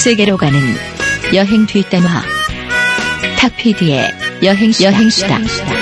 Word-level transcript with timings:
세계로 0.00 0.38
가는 0.38 0.58
여행 1.34 1.66
뒷담화 1.66 2.22
탁피디의 3.38 4.14
여행 4.42 4.72
여행수다. 4.80 5.38
니으여 5.38 5.79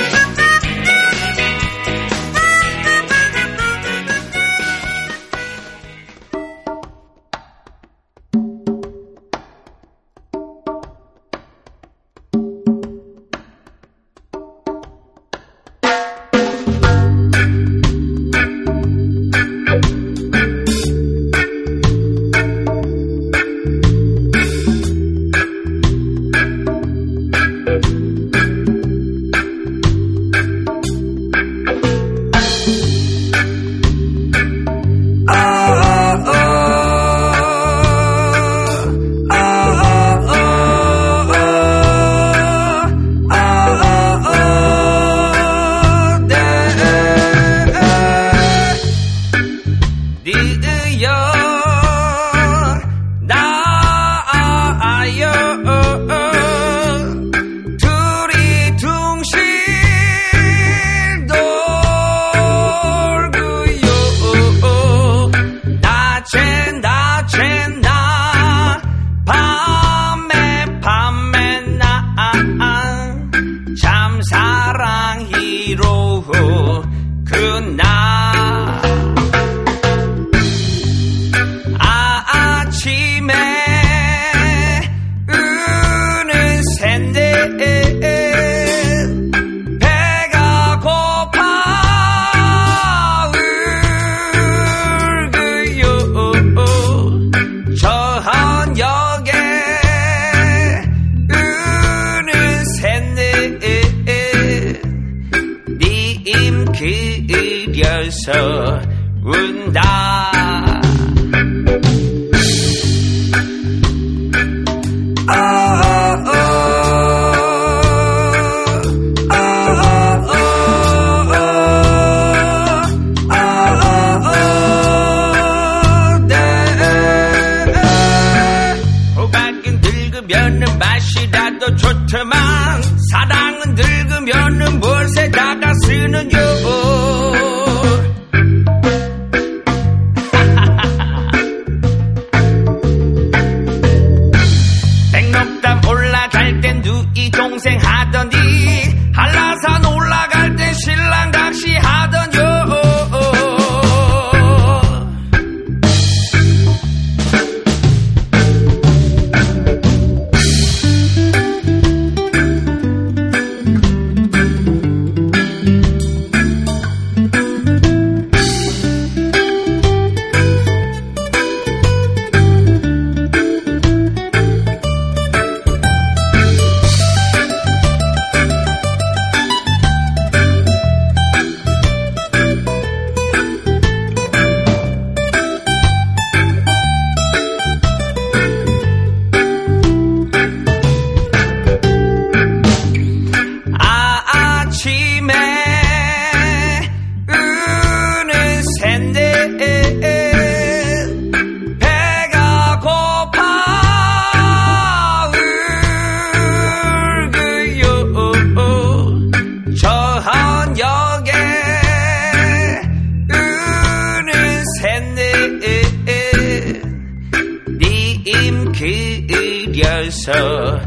그려서 220.33 220.81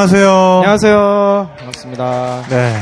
안녕하세요. 0.00 0.30
안녕하세요. 0.60 1.50
반갑습니다. 1.58 2.44
네. 2.48 2.74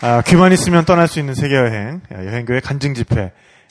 아, 0.00 0.22
귀만 0.22 0.50
있으면 0.50 0.84
떠날 0.84 1.06
수 1.06 1.20
있는 1.20 1.34
세계 1.34 1.54
여행, 1.54 2.00
여행교회 2.10 2.58
간증 2.58 2.94
집회, 2.94 3.30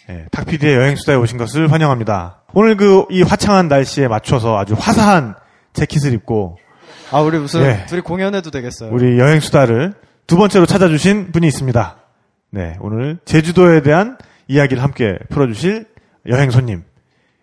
예, 0.09 0.25
탁피디의 0.31 0.75
여행수다에 0.75 1.17
오신 1.17 1.37
것을 1.37 1.69
환영합니다. 1.69 2.43
오늘 2.53 2.77
그, 2.77 3.03
이 3.09 3.23
화창한 3.23 3.67
날씨에 3.67 4.07
맞춰서 4.07 4.57
아주 4.57 4.73
화사한 4.79 5.35
재킷을 5.73 6.13
입고, 6.13 6.59
아, 7.11 7.19
우리 7.19 7.39
무슨, 7.39 7.61
예. 7.63 7.85
둘이 7.87 7.99
공연해도 7.99 8.49
되겠어요. 8.49 8.91
우리 8.93 9.19
여행수다를 9.19 9.95
두 10.27 10.37
번째로 10.37 10.65
찾아주신 10.65 11.33
분이 11.33 11.45
있습니다. 11.45 11.97
네, 12.51 12.77
오늘 12.79 13.17
제주도에 13.25 13.81
대한 13.81 14.17
이야기를 14.47 14.81
함께 14.81 15.17
풀어주실 15.29 15.87
여행 16.29 16.51
손님, 16.51 16.85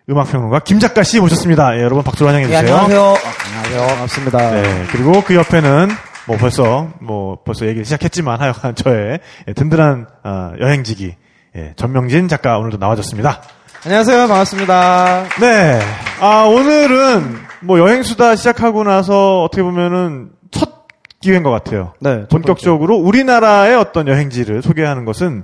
음악평론가 0.09 0.61
김 0.61 0.79
작가 0.79 1.03
씨 1.03 1.19
모셨습니다. 1.19 1.77
예, 1.77 1.81
여러분 1.81 2.03
박수로 2.03 2.29
환영해 2.29 2.47
네, 2.47 2.61
주세요. 2.61 2.77
안녕하세요. 2.77 3.35
안녕하세요. 3.65 3.87
반갑습니다. 3.87 4.51
네, 4.51 4.85
그리고 4.91 5.21
그 5.23 5.33
옆에는 5.33 5.87
뭐 6.27 6.37
벌써 6.37 6.89
뭐 7.01 7.39
벌써 7.43 7.65
얘기를 7.65 7.83
시작했지만 7.83 8.39
하여간 8.39 8.75
저의 8.77 9.19
예, 9.47 9.53
든든한 9.53 10.05
어, 10.23 10.51
여행지기 10.59 11.15
예, 11.55 11.73
전명진 11.75 12.27
작가 12.27 12.59
오늘도 12.59 12.77
나와줬습니다. 12.77 13.41
안녕하세요. 13.83 14.27
반갑습니다. 14.27 15.23
네, 15.41 15.79
아 16.21 16.43
오늘은 16.43 17.37
뭐 17.61 17.79
여행수다 17.79 18.35
시작하고 18.35 18.83
나서 18.83 19.41
어떻게 19.43 19.63
보면은 19.63 20.29
첫 20.51 20.85
기회인 21.19 21.41
것 21.41 21.49
같아요. 21.49 21.93
네. 21.99 22.19
첫 22.21 22.29
본격적으로 22.29 22.97
우리나라의 22.97 23.75
어떤 23.77 24.07
여행지를 24.07 24.61
소개하는 24.61 25.05
것은 25.05 25.43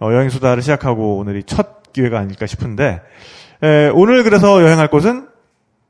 어, 0.00 0.12
여행수다를 0.12 0.62
시작하고 0.62 1.18
오늘이 1.18 1.44
첫 1.44 1.92
기회가 1.92 2.18
아닐까 2.18 2.46
싶은데 2.46 3.00
에, 3.62 3.88
오늘 3.94 4.24
그래서 4.24 4.62
여행할 4.62 4.88
곳은 4.88 5.28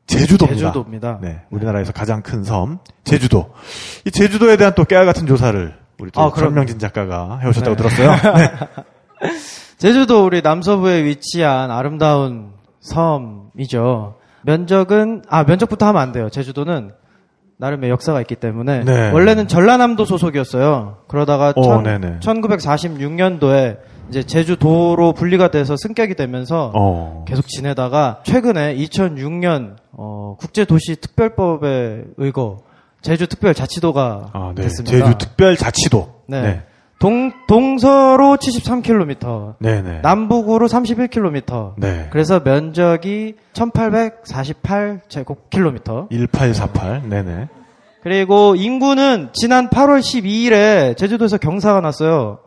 제주도입니다. 0.07 0.59
제주도입니다. 0.67 1.19
네, 1.23 1.43
우리나라에서 1.51 1.93
가장 1.93 2.23
큰 2.23 2.45
섬 2.45 2.79
제주도. 3.05 3.53
이 4.05 4.11
제주도에 4.11 4.57
대한 4.57 4.75
또 4.75 4.85
깨알 4.85 5.07
같은 5.07 5.27
조사를 5.27 5.75
우리 5.99 6.11
또 6.11 6.21
아. 6.21 6.33
전명진 6.35 6.79
작가가 6.79 7.39
해오셨다고 7.39 7.77
네. 7.77 7.83
들었어요. 7.83 8.11
네. 8.35 8.51
제주도 9.79 10.25
우리 10.25 10.43
남서부에 10.43 11.05
위치한 11.05 11.71
아름다운 11.71 12.53
섬이죠. 12.81 14.17
면적은 14.43 15.23
아 15.29 15.45
면적부터 15.45 15.87
하면 15.87 16.03
안 16.03 16.13
돼요. 16.13 16.29
제주도는 16.31 16.91
나름의 17.59 17.91
역사가 17.91 18.21
있기 18.23 18.35
때문에 18.37 18.81
네. 18.85 19.11
원래는 19.13 19.47
전라남도 19.47 20.05
소속이었어요. 20.05 20.99
그러다가 21.07 21.53
오, 21.55 21.63
천, 21.63 21.85
네네. 21.85 22.19
1946년도에 22.21 23.79
이제 24.09 24.23
제주도로 24.23 25.13
분리가 25.13 25.51
돼서 25.51 25.77
승격이 25.77 26.15
되면서 26.15 26.73
어. 26.75 27.25
계속 27.27 27.49
지내다가 27.49 28.21
최근에 28.25 28.77
2006년 28.77 29.77
어, 29.93 30.37
국제도시특별법에 30.39 32.05
의거 32.17 32.63
제주특별자치도가 33.03 34.31
아, 34.33 34.53
네. 34.55 34.63
됐습니다. 34.63 34.97
제주특별자치도. 34.97 36.15
네. 36.29 36.43
네. 36.43 36.63
동 36.99 37.33
동서로 37.49 38.37
73km, 38.37 39.57
네, 39.59 39.83
네. 39.83 39.99
남북으로 40.03 40.69
31km. 40.69 41.75
네. 41.77 42.07
그래서 42.11 42.39
면적이 42.39 43.35
1848 43.55 45.01
제곱킬로미터. 45.09 46.07
1848. 46.13 47.09
네네. 47.09 47.49
그리고 48.05 48.55
인구는 48.57 49.31
지난 49.33 49.69
8월 49.69 49.99
12일에 49.99 50.97
제주도에서 50.97 51.39
경사가 51.39 51.81
났어요. 51.81 52.39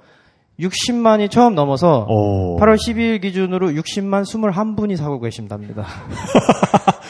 60만이 0.60 1.30
처음 1.30 1.56
넘어서 1.56 2.06
오. 2.10 2.58
8월 2.60 2.76
12일 2.76 3.22
기준으로 3.22 3.70
60만 3.70 4.24
21분이 4.24 4.96
사고 4.96 5.20
계신답니다. 5.20 5.86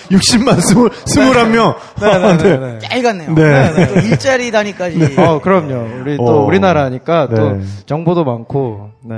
60만 0.10 0.60
스물, 0.68 0.92
스물한 1.06 1.52
명. 1.52 1.76
네네 2.00 2.58
네. 2.58 2.80
짧았네요. 2.80 3.36
네. 3.36 3.88
또 3.88 4.00
일자리 4.00 4.52
단위까지. 4.52 5.16
어, 5.20 5.40
그럼요. 5.42 6.02
우리 6.02 6.18
또 6.18 6.24
어. 6.24 6.46
우리나라니까 6.46 7.28
또 7.30 7.52
네. 7.54 7.64
정보도 7.86 8.24
많고, 8.24 8.90
네. 9.04 9.16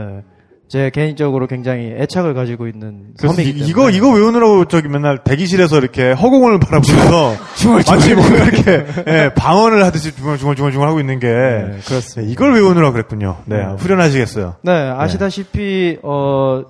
제 0.69 0.89
개인적으로 0.89 1.47
굉장히 1.47 1.93
애착을 1.97 2.33
가지고 2.33 2.67
있는 2.67 3.13
그래서 3.17 3.41
이. 3.41 3.49
이거 3.49 3.89
이거 3.89 4.11
외우느라고 4.11 4.65
저기 4.65 4.89
맨날 4.89 5.23
대기실에서 5.23 5.77
이렇게 5.77 6.11
허공을 6.11 6.59
바라보면서 6.65 7.35
마치 7.87 8.13
뭐 8.15 8.25
이렇게 8.27 8.85
예, 9.07 9.31
방언을 9.33 9.85
하듯이 9.85 10.13
중얼중얼중얼중얼 10.15 10.87
하고 10.87 10.99
있는 10.99 11.19
게 11.19 11.27
네, 11.27 11.77
그렇습니다. 11.85 12.21
네, 12.27 12.31
이걸 12.31 12.53
외우느라고 12.53 12.91
그랬군요. 12.91 13.37
네, 13.45 13.63
후련하시겠어요. 13.77 14.55
네, 14.63 14.71
아시다시피 14.71 15.99
어 16.03 16.63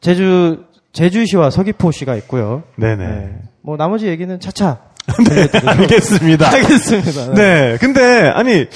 제주 0.00 0.64
제주시와 0.92 1.50
서귀포시가 1.50 2.16
있고요. 2.16 2.64
네네. 2.76 3.06
네. 3.06 3.36
뭐 3.62 3.76
나머지 3.76 4.06
얘기는 4.08 4.40
차차 4.40 4.78
알겠습니다. 5.64 6.50
하겠습니다. 6.50 7.34
네, 7.34 7.76
근데 7.80 8.28
아니 8.34 8.66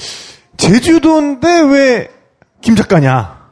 제주도인데 0.57 1.61
왜 1.61 2.07
김 2.63 2.77
작가냐? 2.77 3.42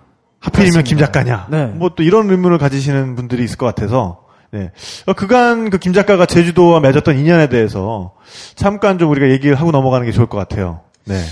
하필이면 0.42 0.84
김 0.84 0.98
작가냐? 0.98 1.48
네. 1.50 1.66
뭐또 1.68 2.04
이런 2.04 2.30
의문을 2.30 2.58
가지시는 2.58 3.16
분들이 3.16 3.44
있을 3.44 3.58
것 3.58 3.66
같아서 3.68 4.26
네. 4.52 4.72
어, 5.06 5.14
그간 5.14 5.70
그 5.70 5.78
김 5.78 5.94
작가가 5.94 6.26
제주도와 6.26 6.80
맺었던 6.82 7.18
인연에 7.18 7.48
대해서 7.48 8.14
잠깐 8.56 8.98
좀 8.98 9.10
우리가 9.12 9.30
얘기를 9.30 9.56
하고 9.56 9.72
넘어가는 9.72 10.06
게 10.06 10.12
좋을 10.12 10.28
것 10.28 10.38
같아요. 10.38 10.82
네. 11.06 11.24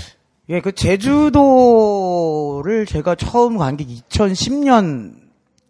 예, 0.48 0.60
그 0.60 0.72
제주도를 1.50 2.86
제가 2.86 3.14
처음 3.14 3.58
간 3.58 3.76
게 3.76 3.84
2010년 3.84 5.12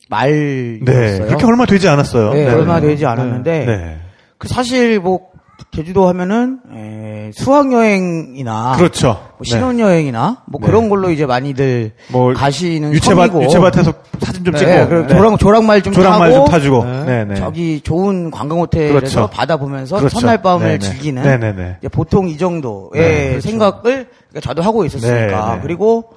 말이었어요. 0.09 0.85
네. 0.85 1.19
그렇게 1.27 1.45
얼마 1.47 1.67
되지 1.67 1.89
않았어요. 1.89 2.33
네, 2.33 2.45
네. 2.47 2.53
얼마 2.53 2.81
되지 2.81 3.07
않았는데 3.07 3.65
네. 3.67 3.99
그 4.39 4.49
사실 4.49 4.99
뭐 5.01 5.29
제주도 5.73 6.09
하면은 6.09 6.59
에, 6.75 7.31
수학 7.33 7.73
여행이나 7.73 8.75
그렇죠. 8.77 9.21
뭐 9.37 9.45
신혼 9.45 9.79
여행이나 9.79 10.43
뭐 10.47 10.61
네. 10.61 10.67
그런 10.67 10.89
걸로 10.89 11.11
이제 11.11 11.27
많이들 11.27 11.93
뭐 12.09 12.33
가시는 12.35 12.93
유채밭 12.93 13.31
섬이고 13.31 13.45
유채밭에서 13.45 13.93
사진 14.21 14.45
좀 14.45 14.55
네, 14.55 14.59
찍고 14.59 14.89
그리고 14.89 15.07
네. 15.07 15.15
조랑 15.15 15.37
조랑말 15.39 15.83
좀 15.83 15.93
조랑말 15.93 16.31
타고 16.33 16.45
좀 16.45 16.53
타주고 16.53 16.85
네. 16.85 17.05
네, 17.05 17.25
네. 17.25 17.35
저기 17.37 17.81
좋은 17.81 18.31
관광 18.31 18.59
호텔에서 18.61 18.95
그렇죠. 18.95 19.31
바다 19.33 19.57
보면서 19.57 19.97
그렇죠. 19.99 20.19
첫날 20.19 20.43
밤을 20.43 20.67
네네. 20.67 20.79
즐기는 20.79 21.77
보통 21.93 22.29
이 22.29 22.37
정도의 22.37 22.91
네, 22.93 23.29
그렇죠. 23.31 23.49
생각을 23.49 23.83
그러니까 23.83 24.41
저도 24.41 24.63
하고 24.63 24.85
있었으니까 24.85 25.51
네, 25.51 25.55
네. 25.57 25.61
그리고 25.63 26.11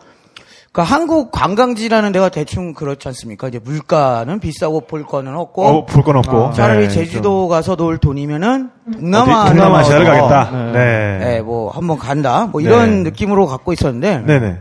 그 0.73 0.81
한국 0.81 1.31
관광지라는 1.31 2.11
데가 2.13 2.29
대충 2.29 2.73
그렇지 2.73 3.07
않습니까? 3.09 3.47
이제 3.47 3.59
물가는 3.63 4.39
비싸고 4.39 4.81
볼 4.81 5.05
거는 5.05 5.35
없고 5.35 5.63
어, 5.65 5.85
볼 5.85 6.03
건 6.03 6.17
없고. 6.17 6.47
아, 6.47 6.51
차라리 6.51 6.87
네, 6.87 6.93
제주도 6.93 7.47
가서 7.47 7.75
놀 7.75 7.99
돈이면은 7.99 8.69
좀 8.91 9.01
동남아 9.01 9.45
동남아시아를 9.49 10.05
가겠다. 10.05 10.71
네. 10.73 11.17
네, 11.19 11.41
뭐 11.41 11.69
한번 11.69 11.99
간다. 11.99 12.47
뭐 12.51 12.59
이런 12.59 13.03
네. 13.03 13.11
느낌으로 13.11 13.45
갖고 13.45 13.71
있었는데 13.71 14.23
네네. 14.25 14.57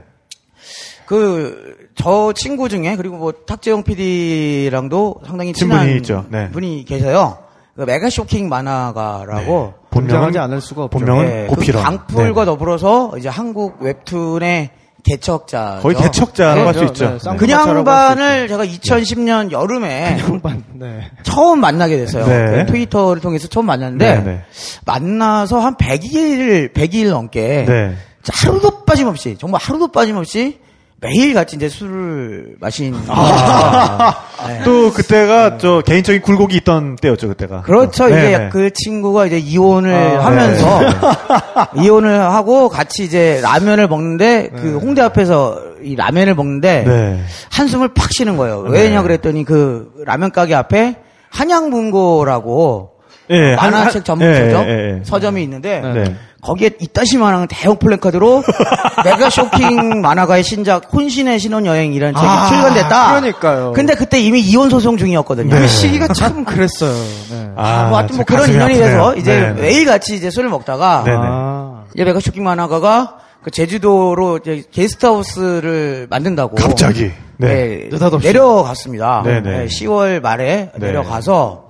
그 1.06 1.82
저 1.94 2.32
친구 2.35 2.69
중에 2.70 2.97
그리고 2.97 3.17
뭐 3.19 3.32
탁재영 3.32 3.82
PD랑도 3.82 5.17
상당히 5.26 5.53
친한 5.53 5.81
친분이 5.81 5.97
있죠. 5.99 6.25
네. 6.31 6.50
분이 6.50 6.85
계세요. 6.87 7.38
그 7.76 7.82
메가 7.82 8.08
쇼킹 8.11 8.49
만화가라고 8.49 9.75
본명하지 9.91 10.38
않을 10.38 10.61
수가 10.61 10.85
없죠. 10.85 10.99
본명은 10.99 11.26
네, 11.26 11.47
그. 11.55 11.73
강풀과 11.73 12.41
네. 12.43 12.44
더불어서 12.47 13.12
이제 13.19 13.29
한국 13.29 13.81
웹툰의 13.81 14.70
개척자. 15.17 15.79
거의 15.82 15.97
개척자라고 15.97 16.67
할수 16.69 16.81
네, 16.81 16.87
있죠. 16.87 17.11
네, 17.11 17.19
쌍- 17.19 17.37
그 17.37 17.47
개척자라고 17.47 17.79
양반을 17.79 18.49
제가 18.49 18.64
2010년 18.64 19.50
여름에 19.53 20.19
양반. 20.20 20.62
네. 20.75 21.11
처음 21.23 21.61
만나게 21.61 21.96
됐어요. 21.96 22.27
네. 22.27 22.65
그 22.65 22.72
트위터를 22.72 23.20
통해서 23.20 23.48
처음 23.48 23.67
만났는데 23.67 24.15
네, 24.17 24.22
네. 24.25 24.41
만나서 24.87 25.60
한 25.60 25.75
100일 25.77 26.72
100일 26.72 27.10
넘게 27.10 27.65
네. 27.69 27.94
하루도 28.32 28.84
빠짐없이 28.84 29.37
정말 29.39 29.60
하루도 29.63 29.89
빠짐없이 29.93 30.60
매일 31.03 31.35
같이 31.35 31.56
이제 31.56 31.69
술을 31.69 32.55
마신 32.61 32.94
아. 33.09 34.15
네. 34.47 34.63
또 34.65 34.93
그때가 34.93 35.59
저 35.59 35.81
개인적인 35.85 36.23
굴곡이 36.23 36.56
있던 36.59 36.94
때였죠 36.94 37.27
그때가. 37.27 37.63
그렇죠. 37.63 38.06
네, 38.06 38.29
이제 38.29 38.39
네. 38.39 38.49
그 38.53 38.71
친구가 38.73 39.27
이제 39.27 39.37
이혼을 39.39 39.93
아, 39.93 40.25
하면서 40.27 40.81
이혼을 41.82 42.21
하고 42.21 42.69
같이 42.69 43.03
이제 43.03 43.41
라면을 43.43 43.89
먹는데 43.89 44.51
그 44.55 44.79
홍대 44.79 45.03
앞에서 45.03 45.61
이 45.82 45.97
라면을 45.97 46.37
먹는데 46.37 46.85
네. 46.87 47.21
한숨을 47.51 47.89
팍 47.94 48.13
쉬는 48.13 48.37
거예요. 48.37 48.61
왜냐 48.61 48.99
네. 48.99 49.03
그랬더니 49.03 49.44
그 49.44 49.91
라면 50.06 50.31
가게 50.31 50.55
앞에 50.55 50.97
한양문고라고 51.31 52.91
예, 53.31 53.55
한- 53.55 53.71
만화책 53.73 53.94
한- 53.97 54.05
전문 54.05 54.29
예, 54.29 54.35
서점 54.35 54.69
예, 54.69 54.71
예. 54.71 55.01
서점이 55.05 55.43
있는데 55.43 55.81
네. 55.81 56.17
거기에 56.43 56.70
이따시만한 56.81 57.46
대형 57.49 57.77
플래카드로 57.79 58.43
메가 59.05 59.31
쇼킹 59.31 60.01
만화가의 60.03 60.43
신작 60.43 60.93
혼신의 60.93 61.39
신혼여행이라는 61.39 62.15
책이 62.15 62.27
아, 62.27 62.46
출간됐다. 62.49 63.08
그러니까요. 63.20 63.72
근데 63.72 63.94
그때 63.94 64.20
이미 64.20 64.41
이혼 64.41 64.69
소송 64.69 64.96
중이었거든요. 64.96 65.55
네. 65.55 65.61
그 65.61 65.69
시기가 65.69 66.08
참 66.08 66.44
그랬어요. 66.44 66.93
네. 67.31 67.51
아, 67.56 67.89
뭐 67.89 67.99
하여튼 67.99 68.17
뭐저 68.17 68.25
그런 68.25 68.51
인연이. 68.51 68.75
돼서 68.75 69.15
이제 69.15 69.41
네, 69.41 69.53
네. 69.53 69.61
매일 69.63 69.87
같이 69.87 70.17
이제 70.17 70.31
술을 70.31 70.51
먹다가 70.51 71.05
네네. 71.05 71.17
아. 71.20 71.84
이제 71.94 72.05
메가 72.05 72.19
쇼킹 72.19 72.43
만화가가 72.43 73.19
그 73.44 73.51
제주도로 73.53 74.39
이제 74.39 74.65
게스트하우스를 74.72 76.08
만든다고 76.11 76.56
갑자기. 76.56 77.13
네. 77.37 77.49
네, 77.55 77.89
느닷없이. 77.91 78.27
내려갔습니다. 78.27 79.22
네네. 79.25 79.41
네, 79.58 79.67
10월 79.67 80.20
말에 80.20 80.70
네. 80.77 80.87
내려가서 80.87 81.62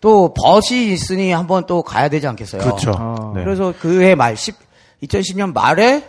또 0.00 0.32
벗이 0.34 0.92
있으니 0.92 1.30
한번 1.32 1.66
또 1.66 1.82
가야 1.82 2.08
되지 2.08 2.26
않겠어요. 2.26 2.62
그렇죠. 2.62 2.92
아. 2.96 3.32
네. 3.34 3.44
그래서 3.44 3.74
그해 3.78 4.14
말 4.14 4.36
10, 4.36 4.54
2010년 5.02 5.52
말에 5.52 6.04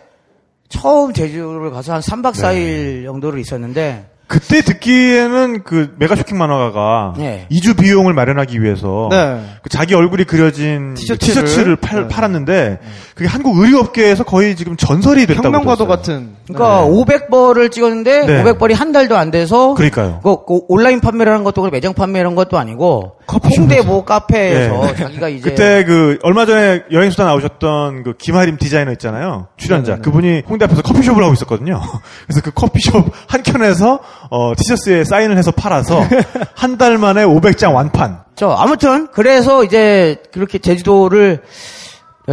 처음 0.70 1.12
제주를 1.14 1.72
가서 1.72 1.94
한 1.94 2.02
3박 2.02 2.34
4일 2.34 3.04
정도를 3.06 3.40
있었는데 3.40 4.08
그때 4.28 4.62
듣기에는 4.62 5.64
그 5.64 5.94
메가 6.00 6.16
쇼킹 6.16 6.38
만화가가 6.38 7.16
예. 7.20 7.48
이주 7.50 7.74
비용을 7.76 8.14
마련하기 8.14 8.62
위해서 8.64 9.10
네. 9.12 9.44
그 9.62 9.68
자기 9.68 9.94
얼굴이 9.94 10.24
그려진 10.24 10.94
그 10.96 11.02
티셔츠를- 11.02 11.20
티셔츠를 11.20 11.76
팔, 11.76 12.04
네. 12.04 12.08
팔았는데 12.08 12.80
그게 13.22 13.30
한국 13.30 13.56
의류업계에서 13.60 14.24
거의 14.24 14.56
지금 14.56 14.76
전설이 14.76 15.28
됐다고 15.28 15.46
혁명과도. 15.46 15.86
같은. 15.86 16.32
그러니까 16.48 16.88
500벌을 16.88 17.72
찍었는데 17.72 18.26
네. 18.26 18.44
500벌이 18.44 18.74
한 18.74 18.92
달도 18.92 19.16
안 19.16 19.30
돼서 19.30 19.76
그러니까요. 19.76 20.22
그, 20.24 20.44
그 20.48 20.62
온라인 20.68 21.00
판매라는 21.00 21.44
것도 21.44 21.62
그렇고 21.62 21.72
매장 21.76 21.94
판매라는 21.94 22.34
것도 22.36 22.58
아니고 22.58 23.18
홍대 23.56 23.84
모 23.84 24.04
카페에서 24.06 24.90
예. 24.90 24.96
자기가 24.96 25.30
이제 25.30 25.50
그때 25.52 25.84
그 25.86 26.18
얼마 26.24 26.48
전에 26.48 26.82
여행 26.92 27.12
수다 27.12 27.26
나오셨던 27.26 28.02
그 28.04 28.14
김하림 28.18 28.58
디자이너 28.58 28.92
있잖아요 28.94 29.48
출연자 29.56 29.92
네네네. 29.92 30.02
그분이 30.04 30.42
홍대 30.50 30.66
앞에서 30.66 30.82
커피숍을 30.82 31.24
하고 31.24 31.34
있었거든요 31.34 31.80
그래서 32.26 32.42
그 32.44 32.50
커피숍 32.52 33.06
한 33.28 33.44
켠에서 33.44 34.00
어, 34.32 34.54
티셔츠에 34.58 35.04
사인을 35.04 35.38
해서 35.38 35.52
팔아서 35.52 36.04
한 36.56 36.78
달 36.78 36.98
만에 36.98 37.24
500장 37.24 37.76
완판 37.76 38.22
저 38.36 38.50
아무튼 38.50 39.08
그래서 39.14 39.64
이제 39.64 40.18
그렇게 40.34 40.58
제주도를 40.58 41.42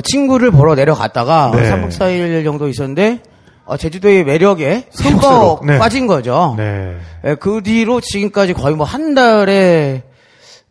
친구를 0.02 0.50
보러 0.50 0.74
내려갔다가 0.74 1.50
네. 1.54 1.70
3박 1.70 1.88
4일 1.88 2.44
정도 2.44 2.68
있었는데 2.68 3.20
어, 3.64 3.76
제주도의 3.76 4.24
매력에. 4.24 4.84
흠뻑 4.94 5.66
네. 5.66 5.78
빠진 5.78 6.06
거죠. 6.06 6.54
네 6.56 6.96
예, 7.24 7.34
그 7.34 7.60
뒤로 7.62 8.00
지금까지 8.00 8.54
거의 8.54 8.74
뭐 8.76 8.86
한 8.86 9.14
달에 9.14 10.04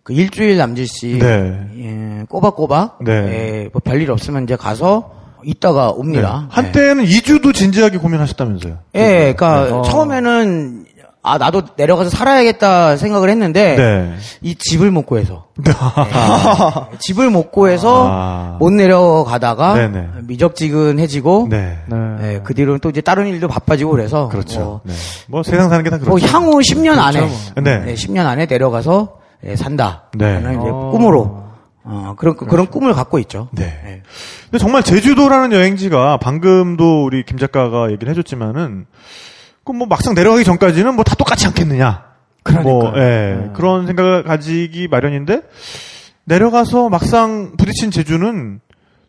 그 0.04 0.14
일주일 0.14 0.58
남짓씩 0.58 1.20
네. 1.20 1.60
예, 1.78 2.24
꼬박꼬박 2.30 3.00
네. 3.04 3.12
예, 3.12 3.70
뭐 3.74 3.82
별일 3.84 4.10
없으면 4.10 4.44
이제 4.44 4.56
가서 4.56 5.12
있다가 5.44 5.90
옵니다. 5.92 6.48
한때는 6.50 7.06
2주도 7.06 7.54
진지하게 7.54 7.98
고민하셨다면서요 8.00 8.78
예, 8.96 9.00
예, 9.00 9.34
그러니까 9.38 9.78
어. 9.80 9.82
처음에는 9.84 10.86
아 11.28 11.38
나도 11.38 11.62
내려가서 11.76 12.10
살아야겠다 12.10 12.98
생각을 12.98 13.30
했는데 13.30 13.76
네. 13.76 14.16
이 14.42 14.56
집을 14.56 14.92
못 14.92 15.06
구해서 15.06 15.48
예, 15.68 16.98
집을 17.00 17.30
못 17.30 17.52
구해서 17.52 18.08
아. 18.10 18.58
못 18.60 18.72
내려가다가 18.72 19.74
네네. 19.74 20.08
미적지근해지고 20.24 21.48
네. 21.50 21.78
네. 21.88 21.98
예, 22.22 22.42
그 22.44 22.54
뒤로는 22.54 22.80
또 22.80 22.90
이제 22.90 23.02
다른 23.02 23.28
일도 23.28 23.48
바빠지고 23.48 23.92
그래서 23.92 24.30
그렇죠 24.30 24.60
뭐, 24.60 24.82
네. 24.84 24.94
뭐 25.28 25.44
세상 25.44 25.70
사는 25.70 25.84
게다뭐 25.84 26.04
그렇죠 26.04 26.28
향후 26.28 26.60
10년 26.60 26.98
안에 26.98 27.28
네. 27.62 27.80
네, 27.80 27.94
10년 27.94 28.26
안에 28.26 28.46
내려가서 28.46 29.18
예, 29.46 29.56
산다. 29.56 30.10
네. 30.18 30.40
이제 30.40 30.70
어. 30.70 30.90
꿈으로 30.92 31.48
어, 31.84 32.16
그런 32.18 32.36
그런 32.36 32.68
꿈을 32.68 32.94
갖고 32.94 33.18
있죠. 33.20 33.48
네. 33.52 33.64
예. 33.64 34.02
근데 34.44 34.58
정말 34.58 34.84
제주도라는 34.84 35.54
여행지가 35.54 36.18
방금도 36.18 37.06
우리 37.06 37.24
김 37.24 37.38
작가가 37.38 37.92
얘기를 37.92 38.10
해줬지만은 38.12 38.86
그뭐 39.68 39.86
막상 39.88 40.14
내려가기 40.16 40.44
전까지는 40.44 40.96
뭐 40.96 41.04
다 41.04 41.16
똑같지 41.16 41.46
않겠느냐. 41.48 42.04
뭐 42.64 42.94
예, 42.96 43.50
그런 43.54 43.86
생각을 43.88 44.24
가지기 44.24 44.88
마련인데 44.88 45.42
내려가서 46.24 46.90
막상 46.90 47.54
부딪힌 47.58 47.92
제주는 47.92 48.60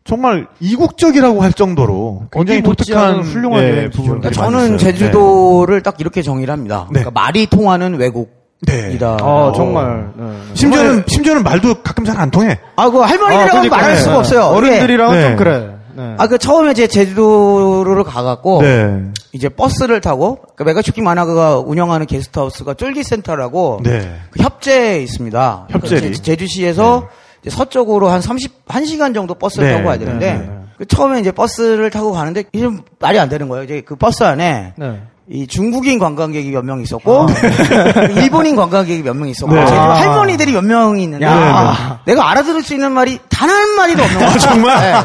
정말 0.05 0.47
이국적이라고 0.61 1.43
할 1.43 1.53
정도로 1.53 2.25
굉장히 2.33 2.63
독특한 2.63 3.21
훌륭한 3.23 3.63
예. 3.63 3.91
부분들이 3.91 4.21
그러니까 4.21 4.31
저는. 4.31 4.79
제주도를 4.79 5.83
딱 5.83 6.01
이렇게 6.01 6.23
정의를 6.23 6.53
합니다. 6.53 6.87
네. 6.91 7.01
그러니까 7.01 7.11
말이 7.21 7.47
통하는 7.47 7.95
외국이다. 7.97 8.27
네. 8.67 8.99
아, 9.01 9.53
정말. 9.55 10.11
네, 10.17 10.25
네. 10.25 10.31
네. 10.31 10.39
심지어는 10.55 11.05
심지어는 11.07 11.43
말도 11.43 11.83
가끔 11.83 12.05
잘 12.05 12.19
안 12.19 12.31
통해. 12.31 12.59
아, 12.77 12.91
그 12.91 12.99
할머니들하고 12.99 13.51
그러니까, 13.51 13.77
말할 13.77 13.95
네. 13.95 14.01
수가 14.01 14.19
없어요. 14.19 14.41
어른들이랑은 14.47 15.15
네. 15.15 15.23
좀 15.29 15.37
그래. 15.37 15.69
네. 15.99 16.15
아, 16.17 16.29
그 16.29 16.39
처음에 16.39 16.75
제 16.75 16.87
제주도를 16.87 18.05
가갖고 18.05 18.63
네. 18.63 19.03
이제 19.33 19.49
버스를 19.49 20.01
타고 20.01 20.39
그 20.55 20.63
메가쇼킹 20.63 21.03
만화가가 21.03 21.59
운영하는 21.59 22.07
게스트하우스가 22.07 22.75
쫄깃센터라고 22.75 23.81
네. 23.83 24.21
그 24.31 24.41
협재에 24.43 25.03
있습니다. 25.03 25.67
협재리. 25.71 26.01
그 26.11 26.13
제- 26.15 26.23
제주시에서 26.23 27.09
이제 27.43 27.51
서쪽으로 27.51 28.09
한 28.09 28.21
30, 28.21 28.67
1시간 28.67 29.13
정도 29.15 29.35
버스를 29.35 29.67
네, 29.69 29.75
타고 29.75 29.87
가야 29.87 29.99
네, 29.99 30.05
되는데, 30.05 30.33
네, 30.35 30.39
네. 30.39 30.51
그 30.79 30.87
처음에 30.87 31.19
이제 31.21 31.33
버스를 31.33 31.91
타고 31.91 32.13
가는데, 32.13 32.45
이게 32.53 32.61
좀 32.65 32.83
말이 33.01 33.19
안 33.19 33.29
되는 33.29 33.49
거예요. 33.49 33.65
이제 33.65 33.81
그 33.85 33.97
버스 33.97 34.23
안에, 34.23 34.75
네. 34.77 35.03
이 35.29 35.47
중국인 35.47 35.99
관광객이 35.99 36.51
몇 36.53 36.65
명 36.65 36.81
있었고, 36.81 37.27
일본인 38.17 38.57
관광객이 38.57 39.03
몇 39.03 39.15
명 39.17 39.29
있었고, 39.29 39.55
네. 39.55 39.67
제주 39.67 39.79
아. 39.79 39.95
할머니들이 40.01 40.53
몇 40.53 40.65
명이 40.65 41.03
있는데, 41.05 41.27
야. 41.27 42.01
내가 42.07 42.31
알아들을 42.31 42.63
수 42.63 42.75
있는 42.75 42.93
말이 42.93 43.19
단 43.29 43.49
한 43.51 43.75
마디도 43.77 44.03
없는 44.03 44.19
거예요. 44.19 44.39
정말? 44.39 44.81
네. 44.93 44.99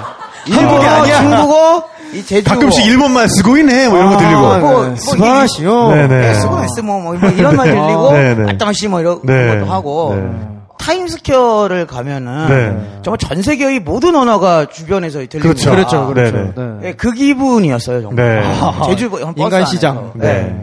일본어, 0.46 0.82
아니야? 0.82 1.22
중국어, 1.22 1.84
이 2.14 2.24
제주어. 2.24 2.54
가끔씩 2.54 2.86
일본말 2.86 3.30
쓰고 3.30 3.58
있네. 3.58 3.90
뭐 3.90 3.98
이런 3.98 4.10
거 4.12 4.18
들리고. 4.18 4.40
뭐, 4.40 4.58
뭐, 4.60 4.88
네. 4.88 4.96
스마시요. 4.96 5.90
네, 5.90 6.08
네. 6.08 6.20
네, 6.20 6.34
쓰고 6.36 6.58
있어, 6.64 6.82
뭐, 6.84 7.00
뭐, 7.00 7.14
뭐 7.14 7.30
이런 7.30 7.56
말 7.56 7.68
들리고, 7.70 8.12
네, 8.14 8.36
네. 8.36 8.52
아따마씨 8.52 8.88
뭐 8.88 9.00
이런 9.02 9.20
네. 9.24 9.60
것도 9.60 9.72
하고, 9.72 10.16
네. 10.16 10.48
타임스퀘어를 10.80 11.88
가면은, 11.88 12.48
네. 12.48 13.00
정말 13.04 13.18
전 13.18 13.42
세계의 13.42 13.80
모든 13.80 14.16
언어가 14.16 14.66
주변에서 14.66 15.20
들립니다. 15.20 15.42
그렇죠. 15.42 15.72
그렇죠, 15.72 16.08
그렇죠. 16.08 16.38
네, 16.38 16.52
네. 16.56 16.64
네, 16.82 16.94
그 16.94 17.12
기분이었어요, 17.12 18.02
정말. 18.02 18.42
네. 18.42 18.44
제주 18.86 19.10
인간. 19.36 19.66
시장. 19.66 20.12
네. 20.16 20.54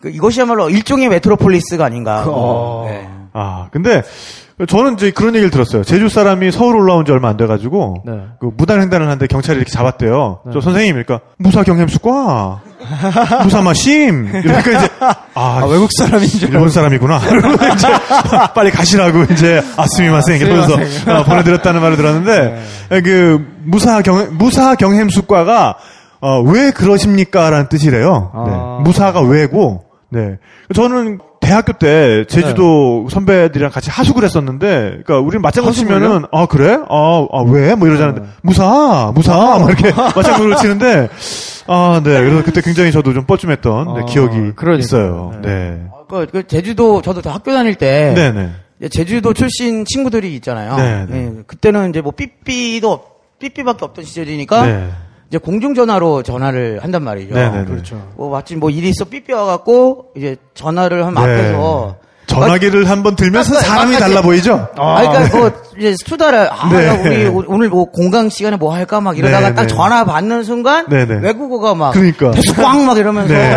그 0.00 0.10
이것이야말로 0.10 0.70
일종의 0.70 1.08
메트로폴리스가 1.08 1.84
아닌가. 1.84 2.24
어. 2.26 2.86
네. 2.88 3.08
아, 3.32 3.68
근데 3.72 4.02
저는 4.66 4.94
이제 4.94 5.10
그런 5.12 5.34
얘기를 5.34 5.50
들었어요. 5.50 5.84
제주 5.84 6.08
사람이 6.08 6.50
서울 6.50 6.76
올라온 6.76 7.04
지 7.04 7.12
얼마 7.12 7.28
안 7.28 7.36
돼가지고 7.36 8.02
네. 8.04 8.12
그 8.40 8.50
무단 8.56 8.80
횡단을 8.80 9.06
하는데 9.06 9.26
경찰이 9.26 9.56
이렇게 9.56 9.70
잡았대요. 9.70 10.40
저 10.52 10.60
선생님일까? 10.60 11.20
무사 11.38 11.62
경햄수과, 11.62 12.60
무사 13.44 13.62
마심. 13.62 14.26
이러니까 14.26 14.70
이제 14.70 14.88
아, 15.34 15.64
외국 15.70 15.90
사람인 15.96 16.28
줄 16.28 16.48
일본 16.48 16.70
사람이구나. 16.70 17.20
이제 17.74 17.86
빨리 18.54 18.70
가시라고 18.72 19.24
이제 19.32 19.62
아스미마생 19.76 20.40
이러면서 20.40 20.72
스미마생. 20.72 21.16
어, 21.16 21.22
보내드렸다는 21.24 21.80
말을 21.80 21.96
들었는데 21.96 22.62
그 23.04 23.46
무사 23.64 24.02
경 24.02 24.36
무사 24.38 24.74
경햄수과가 24.74 25.76
어, 26.20 26.40
왜 26.40 26.72
그러십니까라는 26.72 27.68
뜻이래요. 27.68 28.32
아. 28.34 28.44
네. 28.78 28.82
무사가 28.84 29.20
왜고. 29.20 29.84
네. 30.10 30.38
저는 30.74 31.18
대학교 31.48 31.72
때 31.72 32.24
제주도 32.28 33.08
선배들이랑 33.10 33.70
같이 33.70 33.90
하숙을 33.90 34.22
했었는데, 34.24 34.66
그러니까 35.04 35.18
우리는 35.20 35.40
맞장구? 35.40 35.72
치면은 35.72 36.24
아 36.30 36.44
그래? 36.46 36.78
아, 36.88 37.26
아 37.32 37.42
왜? 37.48 37.74
뭐 37.74 37.88
이러자는데 37.88 38.22
무사, 38.42 39.10
무사, 39.14 39.32
막 39.58 39.68
이렇게 39.70 39.90
맞장구를 39.96 40.56
치는데, 40.56 41.08
아 41.66 42.00
네. 42.04 42.10
그래서 42.20 42.42
그때 42.44 42.60
굉장히 42.60 42.92
저도 42.92 43.14
좀 43.14 43.24
뻘쭘했던 43.24 43.94
네, 43.94 44.00
아, 44.02 44.04
기억이 44.04 44.52
그러니까요. 44.56 44.76
있어요. 44.78 45.32
네. 45.42 45.48
네. 45.48 45.86
그, 46.08 46.26
그 46.30 46.46
제주도, 46.46 47.00
저도 47.02 47.22
다 47.22 47.32
학교 47.34 47.52
다닐 47.52 47.74
때, 47.74 48.12
네, 48.14 48.30
네. 48.32 48.50
이제 48.78 48.88
제주도 48.88 49.32
출신 49.34 49.84
친구들이 49.84 50.34
있잖아요. 50.36 50.76
네, 50.76 51.06
네. 51.08 51.16
예, 51.38 51.42
그때는 51.46 51.90
이제 51.90 52.00
뭐 52.00 52.12
삐삐도, 52.12 52.90
없- 52.90 53.38
삐삐밖에 53.38 53.84
없던 53.84 54.04
시절이니까, 54.04 54.66
네. 54.66 54.88
이제 55.28 55.38
공중전화로 55.38 56.22
전화를 56.22 56.82
한단 56.82 57.02
말이죠. 57.04 57.34
네, 57.34 57.50
네, 57.50 57.58
네. 57.58 57.64
그렇죠. 57.66 58.02
뭐 58.16 58.30
마침 58.30 58.60
뭐 58.60 58.70
일이 58.70 58.88
있어 58.88 59.04
삐삐 59.04 59.32
와갖고 59.32 60.12
이제 60.16 60.36
전화를 60.54 61.04
하면 61.04 61.22
앞에서 61.22 61.96
전화기를 62.28 62.88
한번 62.88 63.16
들면서 63.16 63.54
깜짝- 63.54 63.66
사람이 63.68 63.92
깜짝이야. 63.92 64.08
달라 64.14 64.22
보이죠? 64.22 64.68
아, 64.76 65.00
그러니까 65.02 65.36
뭐 65.36 65.50
이제 65.78 65.94
수다를 66.04 66.48
아, 66.52 66.68
네. 66.70 66.86
나 66.86 66.94
우리 67.00 67.26
오- 67.26 67.44
오늘 67.48 67.68
뭐 67.68 67.84
공강 67.86 68.28
시간에 68.28 68.56
뭐 68.56 68.74
할까 68.74 69.00
막 69.00 69.16
이러다가 69.18 69.48
네, 69.50 69.54
딱 69.54 69.62
네. 69.62 69.68
전화 69.68 70.04
받는 70.04 70.42
순간 70.44 70.86
네, 70.88 71.06
네. 71.06 71.18
외국어가 71.22 71.74
막 71.74 71.92
그러니까. 71.92 72.32
꽝막 72.56 72.98
이러면서 72.98 73.32
네. 73.32 73.54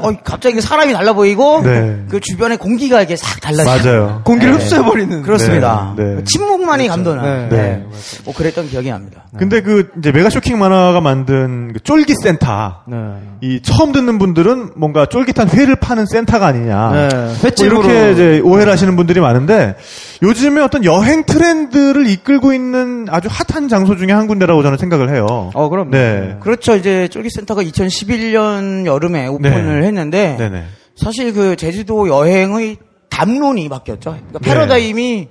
어, 0.00 0.12
갑자기 0.24 0.60
사람이 0.60 0.92
달라 0.92 1.12
보이고 1.12 1.62
네. 1.62 2.04
그 2.08 2.20
주변에 2.20 2.56
공기가 2.56 2.98
이렇게 3.00 3.16
싹 3.16 3.40
달라지고 3.40 3.88
맞아요. 3.88 4.20
공기를 4.24 4.56
네. 4.56 4.58
흡수해 4.62 4.82
버리는. 4.84 5.22
그렇습니다. 5.22 5.94
네, 5.96 6.04
네. 6.16 6.24
침묵만이 6.24 6.88
감도는 6.88 7.22
네. 7.22 7.48
네. 7.48 7.56
네. 7.56 7.86
뭐 8.24 8.32
그랬던 8.34 8.68
기억이 8.68 8.90
납니다. 8.90 9.24
근데 9.36 9.60
그 9.62 9.88
이제 9.98 10.12
메가 10.12 10.30
쇼킹 10.30 10.58
만화가 10.58 11.00
만든 11.00 11.72
그 11.72 11.80
쫄깃 11.82 12.16
센터. 12.22 12.76
네. 12.86 12.96
이 13.40 13.60
처음 13.62 13.90
듣는 13.92 14.18
분들은 14.18 14.70
뭔가 14.76 15.06
쫄깃한 15.06 15.50
회를 15.50 15.74
파는 15.76 16.06
센터가 16.06 16.46
아니냐. 16.46 16.90
네, 16.92 17.08
뭐 17.12 17.34
횟집으로. 17.42 17.82
이렇게 17.84 18.13
이제 18.14 18.40
오해를 18.40 18.72
하시는 18.72 18.96
분들이 18.96 19.20
많은데 19.20 19.76
요즘에 20.22 20.62
어떤 20.62 20.84
여행 20.84 21.24
트렌드를 21.24 22.08
이끌고 22.08 22.52
있는 22.52 23.06
아주 23.10 23.28
핫한 23.30 23.68
장소 23.68 23.96
중에 23.96 24.12
한 24.12 24.26
군데라고 24.26 24.62
저는 24.62 24.78
생각을 24.78 25.14
해요. 25.14 25.50
어, 25.54 25.68
그럼. 25.68 25.90
네. 25.90 26.36
그렇죠. 26.40 26.76
이제 26.76 27.08
쫄깃센터가 27.08 27.62
2011년 27.62 28.86
여름에 28.86 29.26
오픈을 29.26 29.80
네. 29.80 29.86
했는데 29.86 30.36
네네. 30.38 30.64
사실 30.96 31.32
그 31.32 31.56
제주도 31.56 32.08
여행의 32.08 32.78
담론이 33.10 33.68
바뀌었죠. 33.68 34.10
그러니까 34.10 34.38
네. 34.38 34.50
패러다임이 34.50 35.28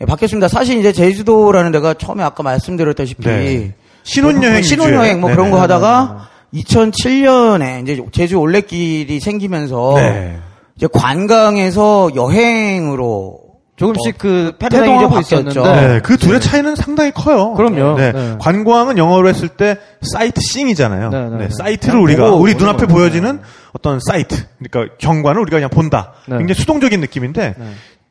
예, 0.00 0.04
바뀌었습니다. 0.04 0.48
사실 0.48 0.78
이제 0.78 0.92
제주도라는 0.92 1.72
데가 1.72 1.94
처음에 1.94 2.22
아까 2.22 2.42
말씀드렸다시피 2.42 3.26
네. 3.26 3.74
신혼여행 4.04 4.52
뭐 4.52 4.62
신혼여행 4.62 5.20
뭐 5.20 5.30
위주의. 5.30 5.36
그런 5.36 5.50
거 5.50 5.56
네네. 5.56 5.60
하다가 5.60 6.28
2007년에 6.54 7.82
이제 7.82 8.02
제주 8.12 8.36
올레길이 8.36 9.20
생기면서 9.20 9.94
네. 9.96 10.38
이제 10.78 10.86
관광에서 10.92 12.10
여행으로 12.14 13.40
조금씩 13.76 14.16
그 14.18 14.54
패러다임이. 14.58 15.20
있었는데 15.20 15.62
네, 15.62 16.00
그 16.00 16.16
둘의 16.16 16.40
차이는 16.40 16.74
상당히 16.76 17.10
커요. 17.12 17.52
그럼요. 17.54 17.96
네, 17.96 18.12
네. 18.12 18.36
관광은 18.40 18.96
영어로 18.98 19.28
했을 19.28 19.48
때 19.48 19.78
사이트 20.02 20.40
싱이잖아요. 20.40 21.10
네, 21.10 21.28
네, 21.30 21.36
네. 21.38 21.48
사이트를 21.56 21.98
우리가 22.00 22.30
우리 22.34 22.54
눈앞에. 22.54 22.86
보여지는 22.86 23.40
어떤 23.72 23.98
사이트, 24.08 24.44
그러니까 24.68 24.94
경관을 24.98 25.40
우리가 25.42 25.56
그냥 25.58 25.70
본다. 25.70 26.12
네. 26.26 26.38
굉장히 26.38 26.58
수동적인 26.58 27.00
느낌인데 27.00 27.54
네. 27.58 27.66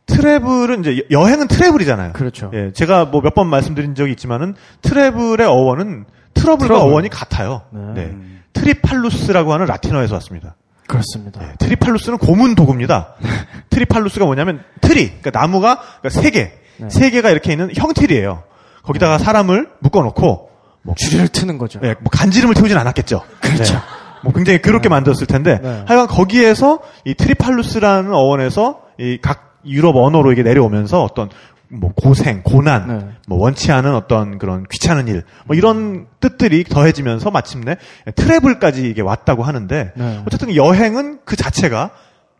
travel은 0.05 0.81
이제 0.81 0.97
여- 1.11 1.21
여행은 1.21 1.47
travel이잖아요. 1.49 2.13
그렇죠. 2.13 2.49
예, 2.53 2.71
제가 2.73 3.05
뭐 3.05 3.21
몇 3.21 3.33
번 3.33 3.47
말씀드린 3.47 3.93
적이 3.95 4.11
있지만은 4.11 4.55
travel의 4.81 5.45
어원은 5.47 6.05
trouble과 6.33 6.67
travel. 6.75 6.91
어원이 6.91 7.09
같아요. 7.09 7.63
네. 7.71 7.81
네. 7.93 8.15
tripalus라고 8.53 9.51
하는 9.53 9.65
라틴어에서 9.65 10.13
왔습니다. 10.15 10.55
그렇습니다. 10.87 11.41
예, 11.43 11.53
tripalus는 11.59 12.17
고문 12.17 12.55
도구입니다. 12.55 13.15
tripalus가 13.69 14.25
뭐냐면 14.25 14.63
tri, 14.81 15.07
그러니까 15.07 15.31
나무가 15.31 15.81
그러니까 16.01 16.09
세 16.09 16.31
개, 16.31 16.51
네. 16.77 16.89
세 16.89 17.09
개가 17.09 17.29
이렇게 17.29 17.51
있는 17.51 17.69
형틀이에요. 17.75 18.43
거기다가 18.83 19.17
사람을 19.17 19.69
묶어놓고 19.79 20.49
뭐, 20.83 20.95
줄을 20.95 21.27
트는 21.27 21.57
거죠. 21.57 21.79
예, 21.83 21.95
뭐 21.99 22.09
간지름을 22.11 22.55
태우진 22.55 22.77
않았겠죠. 22.77 23.21
그렇죠. 23.41 23.73
네. 23.73 23.79
뭐 24.23 24.33
굉장히 24.33 24.61
그렇게 24.61 24.89
만들었을 24.89 25.27
텐데 25.27 25.59
네. 25.61 25.83
하여간 25.85 26.07
거기에서 26.07 26.79
이 27.03 27.13
tripalus라는 27.13 28.13
어원에서 28.13 28.81
이각 28.97 29.59
유럽 29.65 29.97
언어로 29.97 30.31
이게 30.31 30.43
내려오면서 30.43 31.03
어떤 31.03 31.29
뭐 31.69 31.91
고생, 31.95 32.43
고난, 32.43 32.87
네. 32.87 33.05
뭐 33.27 33.39
원치 33.39 33.71
않은 33.71 33.93
어떤 33.93 34.37
그런 34.37 34.65
귀찮은 34.71 35.07
일, 35.07 35.23
뭐 35.45 35.55
이런 35.55 36.07
뜻들이 36.19 36.63
더해지면서 36.63 37.29
마침내 37.31 37.75
트래블까지 38.15 38.89
이게 38.89 39.01
왔다고 39.01 39.43
하는데 39.43 39.91
네. 39.95 40.21
어쨌든 40.25 40.55
여행은 40.55 41.19
그 41.25 41.35
자체가 41.35 41.91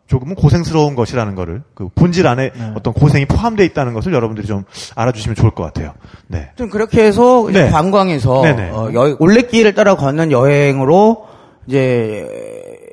조금은 0.06 0.36
고생스러운 0.36 0.94
것이라는 0.94 1.34
거를 1.34 1.62
그 1.74 1.88
본질 1.94 2.26
안에 2.26 2.50
네. 2.54 2.72
어떤 2.74 2.94
고생이 2.94 3.26
포함되어 3.26 3.66
있다는 3.66 3.92
것을 3.92 4.14
여러분들이 4.14 4.46
좀 4.46 4.64
알아주시면 4.94 5.34
좋을 5.36 5.50
것 5.50 5.62
같아요. 5.64 5.92
네. 6.28 6.48
좀 6.56 6.70
그렇게 6.70 7.04
해서 7.04 7.50
이제 7.50 7.64
네. 7.64 7.70
관광에서 7.70 8.40
네네. 8.40 8.70
어, 8.70 8.90
여- 8.94 9.16
올레길을 9.18 9.74
따라 9.74 9.96
걷는 9.96 10.32
여행으로 10.32 11.26
이제 11.66 12.26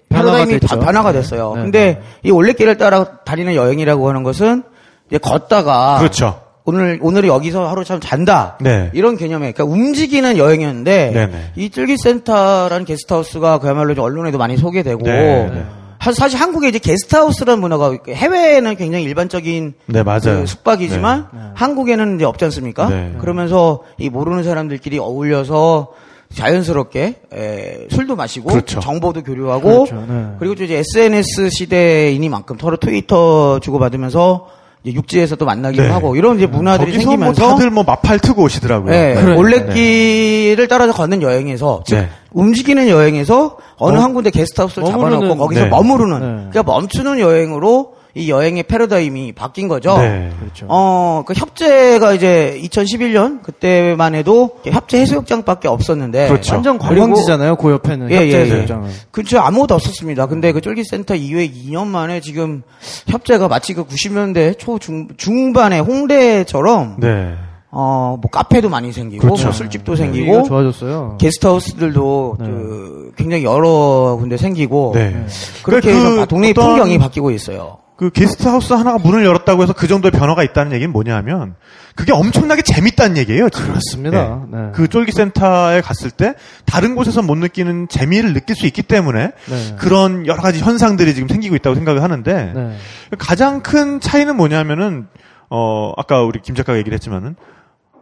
변화가 0.10 0.32
패러다임이 0.40 0.60
됐죠. 0.60 0.68
다- 0.68 0.86
변화가 0.86 1.14
됐어요. 1.14 1.54
네. 1.56 1.62
근데 1.62 2.02
이 2.24 2.32
올레길을 2.32 2.78
따라 2.78 3.06
다니는 3.24 3.56
여행이라고 3.56 4.10
하는 4.10 4.24
것은 4.24 4.64
이제 5.10 5.18
걷다가 5.18 5.98
그렇죠. 6.00 6.42
오늘 6.68 6.98
오늘 7.02 7.28
여기서 7.28 7.68
하루 7.68 7.84
참 7.84 8.00
잔다 8.00 8.58
네. 8.60 8.90
이런 8.94 9.18
개념에 9.18 9.52
그러니까 9.52 9.66
움직이는 9.66 10.38
여행이었는데 10.38 11.12
네네. 11.14 11.52
이 11.56 11.70
뜰기센터라는 11.70 12.86
게스트하우스가 12.86 13.60
그야말로 13.60 13.94
좀 13.94 14.04
언론에도 14.04 14.38
많이 14.40 14.58
소개되고 14.58 15.04
네, 15.04 15.50
네. 15.54 15.64
하- 16.00 16.12
사실 16.12 16.40
한국에 16.40 16.70
이제 16.70 16.80
게스트하우스라는 16.80 17.62
문화가 17.62 17.96
해외에는 18.08 18.76
굉장히 18.78 19.04
일반적인 19.06 19.74
네, 19.86 20.02
맞아요. 20.02 20.22
그 20.42 20.46
숙박이지만 20.48 21.28
한국에는 21.54 22.16
이제 22.16 22.26
없지 22.26 22.46
않습니까? 22.46 22.90
네. 22.90 23.14
그러면서 23.20 23.82
이 24.00 24.10
모르는 24.10 24.44
사람들끼리 24.44 24.98
어울려서 24.98 25.90
자연스럽게 26.34 27.16
에, 27.34 27.88
술도 27.92 28.16
마시고 28.16 28.50
그렇죠. 28.50 28.80
정보도 28.80 29.22
교류하고 29.22 29.86
그렇죠, 29.86 30.04
네. 30.12 30.26
그리고 30.40 30.56
또 30.56 30.64
이제 30.64 30.78
SNS 30.78 31.50
시대이니만큼 31.52 32.58
서로 32.60 32.78
트위터 32.78 33.60
주고받으면서 33.60 34.48
육지에서 34.94 35.36
또 35.36 35.46
만나기도 35.46 35.84
네. 35.84 35.90
하고 35.90 36.16
이런 36.16 36.38
이제 36.38 36.46
문화들이 36.46 36.92
거기서 36.92 37.10
생기면서 37.10 37.42
뭐 37.42 37.52
다들 37.52 37.70
뭐 37.72 37.84
마팔 37.84 38.20
트고 38.20 38.44
오시더라고요. 38.44 38.92
네, 38.92 39.16
네. 39.16 39.34
올레길을 39.34 40.68
따라서 40.68 40.94
걷는 40.94 41.22
여행에서 41.22 41.84
즉 41.86 41.96
네. 41.96 42.10
움직이는 42.32 42.90
여행에서 42.90 43.58
어느 43.78 43.98
어? 43.98 44.02
한 44.02 44.14
군데 44.14 44.30
게스트하우스를 44.30 44.88
잡아놓고 44.88 45.38
거기서 45.38 45.64
네. 45.64 45.70
머무르는 45.70 46.20
네. 46.20 46.50
그러니까 46.52 46.64
멈추는 46.64 47.20
여행으로 47.20 47.96
이 48.18 48.30
여행의 48.30 48.64
패러다임이 48.64 49.34
바뀐 49.34 49.68
거죠. 49.68 49.98
네. 49.98 50.32
그렇죠. 50.40 50.66
어, 50.70 51.24
그 51.28 51.34
협재가 51.36 52.14
이제 52.14 52.58
2011년 52.64 53.44
그때만 53.44 54.16
해도 54.16 54.52
협재 54.64 55.00
해수욕장밖에 55.02 55.68
없었는데 55.68 56.30
그렇죠. 56.30 56.54
완전 56.54 56.78
관광지잖아요. 56.78 57.58
그 57.58 57.72
옆에는 57.72 58.10
예, 58.12 58.16
예, 58.16 58.18
협재 58.22 58.38
예. 58.38 58.42
해수욕장은. 58.44 58.90
그쵸 59.12 59.40
아무것도 59.40 59.76
없었습니다. 59.76 60.28
근데 60.28 60.54
그 60.54 60.62
쫄깃센터 60.62 61.16
이후에 61.16 61.50
2년 61.52 61.88
만에 61.88 62.22
지금 62.22 62.64
협재가 63.08 63.50
마치 63.50 63.74
그 63.74 63.84
90년대 63.84 64.58
초 64.58 64.80
중, 64.80 65.52
반의 65.52 65.82
홍대처럼 65.82 66.96
네. 67.00 67.34
어, 67.70 68.18
뭐 68.22 68.32
카페도 68.32 68.70
많이 68.70 68.94
생기고 68.94 69.22
그렇죠. 69.22 69.44
뭐 69.48 69.52
술집도 69.52 69.94
분위기가 69.96 70.14
생기고 70.26 70.48
좋아졌어요. 70.48 71.18
게스트하우스들도 71.20 72.38
네. 72.40 72.46
그 72.46 73.12
굉장히 73.18 73.44
여러 73.44 74.16
군데 74.18 74.38
생기고 74.38 74.94
네. 74.96 75.26
그렇게 75.64 75.90
해서 75.90 76.10
그 76.22 76.28
동네의 76.28 76.52
어떤- 76.52 76.68
풍경이 76.70 76.98
바뀌고 76.98 77.32
있어요. 77.32 77.80
그 77.98 78.10
게스트하우스 78.10 78.74
하나가 78.74 78.98
문을 78.98 79.24
열었다고 79.24 79.64
해서 79.64 79.72
그 79.74 79.88
정도의 79.88 80.12
변화가 80.12 80.44
있다는 80.44 80.74
얘기는 80.74 80.92
뭐냐면 80.92 81.56
그게 81.96 82.12
엄청나게 82.12 82.62
재밌다는 82.62 83.16
얘기예요. 83.18 83.50
지금. 83.50 83.70
그렇습니다. 83.70 84.46
네. 84.52 84.58
그 84.74 84.90
쫄기센터에 84.90 85.80
갔을 85.80 86.12
때 86.12 86.34
다른 86.66 86.96
곳에서 86.96 87.22
못 87.22 87.38
느끼는 87.38 87.88
재미를 87.88 88.34
느낄 88.34 88.56
수 88.58 88.66
있기 88.66 88.84
때문에 88.84 89.32
네. 89.46 89.76
그런 89.80 90.28
여러 90.28 90.42
가지 90.42 90.60
현상들이 90.60 91.14
지금 91.16 91.30
생기고 91.30 91.56
있다고 91.56 91.76
생각을 91.76 92.04
하는데 92.04 92.52
네. 92.54 92.76
가장 93.18 93.62
큰 93.62 94.02
차이는 94.02 94.36
뭐냐면은 94.36 95.08
어 95.50 95.94
아까 95.96 96.22
우리 96.24 96.42
김 96.42 96.54
작가가 96.54 96.78
얘기를 96.78 96.94
했지만은 96.96 97.38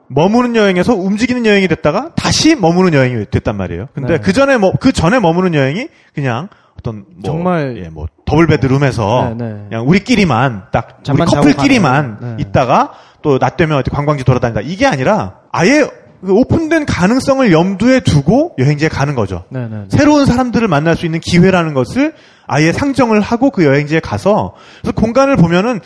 머무는 0.07 0.55
여행에서 0.55 0.95
움직이는 0.95 1.45
여행이 1.45 1.67
됐다가 1.67 2.11
다시 2.15 2.55
머무는 2.55 2.93
여행이 2.93 3.25
됐단 3.29 3.55
말이에요. 3.55 3.89
근데 3.93 4.13
네. 4.17 4.19
그 4.19 4.33
전에 4.33 4.57
뭐 4.57 4.73
그 4.79 4.91
전에 4.91 5.19
머무는 5.19 5.53
여행이 5.53 5.87
그냥 6.15 6.49
어떤 6.83 7.05
뭐 7.15 7.23
정말- 7.23 7.77
예, 7.83 7.87
뭐 7.89 8.07
더블 8.25 8.45
베드룸에서 8.47 9.35
네, 9.37 9.45
네. 9.45 9.65
그냥 9.69 9.87
우리끼리만 9.87 10.63
딱 10.71 10.99
우리 11.09 11.23
커플끼리만. 11.25 12.17
네. 12.21 12.35
있다가 12.39 12.91
또 13.21 13.39
낮 13.39 13.55
되면 13.55 13.77
어디 13.77 13.89
관광지 13.89 14.25
돌아다니다 14.25 14.59
이게 14.61 14.85
아니라 14.85 15.35
아예 15.53 15.87
그 16.25 16.33
오픈된 16.33 16.85
가능성을 16.85 17.51
염두에 17.51 17.99
두고 18.01 18.55
여행지에 18.57 18.87
가는 18.89 19.15
거죠. 19.15 19.43
네, 19.49 19.61
네, 19.61 19.67
네. 19.69 19.83
새로운 19.89 20.25
사람들을 20.25 20.67
만날 20.67 20.95
수 20.97 21.05
있는 21.05 21.19
기회라는 21.21 21.73
것을 21.73 22.13
아예 22.47 22.71
상정을 22.73 23.21
하고 23.21 23.49
그 23.49 23.63
여행지에 23.65 23.99
가서 24.01 24.53
그래서 24.81 24.93
공간을 24.95 25.37
보면은 25.37 25.79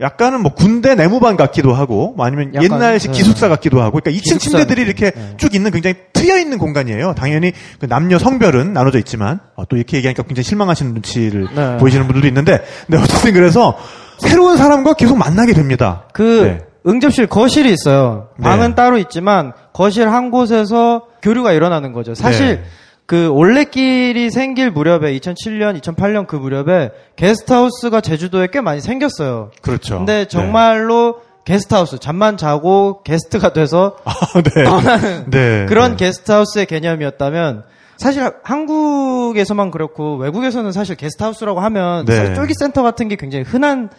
약간은 0.00 0.40
뭐 0.42 0.54
군대 0.54 0.94
내무반 0.94 1.36
같기도 1.36 1.74
하고 1.74 2.14
뭐 2.16 2.26
아니면 2.26 2.54
약간, 2.54 2.64
옛날식 2.64 3.12
네. 3.12 3.18
기숙사 3.18 3.48
같기도 3.48 3.80
하고 3.80 4.00
그러니까 4.00 4.10
2층 4.10 4.38
기숙사 4.38 4.58
침대들이. 4.58 4.82
이렇게 4.82 5.10
네. 5.10 5.34
쭉 5.36 5.54
있는 5.54 5.70
굉장히 5.70 5.96
트여 6.12 6.38
있는 6.38 6.58
공간이에요. 6.58 7.14
당연히 7.14 7.52
그 7.78 7.86
남녀 7.86 8.18
성별은 8.18 8.72
나눠져 8.72 8.98
있지만 8.98 9.40
어, 9.54 9.64
또 9.66 9.76
이렇게 9.76 9.96
얘기하니까 9.98 10.22
굉장히 10.24 10.44
실망하시는 10.44 10.92
눈치를 10.94 11.48
네. 11.54 11.76
보이시는 11.78 12.06
분들도 12.06 12.26
있는데 12.28 12.64
근데 12.86 13.02
어쨌든 13.02 13.32
그래서 13.32 13.76
새로운 14.18 14.56
사람과 14.56 14.94
계속 14.94 15.16
만나게 15.18 15.52
됩니다. 15.52 16.04
그 16.12 16.22
네. 16.44 16.58
응접실 16.90 17.26
거실이 17.26 17.72
있어요. 17.72 18.28
네. 18.38 18.44
방은 18.44 18.74
따로 18.74 18.98
있지만 18.98 19.52
거실 19.72 20.08
한 20.08 20.30
곳에서 20.30 21.06
교류가 21.22 21.52
일어나는 21.52 21.92
거죠. 21.92 22.14
사실 22.14 22.56
네. 22.56 22.64
그 23.12 23.28
올레길이 23.28 24.30
생길 24.30 24.70
무렵에 24.70 25.14
2007년, 25.18 25.78
2008년 25.78 26.26
그 26.26 26.34
무렵에 26.34 26.92
게스트하우스가 27.16 28.00
제주도에 28.00 28.48
꽤 28.50 28.62
많이 28.62 28.80
생겼어요. 28.80 29.50
그렇죠. 29.60 29.98
근데 29.98 30.24
정말로 30.24 31.20
게스트하우스 31.44 31.98
잠만 31.98 32.38
자고 32.38 33.02
게스트가 33.02 33.52
돼서 33.52 33.98
네. 34.54 34.64
네. 34.64 35.24
네. 35.26 35.66
그런 35.66 35.98
네. 35.98 36.06
게스트하우스의 36.06 36.64
개념이었다면 36.64 37.64
사실 37.98 38.32
한국에서만 38.44 39.70
그렇고 39.70 40.16
외국에서는 40.16 40.72
사실 40.72 40.96
게스트하우스라고 40.96 41.60
하면 41.60 42.06
네. 42.06 42.16
사실 42.16 42.34
쫄깃센터 42.34 42.82
같은 42.82 43.08
게 43.08 43.16
굉장히 43.16 43.44
흔한 43.44 43.90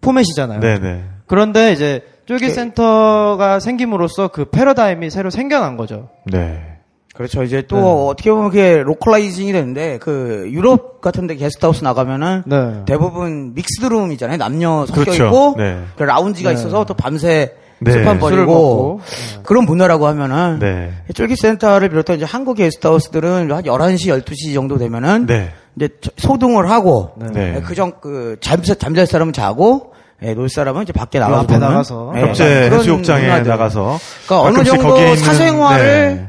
포맷이잖아요. 0.00 0.60
네, 0.60 0.78
네. 0.78 1.04
그런데 1.26 1.74
이제 1.74 2.00
쫄깃센터가 2.24 3.60
생김으로써 3.60 4.28
그 4.28 4.46
패러다임이 4.46 5.10
새로 5.10 5.28
생겨난 5.28 5.76
거죠. 5.76 6.08
네. 6.24 6.73
그렇죠. 7.14 7.44
이제 7.44 7.62
또 7.68 7.76
네. 7.76 7.82
어떻게 8.10 8.30
보면 8.32 8.50
그게 8.50 8.82
localizing이 8.84 9.52
되는데 9.52 9.98
그 9.98 10.48
유럽 10.50 11.00
같은데 11.00 11.36
게스트하우스 11.36 11.84
나가면은 11.84 12.42
네. 12.44 12.82
대부분 12.86 13.54
mixed 13.54 13.77
room이잖아요. 13.77 14.36
남녀 14.36 14.84
섞여 14.86 15.00
그렇죠. 15.02 15.24
있고 15.26 15.54
네. 15.56 15.78
그 15.96 16.02
라운지가 16.02 16.50
네. 16.50 16.54
있어서 16.58 16.84
또 16.84 16.94
밤새 16.94 17.54
네. 17.78 17.92
술판 17.92 18.18
술을 18.18 18.36
벌이고 18.46 18.52
먹고. 18.52 19.00
그런 19.44 19.64
문화라고 19.64 20.06
하면은 20.08 20.58
네. 20.58 20.92
쫄깃센터를 21.14 21.88
비롯한 21.90 22.16
이제 22.16 22.24
한국 22.24 22.54
게스트하우스들은 22.54 23.52
한 23.52 23.62
11시, 23.62 24.08
12시 24.24 24.52
정도 24.54 24.76
되면은 24.78 25.26
네. 25.26 25.52
이제 25.76 25.88
저- 26.00 26.10
소등을 26.16 26.68
하고 26.70 27.12
네. 27.32 27.60
그전 27.64 27.92
그 28.00 28.38
잠잘 28.40 28.76
잠잘 28.76 29.06
사람은 29.06 29.32
자고 29.32 29.92
예, 30.22 30.32
놀 30.34 30.48
사람은 30.48 30.82
이제 30.84 30.92
밖에 30.92 31.18
나가서 31.18 31.40
앞에 31.42 31.54
보는, 31.54 31.68
나가서. 31.68 32.12
예, 32.16 32.20
협재 32.22 32.44
그런 32.68 32.80
해수욕장에 32.80 33.22
문화들. 33.24 33.50
나가서 33.50 33.98
그러니까 34.26 34.48
어느 34.48 34.64
정도 34.64 34.88
거기에 34.88 35.12
있는- 35.12 35.16
사생활을 35.24 35.84
네. 36.16 36.28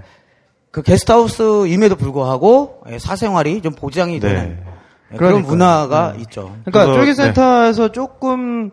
그 0.75 0.81
게스트하우스임에도 0.81 1.95
불구하고 1.95 2.81
예, 2.89 2.99
사생활이 2.99 3.61
좀 3.61 3.71
보장이 3.73 4.19
네. 4.19 4.27
되는 4.27 4.59
예, 5.13 5.15
그런 5.15 5.41
그러니까요. 5.41 5.49
문화가 5.49 6.13
있죠. 6.17 6.53
그러니까 6.65 6.93
쫄깃센터에서 6.93 7.93
조금 7.93 8.71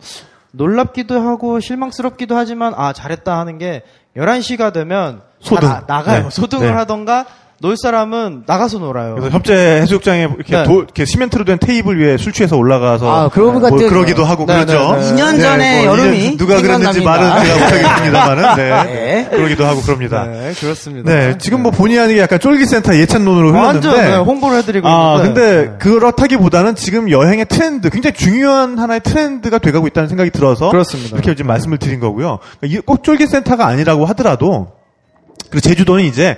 놀랍기도 0.51 1.21
하고 1.21 1.61
실망스럽기도 1.61 2.35
하지만 2.37 2.75
아 2.77 2.93
잘했다 2.93 3.39
하는 3.39 3.57
게 3.57 3.85
11시가 4.17 4.73
되면 4.73 5.23
소등. 5.39 5.69
다 5.69 5.85
나, 5.87 6.03
가요 6.03 6.25
네. 6.25 6.31
소등을 6.31 6.67
네. 6.67 6.73
하던가 6.73 7.25
놀 7.63 7.77
사람은 7.77 8.43
나가서 8.45 8.79
놀아요. 8.81 9.15
그래서 9.15 9.31
협재 9.31 9.55
해수욕장에 9.55 10.23
이렇게, 10.37 10.57
네. 10.57 10.65
도, 10.65 10.79
이렇게 10.79 11.05
시멘트로 11.05 11.45
된 11.45 11.59
테이블 11.59 12.01
위에 12.01 12.17
술 12.17 12.33
취해서 12.33 12.57
올라가서 12.57 13.09
아, 13.09 13.29
그러고 13.29 13.61
뭐 13.61 13.71
그러기도 13.71 14.25
하고 14.25 14.47
네, 14.47 14.65
그렇죠. 14.65 14.97
네, 14.97 15.01
네. 15.01 15.13
2년 15.15 15.41
전에 15.41 15.85
뭐 15.85 15.93
여름이 15.93 16.37
누가 16.37 16.61
그랬는지 16.61 16.99
생각납니다. 16.99 17.11
말은 17.11 17.45
제가 17.45 17.59
못하겠습니다만은 17.59 18.57
네. 18.57 18.83
네. 18.93 19.29
그러기도 19.31 19.65
하고 19.65 19.81
그럽니다. 19.81 20.25
네, 20.25 20.53
그렇습니다. 20.59 21.09
네, 21.09 21.39
지금 21.39 21.63
뭐 21.63 21.71
본의 21.71 22.01
아니게 22.01 22.21
약간 22.21 22.41
쫄기센터 22.41 22.97
예찬론으로 22.97 23.53
흘렀는데 23.53 23.89
완전 23.89 24.11
네, 24.11 24.17
홍보를 24.17 24.59
해드리고 24.59 24.89
아, 24.89 25.19
있는데. 25.19 25.41
근데 25.41 25.71
네. 25.71 25.79
그렇다기보다는 25.79 26.75
지금 26.75 27.13
여행의 27.13 27.47
트렌드, 27.47 27.91
굉장히 27.91 28.15
중요한 28.15 28.77
하나의 28.77 29.03
트렌드가 29.05 29.59
돼가고 29.59 29.87
있다는 29.87 30.09
생각이 30.09 30.31
들어서 30.31 30.69
그렇습니다. 30.69 31.15
이렇게 31.15 31.37
지금 31.37 31.47
말씀을 31.47 31.79
드린 31.79 32.01
거고요. 32.01 32.41
이게 32.65 32.81
꼭 32.81 33.05
쫄기센터가 33.05 33.69
아니라고 33.69 34.05
하더라도 34.07 34.82
그리고 35.51 35.61
제주도는 35.61 36.05
이제 36.05 36.37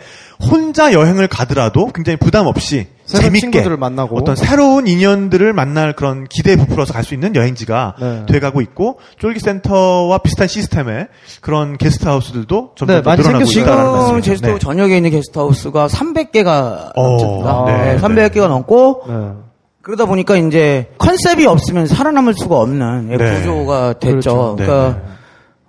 혼자 0.51 0.93
여행을 0.93 1.29
가더라도 1.29 1.87
굉장히 1.95 2.17
부담 2.17 2.47
없이 2.47 2.89
새로운 3.05 3.25
재밌게 3.27 3.41
친구들을 3.41 3.77
만나고. 3.77 4.17
어떤 4.19 4.35
새로운 4.35 4.87
인연들을 4.89 5.53
만날 5.53 5.93
그런 5.93 6.25
기대에 6.25 6.57
부풀어서 6.57 6.93
갈 6.93 7.05
수 7.05 7.15
있는 7.15 7.37
여행지가 7.37 7.95
네. 8.01 8.27
돼가고 8.27 8.61
있고 8.63 8.99
쫄기센터와 9.19 10.19
비슷한 10.19 10.49
시스템의 10.49 11.09
그런 11.41 11.77
게스트하우스들도 11.77 12.73
점점 12.77 12.97
네, 12.97 13.01
늘어나고. 13.03 13.23
있다는 13.23 13.47
지금 13.47 13.67
말씀이죠. 13.75 14.21
제주도 14.23 14.53
네. 14.55 14.59
전역에 14.59 14.97
있는 14.97 15.11
게스트하우스가 15.11 15.87
300개가 15.87 16.93
어, 16.97 17.03
넘습니다. 17.11 17.65
네, 17.67 17.77
네, 17.77 17.97
네. 17.97 18.01
300개가 18.01 18.49
넘고 18.49 19.03
네. 19.07 19.15
그러다 19.83 20.07
보니까 20.07 20.37
이제 20.37 20.89
컨셉이 20.99 21.47
없으면 21.47 21.87
살아남을 21.87 22.35
수가 22.35 22.57
없는. 22.57 23.17
구조가 23.19 23.93
됐죠. 23.99 24.09
그렇죠. 24.09 24.57
네, 24.59 24.65
그러니까 24.67 24.97
네. 24.99 25.15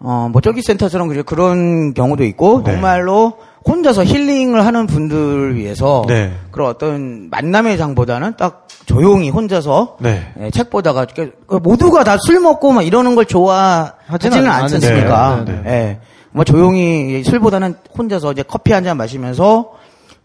어, 0.07 0.29
뭐 0.31 0.39
쫄기센터처럼 0.39 1.07
그래- 1.07 1.23
그런 1.23 1.93
경우도 1.95 2.23
있고 2.25 2.61
네. 2.63 2.71
정말로 2.73 3.33
혼자서 3.67 4.03
힐링을 4.05 4.63
하는 4.63 4.85
분들을 4.85 5.55
위해서 5.55 6.03
네. 6.07 6.31
그런 6.51 6.69
어떤 6.69 7.29
만남의 7.31 7.79
장보다는 7.79 8.35
딱 8.37 8.67
조용히 8.85 9.31
혼자서 9.31 9.97
네. 9.99 10.21
예, 10.39 10.51
책 10.51 10.69
보다가 10.69 11.07
모두가 11.63 12.03
다 12.03 12.17
술 12.19 12.39
먹고 12.39 12.71
막 12.71 12.83
이러는 12.83 13.15
걸 13.15 13.25
좋아하지는 13.25 14.47
않- 14.47 14.61
않지. 14.63 14.75
않습니까? 14.75 15.43
네, 15.45 15.51
네, 15.63 15.69
예. 15.71 15.99
뭐 16.31 16.43
조용히 16.45 17.23
술보다는 17.23 17.73
혼자서 17.97 18.33
이제 18.33 18.43
커피 18.43 18.73
한 18.73 18.83
잔 18.83 18.97
마시면서 18.97 19.71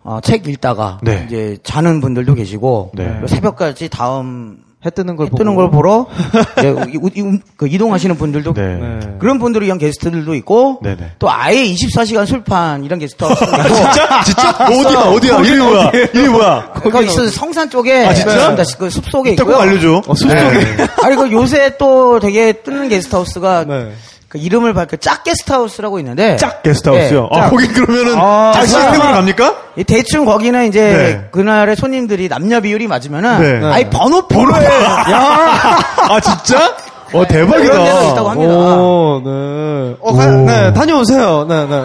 어, 0.02 0.18
책 0.22 0.46
읽다가 0.46 0.98
네. 1.02 1.24
이제 1.26 1.56
자는 1.62 2.02
분들도 2.02 2.34
계시고 2.34 2.90
네. 2.94 3.20
새벽까지 3.26 3.88
다음 3.88 4.58
해 4.84 4.88
뜨는 4.90 5.16
걸 5.16 5.26
해 5.26 5.30
뜨는 5.36 5.54
보고. 5.54 5.56
걸 5.56 5.70
보러 5.70 6.06
이제 6.58 6.74
이- 6.94 7.20
이- 7.20 7.38
그 7.56 7.68
이동하시는 7.68 8.16
분들도 8.16 8.54
네. 8.54 8.76
네. 8.76 8.98
그런 9.18 9.38
분들을 9.38 9.66
위한 9.66 9.78
게스트들도 9.78 10.34
있고 10.36 10.78
네 10.82 10.96
네. 10.96 11.10
또 11.18 11.30
아예 11.30 11.64
24시간 11.64 12.24
술판 12.26 12.82
이런 12.84 12.98
있고 12.98 13.28
진짜? 13.36 14.22
진짜? 14.24 14.50
어디야, 14.64 15.00
어디야? 15.10 15.40
이름이 15.40 15.58
뭐야? 15.70 15.90
이름이 16.14 16.28
뭐야? 16.28 16.72
거기 16.74 17.06
있어서 17.06 17.30
성산 17.30 17.68
쪽에 17.68 18.06
아, 18.06 18.14
진짜? 18.14 18.34
있습니다. 18.52 18.62
그 18.78 18.88
숲속에 18.88 19.32
있고요. 19.32 19.56
알려줘. 19.56 20.02
어, 20.06 20.14
숲속에. 20.14 20.34
네. 20.40 20.86
아니 21.02 21.16
그 21.16 21.30
요새 21.30 21.76
또 21.76 22.18
되게 22.18 22.52
뜨는 22.52 22.88
게스트하우스가 22.88 23.64
네. 23.64 23.92
그 24.30 24.38
이름을 24.38 24.74
밝혀 24.74 24.96
짝 24.96 25.24
게스트하우스라고 25.24 25.98
있는데 25.98 26.36
짝 26.36 26.62
게스트하우스요. 26.62 27.28
네, 27.32 27.38
아, 27.38 27.42
짝. 27.42 27.50
거긴 27.50 27.72
그러면은 27.72 28.14
아, 28.16 28.52
짝 28.54 28.64
시스템으로 28.64 29.12
갑니까? 29.12 29.56
이 29.74 29.82
대충 29.82 30.24
거기는 30.24 30.68
이제 30.68 30.80
네. 30.80 31.28
그날의 31.32 31.74
손님들이 31.74 32.28
남녀 32.28 32.60
비율이 32.60 32.86
맞으면은 32.86 33.40
네. 33.60 33.66
아예 33.66 33.90
번호표를 33.90 34.54
야! 34.64 35.78
아, 36.08 36.20
진짜? 36.20 36.76
어, 37.12 37.26
대박이다. 37.26 37.72
그런 37.72 37.84
데도 37.84 38.12
있다고 38.12 38.28
합니다. 38.28 38.54
오, 38.54 39.20
네. 39.24 39.96
어, 40.00 40.14
가, 40.14 40.26
오. 40.28 40.44
네, 40.46 40.72
다녀오세요. 40.74 41.44
네, 41.48 41.66
네. 41.66 41.82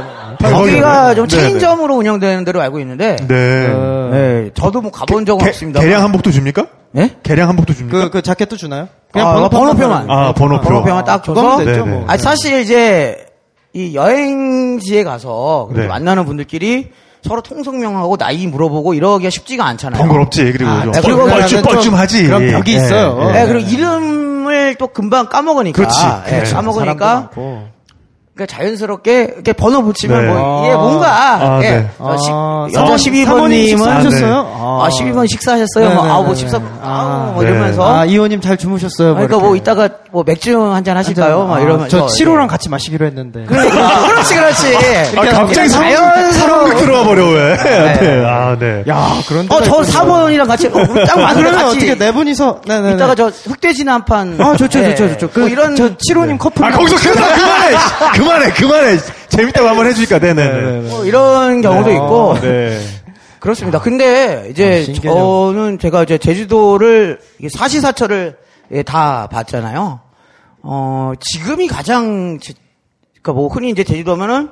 거기가 0.52 1.16
좀 1.16 1.28
네네. 1.28 1.42
체인점으로 1.42 1.96
운영되는 1.96 2.46
데로 2.46 2.62
알고 2.62 2.80
있는데 2.82 3.16
네. 3.28 3.28
네. 3.28 4.10
네, 4.12 4.50
저도 4.54 4.82
뭐 4.82 4.92
가본 4.92 5.26
적은 5.26 5.44
개- 5.44 5.50
없습니다. 5.50 5.80
개량 5.80 6.04
한복도 6.04 6.30
줍니까? 6.30 6.68
예? 6.98 7.12
개량 7.24 7.50
한복도 7.50 7.74
줍니까? 7.74 8.00
그, 8.06 8.10
그 8.10 8.22
자켓도 8.22 8.58
주나요? 8.58 8.88
아, 9.14 9.50
번호표 9.50 9.88
만. 9.88 10.10
아, 10.10 10.34
번호표. 10.34 10.64
번호표만 10.64 11.04
딱 11.06 11.24
줘서 11.24 11.58
됐죠, 11.58 11.86
네네. 11.86 11.98
뭐. 11.98 12.06
아 12.08 12.18
사실 12.18 12.62
이제 12.62 13.26
이 13.74 13.96
여행지에 13.96 15.04
가서 15.04 15.70
네. 15.74 15.88
만나는 15.88 16.26
분들끼리 16.26 16.92
서로 17.22 17.42
통성명하고 17.42 18.18
나이 18.18 18.48
물어보고 18.48 18.94
이러기가 18.94 19.30
쉽지가 19.30 19.66
않잖아요. 19.66 20.00
번거롭지, 20.00 20.52
그리고 20.52 20.70
아, 20.70 20.84
좀 20.84 20.92
네, 20.92 21.02
그리고 21.02 21.26
뻘쭘, 21.26 21.48
좀 21.48 21.62
뻘쭘하지. 21.64 22.24
그런 22.28 22.48
벽이 22.52 22.72
예, 22.72 22.76
있어요. 22.76 23.20
예. 23.30 23.32
네, 23.34 23.48
그리고 23.48 23.68
이름을 23.70 24.76
또 24.76 24.88
금방 24.88 25.28
까먹으니까. 25.28 25.76
그렇지. 25.76 26.00
예, 26.28 26.32
그렇죠. 26.32 26.52
사람도 26.52 26.72
까먹으니까. 26.72 27.30
그러니까 28.36 28.54
자연스럽게 28.58 29.32
이렇게 29.36 29.54
번호 29.54 29.82
붙이면 29.82 30.26
네. 30.26 30.34
뭐 30.34 30.66
이게 30.66 30.74
아. 30.74 30.78
뭔가 30.78 31.08
아, 31.08 31.60
예. 31.64 31.70
네. 31.70 31.90
어, 32.00 32.18
시- 32.18 32.30
아, 32.34 32.68
여자 32.74 32.98
사모님 32.98 33.24
12번님은 33.24 33.70
식사하셨어요? 33.70 34.54
아, 34.60 34.90
12번 34.90 35.30
식사하셨어요? 35.30 35.86
뭐, 35.86 35.90
네네네네. 35.96 36.10
아우, 36.14 36.24
뭐 36.26 36.36
식사, 36.36 36.60
아우, 36.84 37.32
뭐 37.34 37.44
네. 37.44 37.50
이러면서. 37.50 37.96
아, 37.96 38.04
이호님 38.04 38.42
잘 38.42 38.58
주무셨어요? 38.58 39.08
뭐 39.14 39.16
그러니까 39.26 39.38
뭐 39.38 39.56
이렇게. 39.56 39.62
이따가 39.62 39.88
뭐 40.12 40.24
맥주 40.26 40.62
한 40.62 40.84
잔 40.84 40.98
하실까요? 40.98 41.46
막 41.46 41.56
아, 41.56 41.60
이러면서. 41.62 41.88
저 41.88 42.06
7호랑 42.08 42.44
예. 42.44 42.48
같이 42.48 42.68
마시기로 42.68 43.06
했는데. 43.06 43.46
그러니까, 43.46 44.06
그렇지, 44.08 44.36
그렇지. 44.36 44.76
아, 45.18 45.24
갑자기 45.32 45.70
자연스러워. 45.70 46.32
사람극 46.34 46.78
들어와 46.78 47.04
버려, 47.06 47.28
왜? 47.30 47.56
네. 47.56 48.26
아, 48.26 48.58
네. 48.60 48.84
야, 48.90 49.14
그런 49.30 49.48
어, 49.50 49.62
저 49.62 49.78
4번이랑 49.80 50.46
같이, 50.46 50.68
어, 50.68 50.72
딱 51.08 51.16
같이. 51.16 51.64
어떻게 51.64 51.96
네 51.98 52.12
분이서 52.12 52.62
네네. 52.68 52.94
이따가 52.96 53.16
저 53.16 53.28
흑돼지나 53.28 53.94
한 53.94 54.04
판. 54.06 54.36
아, 54.42 54.58
좋죠, 54.58 54.80
예. 54.80 54.94
좋죠, 54.94 55.14
좋죠. 55.14 55.30
그, 55.32 55.40
뭐 55.40 55.48
이런. 55.48 55.74
저 55.78 55.88
7호님 55.96 56.38
커플. 56.38 56.66
아, 56.66 56.72
거기서 56.72 56.98
그만, 56.98 57.34
그만해! 57.34 57.76
그만해, 58.26 58.52
그만해! 58.54 58.98
재밌다고 59.30 59.68
한번 59.68 59.86
해주니까, 59.86 60.18
네네네. 60.20 60.52
네네네. 60.52 60.90
뭐 60.90 61.06
이런 61.06 61.62
경우도 61.62 61.92
있고. 61.92 62.36
네. 62.42 62.80
그렇습니다. 63.40 63.80
근데 63.80 64.48
이제 64.50 64.86
아. 64.90 65.02
저는 65.04 65.78
제가 65.78 66.02
이제 66.04 66.18
제주도를 66.18 67.20
이게 67.38 67.48
사시사철을 67.56 68.38
예, 68.72 68.82
다 68.82 69.28
봤잖아요. 69.32 70.00
어, 70.64 71.12
지금이 71.20 71.68
가장 71.68 72.40
제- 72.42 72.54
그러니까 73.22 73.34
뭐 73.34 73.48
흔히 73.48 73.70
이제 73.70 73.84
제주도면은 73.84 74.50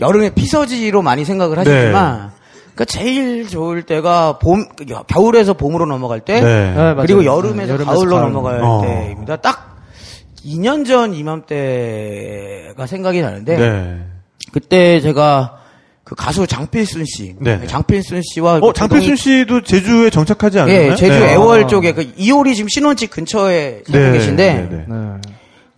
여름에 0.00 0.30
피서지로 0.30 1.02
많이 1.02 1.24
생각을 1.24 1.58
하시지만 1.58 2.32
그러니까 2.74 2.84
제일 2.86 3.46
좋을 3.48 3.82
때가 3.82 4.38
봄 4.40 4.64
겨울에서 5.06 5.54
봄으로 5.54 5.86
넘어갈 5.86 6.18
때 6.18 6.40
네. 6.40 6.94
그리고 7.00 7.24
여름에서, 7.24 7.74
여름에서 7.74 7.84
가을로 7.92 8.16
가을. 8.16 8.22
넘어갈 8.32 8.60
어. 8.60 8.80
때입니다. 8.84 9.36
딱 9.36 9.71
2년 10.44 10.86
전 10.86 11.14
이맘때가 11.14 12.86
생각이 12.86 13.20
나는데 13.20 13.56
네. 13.56 14.04
그때 14.52 15.00
제가 15.00 15.58
그 16.04 16.14
가수 16.14 16.46
장필순 16.46 17.04
씨, 17.06 17.36
네. 17.38 17.66
장필순 17.66 18.22
씨와 18.22 18.58
어, 18.60 18.72
장필순 18.72 19.16
씨도 19.16 19.62
제주에 19.62 20.10
정착하지 20.10 20.58
않나요? 20.60 20.90
예, 20.90 20.94
제주 20.96 21.18
네. 21.18 21.32
애월 21.32 21.68
쪽에 21.68 21.92
그 21.92 22.12
이효리 22.16 22.56
지금 22.56 22.68
신혼집 22.68 23.10
근처에 23.10 23.82
살고 23.86 24.06
네, 24.06 24.12
계신데 24.12 24.54
네, 24.54 24.68
네. 24.70 24.84
네. 24.88 25.20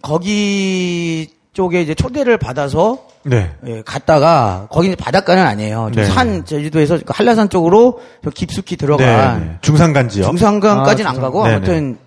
거기 0.01 1.29
쪽에 1.53 1.83
이제 1.83 1.95
초대를 1.95 2.39
받아서 2.39 3.07
네. 3.23 3.51
예, 3.67 3.83
갔다가 3.85 4.67
거기는 4.71 4.97
바닷가는 4.97 5.45
아니에요. 5.45 5.91
좀 5.93 6.03
네. 6.03 6.09
산 6.09 6.45
제주도에서 6.45 6.99
그 6.99 7.13
한라산 7.15 7.49
쪽으로 7.49 8.01
좀 8.23 8.33
깊숙이 8.35 8.77
네, 8.77 8.87
들어간 8.87 9.41
네. 9.41 9.59
중산간지요. 9.61 10.25
중산강까지는 10.25 11.07
아, 11.09 11.15
안 11.15 11.21
가고. 11.21 11.45
아무튼 11.45 11.99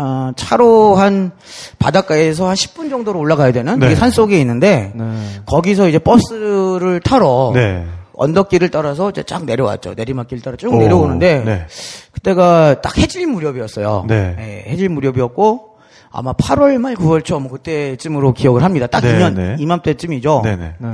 어, 0.00 0.30
차로 0.36 0.94
한 0.94 1.32
바닷가에서 1.80 2.46
한 2.48 2.54
10분 2.54 2.88
정도로 2.88 3.18
올라가야 3.18 3.50
되는 3.50 3.80
네. 3.80 3.96
산 3.96 4.12
속에 4.12 4.38
있는데 4.40 4.92
네. 4.94 5.04
거기서 5.44 5.88
이제 5.88 5.98
버스를 5.98 7.00
타러 7.00 7.50
네. 7.52 7.84
언덕길을 8.14 8.68
따라서 8.70 9.10
이제 9.10 9.24
쫙 9.24 9.44
내려왔죠. 9.44 9.94
내리막길 9.96 10.40
따라 10.40 10.56
쭉 10.56 10.72
오, 10.72 10.76
내려오는데 10.76 11.42
네. 11.44 11.66
그때가 12.12 12.80
딱 12.80 12.96
해질 12.96 13.26
무렵이었어요. 13.26 14.04
네. 14.06 14.36
예, 14.38 14.70
해질 14.70 14.88
무렵이었고 14.88 15.78
아마 16.10 16.32
8월 16.32 16.78
말 16.78 16.94
9월 16.94 17.24
초 17.24 17.40
그때쯤으로 17.42 18.34
기억을 18.34 18.62
합니다. 18.62 18.86
딱 18.86 19.00
네, 19.00 19.18
2년 19.18 19.34
네. 19.34 19.56
이맘때쯤이죠. 19.58 20.42
네네. 20.44 20.74
네. 20.78 20.88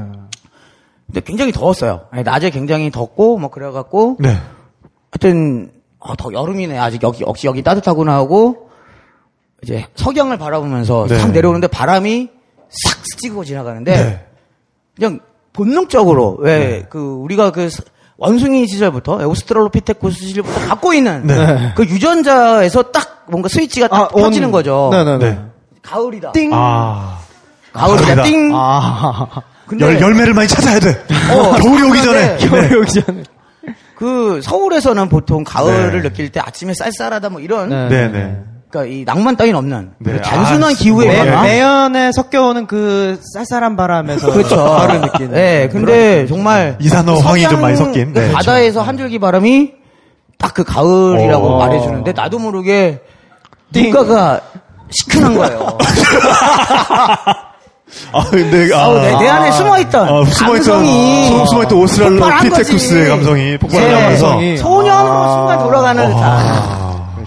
근데 1.07 1.21
굉장히 1.21 1.53
더웠어요. 1.53 2.07
예, 2.17 2.23
낮에 2.23 2.49
굉장히 2.49 2.91
덥고 2.91 3.37
뭐 3.37 3.51
그래갖고 3.51 4.17
네. 4.19 4.35
하여튼 5.11 5.71
어, 5.99 6.17
더 6.17 6.33
여름이네 6.33 6.79
아직 6.79 7.03
여기 7.03 7.23
역시 7.23 7.47
여기 7.47 7.63
따뜻하구나 7.63 8.15
하고 8.15 8.64
이제 9.65 9.87
석양을 9.97 10.37
바라보면서 10.37 11.07
네. 11.09 11.19
싹 11.19 11.33
내려오는데 11.33 11.67
바람이 11.69 12.29
싹 12.69 12.99
스치고 13.05 13.45
지나가는데 13.45 13.93
네. 13.97 14.27
그냥 14.95 15.21
본능적으로 15.53 16.37
왜 16.41 16.85
그 16.91 16.99
우리가 16.99 17.51
그 17.51 17.71
스- 17.71 17.83
원숭이 18.17 18.67
시절부터 18.69 19.27
오스트랄로피테쿠스 19.27 20.19
시절부터 20.27 20.69
갖고 20.69 20.93
있는 20.93 21.27
네. 21.27 21.73
그 21.75 21.85
유전자에서 21.85 22.83
딱 22.93 23.25
뭔가 23.29 23.49
스위치가 23.49 23.89
딱 23.89 24.15
온- 24.15 24.23
터지는 24.23 24.51
거죠. 24.51 24.91
네네네. 24.93 25.19
네. 25.31 25.39
가을이다. 25.83 26.33
띵. 26.33 26.51
아. 26.53 27.19
가을이다. 27.73 28.23
띵. 28.23 28.53
아. 28.55 29.29
근데 29.67 29.85
열, 29.87 30.01
열매를 30.01 30.35
많이 30.35 30.47
찾아야 30.47 30.79
돼. 30.79 30.91
어, 31.33 31.57
겨울이 31.59 31.83
오기 31.83 32.03
전에. 32.03 32.37
겨울이 32.37 32.75
오기 32.77 32.93
전에. 32.93 33.23
그 33.97 34.41
서울에서는 34.43 35.09
보통 35.09 35.43
가을을 35.45 36.03
네. 36.03 36.09
느낄 36.09 36.31
때 36.31 36.41
아침에 36.41 36.75
쌀쌀하다 36.75 37.31
뭐 37.31 37.41
이런 37.41 37.69
네. 37.71 37.89
네네. 37.89 38.39
그러니까 38.75 38.93
이 38.93 39.05
낭만 39.05 39.37
따윈 39.37 39.55
없는 39.55 39.91
네. 39.99 40.13
그 40.15 40.21
단순한 40.21 40.73
아, 40.73 40.75
기후의 40.75 41.09
매- 41.09 41.19
매, 41.23 41.31
변화. 41.31 41.43
매연에 41.43 42.11
섞여오는 42.13 42.67
그 42.67 43.21
쌀쌀한 43.35 43.77
바람에서 43.77 44.33
그렇죠. 44.33 44.57
가을을 44.57 45.01
느끼는. 45.03 45.31
네, 45.33 45.69
근데 45.71 46.27
정말 46.27 46.77
이산화 46.81 47.21
황이 47.21 47.43
좀 47.49 47.61
많이 47.61 47.77
섞인. 47.77 48.13
그 48.13 48.19
네. 48.19 48.33
바다에서 48.33 48.83
한 48.83 48.97
줄기 48.99 49.19
바람이 49.21 49.73
딱 50.39 50.53
그 50.55 50.65
가을이라고 50.65 51.47
어. 51.47 51.59
말해주는데 51.59 52.13
나도 52.13 52.39
모르게 52.41 53.01
눈가가 53.73 54.41
시큰한 54.91 55.37
거예요. 55.37 55.79
아, 58.13 58.25
근데, 58.31 58.75
아, 58.75 58.79
아우, 58.87 58.99
내, 58.99 59.17
내 59.19 59.29
안에 59.29 59.53
숨어있던 59.53 60.03
아, 60.09 60.25
숨어있던, 60.25 60.75
감성이 60.79 61.27
숨- 61.27 61.47
숨어있던 61.47 61.79
오스트랄로 61.79 62.17
폭발한 62.17 62.43
피테쿠스의 62.49 62.99
거지. 63.09 63.11
감성이 63.11 63.57
폭발을 63.59 63.87
네. 63.89 63.95
하면서. 63.95 64.41
소년으로 64.63 65.33
순간 65.33 65.59
돌아가는 65.61 66.07
듯한 66.09 66.23
아, 66.23 66.74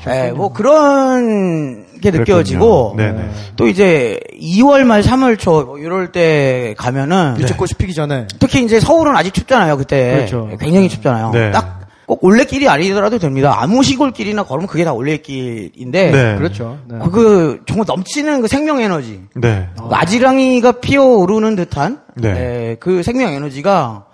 네, 0.08 0.32
뭐 0.32 0.52
그런 0.54 1.86
게 2.02 2.12
느껴지고. 2.12 2.94
네네. 2.98 3.30
또 3.56 3.68
이제 3.68 4.20
2월 4.42 4.84
말 4.84 5.02
3월 5.02 5.38
초 5.40 5.66
뭐 5.66 5.78
이럴 5.80 6.12
때 6.12 6.76
가면은 6.78 7.36
유채꽃이 7.40 7.70
피기 7.78 7.94
전에. 7.94 8.28
특히 8.40 8.64
이제 8.64 8.80
서울은 8.80 9.16
아직 9.16 9.34
춥잖아요 9.34 9.78
그때 9.78 10.16
그렇죠. 10.16 10.50
굉장히 10.60 10.90
춥잖아요 10.90 11.32
네. 11.32 11.52
딱꼭 11.52 12.24
올레길이 12.24 12.70
아니더라도 12.70 13.18
됩니다 13.18 13.56
아무 13.60 13.82
시골길이나 13.84 14.44
걸으면 14.44 14.68
그게 14.68 14.84
다 14.86 14.94
올레길인데 14.94 16.12
네. 16.12 16.36
그렇죠. 16.38 16.78
네. 16.88 16.98
그, 17.04 17.10
그 17.12 17.62
정말 17.66 17.86
넘치는 17.88 18.42
그 18.42 18.48
생명 18.48 18.80
에너지 18.82 19.22
네. 19.36 19.68
아지랑이가 19.90 20.74
피어오르는 20.74 21.56
듯한 21.56 22.00
네. 22.16 22.30
에, 22.30 22.76
그 22.80 23.02
생명 23.04 23.34
에너지가 23.34 24.06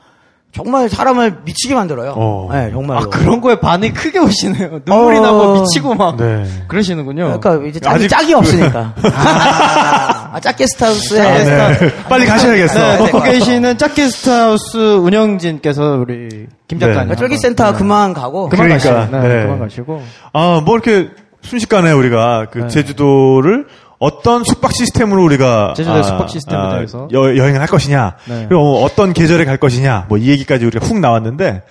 정말 0.56 0.88
사람을 0.88 1.40
미치게 1.46 1.74
만들어요. 1.74 2.14
어. 2.16 2.48
네, 2.52 2.70
정말로. 2.72 3.00
아, 3.00 3.06
그런 3.08 3.42
거에 3.42 3.60
반응이 3.60 3.92
크게 3.94 4.20
오시네요. 4.20 4.82
눈물이 4.86 5.18
어. 5.18 5.22
나고 5.22 5.62
미치고 5.62 5.96
막. 5.96 6.16
네. 6.16 6.46
그러시는군요. 6.68 7.40
그러니까 7.40 7.68
이제 7.68 7.80
짝이, 7.80 7.96
아직 7.96 8.08
짝이 8.08 8.34
없으니까. 8.36 8.94
아, 10.32 10.40
짝게스트하우스에 10.40 11.22
아, 11.22 11.70
네. 11.74 11.94
빨리 12.08 12.28
가셔야겠어. 12.28 12.80
네, 12.80 13.06
듣고 13.06 13.22
계시는 13.24 13.78
짝게스트하우스 13.80 14.98
운영진께서 14.98 15.98
우리 16.00 16.48
김 16.68 16.78
네. 16.78 16.86
작가님. 16.86 17.16
쫄기센터 17.16 17.74
그만 17.74 18.14
가고 18.14 18.50
그만 18.50 18.68
그러니까, 18.68 18.94
가시고. 18.94 19.18
네, 19.18 19.28
네. 19.28 19.44
그만 19.44 19.60
가시고. 19.60 20.04
아, 20.34 20.62
뭐 20.64 20.76
이렇게 20.76 21.10
순식간에 21.42 21.92
우리가 21.92 22.48
그 22.52 22.60
네. 22.60 22.68
제주도를 22.68 23.66
어떤 24.04 24.44
숙박 24.44 24.72
시스템으로 24.74 25.24
우리가 25.24 25.74
제주도의 25.78 26.02
아, 26.02 26.04
숙박 26.04 26.30
시스템에 26.30 26.62
아, 26.62 26.70
대해서. 26.76 27.08
여, 27.14 27.36
여행을 27.38 27.60
할 27.62 27.68
것이냐, 27.68 28.16
네. 28.28 28.46
그리고 28.50 28.84
어떤 28.84 29.14
계절에 29.14 29.46
갈 29.46 29.58
것이냐, 29.58 30.06
뭐 30.10 30.18
이 30.18 30.28
얘기까지 30.30 30.66
우리가 30.66 30.86
훅 30.86 31.00
나왔는데, 31.00 31.64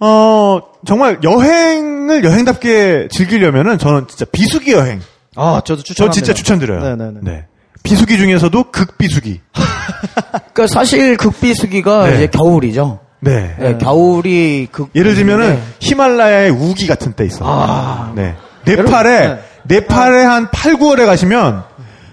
어 0.00 0.60
정말 0.84 1.18
여행을 1.22 2.24
여행답게 2.24 3.08
즐기려면은 3.10 3.78
저는 3.78 4.08
진짜 4.08 4.24
비수기 4.32 4.72
여행, 4.72 5.00
아, 5.36 5.60
저도 5.64 5.82
저 5.82 5.94
추천합니다. 5.94 6.12
진짜 6.14 6.34
추천드려요. 6.34 6.80
네네네. 6.80 7.20
네. 7.22 7.44
비수기 7.84 8.16
중에서도 8.18 8.70
극비수기. 8.70 9.40
그러니까 10.54 10.66
사실 10.68 11.16
극비수기가 11.16 12.06
네. 12.06 12.14
이제 12.16 12.26
겨울이죠. 12.28 13.00
네. 13.20 13.54
네, 13.58 13.78
겨울이 13.78 14.68
극 14.72 14.90
예를 14.96 15.14
들면은 15.14 15.54
네. 15.54 15.62
히말라야의 15.80 16.50
우기 16.50 16.86
같은 16.88 17.12
때 17.12 17.24
있어. 17.24 18.12
네. 18.16 18.34
네팔에 18.64 19.38
네팔에 19.64 20.24
한 20.24 20.48
8, 20.50 20.74
9월에 20.74 21.06
가시면 21.06 21.64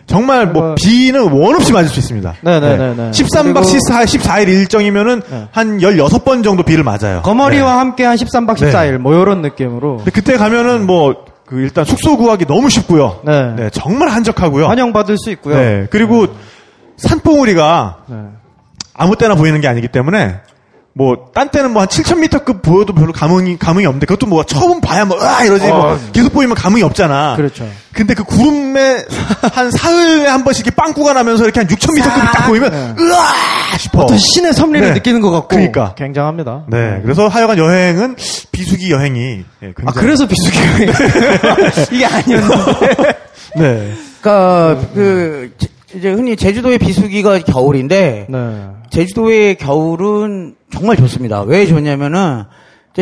정말 0.05 0.47
뭐 0.47 0.73
그리고- 0.73 0.75
비는 0.75 1.21
원 1.31 1.55
없이 1.55 1.71
맞을 1.71 1.89
수 1.89 1.99
있습니다. 1.99 2.33
네네네네. 2.41 3.12
13박 3.12 3.53
그리고- 3.53 3.63
14, 3.63 4.05
14일 4.05 4.47
일정이면은 4.47 5.21
네. 5.29 5.47
한 5.51 5.77
16번 5.79 6.43
정도 6.43 6.63
비를 6.63 6.83
맞아요. 6.83 7.21
거머리와 7.23 7.71
네. 7.73 7.77
함께 7.77 8.03
한 8.05 8.15
13박 8.17 8.55
14일 8.57 8.97
뭐 8.97 9.13
요런 9.13 9.41
느낌으로 9.43 9.97
근데 9.97 10.12
그때 10.12 10.38
가면은 10.38 10.85
뭐 10.88 11.13
그 11.49 11.59
일단 11.59 11.83
숙소 11.83 12.15
구하기 12.15 12.45
너무 12.45 12.69
쉽고요. 12.69 13.21
네. 13.25 13.71
정말 13.73 14.09
한적하고요. 14.09 14.67
환영받을 14.67 15.17
수 15.17 15.31
있고요. 15.31 15.55
네. 15.55 15.88
그리고 15.89 16.27
산봉우리가 16.97 17.97
네. 18.07 18.15
아무 18.93 19.15
때나 19.15 19.33
보이는 19.33 19.59
게 19.59 19.67
아니기 19.67 19.88
때문에 19.88 20.41
뭐 20.99 21.31
딴 21.33 21.47
때는 21.49 21.71
뭐 21.71 21.81
한 21.81 21.88
7,000m급 21.88 22.62
보여도 22.62 22.93
별로 22.93 23.13
감흥이 23.13 23.57
감흥이 23.57 23.85
없는데 23.85 24.05
그것도 24.05 24.27
뭐 24.27 24.43
처음 24.43 24.81
봐야 24.81 25.05
뭐 25.05 25.17
으아 25.17 25.45
이러지 25.45 25.65
뭐 25.67 25.97
계속 26.12 26.33
보이면 26.33 26.55
감흥이 26.55 26.83
없잖아. 26.83 27.38
그렇죠. 27.38 27.65
근데 27.93 28.13
그 28.13 28.23
구름에 28.25 29.05
한 29.53 29.71
사흘에 29.71 30.27
한 30.27 30.43
번씩 30.43 30.65
이렇게 30.65 30.75
빵꾸가 30.75 31.13
나면서 31.13 31.45
이렇게 31.45 31.62
한 31.62 31.67
6,000m급이 31.67 32.31
딱 32.33 32.47
보이면 32.47 32.73
으아 32.99 33.77
싶어. 33.77 34.01
어떤 34.03 34.17
신의 34.17 34.53
섭리를 34.53 34.88
네. 34.89 34.93
느끼는 34.95 35.21
것 35.21 35.31
같고 35.31 35.47
그러니까. 35.47 35.95
굉장합니다. 35.95 36.63
네. 36.67 36.99
그래서 37.01 37.27
하여간 37.29 37.57
여행은 37.57 38.15
비수기 38.51 38.91
여행이 38.91 39.19
예, 39.63 39.73
굉장히 39.75 39.85
아 39.88 39.91
그래서 39.93 40.27
비수기가 40.27 40.93
이게 41.91 42.05
아니었는데. 42.05 43.13
네. 43.55 43.93
그러니까 44.21 44.81
그 44.93 45.51
제- 45.57 45.67
이제 45.95 46.12
흔히 46.12 46.35
제주도의 46.35 46.77
비수기가 46.77 47.39
겨울인데 47.39 48.27
네. 48.29 48.65
제주도의 48.91 49.55
겨울은 49.55 50.55
정말 50.71 50.97
좋습니다. 50.97 51.41
왜 51.41 51.65
좋냐면은 51.65 52.43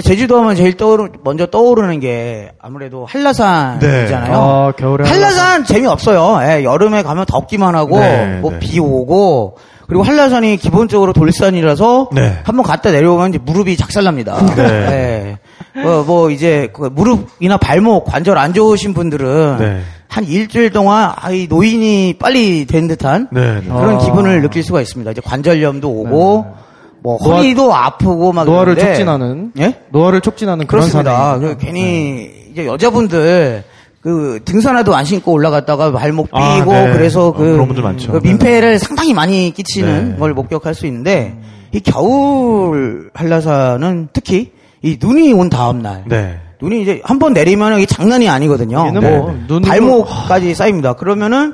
제주도 0.02 0.38
하면 0.40 0.56
제일 0.56 0.78
떠오르 0.78 1.10
먼저 1.24 1.48
떠오르는 1.48 2.00
게 2.00 2.52
아무래도 2.62 3.06
한라산이잖아요. 3.06 4.38
아, 4.38 4.72
겨울에 4.78 5.08
한라산 5.08 5.66
재미없어요. 5.66 6.40
예, 6.48 6.64
여름에 6.64 7.04
가면 7.04 7.26
덥기만 7.26 7.76
하고 7.76 8.00
네, 8.00 8.40
뭐 8.42 8.52
네. 8.52 8.60
비 8.60 8.80
오고 8.80 9.58
그리고 9.88 10.04
한라산이 10.04 10.58
기본적으로 10.58 11.14
돌산이라서 11.14 12.10
네. 12.12 12.40
한번 12.44 12.66
갔다 12.66 12.92
내려오면 12.92 13.30
이제 13.30 13.40
무릎이 13.42 13.78
작살납니다. 13.78 14.56
네. 14.56 15.38
예. 15.76 15.82
뭐, 15.82 16.04
뭐 16.04 16.30
이제 16.30 16.70
그 16.74 16.90
무릎이나 16.94 17.58
발목 17.58 18.06
관절 18.06 18.38
안 18.38 18.54
좋으신 18.54 18.94
분들은 18.94 19.58
네. 19.60 19.82
한 20.10 20.26
일주일 20.26 20.72
동안 20.72 21.14
아이 21.16 21.48
노인이 21.48 22.18
빨리 22.20 22.66
된 22.66 22.88
듯한 22.88 23.30
네. 23.32 23.62
네. 23.62 23.68
그런 23.68 23.96
아. 23.96 23.98
기분을 24.00 24.42
느낄 24.42 24.64
수가 24.64 24.82
있습니다. 24.82 25.12
이제 25.12 25.22
관절염도 25.24 25.90
오고 25.90 26.67
뭐 27.04 27.18
노화- 27.18 27.38
허리도 27.38 27.74
아프고 27.74 28.32
막 28.34 28.46
노화를 28.46 28.78
촉진하는 28.78 29.52
예? 29.60 29.76
노화를 29.92 30.22
촉진하는 30.22 30.66
그런 30.68 30.82
그렇습니다. 30.82 31.38
그 31.40 31.58
괜히 31.58 32.30
이제 32.52 32.66
여자분들 32.66 33.64
그 34.02 34.40
등산화도 34.46 34.96
안 34.96 35.06
신고 35.06 35.32
올라갔다가 35.34 35.92
발목 35.92 36.28
삐고 36.28 36.38
아, 36.38 36.62
네. 36.86 36.94
그래서 36.94 37.28
어, 37.28 37.34
그, 37.34 37.44
그런 37.54 37.68
분들 37.68 37.84
많죠. 37.84 38.12
그 38.14 38.20
민폐를 38.24 38.80
상당히 38.80 39.14
많이 39.14 39.52
끼치는 39.52 40.12
네. 40.14 40.18
걸 40.18 40.34
목격할 40.34 40.74
수 40.76 40.86
있는데 40.88 41.38
이 41.74 41.80
겨울 41.82 43.10
한라산은 43.14 44.10
특히 44.14 44.52
이 44.82 44.98
눈이 45.02 45.34
온 45.34 45.50
다음 45.50 45.82
날 45.82 46.04
네. 46.08 46.40
눈이 46.62 46.82
이제 46.82 47.02
한 47.04 47.20
번 47.20 47.34
내리면 47.34 47.78
이게 47.78 47.86
장난이 47.86 48.30
아니거든요. 48.30 48.92
네, 48.92 49.00
뭐 49.00 49.32
네. 49.32 49.40
눈으로 49.48 49.62
발목까지 49.70 50.56
쌓입니다. 50.56 50.94
그러면은 50.94 51.54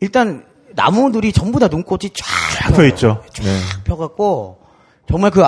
일단 0.00 0.42
나무들이 0.78 1.32
전부 1.32 1.58
다 1.58 1.66
눈꽃이 1.68 2.10
쫙 2.14 2.74
펴 2.74 2.84
있죠. 2.86 3.22
네. 3.42 3.58
펴갖고 3.84 4.58
정말 5.08 5.30
그 5.30 5.42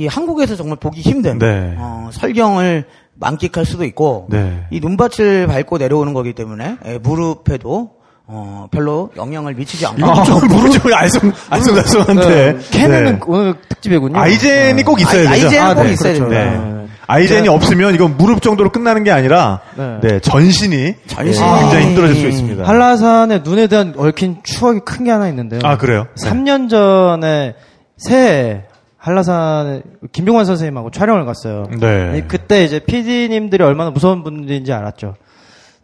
이 0.00 0.06
한국에서 0.06 0.54
정말 0.54 0.76
보기 0.76 1.00
힘든 1.00 1.38
네. 1.38 1.74
어, 1.76 2.08
설경을 2.12 2.84
만끽할 3.14 3.66
수도 3.66 3.84
있고 3.84 4.28
네. 4.30 4.64
이 4.70 4.78
눈밭을 4.78 5.48
밟고 5.48 5.78
내려오는 5.78 6.14
거기 6.14 6.34
때문에 6.34 6.78
예, 6.86 6.98
무릎에도 6.98 7.97
어, 8.30 8.66
별로 8.70 9.10
영향을 9.16 9.54
미치지 9.54 9.86
않고 9.86 9.98
이거 9.98 10.22
좀 10.22 10.48
무릎 10.48 10.70
좀 10.70 10.82
알쏭 10.92 11.32
알쏭알쏭한데. 11.50 12.28
네. 12.28 12.56
캐는 12.70 13.04
네. 13.04 13.18
오늘 13.26 13.54
특집이군요. 13.68 14.18
아이젠이 14.18 14.82
꼭 14.84 15.00
있어야 15.00 15.30
아이- 15.30 15.40
되죠. 15.40 15.46
아이젠은 15.46 15.74
꼭 15.74 15.82
네. 15.84 15.92
있어야 15.92 16.12
그렇죠. 16.12 16.30
됩니다. 16.30 16.60
네. 16.68 16.78
아이젠이 17.06 17.48
없으면 17.48 17.94
이건 17.94 18.18
무릎 18.18 18.42
정도로 18.42 18.70
끝나는 18.70 19.02
게 19.02 19.10
아니라 19.10 19.60
네. 19.78 19.98
네, 20.02 20.20
전신이 20.20 20.94
전신이- 21.06 21.54
네, 21.54 21.60
굉장히 21.62 21.86
힘들어질 21.86 22.16
수 22.16 22.26
있습니다. 22.28 22.64
한라산의 22.68 23.40
눈에 23.44 23.66
대한 23.66 23.94
얽힌 23.96 24.40
추억이 24.42 24.80
큰 24.80 25.04
게 25.04 25.10
하나 25.10 25.26
있는데요. 25.28 25.60
아 25.64 25.78
그래요? 25.78 26.06
네. 26.22 26.28
3년 26.30 26.68
전에 26.68 27.54
새해 27.96 28.64
한라산 28.98 29.82
김종환 30.12 30.44
선생님하고 30.44 30.90
촬영을 30.90 31.24
갔어요. 31.24 31.64
네. 31.80 32.24
그때 32.28 32.62
이제 32.64 32.78
PD님들이 32.80 33.64
얼마나 33.64 33.88
무서운 33.90 34.22
분들인지 34.22 34.70
알았죠. 34.74 35.14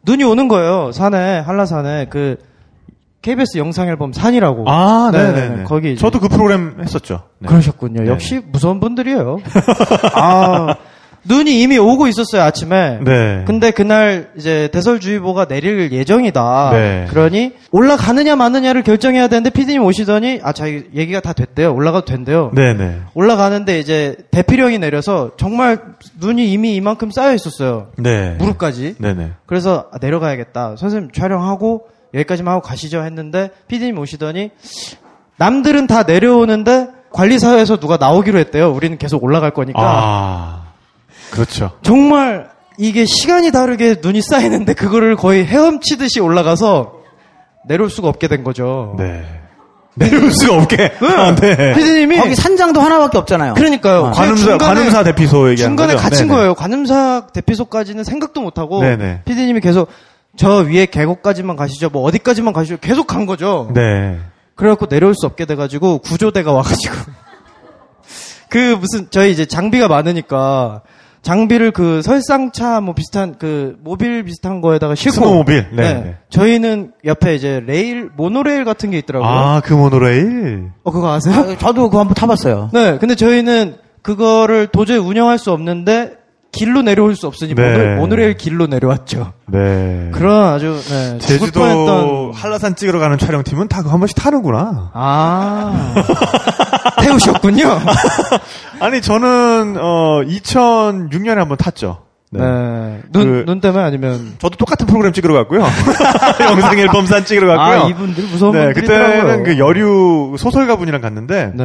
눈이 0.05 0.25
오는 0.25 0.49
거예요. 0.49 0.93
산에 0.93 1.39
한라산에 1.41 2.07
그 2.11 2.37
KBS 3.23 3.57
영상 3.57 3.89
앨범 3.89 4.13
산이라고. 4.13 4.69
아, 4.69 5.11
네, 5.11 5.33
네네. 5.33 5.57
네, 5.57 5.63
거기 5.65 5.97
저도 5.97 6.21
그 6.21 6.29
프로그램 6.29 6.77
했었죠. 6.81 7.23
네. 7.39 7.49
그러셨군요. 7.49 8.03
네. 8.03 8.11
역시 8.11 8.43
무서운 8.53 8.81
분들이에요. 8.81 9.39
아, 10.15 10.77
눈이 11.27 11.61
이미 11.61 11.79
오고 11.79 12.07
있었어요, 12.09 12.43
아침에. 12.43 12.99
네. 13.03 13.45
근데 13.47 13.71
그날 13.71 14.31
이제 14.37 14.69
대설주의보가 14.73 15.47
내릴 15.47 15.91
예정이다. 15.93 16.71
네. 16.73 17.07
그러니 17.09 17.53
올라가느냐 17.71 18.37
마느냐를 18.37 18.83
결정해야 18.83 19.29
되는데 19.29 19.51
피디님 19.51 19.83
오시더니 19.83 20.41
아, 20.43 20.53
자기 20.53 20.85
얘기가 20.95 21.21
다 21.21 21.33
됐대요. 21.33 21.75
올라가도 21.75 22.05
된대요. 22.05 22.51
네네. 22.55 23.01
올라가는데 23.15 23.79
이제 23.79 24.17
대피령이 24.31 24.79
내려서 24.79 25.33
정말 25.37 25.81
눈이 26.21 26.51
이미 26.51 26.75
이만큼 26.77 27.11
쌓여 27.11 27.35
있었어요. 27.35 27.89
네. 27.97 28.35
무릎까지. 28.39 28.97
네네. 28.99 29.33
그래서 29.47 29.87
아, 29.93 29.99
내려가야겠다. 30.01 30.77
선생님 30.77 31.13
촬영하고 31.13 31.87
여기까지만 32.13 32.53
하고 32.53 32.63
가시죠 32.63 33.03
했는데 33.03 33.51
피디님 33.69 33.99
오시더니 33.99 34.51
남들은 35.37 35.87
다 35.87 36.05
내려오는데 36.05 36.89
관리사회에서 37.13 37.77
누가 37.77 37.97
나오기로 37.97 38.39
했대요. 38.41 38.73
우리는 38.73 38.99
계속 38.99 39.23
올라갈 39.23 39.53
거니까. 39.53 39.81
아, 39.81 40.64
그렇죠. 41.35 41.73
정말 41.83 42.49
이게 42.79 43.05
시간이 43.05 43.51
다르게 43.53 43.97
눈이 44.03 44.23
쌓이는데 44.23 44.75
그거를 44.75 45.17
거의 45.17 45.45
헤엄치듯이 45.45 46.21
올라가서 46.21 46.93
내려올 47.67 47.91
수가 47.91 48.09
없게 48.09 48.29
된 48.29 48.45
거죠. 48.45 48.95
네. 48.99 49.25
내려올 49.97 50.33
수가 50.33 50.57
없게. 50.57 50.93
아, 51.01 51.35
네. 51.37 51.75
피디님이 51.75 52.17
거기 52.19 52.35
산장도 52.35 52.81
하나밖에 52.81 53.17
없잖아요. 53.19 53.55
그러니까요. 53.55 54.11
관음사, 54.13 54.47
중간에- 54.47 54.59
관음사 54.59 55.05
대피소 55.05 55.51
얘기하는 55.51 55.77
중간에 55.77 55.93
거죠? 55.95 56.03
갇힌 56.03 56.27
네네. 56.27 56.35
거예요. 56.37 56.55
관음사 56.55 57.29
대피소까지는 57.33 58.03
생각도 58.03 58.41
못 58.41 58.59
하고 58.59 58.81
네네. 58.81 59.23
피디님이 59.25 59.61
계속 59.61 59.89
저 60.37 60.59
위에 60.59 60.87
계곡까지만 60.87 61.55
가시죠. 61.55 61.91
뭐 61.91 62.03
어디까지만 62.03 62.53
가시죠. 62.53 62.79
계속 62.81 63.07
간 63.07 63.25
거죠. 63.27 63.71
네. 63.73 64.19
그래갖고 64.57 64.87
내려올 64.87 65.15
수 65.15 65.27
없게 65.27 65.47
돼가지고 65.47 65.99
구조대가 65.99 66.53
와가지고 66.53 66.95
그 68.51 68.77
무슨 68.81 69.09
저희 69.11 69.31
이제 69.33 69.47
장비가 69.47 69.89
많으니까 69.89 70.83
장비를 71.25 71.71
그 71.73 72.03
설상차 72.03 72.81
뭐 72.81 72.95
비슷한 72.95 73.37
그 73.39 73.77
모빌 73.83 74.25
비슷한 74.25 74.61
거에다가 74.61 74.95
싣고 74.95 75.15
스노모빌. 75.15 75.69
네. 75.73 75.95
네. 75.95 76.17
저희는 76.29 76.93
옆에 77.05 77.35
이제 77.35 77.63
레일 77.67 78.11
모노레일 78.15 78.65
같은 78.65 78.91
게 78.91 78.99
있더라고요. 78.99 79.29
아, 79.29 79.61
그 79.65 79.73
모노레일? 79.73 80.71
어 80.85 80.93
그거 80.93 81.11
아세요? 81.13 81.35
아, 81.35 81.57
저도 81.59 81.89
그거 81.89 82.01
한번 82.01 82.15
타봤어요. 82.15 82.71
네, 82.73 82.99
근데 82.99 83.15
저희는 83.15 83.77
그거를 84.03 84.67
도저히 84.67 84.99
운영할 84.99 85.39
수 85.39 85.51
없는데 85.51 86.13
길로 86.55 86.83
내려올 86.83 87.17
수 87.17 87.27
없으니 87.27 87.55
네. 87.55 87.77
모노, 87.79 87.97
모노레일 88.01 88.37
길로 88.37 88.67
내려왔죠. 88.67 89.33
네. 89.49 90.11
그런 90.13 90.47
아주 90.55 90.81
네, 90.89 91.19
제주도 91.19 92.33
한라산 92.35 92.77
찍으러 92.77 92.99
가는 93.01 93.19
촬영팀은 93.19 93.69
다 93.69 93.79
그거 93.79 93.91
한 93.91 94.01
번씩 94.01 94.17
타는구나. 94.17 94.91
아 94.95 95.95
태우셨군요. 97.03 97.81
아니, 98.81 99.01
저는, 99.03 99.77
어, 99.79 100.21
2006년에 100.25 101.35
한 101.37 101.49
번 101.49 101.57
탔죠. 101.57 101.99
네. 102.31 102.41
네. 102.41 103.01
눈, 103.13 103.25
그- 103.25 103.45
눈 103.47 103.61
때문에 103.61 103.83
아니면. 103.85 104.35
저도 104.39 104.57
똑같은 104.57 104.87
프로그램 104.87 105.13
찍으러 105.13 105.35
갔고요. 105.35 105.61
영상 106.49 106.79
앨범산 106.79 107.25
찍으러 107.25 107.47
갔고요. 107.57 107.83
아, 107.85 107.89
이분들 107.89 108.25
무서운 108.25 108.53
네, 108.53 108.65
분들이 108.73 108.87
그때는. 108.87 109.43
그 109.45 109.59
여류 109.59 110.37
소설가 110.39 110.77
분이랑 110.77 111.01
갔는데, 111.01 111.53
네. 111.55 111.65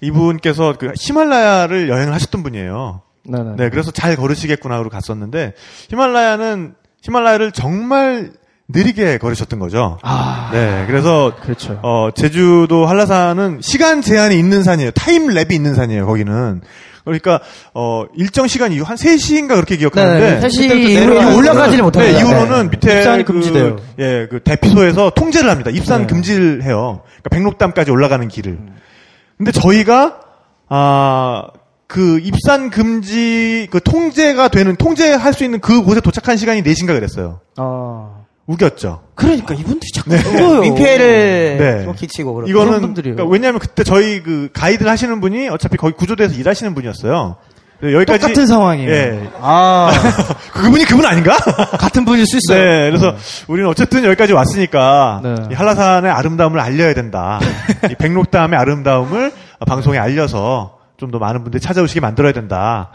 이분께서 0.00 0.74
그 0.78 0.92
히말라야를 0.96 1.88
여행을 1.90 2.14
하셨던 2.14 2.42
분이에요. 2.42 3.02
네네. 3.24 3.56
네, 3.56 3.70
그래서 3.70 3.90
잘 3.90 4.16
걸으시겠구나 4.16 4.76
하고 4.76 4.88
갔었는데, 4.88 5.54
히말라야는, 5.90 6.74
히말라야를 7.02 7.52
정말 7.52 8.32
느리게 8.68 9.18
걸으셨던 9.18 9.58
거죠. 9.58 9.98
아. 10.02 10.50
네, 10.52 10.84
그래서, 10.86 11.32
그렇죠. 11.42 11.78
어, 11.82 12.10
제주도 12.14 12.86
한라산은 12.86 13.60
시간 13.62 14.00
제한이 14.00 14.38
있는 14.38 14.62
산이에요. 14.62 14.92
타임 14.92 15.26
랩이 15.26 15.52
있는 15.52 15.74
산이에요, 15.74 16.06
거기는. 16.06 16.60
그러니까, 17.04 17.40
어, 17.74 18.04
일정 18.14 18.46
시간 18.46 18.72
이후 18.72 18.84
한 18.84 18.96
3시인가 18.96 19.48
그렇게 19.54 19.76
기억하는데, 19.76 20.34
네, 20.34 20.40
사실 20.40 20.68
그때부터 20.68 20.88
이후로는 20.90 21.08
내려가는 21.14 21.38
올라가지를 21.38 21.76
네, 21.78 21.82
못합니다. 21.82 22.18
이후로는 22.20 22.70
밑에 22.70 22.98
입산이 22.98 23.24
그, 23.24 23.32
금지돼요. 23.32 23.76
예, 23.98 24.28
그 24.30 24.40
대피소에서 24.40 25.10
통제를 25.10 25.50
합니다. 25.50 25.70
입산 25.70 26.02
네. 26.02 26.06
금지를 26.06 26.62
해요. 26.62 27.02
그러니까 27.06 27.30
백록담까지 27.30 27.90
올라가는 27.90 28.26
길을. 28.28 28.58
근데 29.38 29.52
저희가 29.52 30.20
아, 30.68 31.48
그 31.90 32.20
입산 32.22 32.70
금지 32.70 33.66
그 33.72 33.80
통제가 33.80 34.46
되는 34.46 34.76
통제할 34.76 35.34
수 35.34 35.42
있는 35.42 35.58
그 35.58 35.82
곳에 35.82 36.00
도착한 36.00 36.36
시간이 36.36 36.62
4시인가 36.62 36.94
그랬어요. 36.94 37.40
아. 37.56 38.10
우겼죠. 38.46 39.02
그러니까 39.16 39.54
이분들이 39.54 39.90
자꾸 39.92 40.10
그거요. 40.10 40.60
민폐를 40.60 41.56
네. 41.58 41.84
좀 41.84 41.94
끼치고. 41.96 42.44
이거는 42.46 42.66
그런 42.68 42.80
분들이에요. 42.82 43.16
그러니까 43.16 43.32
왜냐하면 43.32 43.58
그때 43.58 43.82
저희 43.82 44.22
그 44.22 44.50
가이드를 44.52 44.88
하시는 44.88 45.20
분이 45.20 45.48
어차피 45.48 45.76
거기 45.76 45.94
구조대에서 45.94 46.34
일하시는 46.34 46.76
분이었어요. 46.76 47.36
네, 47.80 47.92
여기까지 47.92 48.20
똑같은 48.20 48.46
상황이에요. 48.46 48.90
예. 48.90 49.30
아. 49.40 49.90
그분이 50.54 50.84
그분 50.84 51.04
아닌가? 51.04 51.36
같은 51.36 52.04
분일 52.04 52.24
수 52.24 52.36
있어요. 52.36 52.62
네, 52.62 52.90
그래서 52.90 53.16
우리는 53.48 53.68
어쨌든 53.68 54.04
여기까지 54.04 54.32
왔으니까 54.32 55.20
네. 55.24 55.34
이 55.50 55.54
한라산의 55.54 56.08
아름다움을 56.08 56.60
알려야 56.60 56.94
된다. 56.94 57.40
이 57.90 57.96
백록담의 57.96 58.56
아름다움을 58.56 59.32
방송에 59.66 59.98
알려서 59.98 60.79
좀 61.00 61.10
더 61.10 61.18
많은 61.18 61.42
분들이 61.42 61.60
찾아오시게 61.60 62.00
만들어야 62.00 62.32
된다. 62.32 62.90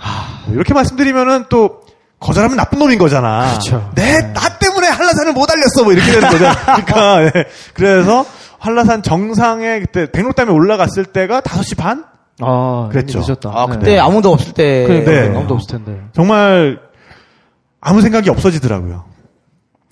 뭐 0.46 0.56
이렇게 0.56 0.74
말씀드리면은 0.74 1.46
또 1.50 1.82
거절하면 2.20 2.56
나쁜 2.56 2.80
놈인 2.80 2.98
거잖아. 2.98 3.50
그렇죠. 3.50 3.91
내, 3.96 4.20
나 4.34 4.58
때문에 4.58 4.88
한라산을 4.88 5.34
못 5.34 5.50
알렸어. 5.52 5.84
뭐 5.84 5.91
이렇게 5.91 6.12
되는 6.12 6.30
거죠. 6.30 6.46
그러니까, 6.86 7.24
예. 7.26 7.32
그래서 7.74 8.26
한라산 8.60 9.02
정상에 9.04 9.80
그때 9.82 10.10
백록담에 10.12 10.52
올라갔을 10.52 11.06
때가 11.06 11.41
5시 11.41 11.78
반? 11.78 12.06
아, 12.41 12.89
그랬죠. 12.91 13.20
늦었다. 13.20 13.50
아, 13.54 13.65
네. 13.68 13.78
그때 13.78 14.00
아무도 14.00 14.32
없을 14.32 14.54
때. 14.54 14.86
그러니까 14.88 15.12
네. 15.12 15.36
아무도 15.36 15.56
없을 15.56 15.78
텐데. 15.78 16.02
정말 16.13 16.80
아무 17.82 18.02
생각이 18.02 18.30
없어지더라고요. 18.30 19.04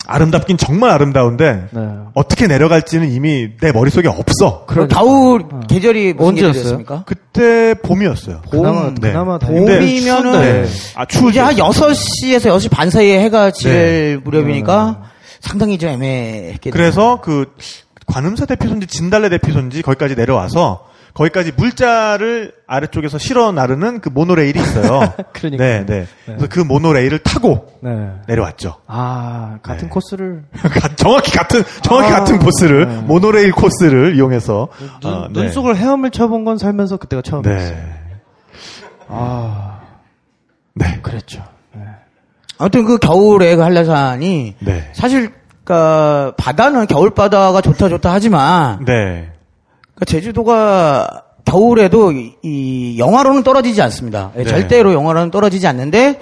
아름답긴 0.05 0.57
정말 0.57 0.89
아름다운데 0.91 1.67
네. 1.71 1.81
어떻게 2.13 2.47
내려갈지는 2.47 3.11
이미 3.11 3.49
내 3.61 3.71
머릿속에 3.71 4.07
없어. 4.07 4.65
그럼 4.65 4.87
겨울 4.87 5.43
계절이 5.67 6.13
무슨 6.13 6.29
언제였어요? 6.29 6.53
계절이었습니까? 6.53 7.03
그때 7.05 7.73
봄이었어요. 7.75 8.41
그나마, 8.49 8.89
네. 8.89 9.11
그나마 9.11 9.37
근데 9.39 9.79
봄이면은 9.79 10.31
네. 10.41 10.65
아, 10.95 11.05
추우죠. 11.05 11.29
이제 11.29 11.39
한 11.39 11.55
6시에서 11.55 12.47
6시 12.57 12.69
반 12.69 12.89
사이에 12.89 13.21
해가 13.21 13.51
질 13.51 13.71
네. 13.71 14.17
무렵이니까 14.23 15.03
상당히 15.39 15.77
좀 15.77 15.89
애매했겠네요. 15.89 16.71
그래서 16.71 17.19
그 17.21 17.45
관음사 18.05 18.45
대피소인지 18.45 18.87
진달래 18.87 19.29
대피소인지 19.29 19.81
거기까지 19.81 20.15
내려와서 20.15 20.85
거기까지 21.13 21.51
물자를 21.55 22.53
아래쪽에서 22.65 23.19
실어 23.19 23.51
나르는 23.51 24.01
그 24.01 24.09
모노레일이 24.09 24.59
있어요. 24.59 25.13
그러니까. 25.31 25.63
네, 25.63 25.85
네. 25.85 26.07
그래서 26.25 26.47
그 26.49 26.59
모노레일을 26.59 27.19
타고 27.19 27.67
네. 27.81 28.09
내려왔죠. 28.27 28.77
아, 28.87 29.59
같은 29.61 29.83
네. 29.87 29.89
코스를. 29.89 30.43
가- 30.57 30.95
정확히 30.95 31.31
같은 31.31 31.63
정확히 31.83 32.11
아, 32.11 32.19
같은 32.19 32.39
코스를 32.39 32.87
네. 32.87 33.01
모노레일 33.01 33.51
코스를 33.51 34.15
이용해서 34.15 34.69
눈, 35.01 35.13
어, 35.13 35.27
네. 35.31 35.41
눈속을 35.41 35.77
헤엄을 35.77 36.09
쳐본 36.09 36.45
건 36.45 36.57
살면서 36.57 36.97
그때가 36.97 37.21
처음이었어요. 37.21 37.75
네. 37.75 37.93
아, 39.07 39.81
네. 40.73 40.99
그랬죠. 41.03 41.43
네. 41.73 41.83
아무튼 42.57 42.85
그 42.85 42.97
겨울에 42.97 43.55
그 43.55 43.61
한라산이 43.61 44.55
네. 44.59 44.89
사실 44.93 45.31
그니까 45.63 46.33
바다는 46.37 46.87
겨울 46.87 47.11
바다가 47.11 47.61
좋다 47.61 47.87
좋다 47.89 48.11
하지만 48.11 48.83
네. 48.85 49.29
그러니까 49.95 50.05
제주도가 50.05 51.23
겨울에도 51.45 52.11
이, 52.11 52.35
이 52.41 52.97
영하로는 52.97 53.43
떨어지지 53.43 53.81
않습니다. 53.81 54.31
예, 54.35 54.43
네. 54.43 54.45
절대로 54.45 54.93
영하로는 54.93 55.31
떨어지지 55.31 55.67
않는데 55.67 56.19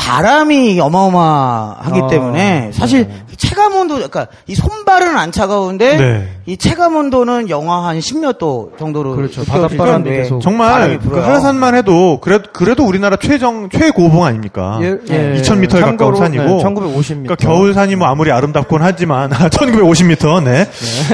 바람이 0.00 0.80
어마어마하기 0.80 2.00
아, 2.00 2.06
때문에 2.06 2.70
사실 2.72 3.06
체감 3.36 3.74
온도 3.74 3.94
그러니까 3.96 4.28
이 4.46 4.54
손발은 4.54 5.16
안 5.16 5.30
차가운데 5.30 5.96
네. 5.96 6.28
이 6.46 6.56
체감 6.56 6.96
온도는 6.96 7.50
영하 7.50 7.86
한 7.86 7.98
10몇 7.98 8.38
도 8.38 8.72
정도로 8.78 9.14
그렇죠. 9.14 9.44
바닷바람이 9.44 9.92
정도의 10.04 10.16
계속. 10.16 10.40
정말 10.40 10.72
바람이 10.72 10.96
그 10.98 11.02
불어요. 11.04 11.24
한라산만 11.24 11.74
해도 11.74 12.18
그래도 12.22 12.50
그래도 12.52 12.84
우리나라 12.86 13.16
최정 13.16 13.68
최고봉 13.68 14.24
아닙니까? 14.24 14.78
예, 14.82 14.96
예. 15.10 15.40
2,000m에 15.42 15.70
가까운 15.70 16.14
참고로, 16.14 16.16
산이고. 16.16 16.42
네, 16.44 16.64
1950m. 16.64 17.06
그러니까 17.08 17.34
겨울산이 17.36 17.96
뭐 17.96 18.08
아무리 18.08 18.32
아름답곤 18.32 18.82
하지만 18.82 19.30
1950m 19.30 20.44
네. 20.44 20.66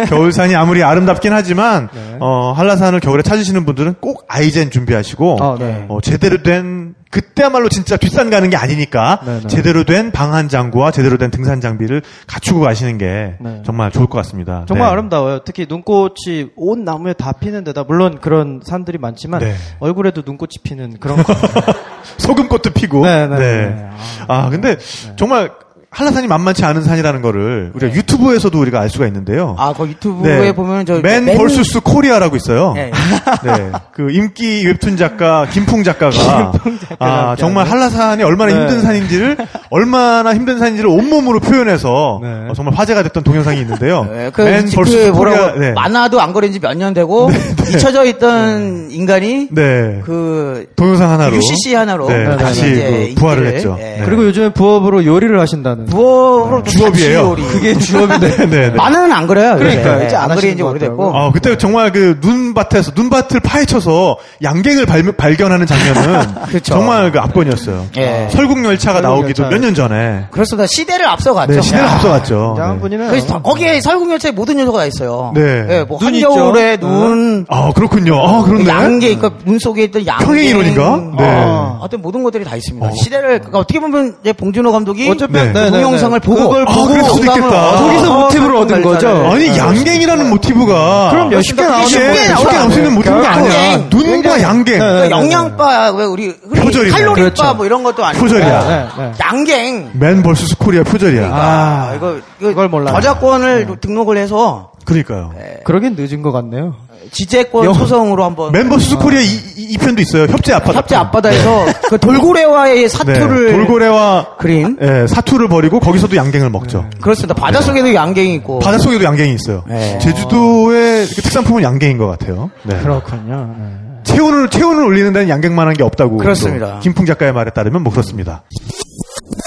겨울산이 0.06 0.54
아무리 0.54 0.82
아름답긴 0.84 1.32
하지만 1.32 1.88
네. 1.92 2.16
어, 2.20 2.52
한라산을 2.52 3.00
겨울에 3.00 3.22
찾으시는 3.22 3.66
분들은 3.66 3.96
꼭 4.00 4.24
아이젠 4.28 4.70
준비하시고 4.70 5.38
아, 5.40 5.56
네. 5.58 5.86
어, 5.88 6.00
제대로 6.00 6.42
된 6.42 6.94
그때야말로 7.10 7.68
진짜 7.68 7.96
뒷산 7.96 8.30
가는 8.30 8.50
게 8.50 8.56
아니니까 8.56 9.20
네, 9.24 9.40
네. 9.40 9.46
제대로 9.46 9.84
된 9.84 10.10
방한 10.10 10.48
장구와 10.48 10.90
제대로 10.90 11.18
된 11.18 11.30
등산 11.30 11.60
장비를 11.60 12.02
갖추고 12.26 12.60
가시는 12.60 12.98
게 12.98 13.36
네. 13.40 13.62
정말 13.64 13.90
좋을 13.90 14.06
것 14.06 14.18
같습니다. 14.18 14.64
정말 14.68 14.88
네. 14.88 14.92
아름다워요. 14.92 15.40
특히 15.44 15.66
눈꽃이 15.68 16.50
온 16.56 16.84
나무에 16.84 17.12
다 17.12 17.32
피는 17.32 17.64
데다 17.64 17.84
물론 17.84 18.18
그런 18.20 18.60
산들이 18.64 18.98
많지만 18.98 19.40
네. 19.40 19.54
얼굴에도 19.78 20.22
눈꽃이 20.26 20.50
피는 20.62 20.98
그런 20.98 21.22
거. 21.22 21.32
소금꽃도 22.18 22.70
피고. 22.70 23.04
네, 23.04 23.26
네, 23.28 23.38
네. 23.38 23.90
아, 24.28 24.48
근데 24.50 24.76
정말 25.16 25.50
한라산이 25.96 26.26
만만치 26.26 26.62
않은 26.62 26.82
산이라는 26.84 27.22
거를 27.22 27.70
우리가 27.74 27.94
유튜브에서도 27.94 28.60
우리가 28.60 28.80
알 28.80 28.90
수가 28.90 29.06
있는데요. 29.06 29.56
아, 29.58 29.72
그 29.74 29.86
유튜브에 29.88 30.52
보면 30.54 30.84
저 30.84 31.04
Man 31.04 31.24
Man- 31.24 31.38
versus 31.38 31.80
Korea라고 31.80 32.36
있어요. 32.36 32.74
네. 32.74 32.90
네. 33.42 33.72
그 33.92 34.10
인기 34.10 34.66
웹툰 34.66 34.98
작가 34.98 35.46
김풍 35.50 35.84
작가가 35.84 36.52
아, 36.98 37.34
정말. 37.38 37.66
한라산이 37.66 38.22
얼마나 38.24 38.52
네. 38.52 38.60
힘든 38.60 38.82
산인지를 38.82 39.38
얼마나 39.70 40.34
힘든 40.34 40.58
산인지를 40.58 40.90
온몸으로 40.90 41.40
표현해서 41.40 42.20
네. 42.22 42.28
어, 42.50 42.52
정말 42.54 42.74
화제가 42.74 43.02
됐던 43.04 43.22
동영상이 43.24 43.58
있는데요. 43.62 44.04
네, 44.04 44.30
그, 44.34 44.42
Man 44.42 44.57
그 44.57 44.72
versus 44.72 45.06
뭐라고 45.08 45.38
코리아 45.54 45.58
네. 45.58 45.72
만화도 45.72 46.20
안 46.20 46.34
거린 46.34 46.52
지 46.52 46.58
몇 46.60 46.76
년 46.76 46.92
되고 46.92 47.30
잊혀져 47.70 48.04
있던 48.04 48.90
인간이 48.90 49.48
네. 49.50 50.02
그 50.04 50.66
동영상 50.76 51.10
하나로 51.10 51.34
UCC 51.36 51.74
하나로 51.74 52.06
네, 52.08 52.36
다시 52.36 52.62
그 52.74 53.14
부활을 53.16 53.46
했죠. 53.46 53.76
예. 53.80 53.82
네. 53.82 54.02
그리고 54.04 54.26
요즘에 54.26 54.50
부업으로 54.50 55.06
요리를 55.06 55.40
하신다는. 55.40 55.85
부업으로 55.86 56.62
또 56.62 56.70
주업이에요. 56.70 57.36
자취요리. 57.36 57.42
그게 57.44 57.78
주업인데. 57.78 58.36
네, 58.46 58.46
네. 58.46 58.70
많은 58.70 59.10
안 59.12 59.26
그래요. 59.26 59.56
그러니까요. 59.56 59.94
요새. 59.96 60.06
이제 60.06 60.16
안안 60.16 60.36
그린 60.36 60.56
지 60.56 60.62
오래됐고. 60.62 61.04
어, 61.14 61.32
그때 61.32 61.56
정말 61.58 61.92
그 61.92 62.18
눈밭에서, 62.20 62.92
눈밭을 62.94 63.40
파헤쳐서 63.40 64.16
양갱을 64.42 64.86
발, 64.86 65.02
발견하는 65.12 65.66
장면은 65.66 66.20
그쵸. 66.48 66.74
정말 66.74 67.10
그 67.12 67.18
압권이었어요. 67.20 67.86
예. 67.98 68.28
설국 68.30 68.64
열차가 68.64 69.00
나오기도 69.00 69.42
설국열차. 69.44 69.50
몇년 69.50 69.74
전에. 69.74 70.26
그렇습니다. 70.30 70.66
시대를 70.66 71.06
앞서갔죠. 71.06 71.52
네, 71.54 71.60
시대를 71.62 71.84
야. 71.86 71.92
앞서갔죠. 71.92 72.56
네. 72.58 72.96
그래서 73.08 73.26
다- 73.26 73.40
거기에 73.42 73.80
설국 73.80 74.10
열차에 74.10 74.32
모든 74.32 74.58
요소가 74.58 74.78
다 74.78 74.84
있어요. 74.86 75.32
네. 75.34 75.40
예, 75.68 75.84
뭐눈 75.88 76.06
한겨울에 76.14 76.74
있죠. 76.74 76.86
눈, 76.86 77.46
아, 77.48 77.72
그렇군요. 77.74 78.18
아, 78.20 78.42
그렇네. 78.42 78.66
양갱, 78.68 79.14
그러니까 79.16 79.38
눈 79.44 79.58
속에 79.58 79.84
있던 79.84 80.06
양갱. 80.06 80.24
평행 80.24 80.44
이론인가? 80.44 81.02
네. 81.18 81.24
아, 81.24 81.76
하여튼 81.80 82.02
모든 82.02 82.22
것들이 82.22 82.44
다 82.44 82.56
있습니다. 82.56 82.90
시대를, 83.02 83.28
그러니까 83.40 83.58
어떻게 83.58 83.78
보면 83.80 84.16
이제 84.22 84.32
봉준호 84.32 84.72
감독이 84.72 85.08
어차피 85.10 85.32
네. 85.34 85.52
네, 85.76 85.78
네, 85.78 85.82
동영상을 85.82 86.20
네. 86.20 86.26
보고 86.26 86.48
그걸 86.48 86.62
아, 86.68 86.72
보고 86.72 86.86
그럴 86.88 87.04
수도 87.04 87.24
있겠다. 87.24 87.76
거기서 87.76 88.18
모티브를 88.20 88.56
얻은 88.56 88.82
거죠. 88.82 89.08
아니, 89.32 89.56
양갱이라는 89.56 90.30
모티브가. 90.30 91.08
그럼요. 91.10 91.42
쉽게 91.42 91.62
나오는 91.64 91.86
쉽게, 91.86 92.06
거예요. 92.06 92.36
쉽게 92.36 92.52
나올 92.56 92.70
수 92.72 92.78
있는 92.78 92.94
모티브가 92.94 93.24
양갱. 93.24 93.50
아니야. 93.52 93.84
눈과 93.90 94.42
양갱. 94.42 94.74
네, 94.74 94.78
그러니까 94.78 95.02
네, 95.02 95.08
네. 95.08 95.10
영양바, 95.10 95.90
왜 95.92 96.04
우리 96.04 96.34
흔히 96.48 96.60
표절이네. 96.62 96.90
칼로리바 96.96 97.14
그렇죠. 97.14 97.54
뭐 97.54 97.66
이런 97.66 97.82
것도 97.82 98.04
아니고. 98.04 98.22
표절이야. 98.24 98.64
네, 98.68 98.86
네. 98.98 99.12
양갱. 99.20 99.90
Man 99.94 100.22
versus 100.22 100.56
Korea 100.58 100.82
표절이야. 100.82 101.30
아, 101.32 101.92
이거, 101.96 102.16
그걸 102.40 102.68
몰라요. 102.68 102.94
저작권을 102.94 103.68
등록을 103.80 104.16
해서 104.18 104.70
그러니까요. 104.86 105.32
그러긴 105.64 105.94
늦은 105.98 106.22
것 106.22 106.32
같네요. 106.32 106.74
지재권 107.12 107.64
영- 107.64 107.74
소송으로 107.74 108.24
한번 108.24 108.50
멤버 108.52 108.78
수수 108.78 108.98
코리아 108.98 109.20
이, 109.20 109.26
이, 109.26 109.72
이 109.72 109.78
편도 109.78 110.02
있어요. 110.02 110.24
협재 110.24 110.52
앞바다. 110.54 110.78
협재 110.78 110.96
앞바다에서 110.96 111.66
그 111.90 111.98
돌고래와의 111.98 112.80
네, 112.82 112.88
사투를 112.88 113.52
돌고래와 113.52 114.36
그린 114.38 114.76
예, 114.80 115.06
사투를 115.06 115.48
벌이고 115.48 115.78
거기서도 115.78 116.16
양갱을 116.16 116.50
먹죠. 116.50 116.88
그렇습니다. 117.00 117.34
바닷속에도 117.34 117.94
양갱이 117.94 118.34
있고 118.36 118.58
바닷속에도 118.58 119.04
양갱이 119.04 119.34
있어요. 119.34 119.62
네. 119.68 119.98
제주도의 119.98 121.06
그 121.06 121.22
특산품은 121.22 121.62
양갱인 121.62 121.98
것 121.98 122.06
같아요. 122.08 122.50
네. 122.64 122.76
그렇군요. 122.80 123.54
네. 123.58 123.66
체온을 124.04 124.48
체온을 124.48 124.84
올리는 124.84 125.12
데는 125.12 125.28
양갱만한 125.28 125.74
게 125.74 125.82
없다고. 125.84 126.16
그렇습니다. 126.16 126.74
또 126.74 126.80
김풍 126.80 127.06
작가의 127.06 127.32
말에 127.32 127.50
따르면 127.50 127.82
뭐 127.82 127.92
그렇습니다. 127.92 128.42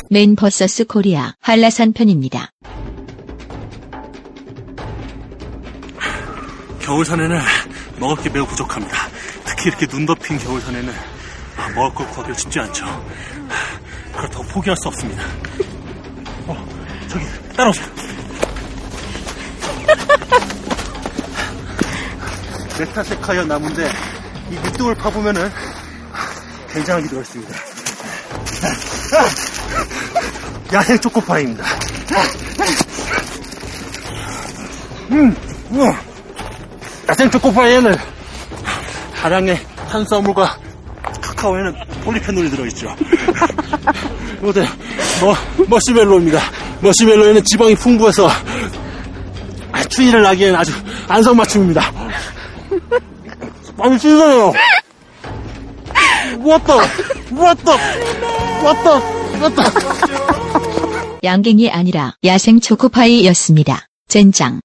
Man 0.10 0.36
versus 0.36 0.86
Korea 0.86 1.34
한라산 1.42 1.94
편입니다. 1.94 2.52
겨울산에는 6.90 7.40
먹을 8.00 8.24
게 8.24 8.30
매우 8.30 8.48
부족합니다. 8.48 8.98
특히 9.46 9.68
이렇게 9.68 9.86
눈 9.86 10.08
덮인 10.08 10.40
겨울산에는 10.40 10.92
아, 11.58 11.70
먹을 11.76 11.94
걸 11.94 12.08
구하기 12.08 12.34
쉽지 12.34 12.60
않죠. 12.62 12.84
그렇다고 14.12 14.44
포기할 14.46 14.76
수 14.76 14.88
없습니다. 14.88 15.24
어, 16.48 16.68
저기 17.08 17.26
따라오세요. 17.56 17.86
메타세쿼이아 22.80 23.46
나무인데 23.46 23.92
이 24.50 24.56
밑둥을 24.56 24.96
파보면은 24.96 25.52
굉장한 26.74 27.04
게 27.04 27.10
들어있습니다. 27.10 27.56
야생 30.74 31.00
초코파이입니다. 31.00 31.64
음, 35.12 35.36
우와. 35.70 36.10
야생 37.20 37.32
초 37.32 37.38
코파이에는 37.38 37.98
다량의 39.14 39.60
탄수화물과 39.90 40.58
카카오에는 41.22 41.76
폴리페놀이 42.06 42.50
들어있죠. 42.50 42.96
그리고 44.40 44.62
머, 45.22 45.36
머시멜로입니다. 45.68 46.40
머시멜로에는 46.80 47.44
지방이 47.44 47.76
풍부해서 47.76 48.30
추위를 49.90 50.22
나기엔 50.22 50.56
아주 50.56 50.72
안성맞춤입니다. 51.10 51.92
아니 53.80 54.00
씻어요. 54.00 54.54
왔다, 56.40 56.76
왔다, 57.36 57.72
왔다, 58.64 58.92
왔다. 59.42 59.64
양갱이 61.22 61.70
아니라 61.70 62.14
야생 62.24 62.62
초코파이였습니다. 62.62 63.90
젠장. 64.08 64.62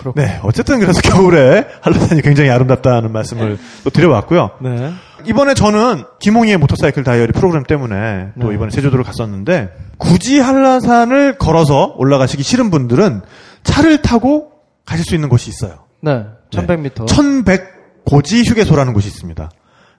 아, 0.00 0.02
그렇군요. 0.02 0.26
네, 0.26 0.40
어쨌든 0.42 0.80
그래서 0.80 1.00
겨울에 1.02 1.66
한라산이 1.82 2.22
굉장히 2.22 2.50
아름답다는 2.50 3.12
말씀을 3.12 3.58
또 3.84 3.90
드려봤고요. 3.90 4.50
네. 4.62 4.92
이번에 5.26 5.54
저는 5.54 6.04
김홍희의 6.20 6.56
모터사이클 6.56 7.04
다이어리 7.04 7.32
프로그램 7.32 7.64
때문에 7.64 8.30
또 8.40 8.48
네. 8.48 8.54
이번에 8.54 8.70
제주도를 8.70 9.04
갔었는데 9.04 9.70
굳이 9.98 10.40
한라산을 10.40 11.36
걸어서 11.36 11.94
올라가시기 11.98 12.42
싫은 12.42 12.70
분들은 12.70 13.20
차를 13.62 14.00
타고 14.00 14.52
가실 14.86 15.04
수 15.04 15.14
있는 15.14 15.28
곳이 15.28 15.50
있어요. 15.50 15.84
네. 16.00 16.24
1100m. 16.50 17.06
1100 17.06 18.04
고지 18.04 18.42
휴게소라는 18.42 18.94
곳이 18.94 19.08
있습니다. 19.08 19.50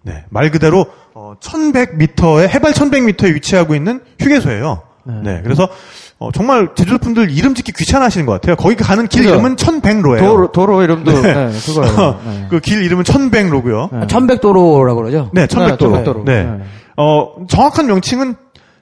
네, 0.03 0.25
말 0.29 0.49
그대로 0.49 0.87
어, 1.13 1.35
1100m에 1.39 2.49
해발 2.49 2.73
1100m에 2.73 3.35
위치하고 3.35 3.75
있는 3.75 4.01
휴게소예요. 4.19 4.81
네. 5.05 5.13
네, 5.23 5.41
그래서 5.43 5.69
어, 6.22 6.32
정말 6.32 6.69
제주도 6.76 6.99
분들 6.99 7.32
이름 7.32 7.55
짓기 7.55 7.72
귀찮아하시는 7.72 8.28
것 8.28 8.34
같아요. 8.34 8.55
거기 8.55 8.76
가는 8.76 9.07
길 9.07 9.24
그죠? 9.24 9.34
이름은 9.34 9.55
1100로예요. 9.55 10.19
도로, 10.19 10.51
도로 10.51 10.84
이름도, 10.84 11.19
네, 11.19 11.49
그거예요. 11.65 12.19
네. 12.24 12.47
그길 12.47 12.84
이름은 12.84 13.03
1100로고요. 13.03 13.89
네. 14.01 14.07
천백도로라고 14.07 15.01
그러죠. 15.01 15.32
네, 15.34 15.47
1100도로. 15.47 15.91
네, 15.93 16.03
1100도로. 16.03 16.24
네. 16.26 16.43
네. 16.43 16.63
어, 16.95 17.34
정확한 17.49 17.88
명칭은 17.88 18.36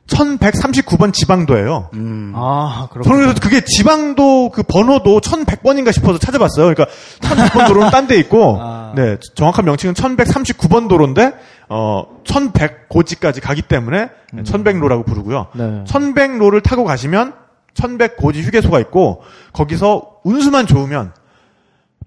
1139번 0.07 1.13
지방도예요. 1.13 1.91
아, 2.35 2.87
저는 2.91 3.03
그렇군요. 3.03 3.17
그래서 3.19 3.39
그게 3.41 3.61
지방도 3.61 4.49
그 4.49 4.63
번호도 4.63 5.21
1100번인가 5.21 5.93
싶어서 5.93 6.17
찾아봤어요. 6.19 6.73
그러니까 6.73 6.87
1100번 7.21 7.67
도로는 7.67 7.89
딴 7.91 8.07
데 8.07 8.17
있고, 8.17 8.57
아. 8.59 8.91
네, 8.95 9.17
정확한 9.35 9.63
명칭은 9.65 9.93
1139번 9.93 10.89
도로인데, 10.89 11.33
어, 11.69 12.03
1100고지까지 12.25 13.41
가기 13.41 13.61
때문에 13.63 14.09
1100로라고 14.35 15.05
부르고요. 15.05 15.47
네. 15.53 15.83
1100로를 15.87 16.63
타고 16.63 16.83
가시면 16.83 17.33
1100고지 17.75 18.41
휴게소가 18.41 18.79
있고, 18.81 19.21
거기서 19.53 20.17
운수만 20.23 20.65
좋으면 20.67 21.13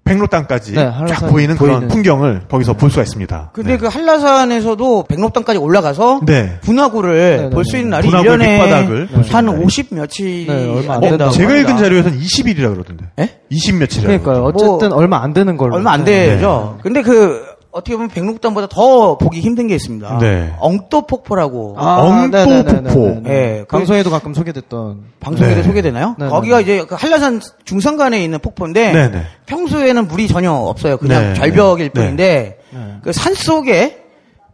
백로 0.05 0.27
땅까지 0.27 0.73
네, 0.73 0.91
쫙 1.09 1.29
보이는 1.29 1.57
그런 1.57 1.75
보이는. 1.77 1.89
풍경을 1.89 2.43
거기서 2.51 2.73
볼 2.73 2.91
수가 2.91 3.03
있습니다. 3.03 3.51
근데 3.55 3.73
네. 3.75 3.79
그 3.79 3.87
한라산에서도 3.87 5.05
백록당까지 5.05 5.61
올라가서 5.61 6.23
네. 6.27 6.59
분화구를 6.63 7.37
네, 7.37 7.51
볼 7.51 7.63
네, 7.63 7.71
수 7.71 7.77
있는 7.77 7.91
네. 7.91 7.97
날이 7.97 8.09
분화구 8.09 8.29
1년에 8.29 8.39
밑바닥을 8.51 9.07
볼수 9.07 9.37
한 9.37 9.45
있는 9.45 9.55
날이. 9.55 9.65
50 9.65 9.95
며칠이 9.95 10.47
네, 10.49 10.69
얼마 10.69 10.95
안안 10.95 11.01
된다고 11.03 11.31
어, 11.31 11.33
제가 11.33 11.55
읽은. 11.57 11.77
자료에서는 11.77 12.19
20일이라 12.19 12.73
그러던데. 12.75 13.05
예? 13.21 13.41
20 13.51 13.77
며칠이라. 13.77 14.09
그러니까요. 14.09 14.43
어쨌든 14.45 14.89
뭐, 14.89 14.99
얼마 14.99 15.23
안 15.23 15.33
되는 15.33 15.57
걸로. 15.57 15.77
얼마 15.77 15.93
안 15.93 16.05
네. 16.05 16.27
되죠. 16.35 16.79
근데 16.83 17.03
그 17.03 17.41
어떻게 17.73 17.97
보면 17.97 18.11
백록당보다 18.11 18.67
더 18.69 19.17
보기 19.17 19.41
힘든 19.41 19.67
게 19.67 19.75
있습니다. 19.75 20.19
네. 20.19 20.53
엉또 20.59 21.07
폭포라고 21.07 21.75
아, 21.79 22.03
엉또 22.03 22.37
네네네네네. 22.45 22.91
폭포. 22.95 23.31
예, 23.31 23.65
그- 23.67 23.79
방송에도 23.79 24.11
가끔 24.11 24.35
소개됐던. 24.35 25.05
방송에도 25.21 25.57
네. 25.57 25.63
소개되나요? 25.63 26.17
네, 26.19 26.29
거기가 26.29 26.57
네. 26.59 26.63
이제 26.63 26.85
그 26.87 26.95
한라산 26.95 27.41
중산간에 27.65 28.23
있는 28.23 28.39
폭포인데 28.41 28.93
네, 28.93 29.11
네. 29.11 29.23
평소에는 29.47 30.07
물이 30.07 30.29
전혀 30.29 30.53
없어요. 30.53 30.99
그냥 30.99 31.33
네, 31.33 31.35
절벽일 31.35 31.89
네. 31.89 31.93
뿐인데 31.93 32.59
네. 32.71 32.97
그산 33.03 33.33
속에 33.35 34.03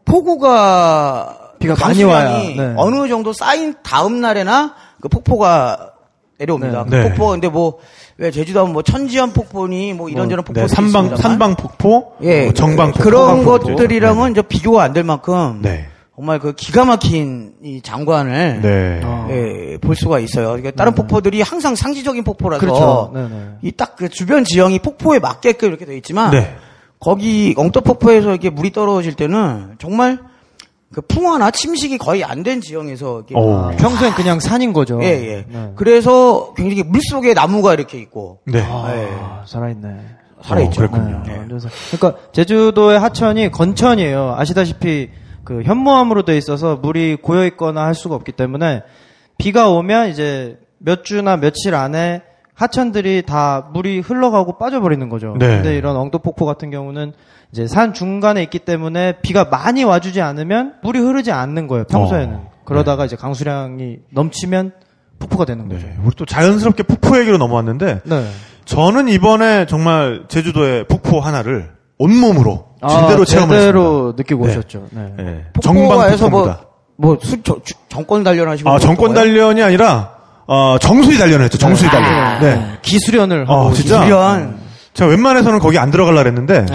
폭우가 0.04 1.38
비가 1.58 1.74
그 1.74 1.80
많이 1.80 2.04
와야, 2.04 2.38
네. 2.38 2.74
어느 2.76 3.08
정도 3.08 3.32
쌓인 3.32 3.74
다음 3.82 4.20
날에나 4.20 4.74
그 5.00 5.08
폭포가 5.08 5.90
내려옵니다. 6.38 6.84
네. 6.84 6.90
그 6.90 6.94
네. 6.96 7.08
폭포 7.08 7.26
근데 7.30 7.48
뭐 7.48 7.78
왜 8.20 8.30
제주도 8.32 8.60
하면 8.60 8.72
뭐 8.72 8.82
천지연 8.82 9.32
폭포니 9.32 9.92
뭐 9.94 10.08
이런저런 10.08 10.44
폭포 10.44 10.60
네, 10.60 10.66
산방 10.68 11.16
산방 11.16 11.54
폭포, 11.54 12.14
예 12.22 12.44
뭐 12.46 12.52
정방 12.52 12.90
폭포, 12.90 13.04
그런. 13.04 13.44
것들이랑은 13.44 14.32
이제 14.32 14.42
비교가 14.42 14.82
안 14.82 14.92
될 14.92 15.04
만큼 15.04 15.60
네. 15.62 15.86
정말 16.16 16.40
그 16.40 16.52
기가 16.52 16.84
막힌 16.84 17.52
이 17.62 17.80
장관을 17.80 18.60
네. 18.60 19.00
어. 19.04 19.28
예, 19.30 19.78
볼 19.78 19.94
수가 19.94 20.18
있어요. 20.18 20.48
그러니까 20.48 20.72
다른 20.72 20.92
폭포들이 20.96 21.40
항상 21.42 21.76
상시적인 21.76 22.24
폭포라서 22.24 22.58
그렇죠. 22.60 23.12
네네. 23.14 23.44
이딱 23.62 23.94
그 23.94 24.08
주변 24.08 24.42
지형이 24.42 24.80
폭포에 24.80 25.20
맞게끔 25.20 25.68
이렇게 25.68 25.84
돼 25.84 25.96
있지만 25.96 26.32
네. 26.32 26.56
거기 26.98 27.54
엉터 27.56 27.82
폭포에서 27.82 28.30
이렇게 28.30 28.50
물이 28.50 28.72
떨어질 28.72 29.14
때는 29.14 29.76
정말 29.78 30.18
그 30.92 31.02
풍화나 31.02 31.50
침식이 31.50 31.98
거의 31.98 32.24
안 32.24 32.42
된 32.42 32.60
지형에서 32.60 33.18
이렇게 33.28 33.34
오. 33.36 33.54
아, 33.54 33.70
평소엔 33.72 34.12
그냥 34.14 34.40
산인 34.40 34.72
거죠. 34.72 34.98
예, 35.02 35.06
예. 35.06 35.44
네. 35.48 35.72
그래서 35.76 36.54
굉장히 36.56 36.82
물 36.82 37.00
속에 37.02 37.34
나무가 37.34 37.74
이렇게 37.74 37.98
있고 37.98 38.38
네. 38.46 38.62
아, 38.66 39.42
살아있네. 39.46 39.88
살아있죠. 40.42 40.84
어, 40.84 40.88
그렇군요. 40.88 41.22
네, 41.26 41.58
살- 41.58 41.70
그러니까 41.98 42.22
제주도의 42.32 42.98
하천이 42.98 43.50
건천이에요. 43.50 44.34
아시다시피 44.38 45.10
그 45.44 45.62
현무암으로 45.62 46.24
돼 46.24 46.36
있어서 46.38 46.76
물이 46.76 47.16
고여 47.22 47.44
있거나 47.48 47.84
할 47.84 47.94
수가 47.94 48.14
없기 48.14 48.32
때문에 48.32 48.82
비가 49.36 49.68
오면 49.70 50.08
이제 50.10 50.58
몇 50.78 51.04
주나 51.04 51.36
며칠 51.36 51.74
안에 51.74 52.22
하천들이 52.54 53.22
다 53.26 53.68
물이 53.72 54.00
흘러가고 54.00 54.58
빠져버리는 54.58 55.08
거죠. 55.08 55.34
네. 55.38 55.46
근데 55.48 55.76
이런 55.76 55.96
엉도폭포 55.96 56.44
같은 56.46 56.70
경우는 56.70 57.12
이제 57.52 57.66
산 57.66 57.94
중간에 57.94 58.42
있기 58.42 58.58
때문에 58.60 59.14
비가 59.22 59.44
많이 59.44 59.84
와주지 59.84 60.20
않으면 60.20 60.74
물이 60.82 60.98
흐르지 60.98 61.32
않는 61.32 61.66
거예요. 61.66 61.84
평소에는. 61.84 62.34
어. 62.34 62.50
그러다가 62.64 63.06
이제 63.06 63.16
강수량이 63.16 63.96
넘치면 64.12 64.72
폭포가 65.18 65.46
되는 65.46 65.68
거죠. 65.68 65.86
네. 65.86 65.96
우리 66.04 66.14
또 66.14 66.26
자연스럽게 66.26 66.82
폭포 66.82 67.18
얘기로 67.18 67.38
넘어왔는데 67.38 68.00
네. 68.04 68.30
저는 68.66 69.08
이번에 69.08 69.64
정말 69.66 70.24
제주도의 70.28 70.84
폭포 70.84 71.20
하나를 71.20 71.70
온몸으로 71.98 72.66
아, 72.82 73.00
제대로 73.02 73.24
체험을 73.24 73.56
제대로 73.58 74.14
느끼고 74.16 74.46
네. 74.46 74.52
오셨죠. 74.52 74.86
네. 74.90 75.00
했습니다. 75.00 75.22
네. 75.22 75.44
정방 75.62 75.88
폭포에서 75.88 76.28
뭐. 76.28 76.56
뭐, 77.00 77.16
수, 77.22 77.40
저, 77.44 77.56
주- 77.64 77.74
정권 77.88 78.24
단련하시고. 78.24 78.68
아, 78.68 78.78
정권 78.80 79.14
단련이 79.14 79.62
아니라 79.62 80.14
어, 80.46 80.76
정수리 80.80 81.16
단련을 81.16 81.44
했죠. 81.44 81.56
정수리 81.56 81.88
아. 81.88 81.90
단련. 81.92 82.40
네. 82.40 82.78
기수련을 82.82 83.48
하고 83.48 83.68
아, 83.68 83.72
진짜? 83.72 84.02
훈련. 84.02 84.58
제가 84.94 85.08
웬만해서는 85.10 85.60
거기 85.60 85.78
안 85.78 85.90
들어가려 85.90 86.22
했는데 86.24 86.66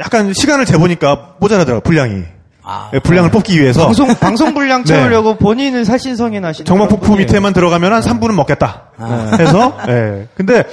약간 0.00 0.32
시간을 0.32 0.64
재보니까 0.66 1.34
모자라더라고요. 1.38 1.80
분량이. 1.82 2.22
아. 2.66 2.88
네, 2.92 2.98
분량을 2.98 3.30
뽑기 3.30 3.60
위해서 3.60 3.84
방송 3.84 4.14
방송 4.14 4.54
분량 4.54 4.82
네. 4.84 4.94
채우려고 4.94 5.36
본인을 5.36 5.84
살신성인하신 5.84 6.64
정방 6.64 6.86
그런 6.86 6.98
폭포 6.98 7.12
분이에요. 7.12 7.26
밑에만 7.26 7.52
들어가면 7.52 7.92
한 7.92 8.00
3분은 8.02 8.32
먹겠다. 8.34 8.84
아. 8.96 9.36
해서 9.38 9.76
예. 9.88 10.28
근데 10.34 10.64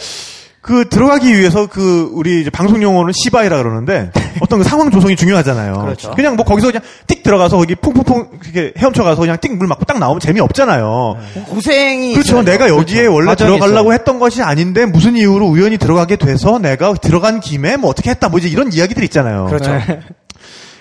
그 0.61 0.87
들어가기 0.87 1.35
위해서 1.37 1.65
그 1.65 2.11
우리 2.13 2.41
이제 2.41 2.51
방송 2.51 2.83
용어는 2.83 3.13
시바이라 3.15 3.57
그러는데 3.57 4.11
어떤 4.41 4.59
그 4.59 4.63
상황 4.63 4.91
조성이 4.91 5.15
중요하잖아요. 5.15 5.73
그렇죠. 5.73 6.13
냥뭐 6.15 6.45
거기서 6.45 6.67
그냥 6.67 6.83
띡 7.07 7.23
들어가서 7.23 7.57
거기 7.57 7.73
퐁퐁퐁 7.73 8.29
이렇게 8.43 8.73
헤엄쳐 8.77 9.03
가서 9.03 9.21
그냥 9.21 9.37
띡 9.37 9.57
물 9.57 9.65
맞고 9.65 9.85
딱 9.85 9.97
나오면 9.97 10.19
재미 10.19 10.39
없잖아요. 10.39 11.17
고생이. 11.47 12.13
그렇죠. 12.13 12.33
있어요. 12.33 12.43
내가 12.43 12.69
여기에 12.69 13.07
원래 13.07 13.27
과정이 13.29 13.55
들어가려고 13.55 13.89
있어요. 13.89 13.93
했던 13.93 14.19
것이 14.19 14.43
아닌데 14.43 14.85
무슨 14.85 15.15
이유로 15.15 15.47
우연히 15.47 15.79
들어가게 15.79 16.17
돼서 16.17 16.59
내가 16.59 16.93
들어간 16.93 17.39
김에 17.39 17.77
뭐 17.77 17.89
어떻게 17.89 18.11
했다 18.11 18.29
뭐 18.29 18.37
이제 18.37 18.47
이런 18.47 18.71
이야기들 18.71 19.03
있잖아요. 19.05 19.45
그렇죠. 19.45 19.71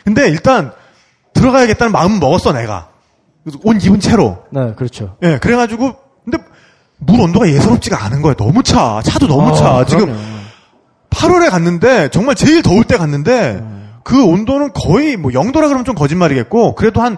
근데 0.04 0.28
일단 0.28 0.72
들어가야겠다는 1.32 1.90
마음은 1.90 2.20
먹었어 2.20 2.52
내가. 2.52 2.88
온 3.62 3.78
기분 3.78 3.98
채로. 3.98 4.44
네, 4.50 4.74
그렇죠. 4.76 5.16
예, 5.22 5.38
그래가지고 5.38 5.94
근데 6.24 6.38
물 7.00 7.20
온도가 7.20 7.48
예사롭지가 7.48 8.04
않은 8.04 8.22
거예요. 8.22 8.34
너무 8.34 8.62
차. 8.62 9.00
차도 9.04 9.26
너무 9.26 9.56
차. 9.56 9.78
아, 9.78 9.84
지금 9.84 10.06
그럼요. 10.06 10.20
8월에 11.10 11.50
갔는데 11.50 12.08
정말 12.10 12.34
제일 12.34 12.62
더울 12.62 12.84
때 12.84 12.96
갔는데 12.96 13.62
그 14.04 14.24
온도는 14.24 14.70
거의 14.74 15.16
뭐 15.16 15.30
0도라 15.30 15.66
그러면 15.66 15.84
좀 15.84 15.94
거짓말이겠고 15.94 16.74
그래도 16.74 17.02
한 17.02 17.16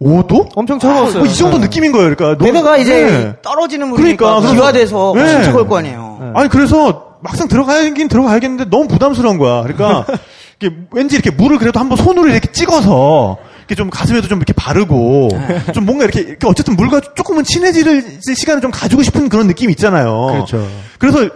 5도? 0.00 0.50
엄청 0.56 0.78
차가웠어요. 0.78 1.18
뭐이 1.20 1.34
정도 1.34 1.58
네. 1.58 1.64
느낌인 1.64 1.92
거예요. 1.92 2.14
그러니까 2.14 2.44
게다가 2.44 2.76
이제 2.76 3.04
네. 3.04 3.36
떨어지는 3.42 3.88
물이니까 3.88 4.40
그러니까, 4.40 4.52
기화돼서 4.52 5.12
네. 5.14 5.20
훨씬 5.20 5.42
차가울 5.42 5.68
거 5.68 5.78
아니에요. 5.78 6.18
네. 6.20 6.30
아니 6.34 6.48
그래서 6.48 7.18
막상 7.20 7.48
들어가야긴 7.48 8.08
들어가야겠는데 8.08 8.70
너무 8.70 8.88
부담스러운 8.88 9.38
거야. 9.38 9.62
그러니까 9.62 10.04
왠지 10.92 11.16
이렇게 11.16 11.30
물을 11.30 11.58
그래도 11.58 11.80
한번 11.80 11.96
손으로 11.96 12.28
이렇게 12.28 12.50
찍어서 12.50 13.38
이렇게 13.58 13.74
좀 13.74 13.90
가슴에도 13.90 14.28
좀 14.28 14.38
이렇게 14.38 14.52
바르고 14.52 15.28
좀 15.74 15.86
뭔가 15.86 16.04
이렇게, 16.04 16.20
이렇게 16.20 16.46
어쨌든 16.46 16.76
물과 16.76 17.00
조금은 17.14 17.44
친해질 17.44 18.20
시간을 18.36 18.60
좀 18.60 18.70
가지고 18.70 19.02
싶은 19.02 19.28
그런 19.28 19.46
느낌이 19.46 19.72
있잖아요. 19.72 20.26
그렇죠. 20.32 20.68
그래서 20.98 21.28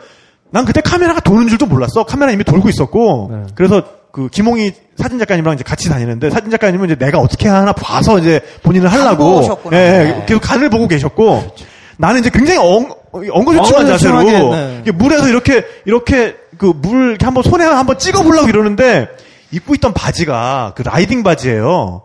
난 0.50 0.64
그때 0.64 0.80
카메라가 0.80 1.20
도는 1.20 1.48
줄도 1.48 1.66
몰랐어. 1.66 2.04
카메라 2.04 2.32
이미 2.32 2.44
돌고 2.44 2.68
있었고 2.68 3.28
네. 3.30 3.42
그래서 3.54 3.82
그 4.12 4.28
김홍희 4.28 4.72
사진 4.96 5.18
작가님이랑 5.18 5.54
이제 5.54 5.64
같이 5.64 5.88
다니는데 5.88 6.30
사진 6.30 6.50
작가님은 6.50 6.86
이제 6.86 6.94
내가 6.96 7.18
어떻게 7.18 7.48
하나 7.48 7.72
봐서 7.72 8.18
이제 8.18 8.40
본인을 8.62 8.90
하려고. 8.90 9.42
예, 9.72 9.76
예, 9.76 9.80
네. 9.80 10.24
계속 10.26 10.40
간을 10.40 10.70
보고 10.70 10.88
계셨고 10.88 11.54
나는 11.98 12.20
이제 12.20 12.30
굉장히 12.30 12.58
엉, 12.58 12.88
엉거주춤한 13.12 13.86
자세로 13.86 14.22
네. 14.22 14.82
물에서 14.92 15.28
이렇게 15.28 15.64
이렇게 15.84 16.36
그물 16.58 17.10
이렇게 17.10 17.24
한번 17.24 17.42
손에 17.42 17.64
한번 17.64 17.98
찍어 17.98 18.22
보려고 18.22 18.48
이러는데 18.48 19.08
입고 19.52 19.74
있던 19.76 19.92
바지가 19.94 20.72
그 20.76 20.82
라이딩 20.82 21.22
바지예요. 21.22 22.02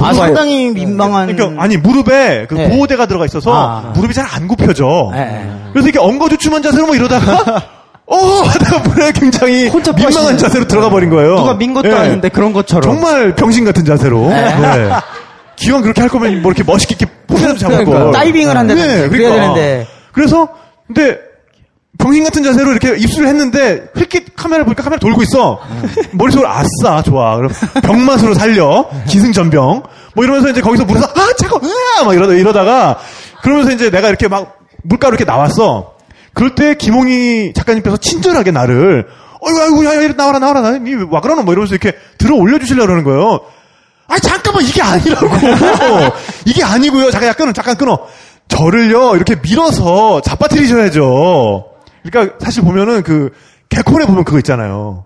아, 0.00 0.10
무릎에- 0.10 0.14
상당히 0.14 0.70
민망한. 0.70 1.34
그러니까 1.34 1.62
아니 1.62 1.76
무릎에 1.76 2.46
그 2.48 2.54
네. 2.54 2.68
보호대가 2.70 3.06
들어가 3.06 3.24
있어서 3.24 3.52
아. 3.54 3.92
무릎이 3.94 4.14
잘 4.14 4.26
안 4.32 4.48
굽혀져. 4.48 5.10
네, 5.12 5.18
네. 5.24 5.56
그래서 5.72 5.88
이렇게 5.88 5.98
엉거주춤한 6.04 6.62
자세로 6.62 6.86
뭐 6.86 6.96
이러다가 6.96 7.62
어 8.08 8.16
하다가 8.16 8.88
물에 8.88 9.12
굉장히 9.12 9.68
혼자 9.68 9.92
민망한. 9.92 10.38
자세로 10.38 10.66
들어가 10.66 10.88
버린 10.90 11.10
거예요. 11.10 11.36
누가 11.36 11.54
민 11.54 11.74
것도 11.74 11.88
예. 11.88 11.92
아닌데 11.94 12.28
그런 12.28 12.52
것처럼. 12.52 12.82
정말 12.82 13.34
병신 13.34 13.64
같은 13.64 13.84
자세로. 13.84 14.28
네. 14.28 14.90
기왕 15.56 15.82
그렇게 15.82 16.00
할 16.02 16.10
거면 16.10 16.42
뭐 16.42 16.52
이렇게 16.52 16.62
멋있게 16.70 16.96
이렇게 16.98 17.12
포즈라도 17.26 17.58
잡을 17.58 17.76
그러니까. 17.84 18.04
걸. 18.04 18.12
다이빙을 18.12 18.56
한다든지 18.56 18.88
네, 18.88 19.08
그래야 19.08 19.30
그러니까. 19.30 19.54
되는데. 19.54 19.86
그래서 20.12 20.48
근데 20.86 21.18
병신 21.98 22.24
같은 22.24 22.42
자세로 22.42 22.72
이렇게 22.72 22.96
입술을 22.96 23.28
했는데 23.28 23.88
힐끗 23.96 24.36
카메라 24.36 24.64
보니까 24.64 24.82
카메라 24.82 24.98
돌고 25.00 25.22
있어. 25.22 25.60
머릿속으로 26.12 26.48
아싸 26.48 27.02
좋아. 27.02 27.36
그럼 27.36 27.50
병맛으로 27.82 28.34
살려 28.34 28.88
기승전병. 29.08 29.82
뭐 30.14 30.24
이러면서 30.24 30.50
이제 30.50 30.60
거기서 30.60 30.84
물에서 30.84 31.06
아 31.06 31.32
차고 31.38 31.60
으아 31.66 32.04
막 32.04 32.14
이러다 32.14 32.34
이러다가 32.34 32.98
그러면서 33.42 33.72
이제 33.72 33.90
내가 33.90 34.08
이렇게 34.08 34.28
막 34.28 34.58
물가로 34.82 35.14
이렇게 35.14 35.24
나왔어. 35.24 35.94
그럴 36.34 36.54
때 36.54 36.74
김홍희 36.74 37.52
작가님께서 37.54 37.96
친절하게 37.96 38.50
나를 38.50 39.06
어이구 39.40 39.60
아이고 39.60 39.84
야, 39.86 40.02
야 40.04 40.12
나와라 40.16 40.38
나와라 40.38 40.60
나 40.60 40.78
니와 40.78 41.20
그러노 41.20 41.42
뭐 41.44 41.52
이러면서 41.54 41.74
이렇게 41.74 41.96
들어 42.18 42.34
올려주시려 42.36 42.84
그러는 42.84 43.04
거예요. 43.04 43.40
아 44.08 44.18
잠깐만 44.18 44.64
이게 44.64 44.82
아니라고 44.82 45.28
이게 46.44 46.62
아니고요. 46.62 47.10
잠깐 47.10 47.30
잠깐 47.32 47.54
잠깐 47.54 47.76
끊어. 47.76 48.00
저를요 48.48 49.16
이렇게 49.16 49.36
밀어서 49.36 50.20
잡아뜨리셔야죠. 50.20 51.75
그러니까 52.10 52.36
사실 52.40 52.62
보면은 52.62 53.02
그 53.02 53.30
개콘에 53.68 54.06
보면 54.06 54.24
그거 54.24 54.38
있잖아요. 54.38 55.04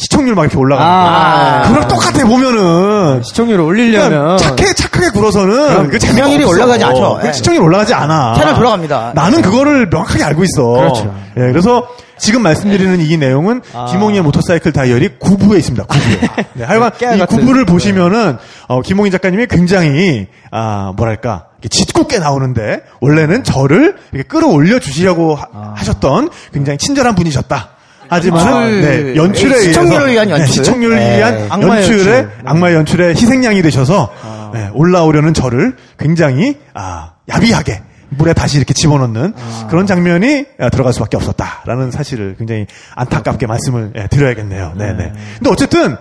시청률 0.00 0.34
막 0.34 0.44
이렇게 0.44 0.56
올라가는 0.56 0.90
거. 0.90 0.96
아. 0.96 1.62
그랑 1.68 1.88
똑같아 1.88 2.24
보면은. 2.24 3.22
시청률을 3.22 3.62
그러니까 3.64 3.64
올리려면 3.64 4.38
착하게 4.38 4.72
착하게 4.72 5.10
굴어서는 5.10 5.90
그 5.90 5.98
없어. 6.44 6.48
올라가지 6.48 6.84
않죠. 6.84 7.18
그 7.20 7.28
예. 7.28 7.32
시청률 7.32 7.62
올라가지 7.64 7.92
않아. 7.92 8.34
채널 8.34 8.54
돌아갑니다. 8.54 9.12
나는 9.14 9.42
그거를 9.42 9.90
명확하게 9.90 10.24
알고 10.24 10.42
있어. 10.44 10.62
그렇죠. 10.72 11.14
예, 11.36 11.40
그래서 11.40 11.86
지금 12.16 12.42
말씀드리는 12.42 12.98
이 13.00 13.16
내용은 13.18 13.60
김홍희의 13.90 14.22
모터사이클 14.22 14.72
다이어리 14.72 15.18
9부에 15.18 15.58
있습니다. 15.58 15.84
9부에. 15.84 16.46
네, 16.54 16.64
하여간 16.64 16.92
이 17.16 17.18
같은. 17.18 17.44
9부를 17.44 17.66
보시면은 17.66 18.38
어, 18.68 18.80
김홍희 18.80 19.10
작가님이 19.10 19.48
굉장히 19.48 20.28
아 20.50 20.94
뭐랄까 20.96 21.49
짓궂게 21.68 22.18
나오는데 22.18 22.82
원래는 23.00 23.44
저를 23.44 23.96
이렇게 24.12 24.26
끌어올려 24.26 24.78
주시려고 24.78 25.34
하, 25.34 25.74
하셨던 25.76 26.30
굉장히 26.52 26.78
친절한 26.78 27.14
분이셨다. 27.14 27.70
하지만은. 28.08 28.80
네, 28.80 29.16
연출에 29.16 29.56
예, 29.56 29.60
시청률을 29.60 30.12
위한 30.12 30.26
네, 30.26 30.34
연출. 30.34 30.48
시청률을 30.48 30.96
네. 30.96 31.18
위한 31.18 31.46
악마의 31.48 31.82
연출의 31.82 32.14
연출. 32.14 32.26
네. 32.26 32.28
악마의 32.44 32.74
연출의 32.74 33.14
희생양이 33.14 33.62
되셔서 33.62 34.10
네, 34.52 34.68
올라오려는 34.74 35.32
저를 35.32 35.76
굉장히 35.96 36.58
아, 36.74 37.12
야비하게 37.28 37.82
물에 38.10 38.32
다시 38.32 38.56
이렇게 38.56 38.74
집어넣는 38.74 39.34
그런 39.68 39.86
장면이 39.86 40.46
아, 40.58 40.68
들어갈 40.70 40.92
수밖에 40.92 41.16
없었다라는 41.16 41.92
사실을 41.92 42.34
굉장히 42.36 42.66
안타깝게 42.96 43.46
말씀을 43.46 43.92
예, 43.96 44.08
드려야겠네요. 44.08 44.74
네네. 44.76 45.12
근데 45.38 45.50
어쨌든 45.50 45.96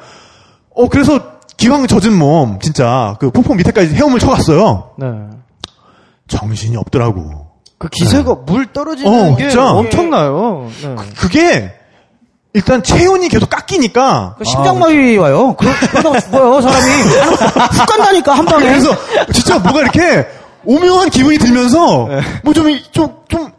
어 0.74 0.90
그래서 0.90 1.40
기왕 1.58 1.86
젖은 1.86 2.14
몸 2.14 2.60
진짜 2.60 3.16
그 3.20 3.30
폭포 3.30 3.54
밑에까지 3.54 3.94
헤엄을 3.94 4.20
쳐갔어요. 4.20 4.92
네. 4.98 5.08
정신이 6.30 6.78
없더라고. 6.78 7.48
그 7.78 7.88
기세가 7.90 8.36
물 8.46 8.72
떨어지는 8.72 9.32
어, 9.34 9.36
게 9.36 9.50
진짜. 9.50 9.72
엄청나요. 9.72 10.70
네. 10.82 10.96
그 11.18 11.28
게 11.30 11.72
일단 12.54 12.82
체온이 12.84 13.30
계속 13.30 13.50
깎이니까 13.50 14.36
그 14.40 14.44
심장마비 14.44 15.18
와요. 15.18 15.56
그러- 15.58 15.72
그러다가 15.92 16.20
죽어요, 16.20 16.62
사람이. 16.62 16.86
훅 16.92 17.86
간다니까, 17.88 18.34
한 18.34 18.46
방에. 18.46 18.66
그래서 18.66 18.90
진짜 19.32 19.60
뭐가 19.60 19.82
이렇게 19.82 20.26
오묘한 20.66 21.10
기분이 21.10 21.38
들면서 21.38 22.08
뭐 22.44 22.54
좀 22.54 22.68
좀좀 22.92 23.52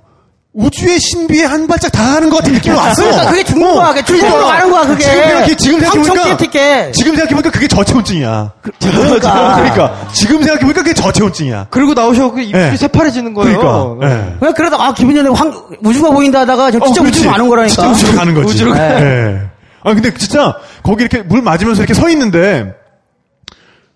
우주의 0.60 0.98
신비에 1.00 1.44
한 1.44 1.66
발짝 1.66 1.90
다가가는 1.92 2.28
것 2.30 2.36
같은 2.38 2.52
느낌이 2.52 2.76
왔어. 2.76 3.02
그러니까 3.02 3.30
그게. 3.30 3.42
그게 3.42 4.04
죽음으로 4.04 4.46
가는 4.46 4.70
거야, 4.70 4.86
그게. 4.86 5.04
지금 5.04 5.22
생각해 5.24 5.56
지금 5.56 5.80
생각해보니까. 6.04 6.92
지금 6.92 7.14
생각해보니까 7.14 7.50
그게 7.50 7.68
저체온증이야. 7.68 8.52
그러니까. 8.80 9.54
그러니까 9.56 10.08
지금 10.12 10.38
생각해보니까 10.42 10.82
그게 10.82 10.94
저체온증이야. 10.94 11.66
그리고 11.70 11.94
나오셔서 11.94 12.32
그 12.32 12.40
입술이 12.42 12.62
네. 12.70 12.76
새파래지는 12.76 13.32
거예요. 13.34 13.58
그러니까. 13.58 14.06
예. 14.08 14.36
그냥 14.38 14.54
그러다가, 14.54 14.86
아, 14.88 14.94
기분 14.94 15.14
전에 15.14 15.28
황, 15.30 15.52
우주가 15.82 16.10
보인다 16.10 16.40
하다가 16.40 16.70
저 16.72 16.78
어, 16.78 16.84
진짜 16.86 17.00
그렇지. 17.00 17.18
우주로 17.20 17.32
가는 17.32 17.48
거라니까. 17.48 17.74
진짜 17.74 17.90
우주로 17.90 18.18
가는 18.18 18.34
거지. 18.34 18.46
우주로 18.54 18.72
가- 18.72 19.00
예. 19.00 19.40
아 19.82 19.94
근데 19.94 20.12
진짜 20.14 20.54
거기 20.82 21.04
이렇게 21.04 21.22
물 21.22 21.40
맞으면서 21.40 21.80
이렇게 21.82 21.94
서 21.94 22.10
있는데 22.10 22.74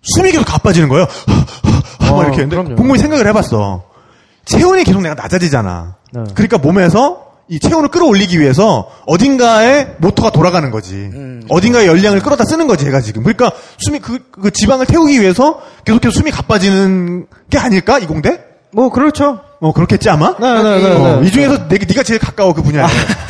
숨이 0.01 0.31
계속 0.31 0.45
가빠지는 0.45 0.89
거예요. 0.89 1.05
막 1.99 2.11
어, 2.11 2.23
이렇게. 2.23 2.37
근데 2.37 2.55
그럼요. 2.55 2.75
곰곰이 2.75 2.97
생각을 2.99 3.27
해봤어. 3.27 3.83
체온이 4.45 4.83
계속 4.83 5.01
내가 5.01 5.15
낮아지잖아. 5.15 5.95
네. 6.23 6.33
그러니까 6.33 6.57
몸에서 6.57 7.25
이 7.47 7.59
체온을 7.59 7.89
끌어올리기 7.89 8.39
위해서 8.39 8.89
어딘가에 9.05 9.95
모터가 9.99 10.31
돌아가는 10.31 10.71
거지. 10.71 10.95
음. 10.95 11.43
어딘가에 11.49 11.85
열량을 11.85 12.21
끌어다 12.21 12.43
쓰는 12.43 12.65
거지, 12.67 12.87
얘가 12.87 13.01
지금. 13.01 13.21
그러니까 13.23 13.51
숨이 13.77 13.99
그, 13.99 14.19
그 14.31 14.51
지방을 14.51 14.87
태우기 14.87 15.21
위해서 15.21 15.61
계속해서 15.85 16.11
숨이 16.11 16.31
가빠지는 16.31 17.27
게 17.49 17.59
아닐까? 17.59 17.99
이 17.99 18.07
공대? 18.07 18.43
뭐 18.71 18.89
그렇죠. 18.89 19.39
어, 19.61 19.71
그렇겠지 19.71 20.09
아마? 20.09 20.35
네, 20.39 20.63
네, 20.63 20.81
네, 20.81 20.91
어, 20.91 21.21
네. 21.21 21.27
이 21.27 21.31
중에서 21.31 21.67
내, 21.67 21.77
네가 21.77 22.03
제일 22.03 22.19
가까워 22.19 22.53
그 22.53 22.61
분야에. 22.61 22.87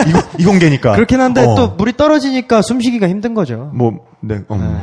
이공, 0.08 0.22
이공계니까. 0.40 0.94
그렇긴 0.94 1.20
한데 1.20 1.42
어. 1.46 1.56
또 1.56 1.68
물이 1.78 1.98
떨어지니까 1.98 2.62
숨쉬기가 2.62 3.08
힘든 3.10 3.34
거죠. 3.34 3.70
뭐, 3.74 3.92
네, 4.22 4.40
어. 4.48 4.82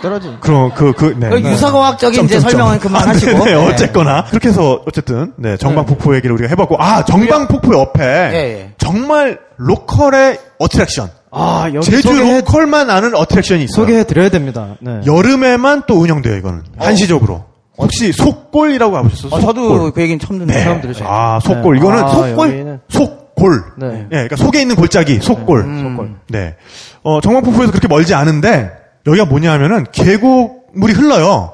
떨어지. 0.00 0.36
그럼 0.40 0.70
그 0.74 0.92
그 0.92 1.14
네. 1.18 1.28
그 1.30 1.40
유사과학적인 1.40 2.24
이제. 2.24 2.40
설명은 2.40 2.78
그만하시고. 2.78 3.44
네, 3.44 3.54
어쨌거나 3.54 4.24
그렇게 4.24 4.48
해서 4.48 4.82
어쨌든 4.86 5.32
네 5.36 5.56
정방 5.56 5.86
폭포 5.86 6.14
얘기를 6.14 6.34
우리가 6.34 6.48
해봤고 6.50 6.76
아 6.78 7.04
정방 7.04 7.48
폭포 7.48 7.74
옆에 7.74 8.02
예, 8.02 8.34
예. 8.36 8.70
정말 8.78 9.38
local의 9.56 10.38
attraction 10.58 11.10
아, 11.36 11.68
여기 11.74 11.84
제주 11.84 12.02
소개해, 12.16 12.40
local만 12.42 12.90
아는 12.90 13.14
attraction이 13.16 13.64
있어요. 13.64 13.74
소개해 13.84 14.04
드려야 14.04 14.28
됩니다. 14.28 14.76
네. 14.80 15.00
여름에만 15.04 15.82
또 15.88 15.94
운영돼요 15.94 16.36
이거는 16.36 16.62
한시적으로. 16.78 17.44
혹시 17.76 18.12
속골이라고 18.12 18.92
가보셨어요? 18.92 19.32
어, 19.34 19.40
저도. 19.40 19.92
그 19.92 20.00
얘기는 20.00 20.20
처음 20.20 20.38
듣는 20.38 20.54
네. 20.54 20.62
처음 20.62 20.80
들으셨어요. 20.80 21.08
아 21.10 21.40
속골 21.40 21.76
이거는 21.78 22.04
아, 22.04 22.08
속골 22.08 22.48
여기는. 22.50 22.80
속 22.88 23.34
골. 23.34 23.64
네. 23.78 24.04
예, 24.04 24.08
그러니까 24.10 24.36
속에 24.36 24.60
있는 24.60 24.76
골짜기 24.76 25.18
속골. 25.20 25.62
속골. 25.62 26.10
네. 26.28 26.54
어 27.02 27.20
정방폭포에서 27.20 27.72
그렇게 27.72 27.88
멀지 27.88 28.14
않은데 28.14 28.70
여기가 29.06 29.26
뭐냐면은 29.26 29.84
계곡물이 29.92 30.92
흘러요. 30.92 31.52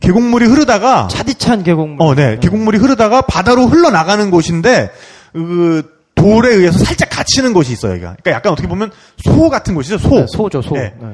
계곡물이 0.00 0.46
흐르다가 0.46 1.08
차디찬 1.08 1.62
계곡물. 1.62 1.96
어, 2.00 2.14
네. 2.14 2.38
계곡물이 2.40 2.78
흐르다가 2.78 3.22
바다로 3.22 3.66
흘러나가는 3.66 4.30
곳인데, 4.30 4.90
그, 5.32 5.94
돌에 6.14 6.54
의해서 6.54 6.78
살짝 6.84 7.08
갇히는 7.10 7.52
곳이 7.52 7.72
있어요, 7.72 7.92
여기가. 7.92 8.16
그러니까 8.22 8.30
약간 8.32 8.52
어떻게 8.52 8.68
보면 8.68 8.90
소 9.24 9.48
같은 9.48 9.74
곳이죠, 9.74 9.98
소. 9.98 10.08
네, 10.10 10.26
소죠, 10.28 10.62
소. 10.62 10.74
네. 10.74 10.94
네. 11.00 11.08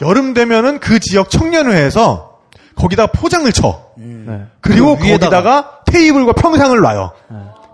여름 0.00 0.34
되면은 0.34 0.80
그 0.80 0.98
지역 0.98 1.30
청년회에서 1.30 2.38
거기다 2.74 3.08
포장을 3.08 3.50
쳐. 3.52 3.86
네. 3.96 4.42
그리고 4.60 4.96
그. 4.96 5.06
거기다가 5.06 5.80
테이블과 5.86 6.32
평상을 6.32 6.76
놔요. 6.78 7.12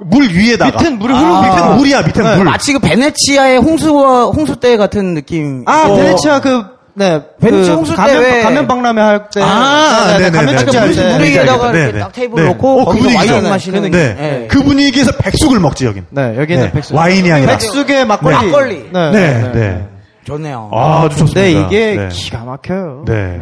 물 0.01 0.29
위에다가. 0.29 0.79
밑엔 0.79 0.99
물이 0.99 1.15
아, 1.15 1.19
흐르고 1.19 1.41
밑엔 1.43 1.77
물이야, 1.79 2.03
밑엔 2.03 2.25
네. 2.25 2.37
물. 2.37 2.45
마치 2.45 2.73
그 2.73 2.79
베네치아의 2.79 3.59
홍수와 3.59 4.27
홍수 4.27 4.57
때 4.57 4.77
같은 4.77 5.15
느낌. 5.15 5.65
아, 5.67 5.89
어, 5.89 5.97
베네치아 5.97 6.41
그, 6.41 6.65
네. 6.99 7.23
베네치아 7.41 7.73
그 7.73 7.77
홍수 7.79 7.93
때 7.93 7.97
가면, 7.97 8.21
왜- 8.21 8.43
가면 8.43 8.67
박람회 8.67 9.01
할 9.01 9.31
때. 9.31 9.41
아, 9.43 10.07
네, 10.09 10.13
네, 10.13 10.31
네네네. 10.31 10.37
가면 10.37 10.59
축제 10.59 10.79
할 10.79 10.89
물, 10.89 10.97
때. 10.97 11.19
위에다가 11.23 11.73
네, 11.73 11.79
이렇게 11.79 11.93
네. 11.93 11.99
딱 12.01 12.13
테이블 12.13 12.43
네. 12.43 12.49
놓고 12.51 12.73
어, 12.73 12.79
그 12.79 12.85
거기서 12.87 13.09
분위기죠. 13.09 13.33
와인 13.35 13.49
마시는. 13.49 13.91
네. 13.91 14.17
예. 14.43 14.47
그 14.49 14.63
분위기에서 14.63 15.13
백숙을 15.13 15.61
먹지, 15.61 15.87
여긴. 15.87 16.05
네, 16.11 16.37
여기는 16.39 16.65
네. 16.65 16.73
백숙. 16.73 16.97
와인이 16.97 17.31
아니라. 17.33 17.53
백숙의 17.53 18.05
막걸리. 18.07 18.35
막걸리. 18.35 18.91
네, 18.93 19.11
네, 19.13 19.53
네. 19.55 19.87
좋네요. 20.25 20.71
아, 20.75 21.09
좋습니다. 21.11 21.35
근데 21.41 21.53
이게 21.53 21.97
네. 21.97 22.09
기가 22.09 22.45
막혀요. 22.45 23.05
네. 23.07 23.41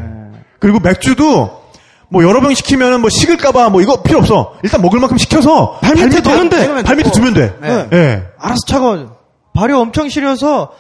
그리고 0.60 0.78
맥주도 0.80 1.62
뭐 2.08 2.22
여러 2.22 2.40
병 2.40 2.54
시키면은 2.54 3.00
뭐 3.00 3.10
식을까봐 3.10 3.70
뭐 3.70 3.80
이거 3.82 4.02
필요 4.02 4.18
없어. 4.20 4.52
일단 4.62 4.80
먹을 4.80 5.00
만큼 5.00 5.16
시켜서 5.18 5.78
발 5.82 5.94
밑에 5.96 6.20
두면 6.20 6.48
돼. 6.48 6.66
두면 6.66 6.84
발 6.84 6.94
밑에 6.96 7.10
되고. 7.10 7.14
두면 7.16 7.34
돼. 7.34 7.52
네. 7.60 7.86
예. 7.92 8.22
알아서 8.38 8.60
차가워. 8.66 9.16
발이 9.54 9.72
엄청 9.72 10.08
시려서 10.08 10.70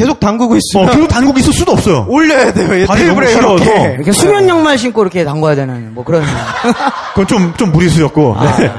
계속 0.00 0.20
담그고 0.20 0.54
어, 0.54 0.56
있으면 0.56 0.90
그리고 0.90 1.08
단국 1.08 1.38
있을 1.38 1.52
수도 1.52 1.72
없어요. 1.72 2.06
올려야 2.08 2.52
돼요. 2.52 2.74
얘 2.80 2.86
발이 2.86 3.00
테이블에 3.04 3.34
너무 3.40 3.54
이렇게. 3.58 3.64
시려워서. 3.64 3.88
이렇게 3.94 4.12
수면 4.12 4.48
양말 4.48 4.78
신고 4.78 5.02
이렇게 5.02 5.24
담궈야 5.24 5.54
되는 5.54 5.94
뭐 5.94 6.04
그런. 6.04 6.22
그건 7.14 7.26
좀, 7.26 7.54
좀 7.56 7.72
무리수였고. 7.72 8.36
네. 8.58 8.72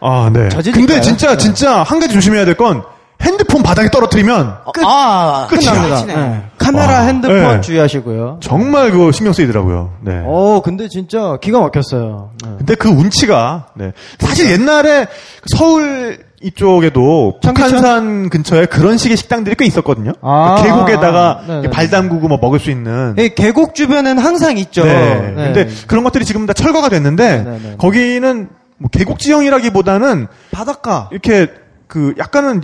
아, 0.00 0.30
네. 0.32 0.48
근데 0.72 1.00
진짜, 1.00 1.36
진짜 1.36 1.82
한 1.82 2.00
가지 2.00 2.14
조심해야 2.14 2.44
될 2.44 2.54
건 2.56 2.82
핸드폰 3.22 3.62
바닥에 3.62 3.90
떨어뜨리면 3.90 4.56
끝. 4.72 4.82
아, 4.82 5.46
끝이야. 5.50 5.72
끝납니다. 5.72 6.04
네. 6.06 6.42
카메라, 6.56 6.94
와. 6.94 7.00
핸드폰 7.02 7.36
네. 7.56 7.60
주의하시고요. 7.60 8.38
정말 8.42 8.90
그거 8.92 9.12
신경 9.12 9.34
쓰이더라고요. 9.34 9.92
네. 10.00 10.22
어, 10.24 10.62
근데 10.64 10.88
진짜 10.88 11.36
기가 11.42 11.60
막혔어요. 11.60 12.30
네. 12.42 12.50
근데 12.56 12.74
그 12.76 12.88
운치가, 12.88 13.66
네. 13.74 13.92
사실 14.20 14.50
옛날에 14.50 15.06
서울 15.54 16.18
이쪽에도 16.42 17.38
청계천? 17.42 17.70
북한산 17.70 18.28
근처에 18.30 18.66
그런 18.66 18.96
식의 18.96 19.16
식당들이 19.16 19.56
꽤 19.56 19.66
있었거든요. 19.66 20.12
아, 20.22 20.56
그 20.56 20.62
계곡에다가 20.62 21.40
아, 21.42 21.46
네네. 21.46 21.70
발 21.70 21.90
담그고 21.90 22.28
뭐 22.28 22.38
먹을 22.40 22.58
수 22.58 22.70
있는. 22.70 23.14
이 23.18 23.28
계곡 23.34 23.74
주변엔 23.74 24.18
항상 24.18 24.56
있죠. 24.56 24.84
네. 24.84 25.32
네. 25.36 25.52
근데 25.52 25.68
그런 25.86 26.02
것들이 26.02 26.24
지금 26.24 26.46
다 26.46 26.54
철거가 26.54 26.88
됐는데 26.88 27.42
네, 27.42 27.58
네. 27.62 27.74
거기는 27.76 28.48
뭐 28.78 28.88
계곡 28.90 29.18
지형이라기보다는 29.18 30.28
바닷가. 30.50 31.08
이렇게 31.12 31.48
그 31.86 32.14
약간은 32.18 32.62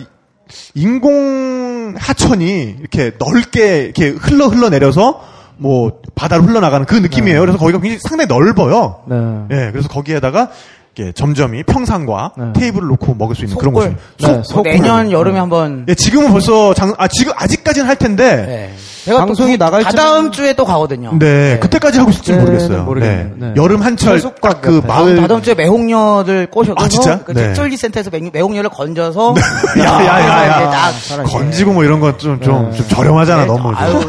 인공 0.74 1.94
하천이 1.98 2.76
이렇게 2.80 3.12
넓게 3.18 3.82
이렇게 3.82 4.08
흘러 4.08 4.46
흘러 4.46 4.70
내려서 4.70 5.20
뭐 5.58 6.00
바다로 6.14 6.44
흘러나가는 6.44 6.86
그 6.86 6.94
느낌이에요. 6.94 7.40
그래서 7.40 7.58
거기가 7.58 7.80
굉장히 7.80 8.00
상당히 8.00 8.28
넓어요. 8.28 9.00
네. 9.06 9.16
예, 9.50 9.70
그래서 9.70 9.88
거기에다가 9.88 10.50
이렇게 10.96 11.12
점점이 11.12 11.62
평상과 11.64 12.32
네. 12.38 12.44
테이블을 12.54 12.88
놓고 12.88 13.14
먹을 13.16 13.34
수 13.36 13.44
있는 13.44 13.58
그런. 13.58 13.74
곳이. 13.74 13.94
네, 14.20 14.42
속골. 14.44 14.62
내년 14.72 15.12
여름에 15.12 15.38
한번. 15.38 15.84
예, 15.88 15.94
지금은 15.94 16.30
벌써 16.32 16.72
장, 16.72 16.94
아 16.96 17.06
지금 17.06 17.32
아직까지는 17.36 17.86
할 17.86 17.96
텐데. 17.96 18.24
네. 18.46 18.74
제가 19.04 19.20
방송이 19.24 19.56
또 19.56 19.64
나갈 19.64 19.84
다다음 19.84 20.32
주에 20.32 20.52
또 20.54 20.64
가거든요. 20.64 21.16
네, 21.20 21.60
그때까지 21.60 21.98
하고 22.00 22.10
있을지 22.10 22.32
네, 22.32 22.38
모르겠어요. 22.38 22.82
모르겠네요. 22.82 23.30
네. 23.36 23.46
네. 23.48 23.52
여름 23.56 23.80
한철 23.80 24.20
그 24.60 24.82
마을 24.84 25.14
다다음 25.14 25.42
주에 25.42 25.54
매홍녀들 25.54 26.48
꼬셔서 26.50 26.74
아, 26.76 26.88
진짜? 26.88 27.20
그 27.24 27.32
네. 27.32 27.54
쫄리 27.54 27.76
센터에서 27.76 28.10
매- 28.10 28.18
매홍녀를 28.32 28.68
건져서 28.70 29.34
야, 29.78 29.84
야, 29.84 30.04
야, 30.04 30.48
야. 30.48 30.58
이렇게 30.58 30.64
딱 30.72 31.22
건지고 31.24 31.72
뭐 31.74 31.84
이런 31.84 32.00
건좀좀좀 32.00 32.72
저렴하잖아 32.88 33.44
너무. 33.46 33.62
좀. 33.62 33.74
아유, 33.76 34.00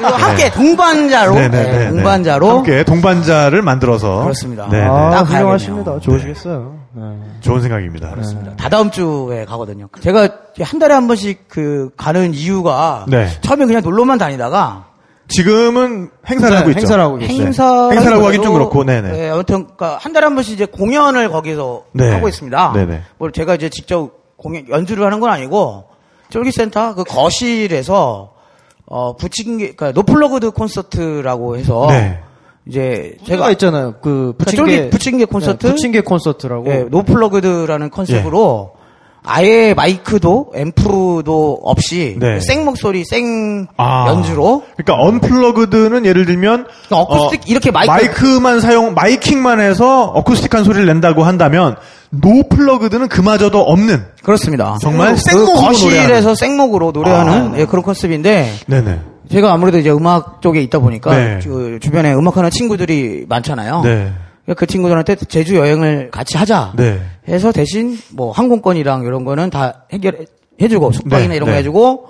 함께 0.00 0.50
동반자로 0.50 1.34
네, 1.34 1.48
네, 1.48 1.62
네, 1.62 1.70
네, 1.72 1.78
네. 1.78 1.88
동반자로 1.90 2.48
함께 2.48 2.82
동반자를 2.84 3.60
만들어서 3.60 4.22
그렇습니다. 4.22 4.68
네, 4.70 4.78
네. 4.80 4.86
아, 4.86 5.10
딱 5.10 5.28
훌륭하십니다. 5.28 5.92
가야겠네요. 5.92 6.00
좋 6.00 6.18
으시겠어요. 6.36 6.78
네. 6.92 7.02
좋은 7.40 7.60
생각입니다. 7.60 8.14
다다음 8.56 8.90
주에 8.90 9.44
가거든요. 9.44 9.88
제가 10.00 10.28
한 10.60 10.78
달에 10.78 10.94
한 10.94 11.06
번씩 11.06 11.48
그 11.48 11.90
가는 11.96 12.34
이유가 12.34 13.06
네. 13.08 13.28
처음에 13.40 13.66
그냥 13.66 13.82
놀러만 13.82 14.18
다니다가 14.18 14.86
지금은 15.28 16.10
행사를 16.28 16.54
네, 16.54 16.58
하고 16.58 16.70
있죠. 16.70 16.80
행사를 16.80 17.02
하고 17.02 17.16
계세요. 17.16 17.42
행사 17.42 17.90
행사라고 17.90 18.26
하긴 18.26 18.42
좀 18.42 18.52
그렇고, 18.52 18.84
네네. 18.84 19.10
네, 19.10 19.28
아무튼 19.28 19.64
그러니까 19.64 19.98
한 20.00 20.12
달에 20.12 20.24
한 20.24 20.34
번씩 20.36 20.54
이제 20.54 20.66
공연을 20.66 21.30
거기서 21.30 21.84
네. 21.92 22.12
하고 22.12 22.28
있습니다. 22.28 22.72
네네. 22.74 23.02
뭐 23.18 23.32
제가 23.32 23.56
이제 23.56 23.68
직접 23.68 24.12
공연 24.36 24.68
연주를 24.68 25.04
하는 25.04 25.18
건 25.18 25.30
아니고 25.30 25.84
쫄깃센터 26.30 26.94
그 26.94 27.04
거실에서 27.04 28.34
어 28.88 29.16
부침개 29.16 29.74
그러니까 29.74 29.90
no-plugged 29.92 30.52
콘서트라고 30.52 31.56
해서 31.56 31.86
네. 31.88 32.20
이제 32.68 33.16
제가 33.26 33.50
있잖아요. 33.52 33.94
그 34.02 34.34
그러니까 34.36 34.44
부침개 34.44 34.76
쫄깃 34.76 34.90
부침개 34.90 35.24
콘서트 35.26 35.66
네, 35.66 35.72
부침개 35.72 36.00
콘서트라고. 36.00 36.66
예, 36.70 36.86
no-plugged라는 36.90 37.90
concept으로 37.90 38.72
아예 39.28 39.74
마이크도 39.74 40.52
앰프도 40.54 41.60
없이 41.64 42.16
네. 42.18 42.38
생 42.40 42.64
목소리 42.64 43.04
생 43.04 43.66
아. 43.76 44.06
연주로 44.08 44.62
그러니까 44.76 45.04
unplugged는 45.04 46.06
예를 46.06 46.26
들면 46.26 46.66
그러니까 46.86 46.96
어쿠스틱 46.96 47.50
이렇게 47.50 47.72
마이크 47.72 47.90
마이크 47.90 48.24
만 48.40 48.60
사용 48.60 48.94
miking만 48.94 49.58
해서 49.58 50.04
acoustic한 50.04 50.62
소리를 50.62 50.86
낸다고 50.86 51.24
한다면 51.24 51.74
no-plugged는 52.10 53.08
그마저도 53.08 53.60
없는 53.60 54.04
그렇습니다. 54.22 54.76
정말 54.80 55.14
그 55.14 55.20
생목으로 55.20 55.60
거실에서 55.60 55.96
노래하는. 56.04 56.34
생목으로 56.36 56.92
노래하는 56.92 57.54
아. 57.54 57.58
예, 57.58 57.64
그런 57.66 57.82
concept인데 57.82 58.52
네네. 58.68 59.00
제가 59.28 59.52
아무래도 59.52 59.78
이제 59.78 59.90
음악 59.90 60.40
쪽에 60.42 60.62
있다 60.62 60.78
보니까 60.78 61.16
네. 61.16 61.38
그 61.42 61.78
주변에 61.80 62.12
음악하는 62.14 62.50
친구들이 62.50 63.26
많잖아요. 63.28 63.82
네. 63.82 64.12
그러니까 64.44 64.60
그 64.60 64.66
친구들한테 64.66 65.16
제주 65.16 65.56
여행을 65.56 66.10
같이 66.10 66.36
하자 66.36 66.72
네. 66.76 67.00
해서 67.28 67.50
대신 67.52 67.98
뭐 68.12 68.30
항공권이랑 68.30 69.04
이런 69.04 69.24
거는 69.24 69.50
다 69.50 69.84
해결해주고 69.92 70.92
숙박이나 70.92 71.30
네, 71.30 71.36
이런 71.36 71.46
거 71.46 71.52
네. 71.52 71.58
해주고 71.58 72.06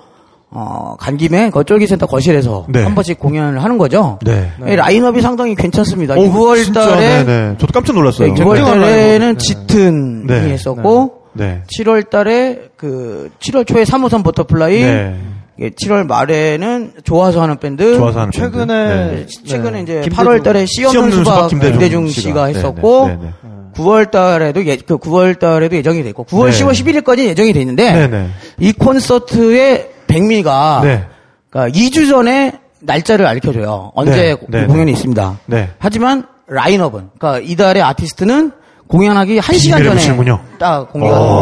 어, 0.49 0.95
간 0.97 1.17
김에 1.17 1.49
그 1.49 1.63
쫄깃 1.63 1.87
센터 1.87 2.05
거실에서 2.05 2.65
네. 2.69 2.83
한 2.83 2.95
번씩 2.95 3.19
공연을 3.19 3.63
하는 3.63 3.77
거죠. 3.77 4.19
네. 4.23 4.51
예, 4.65 4.75
라인업이 4.75 5.21
상당히 5.21 5.55
괜찮습니다. 5.55 6.15
오, 6.15 6.23
6월 6.23 6.63
진짜, 6.63 6.87
달에 6.87 7.25
네네. 7.25 7.57
저도 7.57 7.73
깜짝 7.73 7.95
놀랐어요. 7.95 8.33
6월 8.33 8.63
달에는 8.63 9.33
네. 9.33 9.37
짙은이 9.37 10.27
네. 10.27 10.49
했었고 10.51 11.23
네. 11.33 11.63
7월 11.67 12.09
달에 12.09 12.69
그 12.77 13.29
7월 13.39 13.67
초에 13.67 13.83
3호선 13.83 14.23
버터플라이 14.23 14.79
네. 14.79 14.87
예, 14.87 15.15
7월 15.59 16.05
말에는 16.05 16.93
좋아서 17.03 17.41
하는 17.41 17.57
밴드 17.57 17.95
좋아서 17.97 18.19
하는 18.21 18.31
최근에 18.31 18.87
밴드. 18.87 19.15
네, 19.15 19.25
최근에 19.45 19.81
이제 19.81 20.01
김대중. 20.01 20.25
8월 20.25 20.43
달에 20.43 20.56
씨 20.56 20.65
없는 20.87 21.11
수박 21.11 21.47
김대중, 21.47 22.07
씨가, 22.07 22.21
씨가. 22.21 22.45
했었고 22.45 23.07
네, 23.07 23.17
네, 23.21 23.33
9월 23.75 24.11
달에도 24.11 24.65
예, 24.65 24.75
그 24.77 24.97
9월 24.97 25.39
달에도 25.39 25.75
예정이 25.75 26.03
돼 26.03 26.09
있고 26.09 26.25
9월 26.25 26.51
네. 26.51 26.63
10월 26.63 26.71
11일까지 26.71 27.25
예정이 27.25 27.53
돼 27.53 27.59
있는데 27.61 27.91
네네. 27.91 28.29
이 28.59 28.71
콘서트의 28.73 29.89
백미가 30.07 30.81
네. 30.83 31.05
그러니까 31.49 31.77
2주 31.77 32.09
전에 32.09 32.53
날짜를 32.79 33.25
알려줘요. 33.25 33.91
언제 33.95 34.11
네, 34.11 34.35
그 34.35 34.45
네, 34.49 34.65
공연이 34.67 34.91
있습니다. 34.91 35.39
네. 35.47 35.69
하지만 35.79 36.25
라인업은 36.47 37.09
그러니까 37.17 37.45
이달의 37.45 37.81
아티스트는 37.83 38.51
공연하기 38.87 39.39
1시간 39.39 39.77
비밀을 39.77 39.97
전에. 39.99 40.39
딱 40.59 40.91
공개가 40.93 41.15
됩니다. 41.15 41.35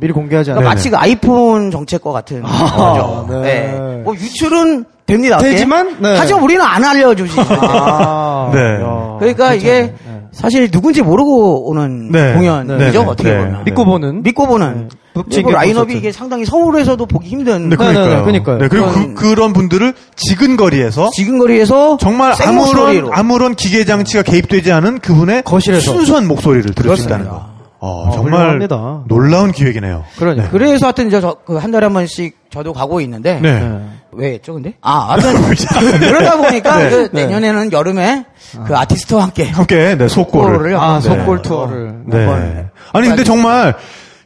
아, 0.00 0.02
미리 0.02 0.12
공개하지 0.12 0.50
않아요. 0.52 0.60
그러니까 0.60 0.74
마치 0.74 0.90
그 0.90 0.96
아이폰 0.96 1.70
정책과 1.70 2.10
같은 2.12 2.42
거죠. 2.42 3.26
네. 3.28 3.40
네. 3.42 4.02
뭐 4.04 4.14
유출은 4.14 4.84
됩니다. 5.06 5.38
되지만, 5.38 5.96
네. 6.00 6.16
하지만 6.16 6.42
우리는 6.42 6.62
안 6.64 6.82
알려주지. 6.84 7.38
아, 7.38 8.50
네. 8.54 8.60
야. 8.82 9.16
그러니까 9.18 9.54
이게 9.54 9.82
네. 9.82 9.94
사실 10.32 10.70
누군지 10.70 11.02
모르고 11.02 11.68
오는 11.68 12.10
네. 12.12 12.34
공연이죠 12.34 12.76
네, 12.78 12.90
네, 12.92 12.98
어떻게 12.98 13.30
네. 13.32 13.38
보면 13.38 13.64
믿고 13.64 13.84
보는 13.84 14.22
믿고 14.22 14.46
보는 14.46 14.88
네. 14.88 14.96
북진계 15.14 15.42
뭐 15.42 15.52
라인업이. 15.52 15.94
이게 15.96 16.12
상당히 16.12 16.44
서울에서도 16.44 17.04
보기 17.06 17.28
힘든 17.28 17.68
네, 17.68 17.74
그러니까요. 17.74 18.08
네, 18.08 18.14
네, 18.14 18.20
그러니까요. 18.22 18.58
네, 18.58 18.68
그리고 18.68 18.88
그런- 18.92 19.14
그, 19.16 19.26
런 19.34 19.52
분들을 19.52 19.92
지근거리에서 20.14 21.10
지근거리에서 21.12 21.96
정말 22.00 22.32
아무런 22.40 23.08
아무런 23.12 23.54
기계 23.56 23.84
장치가 23.84 24.22
개입되지 24.22 24.70
않은 24.70 25.00
그분의 25.00 25.42
거실에서. 25.42 25.90
순수한 25.92 26.28
목소리를 26.28 26.72
들을 26.74 26.96
수 26.96 27.02
있다는 27.04 27.24
그렇습니다. 27.26 27.30
거. 27.46 27.49
어, 27.82 28.10
정말 28.12 28.34
훌륭합니다. 28.34 29.04
놀라운 29.08 29.52
기획이네요. 29.52 30.04
그러니까. 30.18 30.50
그래서 30.50 30.86
하여튼 30.86 31.08
이제 31.08 31.20
저한 31.20 31.70
달에 31.70 31.86
한 31.86 31.94
번씩 31.94 32.36
저도 32.50 32.74
가고 32.74 33.00
있는데 33.00 33.40
네. 33.40 33.60
네. 33.60 33.80
왜 34.12 34.32
했죠 34.34 34.54
근데? 34.54 34.74
아 34.82 35.12
아무튼 35.12 35.34
그러다 35.98 36.36
보니까 36.36 36.78
네. 36.78 36.90
그 36.90 37.08
내년에는 37.12 37.72
여름에 37.72 38.24
그 38.66 38.76
아티스트와 38.76 39.22
함께 39.22 39.48
함께 39.48 39.96
네, 39.96 40.08
속골을 40.08 40.76
아, 40.76 41.00
속골 41.00 41.36
네. 41.36 41.42
투어를. 41.42 41.94
네. 42.06 42.66
아니 42.92 43.08
근데 43.08 43.24
정말 43.24 43.74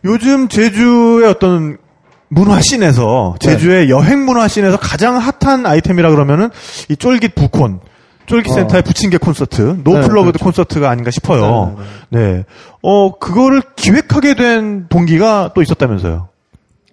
요즘 0.04 0.48
제주의 0.48 1.28
어떤 1.28 1.78
문화 2.28 2.60
scene에서 2.60 3.36
제주의 3.38 3.88
여행 3.88 4.24
문화 4.24 4.48
scene에서 4.48 4.78
가장 4.78 5.16
핫한 5.16 5.66
아이템이라 5.66 6.10
그러면은 6.10 6.50
이 6.88 6.96
쫄깃 6.96 7.34
부콘 7.36 7.80
쫄깃 8.26 8.50
어. 8.52 8.54
센터의 8.54 8.82
부침개 8.82 9.18
콘서트, 9.18 9.80
no-plugged 9.84 10.38
콘서트가 10.38 10.88
아닌가 10.90 11.10
싶어요. 11.10 11.76
네, 12.10 12.44
어 12.82 13.18
그거를 13.18 13.62
기획하게 13.76 14.34
된 14.34 14.86
동기가 14.88 15.50
또 15.54 15.62
있었다면서요. 15.62 16.28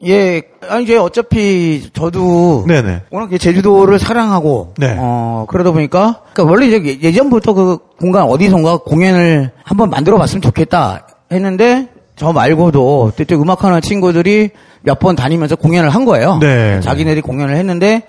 예 0.07 0.41
아니 0.67 0.83
이제 0.83 0.97
어차피 0.97 1.89
저도 1.93 2.65
네네. 2.67 3.03
워낙 3.11 3.29
제주도를 3.37 3.99
사랑하고 3.99 4.73
네. 4.77 4.95
어 4.97 5.45
그러다 5.47 5.71
보니까 5.71 6.21
그러니까 6.33 6.51
원래 6.51 6.65
이제 6.75 6.99
예전부터 7.03 7.53
그 7.53 7.77
공간 7.99 8.23
어디선가 8.23 8.77
공연을 8.77 9.51
한번 9.63 9.91
만들어 9.91 10.17
봤으면 10.17 10.41
좋겠다 10.41 11.05
했는데 11.31 11.89
저 12.15 12.33
말고도 12.33 13.11
그때 13.15 13.35
음악하는 13.35 13.81
친구들이 13.81 14.49
몇 14.83 14.99
번 14.99 15.15
다니면서 15.15 15.55
공연을 15.55 15.91
한 15.91 16.05
거예요. 16.05 16.39
네. 16.41 16.79
자기네들이 16.81 17.21
공연을 17.21 17.55
했는데 17.55 18.01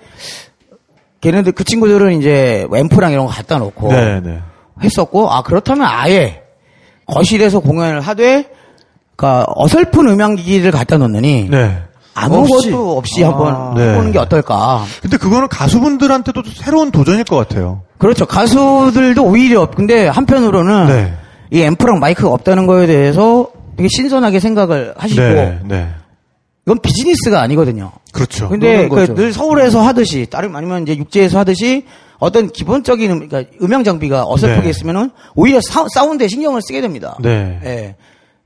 걔네들 1.23 1.53
그 1.53 1.63
친구들은 1.63 2.19
이제 2.19 2.67
앰프랑 2.73 3.13
이런 3.13 3.25
거 3.25 3.31
갖다 3.31 3.57
놓고 3.57 3.87
네네. 3.87 4.39
했었고 4.83 5.31
아 5.31 5.41
그렇다면 5.41 5.87
아예 5.89 6.41
거실에서 7.05 7.61
공연을 7.61 8.01
하되 8.01 8.49
그러니까 9.15 9.45
어설픈 9.55 10.09
음향기기를 10.09 10.71
갖다 10.71 10.97
놓느니 10.97 11.47
네. 11.49 11.81
아무것도 12.13 12.97
없이, 12.97 13.23
한번 13.23 13.73
네. 13.73 13.89
해보는 13.89 14.11
게 14.11 14.19
어떨까. 14.19 14.83
근데 15.01 15.17
그거는 15.17 15.47
가수분들한테도 15.47 16.43
새로운 16.53 16.91
도전일 16.91 17.23
것 17.23 17.37
같아요. 17.37 17.81
그렇죠. 17.97 18.27
가수들도 18.27 19.23
오히려 19.23 19.71
근데 19.71 20.07
한편으로는 20.07 20.87
네. 20.87 21.13
이 21.51 21.61
앰프랑 21.63 21.99
마이크가 21.99 22.29
없다는 22.29 22.67
거에 22.67 22.85
대해서 22.85 23.47
되게 23.77 23.87
신선하게 23.89 24.39
생각을 24.39 24.93
하시고 24.97 25.21
네, 25.21 25.59
네. 25.63 25.89
이건 26.65 26.79
비즈니스가 26.79 27.41
아니거든요. 27.41 27.91
그렇죠. 28.13 28.47
근데 28.49 28.75
노는 28.75 28.89
거죠. 28.89 29.15
그늘 29.15 29.33
서울에서 29.33 29.81
하듯이 29.81 30.27
다름 30.29 30.55
아니면 30.55 30.83
이제 30.83 30.95
육지에서 30.95 31.39
하듯이 31.39 31.85
어떤 32.19 32.49
기본적인 32.49 33.11
음, 33.11 33.27
그러니까 33.27 33.51
음향 33.61 33.83
장비가 33.83 34.25
어설프게 34.25 34.63
네. 34.63 34.69
있으면은 34.69 35.11
오히려 35.35 35.59
사, 35.61 35.85
사운드에 35.93 36.29
신경을 36.29 36.61
쓰게 36.61 36.79
됩니다. 36.79 37.17
네. 37.21 37.59
예. 37.65 37.95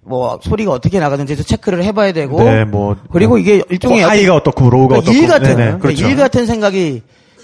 뭐 0.02 0.40
소리가 0.42 0.72
어떻게 0.72 1.00
나가는지도 1.00 1.44
체크를 1.44 1.84
해봐야 1.84 2.14
되고 2.14 2.42
네, 2.42 2.64
뭐 2.64 2.96
그리고 3.12 3.38
이게 3.38 3.62
일종의 3.70 4.02
뭐 4.02 4.10
high가 4.10 4.36
어떻고 4.36 4.70
low가 4.70 5.02
그러니까 5.02 5.12
어떻고 5.12 5.18
일 5.24 5.28
같은 5.28 5.48
네네, 5.50 5.56
그러니까 5.56 5.80
그렇죠. 5.80 6.08
일 6.08 6.16
같은 6.16 6.46
생각이 6.46 7.02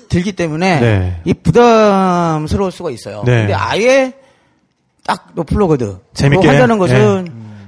들기 0.08 0.32
때문에 0.32 0.80
네. 0.80 1.22
이 1.26 1.34
부담스러울 1.34 2.72
수가 2.72 2.90
있어요. 2.90 3.24
네. 3.26 3.40
근데 3.40 3.54
아예 3.54 4.14
딱 5.06 5.32
노플러거드 5.36 5.98
재밌게, 6.14 6.48
한다는 6.48 6.78
것은 6.78 7.28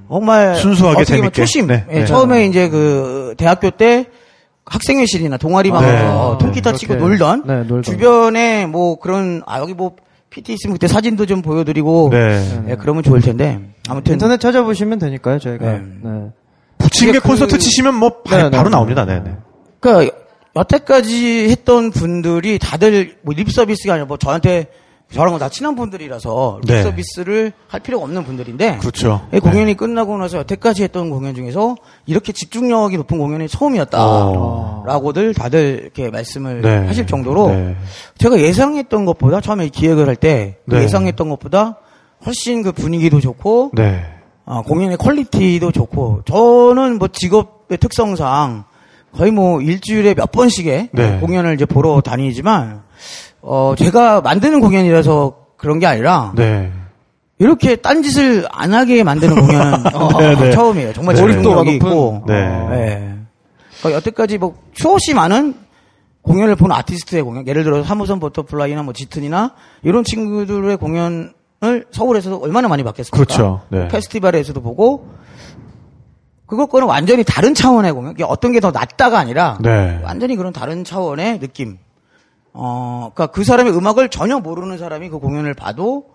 정말 0.09 0.55
순수하게 0.55 1.03
재밌게. 1.05 1.31
초심. 1.31 1.67
네, 1.67 1.85
예, 1.91 1.99
네. 1.99 2.05
처음에 2.05 2.45
이제 2.45 2.69
그 2.69 3.33
대학교 3.37 3.69
때 3.71 4.05
학생회실이나 4.65 5.37
동아리 5.37 5.69
방에서 5.71 6.37
네. 6.39 6.45
통기타 6.45 6.71
그렇게. 6.71 6.77
치고 6.79 6.95
놀던, 6.95 7.43
네, 7.45 7.53
놀던. 7.63 7.83
주변에 7.83 8.65
뭐 8.65 8.97
그런 8.99 9.41
아 9.45 9.59
여기 9.59 9.73
뭐 9.73 9.95
PT 10.29 10.53
있으면 10.53 10.73
그때 10.73 10.87
사진도 10.87 11.25
좀 11.25 11.41
보여드리고 11.41 12.09
네. 12.11 12.63
예, 12.69 12.75
그러면 12.75 13.03
좋을 13.03 13.21
텐데 13.21 13.59
아무튼 13.87 14.13
인터넷 14.13 14.39
찾아보시면 14.39 14.99
되니까요, 14.99 15.39
저희가. 15.39 15.65
네. 15.71 15.81
네. 16.03 16.09
부침개 16.77 17.19
그- 17.19 17.27
콘서트 17.27 17.57
치시면 17.57 17.95
뭐 17.95 18.21
바, 18.23 18.49
바로 18.49 18.63
네. 18.65 18.69
나옵니다. 18.69 19.05
네, 19.05 19.21
네. 19.23 19.35
그러니까 19.79 20.15
여태까지 20.55 21.49
했던 21.49 21.91
분들이 21.91 22.57
다들 22.59 23.17
뭐 23.21 23.33
립서비스가 23.35 23.93
아니라 23.93 24.05
뭐 24.07 24.17
저한테 24.17 24.67
저랑 25.11 25.37
다 25.37 25.49
친한 25.49 25.75
분들이라서 25.75 26.61
네. 26.65 26.77
립서비스를 26.77 27.53
할 27.67 27.79
필요가 27.79 28.05
없는 28.05 28.23
분들인데 28.25 28.77
그렇죠. 28.79 29.27
이 29.33 29.39
공연이 29.39 29.75
끝나고 29.75 30.17
나서 30.17 30.39
여태까지 30.39 30.83
했던 30.83 31.09
공연 31.09 31.35
중에서 31.35 31.75
이렇게 32.05 32.33
집중력이 32.33 32.97
높은 32.97 33.17
공연이 33.17 33.47
처음이었다라고들 33.47 35.33
다들 35.33 35.79
이렇게 35.83 36.09
말씀을 36.09 36.61
네. 36.61 36.87
하실 36.87 37.07
정도로 37.07 37.47
네. 37.49 37.75
제가 38.17 38.39
예상했던 38.39 39.05
것보다 39.05 39.41
처음에 39.41 39.69
기획을 39.69 40.07
할때 40.07 40.57
네. 40.65 40.83
예상했던 40.83 41.29
것보다 41.29 41.77
훨씬 42.25 42.63
그 42.63 42.71
분위기도 42.71 43.21
좋고 43.21 43.71
네. 43.73 44.03
아, 44.45 44.61
공연의 44.61 44.97
퀄리티도 44.97 45.71
좋고 45.71 46.23
저는 46.25 46.97
뭐 46.97 47.07
직업의 47.07 47.77
특성상 47.77 48.65
거의 49.15 49.31
뭐 49.31 49.61
일주일에 49.61 50.13
몇 50.13 50.31
번씩의 50.31 50.89
네. 50.91 51.19
공연을 51.19 51.55
이제 51.55 51.65
보러 51.65 52.01
다니지만 52.01 52.83
어 53.47 53.75
제가 53.77 54.21
만드는 54.21 54.59
공연이라서 54.59 55.35
그런 55.57 55.77
게 55.79 55.85
아니라 55.85 56.33
네. 56.35 56.71
이렇게 57.37 57.75
딴짓을 57.75 58.47
안 58.51 58.73
하게 58.73 59.03
만드는 59.03 59.35
공연은 59.35 59.73
어, 59.95 60.19
네, 60.19 60.35
네. 60.35 60.51
처음이에요. 60.51 60.93
정말 60.93 61.15
네. 61.15 61.21
몰입도가 61.21 61.55
높은. 61.57 61.73
있고 61.75 62.23
네. 62.27 62.33
네. 62.69 63.15
그러니까 63.79 63.97
여태까지 63.97 64.37
뭐 64.39 64.55
수없이 64.73 65.13
많은 65.13 65.53
공연을 66.23 66.55
본 66.55 66.71
아티스트의 66.71 67.21
공연, 67.21 67.45
예를 67.45 67.63
들어서 67.63 67.83
삼호선 67.87 68.19
버터플라이나 68.19 68.81
뭐 68.81 68.93
짙은이나 68.93 69.51
이런 69.83 70.03
친구들의 70.03 70.75
공연을 70.77 71.33
서울에서도 71.91 72.39
얼마나 72.41 72.67
많이 72.67 72.83
봤겠습니까? 72.83 73.15
그렇죠. 73.15 73.61
네. 73.69 73.87
페스티벌에서도 73.89 74.59
보고 74.61 75.07
그것과는 76.47 76.87
완전히 76.87 77.23
다른 77.23 77.53
차원의 77.53 77.91
공연. 77.91 78.15
어떤 78.23 78.51
게 78.53 78.59
더 78.59 78.71
낫다가 78.71 79.19
아니라 79.19 79.57
네. 79.61 79.99
완전히 80.03 80.35
그런 80.35 80.51
다른 80.51 80.83
차원의 80.83 81.39
느낌. 81.39 81.77
어, 82.57 83.11
그러니까 83.13 83.33
그 83.33 83.43
사람의 83.43 83.75
음악을 83.75 84.09
전혀 84.09 84.39
모르는 84.39 84.77
사람이 84.77 85.09
그 85.09 85.19
공연을 85.19 85.53
봐도 85.53 86.05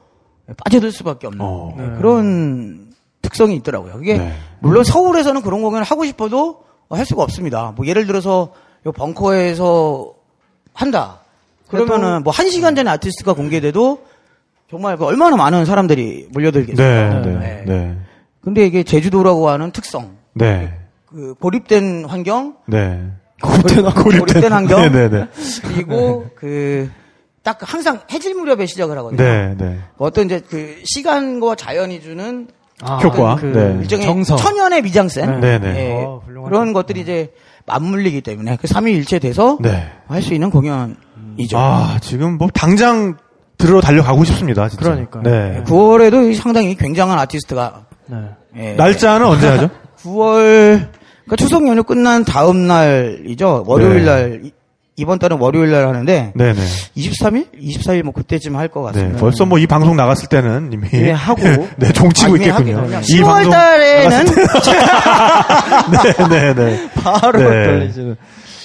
빠져들 0.57 0.91
수밖에 0.91 1.26
없는 1.26 1.45
어. 1.45 1.74
네, 1.76 1.84
그런 1.99 2.93
특성이 3.22 3.57
있더라고요. 3.57 3.93
그게 3.95 4.16
네. 4.18 4.34
물론 4.61 4.82
서울에서는 4.82 5.43
그런 5.43 5.61
공연을 5.62 5.84
하고 5.84 6.05
싶어도 6.05 6.64
할 6.88 7.05
수가 7.05 7.22
없습니다. 7.22 7.72
뭐 7.76 7.86
예를 7.86 8.07
들어서 8.07 8.53
요 8.86 8.93
벙커에서 8.93 10.14
한다. 10.72 11.20
그러면은 11.68 12.24
뭐 12.24 12.32
한 12.32 12.49
시간 12.51 12.74
전에 12.74 12.91
아티스트가 12.91 13.34
공개돼도 13.34 14.03
정말 14.70 14.97
그 14.97 15.05
얼마나 15.05 15.36
많은 15.36 15.66
사람들이 15.66 16.28
몰려들겠어요. 16.32 17.20
네. 17.22 17.38
네. 17.38 17.64
네. 17.66 17.99
근데 18.41 18.64
이게 18.66 18.82
제주도라고 18.82 19.51
하는 19.51 19.70
특성, 19.70 20.16
네. 20.32 20.72
그 21.07 21.34
고립된 21.34 22.07
환경, 22.07 22.57
네. 22.66 23.11
고립된, 23.43 23.84
고립된 23.91 24.53
환경, 24.53 24.82
네, 24.82 24.88
네, 24.91 25.09
네. 25.09 25.26
그리고 25.62 26.28
그 26.36 26.91
딱 27.43 27.59
항상 27.62 28.01
해질 28.11 28.34
무렵에 28.34 28.66
시작을 28.66 28.97
하거든요. 28.99 29.22
네, 29.22 29.55
네. 29.57 29.78
어떤 29.97 30.26
이제 30.26 30.41
그 30.49 30.76
시간과 30.84 31.55
자연이 31.55 32.01
주는 32.01 32.49
아, 32.82 32.99
효과. 32.99 33.36
그 33.36 33.47
네. 33.47 33.78
일종의 33.80 34.07
정서. 34.07 34.36
천연의 34.36 34.82
미장센 34.82 35.41
네, 35.41 35.59
네. 35.59 35.68
예, 35.76 36.05
어. 36.05 36.22
그런 36.47 36.72
것들이 36.72 37.01
이제 37.01 37.32
맞물리기 37.66 38.20
때문에 38.22 38.59
그 38.61 38.66
삼위일체 38.66 39.18
돼서 39.18 39.59
네. 39.61 39.91
할수 40.07 40.34
있는 40.34 40.51
공연이죠. 40.51 41.57
아, 41.59 41.99
지금 42.03 42.36
뭐 42.36 42.49
당장 42.53 43.16
들어 43.57 43.80
달려가고 43.80 44.24
싶습니다. 44.24 44.68
진짜. 44.68 44.84
그러니까요. 44.84 45.22
네. 45.22 45.62
9월에도 45.66 46.34
상당히 46.34 46.74
굉장한 46.74 47.18
아티스트가 47.18 47.86
네. 48.07 48.16
예, 48.57 48.72
날짜는 48.74 49.26
언제 49.26 49.49
하죠? 49.49 49.70
9월 50.03 50.88
그러니까 51.31 51.37
추석 51.37 51.66
연휴 51.68 51.83
끝난 51.85 52.24
다음 52.24 52.66
날이죠. 52.66 53.64
월요일 53.66 54.05
네. 54.05 54.11
날 54.11 54.41
이- 54.45 54.53
이번 54.97 55.18
달은 55.18 55.39
월요일 55.39 55.70
날 55.70 55.87
하는데 55.87 56.33
네, 56.35 56.53
네. 56.53 56.61
23일, 56.97 57.47
24일 57.59 58.03
뭐 58.03 58.12
그때쯤 58.12 58.57
할것 58.57 58.85
네. 58.85 58.91
같습니다. 58.93 59.20
벌써 59.20 59.47
뭐 59.47 59.59
이 59.59 59.66
방송 59.66 59.97
나갔을 59.97 60.28
때는 60.28 60.70
이미 60.72 60.89
이미 60.93 61.11
하고. 61.11 61.41
네, 61.78 61.93
종치고 61.93 62.35
아, 62.35 62.37
있겠군요. 62.37 62.76
하겠군요. 62.78 62.99
이 62.99 63.22
10월 63.22 63.24
방송 63.24 63.51
달에는 63.53 64.24
네, 66.28 66.28
네, 66.28 66.55
네. 66.55 66.91
바로 66.95 67.39
네. 67.39 67.66
돌리시는. 67.66 68.16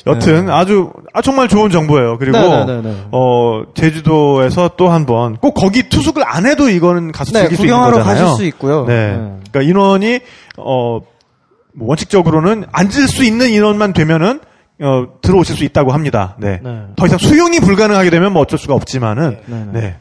여튼 0.07 0.49
아주 0.51 0.91
아 1.13 1.22
정말 1.22 1.47
좋은 1.47 1.72
정보예요. 1.72 2.18
그리고 2.20 2.38
네, 2.38 2.66
네, 2.66 2.68
네, 2.76 2.82
네. 2.84 2.95
어 3.11 3.63
제주도에서 3.74 4.72
또 4.78 4.89
한 4.89 5.05
번 5.05 5.38
꼭 5.38 5.53
거기 5.53 5.89
투숙을 5.89 6.24
안 6.26 6.45
해도 6.45 6.70
이거는 6.70 7.11
가서 7.11 7.32
네, 7.32 7.41
즐길 7.41 7.57
수 7.57 7.63
있는 7.63 7.76
구경하러 7.78 7.97
거잖아요. 7.99 8.24
가실 8.26 8.36
수 8.38 8.43
있고요. 8.45 8.86
네. 8.86 9.18
네. 9.18 9.34
그러니까 9.51 9.61
인원이 9.61 10.20
어 10.57 10.99
뭐 11.76 11.89
원칙적으로는 11.89 12.65
앉을 12.71 13.07
수 13.07 13.23
있는 13.23 13.49
인원만 13.49 13.93
되면은 13.93 14.39
어 14.82 15.05
들어오실 15.21 15.55
수 15.55 15.63
있다고 15.63 15.91
합니다. 15.93 16.36
네. 16.39 16.59
네. 16.63 16.82
더 16.97 17.05
이상 17.05 17.17
수용이 17.17 17.59
불가능하게 17.59 18.09
되면 18.09 18.34
뭐 18.34 18.41
어쩔 18.41 18.59
수가 18.59 18.73
없지만은 18.73 19.38
네, 19.45 19.65
네. 19.73 19.80
네. 19.82 19.95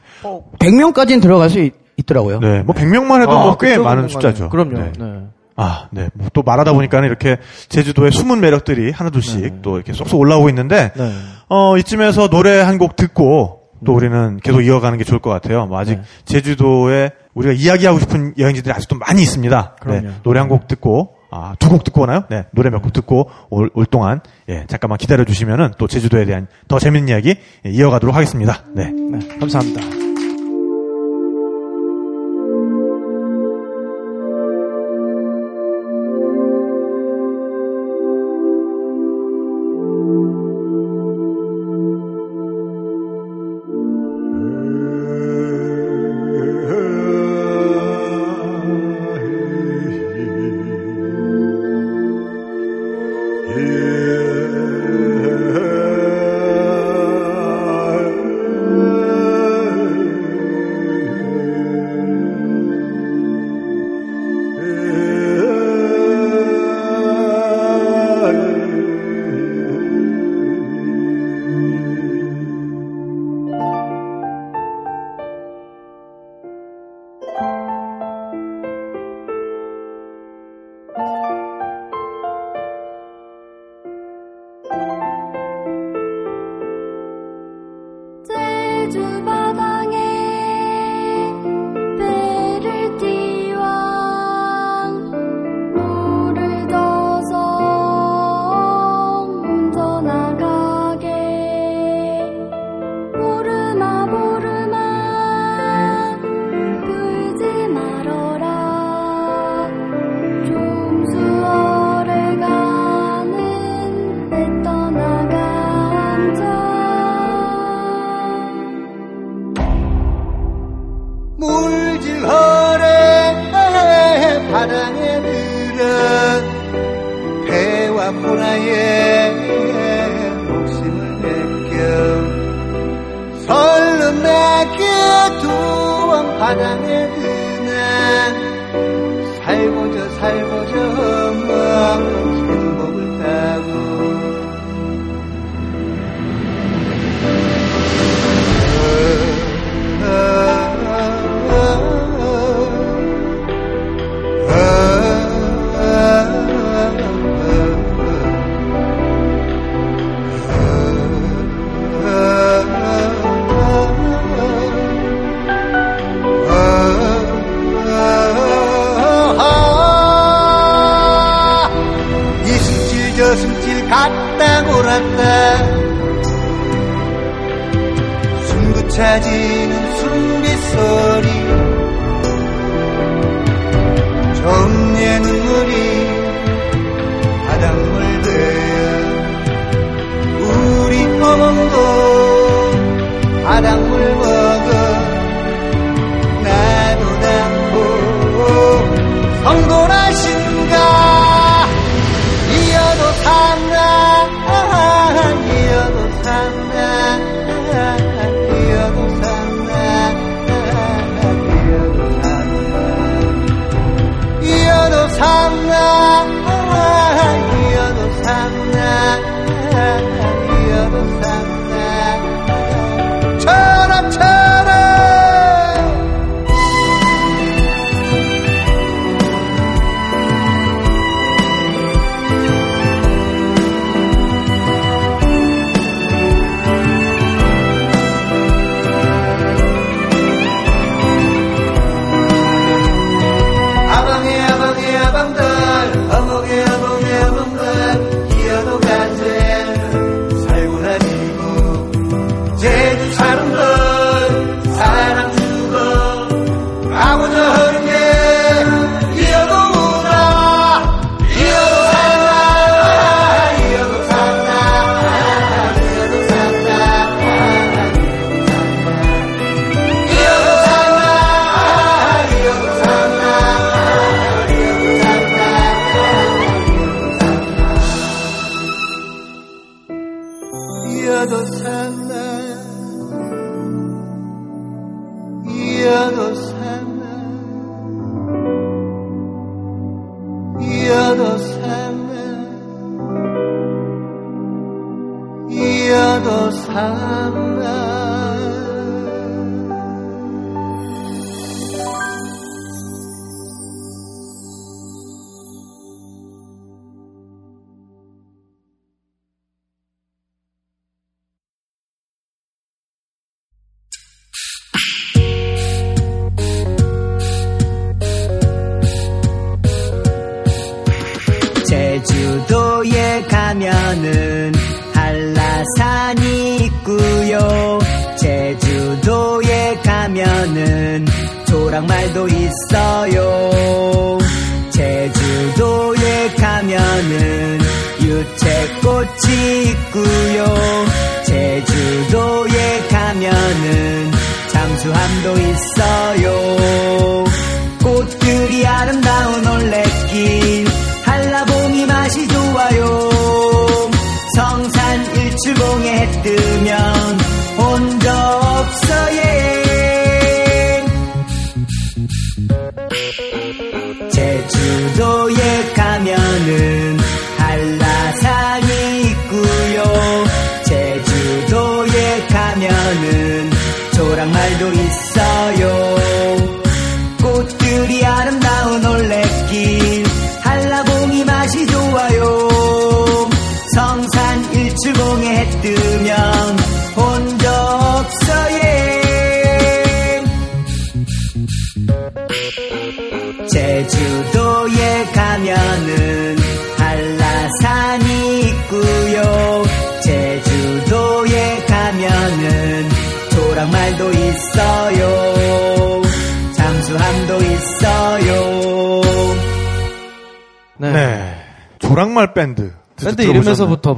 100명까지는 0.58 1.22
들어갈 1.22 1.48
수 1.50 1.60
있, 1.60 1.72
더라고요 2.06 2.40
네, 2.40 2.62
뭐 2.62 2.74
100명만 2.74 3.22
해도 3.22 3.38
뭐꽤 3.38 3.78
많은 3.78 4.08
숫자죠. 4.08 4.48
그럼요. 4.48 4.78
네. 4.78 4.92
네. 4.98 5.20
아, 5.56 5.86
네. 5.92 6.08
뭐 6.14 6.28
또 6.32 6.42
말하다 6.42 6.72
보니까는 6.72 7.06
이렇게 7.06 7.36
제주도의 7.68 8.10
숨은 8.10 8.40
매력들이 8.40 8.90
하나둘씩 8.90 9.62
또 9.62 9.76
이렇게 9.76 9.92
쏙쏙 9.92 10.18
올라오고 10.18 10.48
있는데, 10.48 10.90
네. 10.96 11.12
어, 11.48 11.76
이쯤에서 11.78 12.28
노래 12.28 12.58
한 12.60 12.78
곡 12.78 12.96
듣고 12.96 13.60
또 13.86 13.94
우리는 13.94 14.40
계속 14.42 14.62
이어가는 14.62 14.98
게 14.98 15.04
좋을 15.04 15.20
것 15.20 15.30
같아요. 15.30 15.66
뭐 15.66 15.78
아직 15.78 15.94
네. 15.98 16.02
제주도에 16.24 17.10
우리가 17.34 17.52
이야기하고 17.54 18.00
싶은 18.00 18.34
여행지들이 18.38 18.72
아직도 18.74 18.96
많이 18.96 19.22
있습니다. 19.22 19.76
네. 19.86 20.00
그럼요. 20.00 20.08
노래 20.24 20.40
한 20.40 20.48
곡 20.48 20.66
듣고, 20.66 21.14
아, 21.36 21.56
두 21.58 21.68
곡 21.68 21.82
듣고 21.84 22.02
오나요? 22.02 22.22
네. 22.30 22.44
노래 22.52 22.70
몇 22.70 22.80
곡 22.80 22.92
듣고 22.92 23.28
올, 23.50 23.68
올 23.74 23.86
동안, 23.86 24.20
예, 24.48 24.64
잠깐만 24.68 24.98
기다려 24.98 25.24
주시면은 25.24 25.72
또 25.78 25.88
제주도에 25.88 26.24
대한 26.26 26.46
더 26.68 26.78
재밌는 26.78 27.08
이야기 27.08 27.34
예, 27.66 27.70
이어가도록 27.70 28.14
하겠습니다. 28.14 28.62
네. 28.72 28.90
네, 28.92 29.18
감사합니다. 29.40 30.03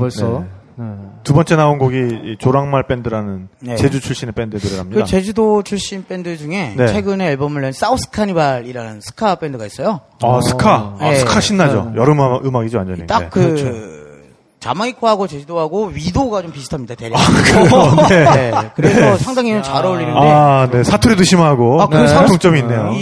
벌써. 0.07 0.41
네. 0.41 0.47
네. 0.79 0.85
두 1.25 1.33
번째 1.33 1.57
나온 1.57 1.79
곡이 1.79 1.97
이 1.97 2.37
조랑말 2.39 2.87
밴드라는 2.87 3.49
네. 3.61 3.77
제주 3.77 3.99
출신의 4.01 4.33
밴드들이랍니다. 4.35 5.01
그 5.05 5.07
제주도 5.09 5.63
출신 5.63 6.05
밴드 6.07 6.37
중에 6.37 6.75
네. 6.77 6.87
최근에 6.89 7.29
앨범을 7.31 7.63
낸 7.63 7.73
사우스 7.73 8.11
카니발이라는 8.11 9.01
ska 9.01 9.37
밴드가 9.37 9.65
있어요. 9.65 10.01
아, 10.23 10.39
ska. 10.47 10.97
아, 11.01 11.11
네. 11.11 11.15
ska 11.17 11.41
신나죠. 11.41 11.93
여름 11.97 12.19
음악- 12.21 12.45
음악이죠, 12.45 12.77
완전히. 12.79 13.07
딱 13.07 13.21
네. 13.21 13.29
그 13.31 13.97
자마이카하고 14.61 15.27
제주도하고 15.29 15.87
위도가 15.95 16.43
좀 16.43 16.53
비슷합니다. 16.53 16.95
대략. 16.95 17.17
그래요? 17.45 17.95
네. 18.09 18.51
네, 18.51 18.71
그래서 18.75 19.17
상당히 19.17 19.63
잘 19.63 19.85
어울리는데 19.85 20.19
아, 20.21 20.69
네. 20.71 20.83
사투리도 20.85 21.25
심하고. 21.25 21.81
아, 21.81 21.87
그 21.89 21.97
네. 21.97 22.15
공통점이 22.15 22.59
있네요. 22.61 22.91
네. 22.91 22.99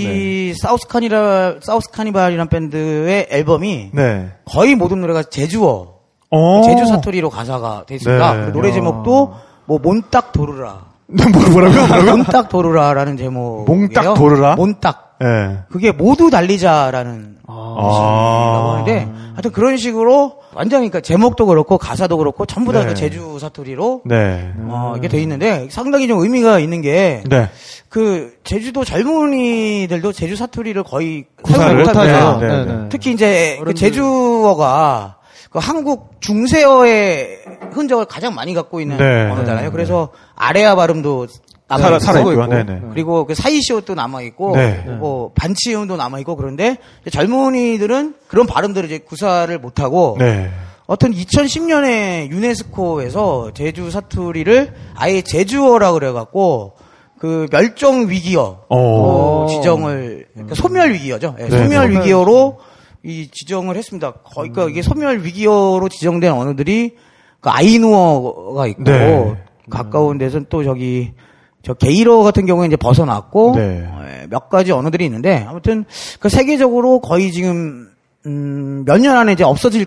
이 0.51 0.55
사우스 0.61 0.87
카니발 0.87 1.61
사우스 1.63 1.91
카니발이라는 1.91 2.49
밴드의 2.49 3.27
앨범이 3.31 3.91
네. 3.95 4.29
거의 4.45 4.75
모든 4.77 5.01
노래가 5.01 5.23
제주어 5.25 5.69
어. 5.69 5.94
제주 6.65 6.87
사투리로 6.87 7.31
가사가 7.31 7.85
돼 7.87 7.97
있습니다. 7.97 8.35
네. 8.35 8.47
그 8.47 8.53
노래 8.53 8.69
야. 8.69 8.73
제목도 8.73 9.35
뭐 9.67 9.79
몬딱 9.79 10.33
도르라. 10.33 10.95
뭐, 11.07 11.51
뭐라고요? 11.51 11.87
뭐라고요? 11.87 12.17
몬딱 12.17 12.49
도르라라는 12.49 13.17
제목. 13.17 13.65
몽딱 13.67 14.15
도르라? 14.15 14.57
몬딱. 14.57 15.19
네. 15.21 15.59
그게 15.71 15.93
모두 15.93 16.29
달리자라는 16.29 17.37
아. 17.47 18.73
하는데 18.75 19.09
하여튼 19.35 19.53
그런 19.53 19.77
식으로 19.77 20.39
완전히 20.55 20.89
그러니까 20.89 21.01
제목도 21.01 21.47
그렇고 21.47 21.79
가사도 21.79 22.17
그렇고 22.19 22.47
전부 22.47 22.73
다 22.73 22.81
네. 22.81 22.87
그 22.87 22.95
제주 22.95 23.39
사투리로 23.39 24.03
네. 24.05 24.53
어, 24.69 24.95
이게 24.97 25.09
돼 25.09 25.21
있는데 25.23 25.69
상당히 25.71 26.09
좀 26.09 26.21
의미가 26.21 26.59
있는 26.59 26.83
게 26.83 27.23
네. 27.29 27.49
그 27.89 28.35
제주도 28.45 28.85
젊은이들도 28.85 30.13
제주 30.13 30.37
사투리를 30.37 30.83
거의 30.85 31.25
구사를 31.43 31.77
못하죠. 31.77 32.41
네, 32.41 32.47
네, 32.47 32.57
네, 32.57 32.65
네. 32.65 32.73
네. 32.73 32.89
특히 32.89 33.13
이제 33.13 33.61
그. 33.65 33.75
제주어가 33.75 35.17
그 35.55 35.61
한국 35.61 36.21
중세어의 36.21 37.39
흔적을 37.71 38.07
가장 38.07 38.35
많이 38.35 38.55
갖고 38.55 38.81
있는 38.81 38.97
네. 38.97 39.31
언어잖아요. 39.31 39.71
그래서 39.71 40.09
아래아 40.35 40.75
발음도 40.75 41.29
남아 41.69 41.81
살아- 41.81 41.97
있고, 41.97 42.05
살아있고요. 42.05 42.47
네네. 42.49 42.81
그리고 42.91 43.25
그 43.25 43.37
사이시옷도 43.37 43.95
남아 43.95 44.23
있고, 44.23 44.57
네. 44.57 44.83
뭐 44.99 45.31
반치음도 45.37 45.97
남아 45.97 46.19
있고 46.19 46.35
그런데 46.35 46.79
젊은이들은 47.09 48.15
그런 48.27 48.49
발음들을 48.49 48.87
이제 48.87 48.99
구사를 48.99 49.57
못 49.61 49.79
하고 49.79 50.17
네. 50.19 50.51
어떤 50.87 51.13
2010년에 51.13 52.31
유네스코에서 52.33 53.53
제주 53.55 53.93
사투리를 53.93 54.75
아예 54.97 55.23
제주어라 55.23 55.93
그래갖고 55.93 56.73
그 57.21 57.47
멸종 57.53 58.09
위기어 58.11 58.63
어. 58.69 58.77
로 58.77 59.47
지정을 59.51 60.27
그러니까 60.35 60.57
소멸 60.57 60.93
위기어죠. 60.95 61.37
예, 61.39 61.45
네, 61.45 61.63
소멸 61.63 61.91
네. 61.95 62.01
위기어로 62.01 62.59
이 63.05 63.29
지정을 63.31 63.77
했습니다. 63.77 64.13
거의 64.25 64.51
그러니까 64.51 64.71
이게 64.71 64.83
소멸 64.83 65.23
위기어로 65.25 65.89
지정된 65.89 66.33
언어들이 66.33 66.97
그 67.41 67.51
아이누어가 67.51 68.67
있고 68.69 68.83
네. 68.85 69.37
가까운 69.69 70.17
데서는 70.19 70.47
또 70.49 70.65
저기 70.65 71.13
저 71.63 71.75
게이러 71.75 72.19
같은 72.23 72.47
경우에 72.47 72.67
이제 72.67 72.77
벗어났고 72.77 73.53
네. 73.57 73.87
예, 74.23 74.27
몇 74.29 74.49
가지 74.49 74.73
언어들이 74.73 75.05
있는데 75.07 75.45
아무튼 75.49 75.85
그 76.21 76.29
세계적으로 76.29 77.01
거의 77.01 77.31
지금 77.33 77.89
음, 78.27 78.85
몇 78.87 78.99
년 79.01 79.17
안에 79.17 79.33
이제 79.33 79.45
없어질 79.45 79.87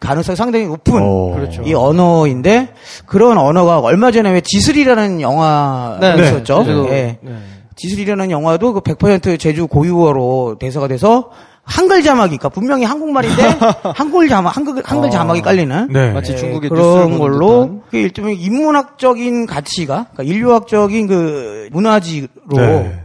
가능성이 0.00 0.36
상당히 0.36 0.66
높은 0.66 1.00
어. 1.02 1.34
그렇죠. 1.34 1.62
이 1.62 1.72
언어인데 1.72 2.74
그런 3.06 3.38
언어가 3.38 3.78
얼마 3.78 4.10
전에 4.10 4.30
왜 4.32 4.40
지슬이라는 4.40 5.20
영화가 5.20 5.98
네, 6.00 6.16
네. 6.16 6.22
있었죠. 6.24 6.64
예. 6.90 7.18
네. 7.22 7.38
지슬이라는 7.76 8.30
영화도 8.30 8.72
그 8.72 8.80
100% 8.80 9.38
제주 9.38 9.66
고유어로 9.66 10.56
대사가 10.58 10.88
돼서 10.88 11.30
한글 11.66 12.02
자막이, 12.02 12.38
그러니까 12.38 12.48
분명히 12.48 12.84
한국말인데 12.84 13.42
한글 13.94 14.28
자막, 14.28 14.56
한글, 14.56 14.82
한글 14.84 15.10
자막이 15.10 15.42
깔리는 15.42 15.88
네. 15.90 16.12
마치 16.12 16.32
예, 16.32 16.36
중국의 16.36 16.70
그런 16.70 17.18
걸로. 17.18 17.82
그 17.90 17.96
일종의 17.96 18.36
인문학적인 18.40 19.46
가치가, 19.46 20.06
그러니까 20.12 20.22
인류학적인 20.22 21.06
그 21.08 21.68
문화지로 21.72 22.28
네. 22.54 23.00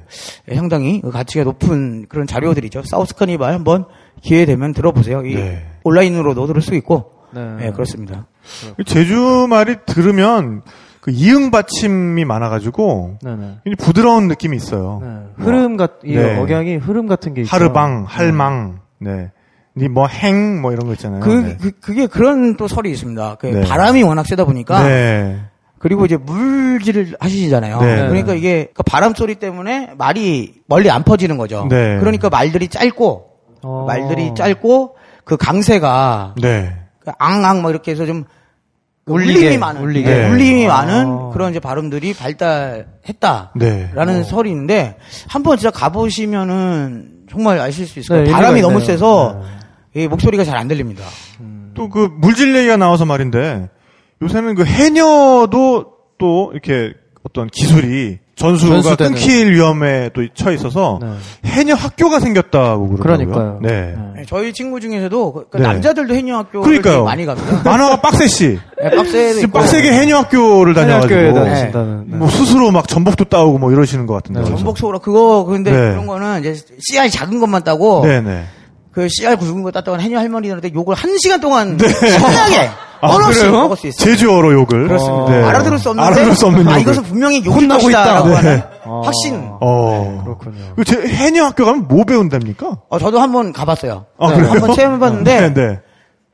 예, 0.49 0.55
상당히 0.55 1.01
그 1.01 1.09
가치가 1.09 1.43
높은 1.43 2.05
그런 2.07 2.28
자료들이죠. 2.28 2.84
사우스 2.86 3.16
카니발 3.16 3.51
한번 3.51 3.86
기회 4.22 4.45
되면 4.45 4.74
들어보세요. 4.74 5.26
이 5.26 5.34
네. 5.34 5.66
온라인으로도 5.84 6.45
들을 6.45 6.62
수 6.62 6.76
있고, 6.76 7.12
네. 7.34 7.41
예, 7.64 7.72
그렇습니다. 7.72 8.28
제주 8.86 9.47
말이 9.49 9.76
들으면 9.88 10.62
그 11.02 11.10
이응 11.12 11.49
받침이 11.49 12.24
많아가지고 12.26 13.18
네네. 13.24 13.38
굉장히 13.64 13.76
부드러운 13.80 14.28
느낌이 14.28 14.56
있어요. 14.56 15.02
네. 15.02 15.43
흐름 15.43 15.76
같, 15.76 15.93
이 16.04 16.16
네. 16.16 16.38
억양이 16.38 16.76
흐름 16.76 17.08
같은 17.08 17.34
게 17.34 17.41
있죠. 17.41 17.54
하르방, 17.54 18.06
할망, 18.08 18.82
네. 18.99 19.32
뭐 19.89 20.06
행, 20.06 20.62
뭐 20.62 20.72
이런 20.72 20.86
거 20.86 20.93
있잖아요. 20.93 21.22
그, 21.22 21.30
네. 21.30 21.58
그, 21.60 21.72
그게 21.80 22.06
그런 22.06 22.56
또 22.56 22.68
설이 22.68 22.91
있습니다. 22.91 23.38
그 23.39 23.47
네. 23.47 23.62
바람이 23.68 24.04
워낙 24.04 24.28
세다 24.28 24.45
보니까 24.45 24.84
네. 24.84 25.39
그리고 25.80 26.06
이제 26.06 26.18
물질을 26.18 27.16
하시잖아요. 27.20 27.80
네. 27.82 28.08
그러니까 28.08 28.34
이게 28.36 28.70
그 28.76 28.84
바람 28.84 29.16
소리 29.16 29.36
때문에 29.36 29.93
말이 29.97 30.62
멀리 30.68 30.91
안 30.91 31.04
퍼지는 31.04 31.38
거죠. 31.38 31.66
네. 31.68 31.97
그러니까 31.97 32.30
말들이 32.30 32.68
짧고 32.68 33.30
어. 33.64 33.86
말들이 33.88 34.36
짧고 34.36 34.95
그 35.24 35.38
강세가 35.38 36.36
네. 36.39 36.76
그 36.99 37.12
앙앙 37.18 37.64
막 37.64 37.72
이렇게 37.72 37.91
해서 37.91 38.06
좀 38.06 38.26
울리게, 39.06 39.39
울림이 39.39 39.58
많은 39.58 39.82
울리게. 39.82 40.10
네, 40.10 40.30
울림이 40.30 40.68
아. 40.68 40.78
많은 40.78 41.32
그런 41.32 41.52
이제 41.52 41.60
발음들이 41.60 42.14
발달했다라는 42.14 43.54
네. 43.56 44.24
설이 44.24 44.49
있는데 44.52 44.97
한번 45.28 45.58
진짜 45.58 45.72
가보시면은 45.72 47.22
정말 47.30 47.60
아실 47.60 47.88
수 47.88 47.99
있을 47.99 48.10
거예요. 48.10 48.26
네, 48.26 48.32
바람이 48.32 48.62
너무. 48.62 48.80
세서 48.82 49.41
이 49.95 50.08
목소리가 50.08 50.43
잘 50.43 50.58
안 50.58 50.68
들립니다. 50.68 51.04
또그 51.74 52.12
물질 52.20 52.56
얘기가 52.56 52.78
나와서 52.78 53.06
말인데 53.06 53.70
요새는 54.22 54.56
그 54.56 54.66
해녀도 54.66 55.93
또 56.18 56.49
이렇게 56.54 56.93
어떤 57.24 57.47
기술이 57.47 58.20
전수가 58.41 58.81
전수되는. 58.81 59.13
끊길 59.13 59.53
위험에 59.53 60.09
또 60.13 60.25
처해 60.33 60.55
있어서 60.55 60.99
네. 61.01 61.07
해녀 61.45 61.75
학교가 61.75 62.19
생겼다고 62.19 62.89
그러더라고요. 62.89 63.27
그러니까요. 63.31 63.59
네. 63.61 63.95
네, 64.15 64.23
저희 64.27 64.51
친구 64.53 64.79
중에서도 64.79 65.33
그- 65.33 65.45
그 65.51 65.57
네. 65.57 65.63
남자들도 65.63 66.13
해녀 66.15 66.37
학교를 66.37 66.63
그러니까요. 66.63 66.93
되게 66.95 67.03
많이 67.05 67.25
갑니다. 67.25 67.61
만화가 67.69 68.01
빡세씨. 68.01 68.59
네, 68.81 68.89
빡세도 68.89 69.33
지금 69.35 69.49
있고. 69.49 69.59
빡세게 69.59 69.91
해녀 69.93 70.17
학교를 70.17 70.73
다녀가지고 70.73 71.13
학교에 71.13 71.31
네. 71.31 71.39
다니신다는. 71.39 72.03
네. 72.07 72.17
뭐 72.17 72.29
스스로 72.29 72.71
막 72.71 72.87
전복도 72.87 73.25
따오고 73.25 73.57
뭐 73.59 73.71
이러시는 73.71 74.05
것 74.07 74.15
같은데. 74.15 74.39
네. 74.39 74.43
그래서. 74.45 74.57
전복 74.57 74.77
소라 74.77 74.99
그거 74.99 75.45
근데 75.45 75.71
네. 75.71 75.77
그런 75.91 76.07
거는 76.07 76.39
이제 76.41 76.55
씨알이 76.79 77.09
작은 77.11 77.39
것만 77.39 77.63
따고 77.63 78.01
네네. 78.05 78.43
그 78.91 79.07
씨알 79.09 79.37
굵은 79.37 79.63
거 79.63 79.71
땄다고 79.71 79.99
해녀 80.01 80.19
할머니들한테 80.19 80.71
욕을 80.73 80.95
한 80.95 81.17
시간 81.17 81.39
동안 81.39 81.77
신나게 81.79 82.69
아, 83.02 83.18
그래요? 83.18 83.52
먹을 83.52 83.78
수 83.78 83.88
있어요. 83.88 84.06
제주어로 84.06 84.54
욕을. 84.54 84.88
그렇습니다. 84.88 85.32
네. 85.32 85.43
알아들을 85.43 85.78
수 85.80 85.89
없는데 85.89 86.08
알아들을 86.08 86.36
수 86.36 86.45
없는 86.45 86.68
아, 86.68 86.72
욕을. 86.72 86.82
이것은 86.82 87.04
분명히 87.04 87.38
욕일 87.43 87.64
혼나고 87.64 87.82
것이다라고 87.82 88.30
있다. 88.30 88.38
하는 88.38 88.56
네. 88.58 88.64
확신. 89.04 89.49
어. 89.60 90.22
그렇군요. 90.24 90.76
그 90.76 90.84
제, 90.84 91.02
해녀 91.08 91.45
학교 91.45 91.66
가면 91.66 91.88
뭐 91.88 92.04
배운답니까? 92.04 92.78
어, 92.89 92.99
저도 92.99 93.20
한번 93.20 93.52
가봤어요. 93.54 94.06
아, 94.18 94.30
네, 94.30 94.36
그래요? 94.36 94.52
한번 94.52 94.74
체험해봤는데 94.76 95.41
네, 95.49 95.54
네. 95.54 95.80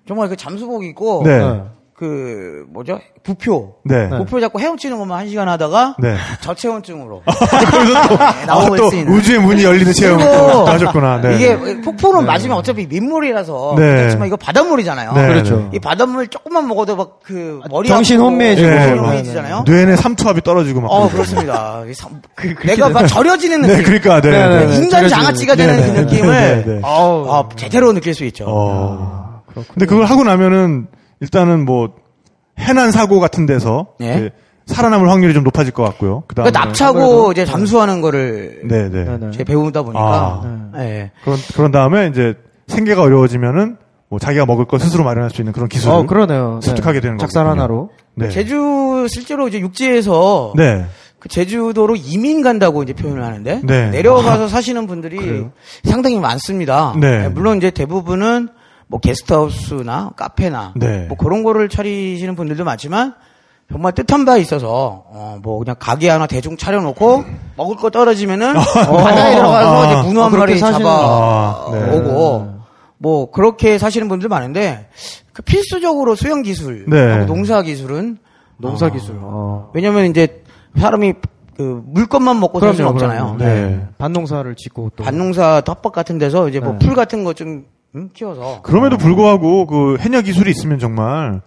정말 0.07 0.29
그 0.29 0.35
잠수복 0.35 0.83
입고 0.85 1.23
네. 1.25 1.61
그 1.97 2.63
뭐죠 2.71 2.99
부표 3.23 3.73
네. 3.83 4.07
부표 4.09 4.39
잡고 4.39 4.59
헤엄치는 4.59 4.99
것만 4.99 5.17
한 5.17 5.29
시간 5.29 5.49
하다가 5.49 5.95
네. 5.97 6.15
저체온증으로 6.41 7.23
또, 7.25 8.17
네, 8.17 8.45
나오고 8.45 8.73
아, 8.75 8.77
또 8.77 8.85
있으니까. 8.85 9.11
우주의 9.11 9.39
문이 9.39 9.63
열리는 9.63 9.91
또 10.19 10.65
하셨구나. 10.67 11.21
네. 11.21 11.35
이게 11.35 11.57
폭포는 11.81 12.23
맞으면 12.27 12.55
어차피 12.55 12.85
민물이라서 12.85 13.73
네. 13.79 13.97
그렇지만 13.97 14.27
이거 14.27 14.37
바닷물이잖아요. 14.37 15.11
네, 15.13 15.27
그렇죠. 15.27 15.69
이 15.73 15.79
바닷물 15.79 16.27
조금만 16.27 16.67
먹어도 16.67 16.95
막 16.95 17.17
그 17.23 17.59
머리 17.69 17.89
정신 17.89 18.19
혼미해지고. 18.21 18.69
정신 18.69 18.93
네. 18.93 18.99
혼미해지잖아요. 18.99 19.63
뇌내 19.65 19.95
삼투압이 19.97 20.41
떨어지고 20.43 20.81
막. 20.81 20.87
어. 20.89 21.09
그렇습니다. 21.09 21.83
이 21.89 21.93
삼- 21.93 22.21
내가 22.63 22.89
막 22.89 23.05
절여지는 23.07 23.61
네, 23.63 23.67
느낌. 23.69 23.83
그러니까, 23.85 24.21
네. 24.21 24.29
네, 24.31 24.47
네, 24.47 24.59
네, 24.59 24.65
네. 24.67 24.75
인간 24.77 25.09
장아찌가. 25.09 25.55
되는 25.55 25.75
네, 25.77 25.81
그 25.87 25.91
네, 25.91 26.01
느낌을 26.03 26.29
네, 26.29 26.63
네. 26.65 26.81
아, 26.83 27.43
제대로 27.57 27.91
느낄 27.91 28.13
수 28.13 28.23
있죠. 28.25 28.45
어. 28.47 29.41
근데 29.73 29.85
그걸 29.87 30.05
하고 30.05 30.23
나면은 30.23 30.87
일단은 31.19 31.65
뭐 31.65 31.93
해난 32.59 32.91
사고 32.91 33.19
같은 33.19 33.45
데서 33.45 33.87
네. 33.99 34.15
이제 34.17 34.29
살아남을 34.65 35.09
확률이 35.09 35.33
좀 35.33 35.43
높아질 35.43 35.73
것 35.73 35.83
같고요. 35.83 36.23
그다음에 36.27 36.49
그러니까 36.49 36.67
납차고 36.67 37.31
이제 37.31 37.45
잠수하는 37.45 38.01
거를 38.01 38.61
네, 38.65 38.89
네. 38.89 39.03
네, 39.05 39.17
네. 39.17 39.29
이제 39.33 39.43
배우다 39.43 39.83
보니까 39.83 40.01
아. 40.43 40.71
예. 40.79 41.11
그런 41.23 41.37
그런 41.55 41.71
다음에 41.71 42.07
이제 42.07 42.35
생계가 42.67 43.01
어려워지면은 43.01 43.77
뭐 44.09 44.19
자기가 44.19 44.45
먹을 44.45 44.65
거 44.65 44.77
스스로 44.77 45.03
마련할 45.03 45.29
수 45.29 45.41
있는 45.41 45.53
그런 45.53 45.69
기술을 45.69 45.93
어, 45.93 46.05
그러네요. 46.05 46.59
네. 46.61 46.69
습득하게 46.69 46.99
되는 47.01 47.17
작살 47.17 47.43
거거든요. 47.43 47.61
하나로. 47.61 47.89
네. 48.15 48.29
제주 48.29 49.07
실제로 49.09 49.47
이제 49.47 49.59
육지에서 49.59 50.53
네. 50.55 50.85
그 51.19 51.29
제주도로 51.29 51.95
이민 51.95 52.41
간다고 52.41 52.83
이제 52.83 52.93
표현을 52.93 53.23
하는데 53.23 53.61
네. 53.63 53.89
내려가서 53.89 54.47
사시는 54.47 54.87
분들이 54.87 55.17
그래요? 55.17 55.51
상당히 55.83 56.19
많습니다. 56.19 56.93
네. 56.99 57.27
물론 57.29 57.57
이제 57.57 57.71
대부분은 57.71 58.49
뭐 58.87 58.99
게스트하우스나 58.99 60.11
카페나 60.15 60.73
네. 60.75 61.05
뭐 61.07 61.17
그런 61.17 61.43
거를 61.43 61.69
차리시는 61.69 62.35
분들도 62.35 62.63
많지만 62.63 63.15
정말 63.69 63.91
뜻한 63.91 64.23
바에 64.23 64.39
있어서 64.39 65.03
어, 65.07 65.37
뭐 65.41 65.59
그냥 65.59 65.75
가게 65.77 66.09
하나 66.09 66.25
대충 66.25 66.55
차려놓고 66.55 67.25
먹을 67.57 67.75
거 67.75 67.89
떨어지면은 67.89 68.53
바다에 68.73 69.35
들어가서 69.35 69.81
아. 69.83 69.85
이제 69.91 70.07
문어 70.07 70.21
한 70.21 70.27
아, 70.27 70.31
그렇게 70.31 70.51
마리 70.53 70.59
잡아 70.59 70.89
아, 70.89 71.69
네. 71.73 71.97
오고 71.97 72.57
뭐 72.99 73.29
그렇게 73.31 73.77
사시는 73.77 74.07
분들 74.07 74.29
많은데 74.29 74.87
그 75.33 75.41
필수적으로 75.41 76.15
수영 76.15 76.41
기술, 76.41 76.85
네. 76.87 77.11
하고 77.11 77.25
농사 77.25 77.61
기술은 77.61 78.17
농사 78.57 78.89
기술. 78.89 79.19
어. 79.21 79.69
왜냐면 79.73 80.05
이제 80.05 80.43
사람이 80.77 81.13
그 81.57 81.83
물것만 81.85 82.39
먹고 82.39 82.59
살 82.59 82.73
수는 82.73 82.89
없잖아요. 82.89 83.35
그럼요. 83.37 83.37
네. 83.37 83.85
반농사를 83.97 84.55
짓고 84.55 84.91
또. 84.95 85.03
밭농사 85.03 85.61
텃밭 85.61 85.91
같은 85.91 86.17
데서 86.17 86.47
이제 86.49 86.59
뭐 86.59 86.73
네. 86.73 86.79
풀 86.79 86.95
같은 86.95 87.23
거 87.23 87.33
좀 87.33 87.65
키워서 88.13 88.61
그럼에도 88.61 88.97
불구하고 88.97 89.65
그 89.65 89.97
해녀 89.99 90.21
기술이 90.21 90.51
있으면 90.51 90.77
정말 90.79 91.41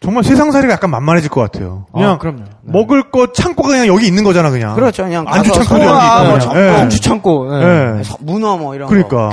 정말 0.00 0.24
세상살이가 0.24 0.72
약간 0.72 0.90
만만해질 0.90 1.30
것 1.30 1.40
같아요. 1.40 1.86
그냥 1.92 2.10
아, 2.12 2.18
그럼요. 2.18 2.38
네. 2.40 2.44
먹을 2.62 3.10
거 3.10 3.32
창고가 3.32 3.68
그냥 3.68 3.86
여기 3.86 4.06
있는 4.06 4.24
거잖아, 4.24 4.50
그냥. 4.50 4.74
그렇죠. 4.74 5.04
그냥 5.04 5.24
안주 5.28 5.52
창고도 5.52 5.80
여기 5.80 5.94
있고. 5.94 6.28
뭐. 6.28 6.38
창고, 6.40 6.58
예. 6.60 6.68
안주 6.70 7.00
창고. 7.00 7.56
네. 7.58 7.98
예. 7.98 8.02
서- 8.02 8.16
문어 8.20 8.56
뭐 8.56 8.74
이런 8.74 8.88
거. 8.88 8.94
그러니까. 8.94 9.30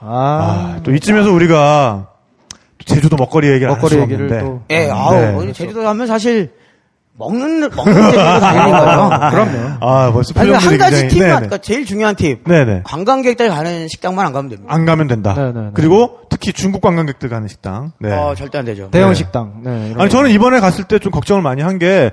아, 0.00 0.76
아, 0.76 0.80
또 0.84 0.94
이쯤에서 0.94 1.32
우리가 1.32 2.06
또 2.78 2.84
제주도 2.84 3.16
먹거리 3.16 3.48
얘기를 3.48 3.70
안 3.70 3.74
먹거리 3.80 4.00
얘기를. 4.02 4.28
또. 4.40 4.62
예, 4.70 4.88
아우 4.90 5.44
네. 5.44 5.52
제주도 5.52 5.82
가면 5.82 6.06
사실 6.06 6.52
먹는 7.24 7.70
먹는 7.74 7.94
제주도 7.94 8.16
다니는 8.40 8.70
거예요. 8.70 9.30
그럼요. 9.30 9.68
아, 9.80 10.10
벌써 10.12 10.32
아니, 10.40 10.50
한 10.50 10.60
가지 10.78 10.96
굉장히- 10.96 11.08
팁만, 11.08 11.18
네네. 11.28 11.34
그러니까 11.36 11.58
제일 11.58 11.84
중요한 11.86 12.14
팁. 12.16 12.44
네네. 12.44 12.82
관광객들 12.84 13.48
가는 13.48 13.88
식당만 13.88 14.26
안 14.26 14.32
가면 14.32 14.50
됩니다. 14.50 14.74
안 14.74 14.84
가면 14.84 15.06
된다. 15.08 15.34
네네네. 15.34 15.70
그리고 15.74 16.18
특히 16.28 16.52
중국 16.52 16.80
관광객들 16.80 17.28
가는 17.28 17.46
식당. 17.48 17.92
네. 18.00 18.12
어, 18.12 18.34
절대 18.36 18.58
안 18.58 18.64
되죠. 18.64 18.88
대형 18.90 19.10
네. 19.10 19.14
식당. 19.14 19.52
네. 19.62 19.70
아니 19.70 19.94
거. 19.94 20.08
저는 20.08 20.30
이번에 20.30 20.60
갔을 20.60 20.84
때 20.84 20.98
좀 20.98 21.10
걱정을 21.12 21.42
많이 21.42 21.62
한 21.62 21.78
게 21.78 22.10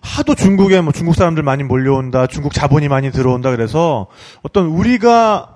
하도 0.00 0.34
중국에 0.34 0.80
뭐 0.80 0.92
중국 0.92 1.14
사람들 1.14 1.42
많이 1.42 1.62
몰려온다, 1.64 2.26
중국 2.28 2.52
자본이 2.54 2.88
많이 2.88 3.10
들어온다 3.10 3.50
그래서 3.50 4.06
어떤 4.42 4.66
우리가 4.66 5.48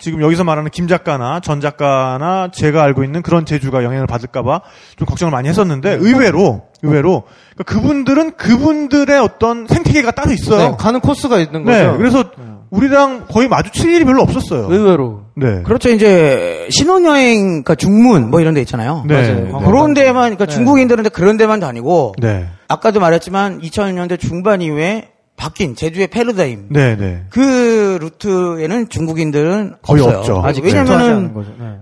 지금 0.00 0.22
여기서 0.22 0.44
말하는 0.44 0.70
김 0.70 0.88
작가나 0.88 1.40
전 1.40 1.60
작가나 1.60 2.50
제가 2.52 2.82
알고 2.82 3.04
있는 3.04 3.22
그런 3.22 3.44
제주가 3.44 3.84
영향을 3.84 4.06
받을까봐 4.06 4.62
좀 4.96 5.06
걱정을 5.06 5.30
많이 5.30 5.48
했었는데 5.48 5.98
의외로 6.00 6.62
의외로 6.82 7.24
그러니까 7.54 7.64
그분들은 7.64 8.32
그분들의 8.32 9.18
어떤 9.18 9.66
생태계가 9.66 10.12
따로 10.12 10.32
있어요. 10.32 10.70
네, 10.70 10.76
가는 10.78 11.00
코스가 11.00 11.38
있는 11.38 11.64
네, 11.64 11.84
거죠. 11.84 11.98
그래서 11.98 12.24
우리랑 12.70 13.26
거의 13.28 13.48
마주칠 13.48 13.92
일이 13.92 14.04
별로 14.04 14.22
없었어요. 14.22 14.68
의외로. 14.70 15.22
네. 15.34 15.62
그렇죠. 15.62 15.90
이제 15.90 16.68
신혼여행, 16.70 17.46
그러니까 17.48 17.74
중문 17.74 18.30
뭐 18.30 18.40
이런 18.40 18.54
데 18.54 18.60
있잖아요. 18.60 19.04
네. 19.06 19.14
맞아요. 19.14 19.58
네. 19.58 19.66
그런 19.66 19.92
데만, 19.92 20.36
그러니까 20.36 20.46
중국인들은 20.46 21.04
그런 21.10 21.36
데만 21.36 21.58
다니고 21.60 22.14
네. 22.18 22.46
아까도 22.68 23.00
말했지만 23.00 23.60
2000년대 23.60 24.20
중반 24.20 24.62
이후에 24.62 25.08
바뀐 25.40 25.74
제주의 25.74 26.06
패러다임 26.06 26.66
네, 26.68 26.96
네. 26.96 27.24
그 27.30 27.96
루트에는 27.98 28.90
중국인들은 28.90 29.76
거의 29.80 30.02
없어요. 30.02 30.18
없죠. 30.18 30.42
아직 30.44 30.62
왜냐면은 30.62 31.00
하는 31.00 31.32
거죠. 31.32 31.50
네. 31.58 31.78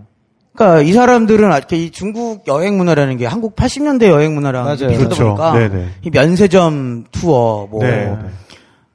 그러니까 0.54 0.82
이 0.82 0.92
사람들은 0.92 1.48
이렇게 1.50 1.76
이 1.76 1.90
중국 1.90 2.46
여행 2.46 2.78
문화라는 2.78 3.16
게 3.16 3.26
한국 3.26 3.56
80년대 3.56 4.06
여행 4.10 4.36
문화랑 4.36 4.62
맞아요. 4.62 4.76
비슷하다 4.76 4.98
그렇죠. 4.98 5.24
보니까 5.24 5.52
네네. 5.54 5.86
이 6.02 6.10
면세점 6.10 7.06
투어 7.10 7.66
뭐 7.68 7.82
네. 7.82 8.16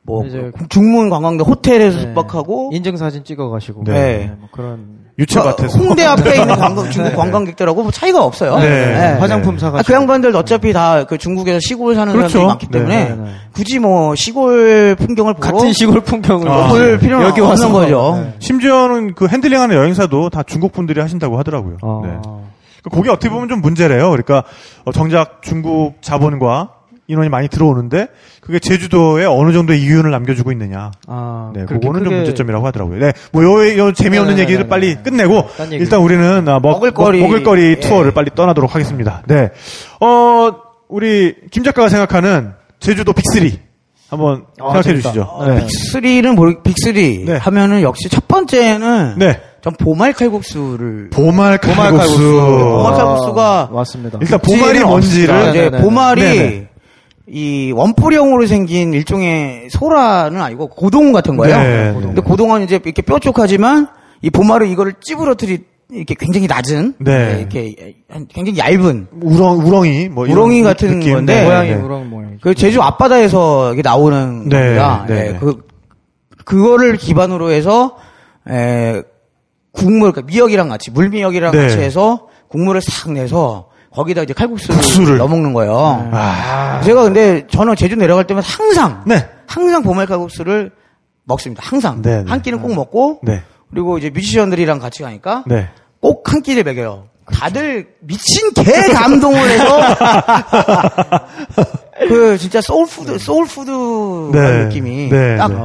뭐 0.01 0.25
이제 0.25 0.49
중문 0.69 1.09
관광객 1.09 1.45
호텔에서 1.45 1.97
네. 1.97 2.03
숙박하고 2.03 2.69
인증 2.73 2.95
사진 2.95 3.25
찍어 3.25 3.49
가시고. 3.49 3.83
네. 3.83 4.31
뭐 4.39 4.47
그런 4.53 5.02
유채밭에서. 5.19 5.77
홍대 5.79 6.05
앞에 6.05 6.35
있는 6.41 6.55
관광, 6.57 6.89
중국 6.89 7.15
관광객들하고 7.15 7.83
뭐 7.83 7.91
차이가 7.91 8.23
없어요. 8.23 8.57
네. 8.57 9.17
화장품 9.19 9.59
사 9.59 9.67
아. 9.67 9.83
그 9.85 9.93
양반들 9.93 10.35
어차피 10.35 10.73
다 10.73 11.03
그 11.07 11.17
중국에서 11.17 11.59
시골 11.59 11.95
사는 11.95 12.11
그렇죠. 12.11 12.29
사람들이 12.29 12.47
많기 12.47 12.67
네, 12.67 12.71
때문에 12.79 13.09
네, 13.09 13.15
네. 13.15 13.31
굳이 13.53 13.79
뭐 13.79 14.15
시골 14.15 14.95
풍경을 14.95 15.35
보러 15.35 15.51
같은 15.51 15.73
시골 15.73 16.01
풍경을 16.01 16.47
아, 16.49 16.67
볼 16.69 16.97
필요는 16.99 17.27
여기 17.27 17.41
없는 17.41 17.49
와서 17.49 17.71
거죠. 17.71 18.19
네. 18.23 18.33
심지어는 18.39 19.13
그 19.15 19.27
핸들링하는 19.27 19.75
여행사도 19.75 20.29
다 20.29 20.43
중국 20.43 20.71
분들이 20.71 20.99
하신다고 20.99 21.37
하더라고요. 21.37 21.77
아. 21.81 22.01
네. 22.03 22.09
그러니까 22.81 22.97
그게 22.97 23.09
어떻게 23.09 23.29
보면 23.29 23.47
좀 23.49 23.61
문제래요. 23.61 24.09
그러니까 24.09 24.43
어, 24.85 24.91
정작 24.91 25.41
중국 25.41 26.01
자본과 26.01 26.69
인원이 27.13 27.29
많이 27.29 27.47
들어오는데 27.47 28.07
그게 28.41 28.59
제주도에 28.59 29.25
어느 29.25 29.53
정도의 29.53 29.81
이윤을 29.81 30.11
남겨주고 30.11 30.51
있느냐. 30.51 30.91
아, 31.07 31.51
네, 31.55 31.65
그거는 31.65 32.03
좀 32.03 32.11
크게- 32.11 32.15
문제점이라고 32.17 32.67
하더라고요. 32.67 32.99
네, 32.99 33.13
뭐 33.31 33.43
요, 33.43 33.77
요 33.77 33.93
재미없는 33.93 34.35
네, 34.35 34.35
네, 34.37 34.41
얘기를 34.43 34.63
네, 34.63 34.69
빨리 34.69 34.95
네. 34.95 35.01
끝내고. 35.01 35.47
일단 35.71 35.99
우리는 36.01 36.47
아, 36.49 36.59
먹, 36.59 36.71
먹을거리. 36.73 37.19
먹, 37.21 37.27
먹을거리 37.27 37.61
예. 37.63 37.79
투어를 37.79 38.11
빨리 38.11 38.29
떠나도록 38.35 38.75
하겠습니다. 38.75 39.23
네, 39.27 39.51
어 40.01 40.51
우리 40.89 41.35
김 41.51 41.63
작가가 41.63 41.87
생각하는 41.89 42.51
제주도 42.79 43.13
빅3 43.13 43.57
한번 44.09 44.43
아, 44.59 44.65
생각해 44.73 44.81
재밌다. 44.83 45.11
주시죠. 45.11 45.21
어, 45.31 45.45
네. 45.47 45.65
빅3는 45.65 46.35
모르, 46.35 46.61
빅3 46.61 47.25
네. 47.25 47.37
하면은 47.37 47.81
역시 47.81 48.09
첫 48.09 48.27
번째는 48.27 49.15
네, 49.17 49.39
전 49.63 49.73
보말 49.79 50.13
칼국수를 50.13 51.09
보말 51.11 51.57
칼국수. 51.57 52.19
보말 52.19 52.93
칼국수가 52.93 53.69
아, 53.71 53.73
맞습니다. 53.73 54.19
일단 54.21 54.39
보말이 54.39 54.79
빅3는 54.79 54.85
뭔지를. 54.87 55.71
보말이. 55.81 56.67
이 57.27 57.71
원뿔형으로 57.73 58.45
생긴 58.47 58.93
일종의 58.93 59.69
소라는 59.69 60.41
아니고 60.41 60.67
고동 60.67 61.13
같은 61.13 61.37
거예요. 61.37 61.57
네, 61.57 61.93
근데 61.93 62.21
고동은 62.21 62.63
이제 62.63 62.79
이렇게 62.83 63.01
뾰족하지만 63.01 63.87
이 64.21 64.29
보말은 64.29 64.67
이거를 64.67 64.93
찌부러뜨리 64.99 65.63
이렇게 65.91 66.15
굉장히 66.17 66.47
낮은 66.47 66.95
네. 66.99 67.37
이렇게 67.39 67.95
굉장히 68.29 68.57
얇은 68.57 69.07
우렁 69.21 69.59
우렁이 69.59 70.09
뭐 70.09 70.25
이런 70.25 70.37
우렁이 70.39 70.63
같은 70.63 70.99
느낌. 70.99 71.13
건데 71.13 71.35
네, 71.35 71.45
모양이 71.45 71.69
네. 71.69 71.75
우렁 71.75 72.09
모양이죠. 72.09 72.39
그 72.41 72.55
제주 72.55 72.81
앞바다에서 72.81 73.73
이게 73.73 73.81
나오는 73.81 74.49
네, 74.49 74.57
겁니다. 74.59 75.05
네, 75.07 75.15
예, 75.15 75.31
네. 75.31 75.37
그 75.39 75.65
그거를 76.45 76.97
기반으로 76.97 77.51
해서 77.51 77.95
에, 78.49 79.01
국물 79.71 80.11
그러니까 80.11 80.21
미역이랑 80.23 80.67
같이 80.67 80.91
물미역이랑 80.91 81.51
네. 81.51 81.61
같이 81.61 81.77
해서 81.77 82.27
국물을 82.49 82.81
싹 82.81 83.11
내서 83.11 83.69
거기다 83.93 84.23
이제 84.23 84.33
칼국수를 84.33 84.75
국수를. 84.75 85.17
넣어 85.17 85.27
먹는 85.27 85.53
거예요. 85.53 86.09
아, 86.11 86.81
제가 86.83 87.03
근데 87.03 87.45
저는 87.47 87.75
제주 87.75 87.95
내려갈 87.95 88.25
때면 88.25 88.43
항상 88.43 89.03
네, 89.05 89.27
항상 89.47 89.83
보말 89.83 90.07
칼국수를 90.07 90.71
먹습니다. 91.25 91.63
항상 91.65 92.01
네, 92.01 92.23
네. 92.23 92.29
한 92.29 92.41
끼는 92.41 92.61
꼭 92.61 92.73
먹고 92.73 93.19
네, 93.23 93.43
그리고 93.69 93.97
이제 93.97 94.09
뮤지션들이랑 94.09 94.79
같이 94.79 95.03
가니까 95.03 95.43
네. 95.47 95.69
꼭 96.01 96.24
한 96.24 96.41
끼를 96.41 96.63
먹여요. 96.63 97.05
다들 97.31 97.87
미친 98.01 98.51
개 98.53 98.63
감동을 98.93 99.49
해서 99.49 99.79
그 102.09 102.37
진짜 102.37 102.59
soul 102.59 102.88
food 102.88 103.17
soul 103.17 103.77
food 103.77 104.37
네. 104.37 104.63
느낌이 104.65 105.09
네, 105.09 105.37
딱 105.37 105.47
네. 105.49 105.57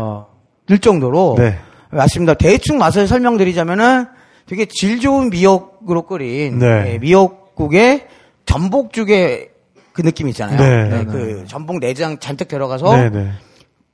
들 0.67 0.79
정도로 0.79 1.35
네. 1.39 1.59
맞습니다. 1.91 2.35
대충 2.35 2.79
맛을 2.79 3.09
설명드리자면은 3.09 4.07
되게 4.47 4.67
질 4.67 5.01
좋은 5.01 5.31
미역으로 5.31 6.03
끓인 6.03 6.59
네. 6.59 6.93
예, 6.95 6.99
미역 6.99 7.55
국에 7.55 8.07
전복죽의 8.49 9.51
그 9.93 10.03
느낌 10.03 10.29
있잖아요. 10.29 10.59
네. 10.59 10.89
네, 10.89 11.05
그 11.05 11.45
전복 11.47 11.81
내장 11.81 12.19
잔뜩 12.19 12.49
들어가서 12.49 12.97
네, 12.97 13.11
네. 13.11 13.31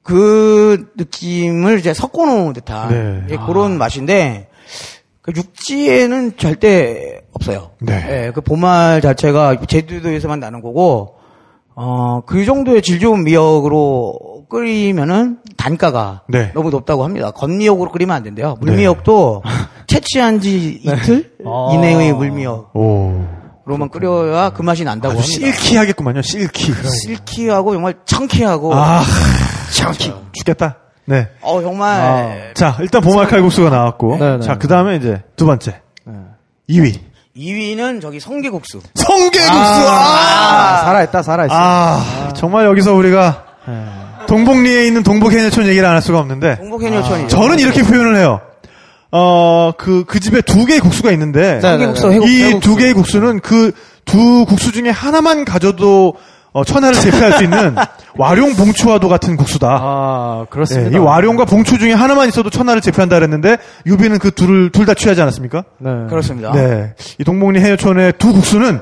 그 0.03 0.93
느낌을 0.97 1.79
이제 1.79 1.93
섞어 1.93 2.25
놓은 2.25 2.53
듯한 2.53 2.89
네. 2.89 3.23
이제 3.27 3.37
그런 3.47 3.79
맛인데 3.79 4.49
그 5.23 5.33
육지에는 5.35 6.37
절대 6.37 7.23
없어요. 7.33 7.71
네. 7.81 8.27
예, 8.27 8.33
그 8.33 8.43
보말 8.43 9.01
자체가 9.01 9.61
제주도에서만 9.67 10.39
나는 10.39 10.61
거고 10.61 11.17
어, 11.75 12.21
그 12.25 12.45
정도의 12.45 12.83
질 12.83 13.01
좋은 13.01 13.25
미역으로 13.25 14.45
끓이면은 14.49 15.39
단가가 15.57 16.23
네. 16.29 16.53
너무 16.55 16.71
높다고 16.71 17.03
합니다. 17.03 17.33
건미역으로 17.33 17.91
끓이면 17.91 18.15
안 18.15 18.23
된대요. 18.23 18.57
물미역도 18.61 19.43
채취한 19.89 20.41
지 20.41 20.81
이틀 20.85 21.33
이내의 21.73 22.13
물미역으 22.13 23.44
로만 23.67 23.89
오. 23.89 23.91
끓여야 23.91 24.51
그 24.51 24.63
맛이 24.63 24.85
난다고 24.85 25.19
아주 25.19 25.23
합니다. 25.33 25.57
실키하겠구만요, 25.57 26.23
실키. 26.23 26.73
실키하고 27.05 27.73
정말 27.73 27.95
청키하고 28.05 28.75
아, 28.75 29.03
참키. 29.73 30.13
죽겠다. 30.33 30.77
네. 31.07 31.29
어 31.43 31.61
정말 31.63 32.53
자, 32.55 32.77
일단 32.81 33.01
보말 33.03 33.27
칼국수가 33.29 33.71
나왔고. 33.71 34.17
네, 34.19 34.37
네. 34.39 34.41
자, 34.45 34.57
그 34.59 34.69
다음에 34.69 34.97
이제 34.97 35.23
두 35.37 35.47
번째. 35.47 35.81
2위. 36.69 36.99
2위는 37.37 38.01
저기 38.01 38.21
성게국수. 38.21 38.81
성게국수! 38.95 39.51
아, 39.53 40.81
아! 40.81 40.85
살아있다, 40.85 41.23
살아있어. 41.23 41.55
아, 41.55 42.33
정말 42.37 42.65
여기서 42.67 42.95
우리가 42.95 43.45
동복리에 44.29 44.87
있는 44.87 45.03
동복해녀촌 45.03 45.67
얘기를 45.67 45.87
안 45.87 45.95
할 45.95 46.03
수가 46.03 46.19
없는데. 46.21 46.57
동복해녀촌이죠. 46.57 47.29
저는 47.29 47.59
이렇게 47.59 47.83
표현을 47.83 48.17
해요. 48.17 48.41
어, 49.17 49.71
그, 49.79 50.05
그 50.07 50.19
집에 50.19 50.41
두 50.41 50.65
개의 50.67 50.81
국수가 50.81 51.13
있는데. 51.13 51.61
성게국수, 51.61 52.11
회국- 52.11 52.29
이 52.29 52.43
회국수. 52.43 52.69
두 52.69 52.77
개의 52.77 52.93
국수는 52.95 53.41
그 53.41 53.73
두 54.05 54.45
국수 54.45 54.71
중에 54.71 54.91
하나만 54.91 55.47
가져도 55.47 56.13
어, 56.53 56.63
천하를 56.63 56.95
제패할 57.01 57.33
수 57.39 57.43
있는 57.45 57.75
와룡 58.19 58.53
봉추와도 58.55 59.09
같은 59.09 59.37
국수다. 59.39 59.67
아, 59.81 60.41
예, 60.43 60.47
그렇습니다. 60.51 60.95
이 60.95 61.01
와룡과 61.01 61.47
봉추 61.47 61.79
중에 61.79 61.95
하나만 61.95 62.29
있어도 62.29 62.51
천하를 62.51 62.83
제패한다 62.83 63.17
그랬는데 63.17 63.57
유비는 63.87 64.19
그 64.19 64.31
둘을 64.31 64.69
둘 64.71 64.85
다 64.85 64.93
취하지 64.93 65.23
않았습니까? 65.23 65.65
네. 65.79 65.91
그렇습니다. 66.11 66.53
네. 66.53 66.93
이 67.19 67.25
동복리 67.25 67.61
해녀촌의 67.61 68.13
두 68.19 68.35
국수는 68.35 68.81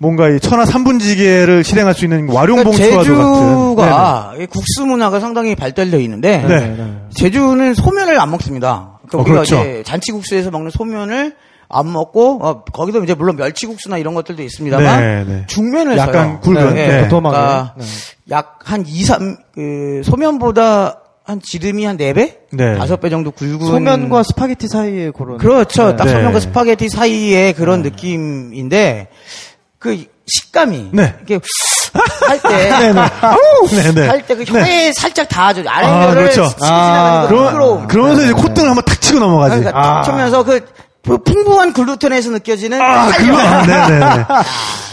뭔가 0.00 0.28
이 0.28 0.40
천하 0.40 0.64
삼분지계를 0.66 1.62
실행할 1.62 1.94
수 1.94 2.04
있는 2.04 2.28
와룡 2.28 2.56
그러니까 2.56 2.64
봉추와도 2.70 2.96
같은. 3.16 3.34
제주가 3.34 4.32
이 4.40 4.46
국수 4.46 4.84
문화가 4.86 5.20
상당히 5.20 5.54
발달되어 5.54 6.00
있는데 6.00 6.44
네. 6.48 6.58
네. 6.76 6.94
제주는 7.14 7.74
소면을 7.74 8.18
안 8.20 8.30
먹습니다. 8.32 8.97
그러니까 9.08 9.18
어, 9.18 9.20
우리가 9.20 9.34
그렇죠. 9.36 9.60
이제 9.60 9.82
잔치국수에서 9.84 10.50
먹는 10.50 10.70
소면을 10.70 11.34
안 11.68 11.92
먹고 11.92 12.38
어, 12.42 12.64
거기도 12.64 13.02
이제 13.04 13.14
물론 13.14 13.36
멸치국수나 13.36 13.98
이런 13.98 14.14
것들도 14.14 14.42
있습니다만 14.42 15.00
네, 15.00 15.24
네. 15.24 15.44
중면을 15.46 15.96
약간 15.98 16.28
써요. 16.28 16.40
굵은, 16.40 16.74
네. 16.74 16.88
네. 16.88 17.02
도톰하게. 17.02 17.36
그러니까 17.36 17.74
네. 17.78 17.84
약한 18.30 18.84
2, 18.86 19.04
3, 19.04 19.36
그, 19.54 20.02
소면보다 20.04 21.02
한 21.24 21.42
지름이 21.42 21.84
한 21.84 21.98
4배? 21.98 22.36
네. 22.52 22.78
5배 22.78 23.10
정도 23.10 23.30
굵은. 23.32 23.66
소면과 23.66 24.22
스파게티 24.22 24.66
사이에 24.66 25.10
그런. 25.10 25.36
그렇죠. 25.36 25.94
딱 25.94 26.04
네. 26.04 26.12
소면과 26.12 26.40
스파게티 26.40 26.88
사이의 26.88 27.52
그런 27.52 27.82
느낌인데, 27.82 29.08
그 29.78 30.04
식감이. 30.26 30.90
네. 30.92 31.14
이렇게 31.18 31.38
할 31.92 32.40
때. 32.42 32.92
네, 33.72 33.92
네. 33.94 34.06
할때 34.08 34.34
그 34.36 34.44
혀에 34.44 34.92
살짝 34.92 35.28
닿아줘. 35.28 35.62
아, 35.66 35.76
아래면을 35.78 36.14
그렇죠. 36.14 36.48
그 36.56 37.28
그러. 37.28 37.86
그러면서 37.88 38.22
이제 38.24 38.32
콧등을 38.32 38.68
한번 38.68 38.84
탁 38.84 39.00
치고 39.00 39.18
넘어가지. 39.18 39.56
그러니까 39.58 39.82
탁 39.82 40.02
쳐면서 40.04 40.44
그, 40.44 40.60
그 41.06 41.18
풍부한 41.18 41.72
글루텐에서 41.72 42.30
느껴지는 42.30 42.80
아, 42.80 43.08
탄력. 43.08 43.16
글루, 43.16 43.36
네네네. 43.66 44.24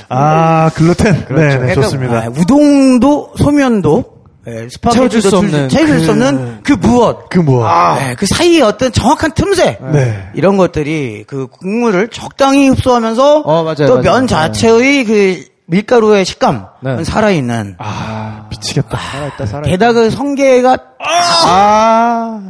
아, 0.09 0.69
글루텐. 0.73 1.26
네네, 1.30 1.57
그러니까, 1.57 1.81
좋습니다. 1.81 2.17
아, 2.17 2.27
우동도 2.38 3.34
소면도 3.38 4.15
예, 4.47 4.67
채워줄 4.91 5.22
수 5.23 5.30
스파게티도 5.30 5.38
없는 5.38 5.69
채워줄 5.69 5.99
수 6.01 6.05
그- 6.05 6.11
없는 6.11 6.59
그 6.63 6.73
무엇 6.73 7.30
그 7.30 7.39
뭐. 7.39 7.67
네, 7.97 8.13
그 8.15 8.27
사이에 8.27 8.61
어떤 8.61 8.91
정확한 8.91 9.31
틈새 9.31 9.80
네. 9.91 10.30
이런 10.35 10.55
것들이 10.57 11.23
그 11.26 11.47
국물을 11.47 12.09
적당히 12.09 12.69
흡수하면서 12.69 13.39
어, 13.39 13.63
맞아요, 13.63 13.88
또. 13.88 14.01
면 14.01 14.27
자체의 14.27 15.05
그 15.05 15.43
밀가루의 15.68 16.26
식감은 16.26 16.62
네. 16.82 17.04
살아있는 17.04 17.76
아, 17.80 18.48
미치겠다. 18.50 18.98
살아있다, 18.98 19.46
살아있다. 19.46 19.70
게다가 19.70 19.94
그 19.94 20.10
성게가 20.10 20.78
아. 21.00 22.42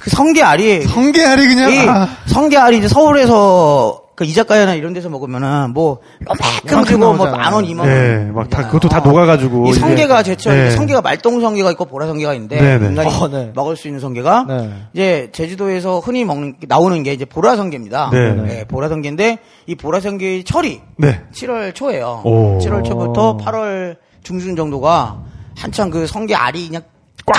그 0.00 0.10
성게알이 0.10 0.82
성게알이 0.84 1.46
그냥. 1.46 1.72
이 1.72 1.78
아. 1.88 2.08
성게알이 2.26 2.78
이제 2.78 2.88
서울에서 2.88 4.02
그 4.16 4.24
이자카야나 4.24 4.74
이런 4.74 4.94
데서 4.94 5.10
먹으면은 5.10 5.74
뭐 5.74 5.98
요만큼 6.22 6.84
주고 6.86 6.98
뭐 6.98 7.26
나오잖아요. 7.26 7.36
만 7.36 7.52
원, 7.52 7.64
이만 7.66 7.86
원. 7.86 7.94
네, 7.94 8.32
막 8.32 8.48
다, 8.48 8.66
그것도 8.66 8.88
다 8.88 9.00
녹아가지고. 9.00 9.68
이. 9.68 9.72
성게가 9.74 10.22
제철 10.22 10.56
네. 10.56 10.70
성게가 10.70 11.02
말똥 11.02 11.42
성게가 11.42 11.70
있고 11.72 11.84
보라 11.84 12.06
성게가 12.06 12.32
있는데 12.32 12.58
네 12.58 12.78
네. 12.78 12.86
인간이 12.86 13.14
어, 13.14 13.28
네. 13.28 13.52
먹을 13.54 13.76
수 13.76 13.88
있는 13.88 14.00
성게가 14.00 14.46
네. 14.48 14.72
이제 14.94 15.28
제주도에서 15.32 16.00
흔히 16.00 16.24
먹는 16.24 16.56
나오는 16.66 17.02
게 17.02 17.12
이제 17.12 17.26
보라 17.26 17.56
성게입니다. 17.56 18.08
네네. 18.10 18.64
보라 18.64 18.88
성게인데 18.88 19.38
이 19.66 19.74
보라 19.74 20.00
성게의 20.00 20.44
철이 20.44 20.80
네. 20.96 21.22
7월 21.34 21.74
초예요. 21.74 22.22
오. 22.24 22.58
7월 22.58 22.84
초부터 22.84 23.36
8월 23.36 23.96
중순 24.22 24.56
정도가 24.56 25.22
한창 25.58 25.90
그 25.90 26.06
성게 26.06 26.34
알이 26.34 26.68
그냥 26.68 26.82
꽉 27.26 27.36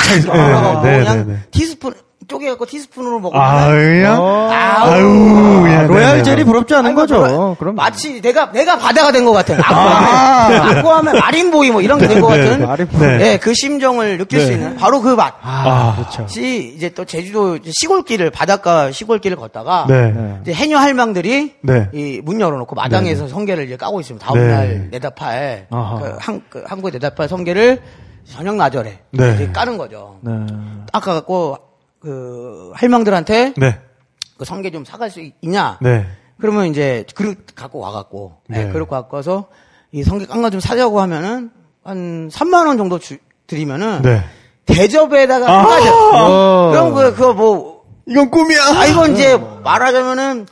네, 0.83 0.99
그냥 0.99 1.27
네, 1.27 1.33
네. 1.33 1.39
티스푼 1.49 1.93
쪼개갖고 2.27 2.65
티스푼으로 2.65 3.19
먹으면 3.19 3.41
아, 3.41 3.67
그냥. 3.67 4.21
아우. 4.21 4.91
아유, 4.91 5.61
그냥. 5.63 5.87
로얄 5.87 6.11
네네. 6.11 6.23
젤리 6.23 6.43
부럽지 6.43 6.73
않은 6.75 6.87
아니, 6.87 6.95
거죠. 6.95 7.19
뭐, 7.25 7.55
그럼 7.57 7.75
마치 7.75 8.19
내가 8.21 8.51
내가 8.51 8.77
바다가 8.77 9.11
된 9.11 9.23
것 9.23 9.31
같아. 9.31 9.53
아쿠아맨 9.57 10.77
아쿠아맨 10.77 11.19
마린보이 11.19 11.71
뭐 11.71 11.81
이런 11.81 11.99
게 11.99 12.07
된것 12.07 12.29
네, 12.31 12.37
같은. 12.43 12.59
네. 12.59 12.65
마린보이. 12.65 12.99
네. 12.99 13.17
네. 13.17 13.37
그 13.37 13.53
심정을 13.53 14.17
느낄 14.17 14.39
네. 14.39 14.45
수 14.45 14.51
있는 14.51 14.75
바로 14.75 15.01
그 15.01 15.09
맛. 15.15 15.35
아, 15.41 15.95
그렇죠. 15.95 16.27
시 16.27 16.73
이제 16.75 16.89
또 16.89 17.05
제주도 17.05 17.59
시골길을 17.63 18.29
바닷가 18.31 18.91
시골길을 18.91 19.37
걷다가 19.37 19.85
네. 19.87 20.39
이제 20.41 20.53
해녀 20.53 20.77
할망들이 20.79 21.55
네. 21.61 21.87
이문 21.93 22.41
열어놓고 22.41 22.75
마당에서 22.75 23.27
성게를 23.29 23.65
이제 23.65 23.77
까고 23.77 24.01
있습니다. 24.01 24.25
다음 24.25 24.37
네. 24.39 24.47
날 24.53 24.87
내다 24.91 25.39
팔 25.39 25.67
아하. 25.69 25.99
그 25.99 26.15
한, 26.19 26.41
그 26.49 26.63
한국의 26.67 26.91
내다 26.93 27.16
팔 27.16 27.29
성게를 27.29 27.79
저녁 28.29 28.55
나절에 28.55 28.99
네. 29.11 29.49
까는 29.53 29.77
거죠. 29.77 30.17
네. 30.21 30.31
깎아갖고 30.91 31.57
그 32.07 32.71
할망들한테 32.73 33.53
네. 33.57 33.79
그 34.37 34.45
성게 34.45 34.71
좀 34.71 34.85
사갈 34.85 35.11
수 35.11 35.19
있냐? 35.41 35.77
네. 35.81 36.05
그러면 36.39 36.67
이제 36.67 37.05
그릇 37.15 37.37
갖고 37.53 37.79
와갖고 37.79 38.37
네, 38.47 38.63
네. 38.63 38.71
그릇 38.71 38.87
갖고 38.87 39.17
와서 39.17 39.47
이 39.91 40.03
성게 40.03 40.25
깡가 40.25 40.49
좀 40.49 40.61
사자고 40.61 41.01
하면은 41.01 41.51
한 41.83 42.29
3만 42.29 42.65
원 42.65 42.77
정도 42.77 42.97
주, 42.97 43.17
드리면은 43.47 44.03
네. 44.03 44.23
대접에다가 44.65 45.45
아. 45.51 45.65
까죠. 45.65 46.11
어. 46.13 46.71
그럼 46.71 46.93
그 46.93 47.13
그거 47.13 47.33
뭐 47.33 47.83
이건 48.05 48.31
꿈이야. 48.31 48.59
아, 48.63 48.85
이건 48.85 49.13
이제 49.13 49.37
말하자면은 49.63 50.47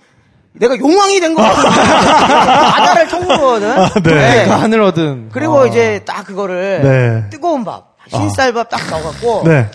내가 0.53 0.77
용왕이 0.77 1.19
된 1.21 1.35
거 1.35 1.41
같은 1.41 1.63
바다를 1.69 3.07
통보거든. 3.07 3.71
아, 3.71 3.89
네. 4.03 4.45
그 4.45 4.51
하늘 4.51 4.81
얻은. 4.81 5.29
그리고 5.31 5.61
아. 5.61 5.67
이제 5.67 6.01
딱 6.05 6.25
그거를 6.25 6.81
네. 6.83 7.29
뜨거운 7.29 7.63
밥, 7.63 7.95
흰쌀밥 8.09 8.67
딱 8.69 8.89
넣어갖고 8.89 9.43
네. 9.45 9.69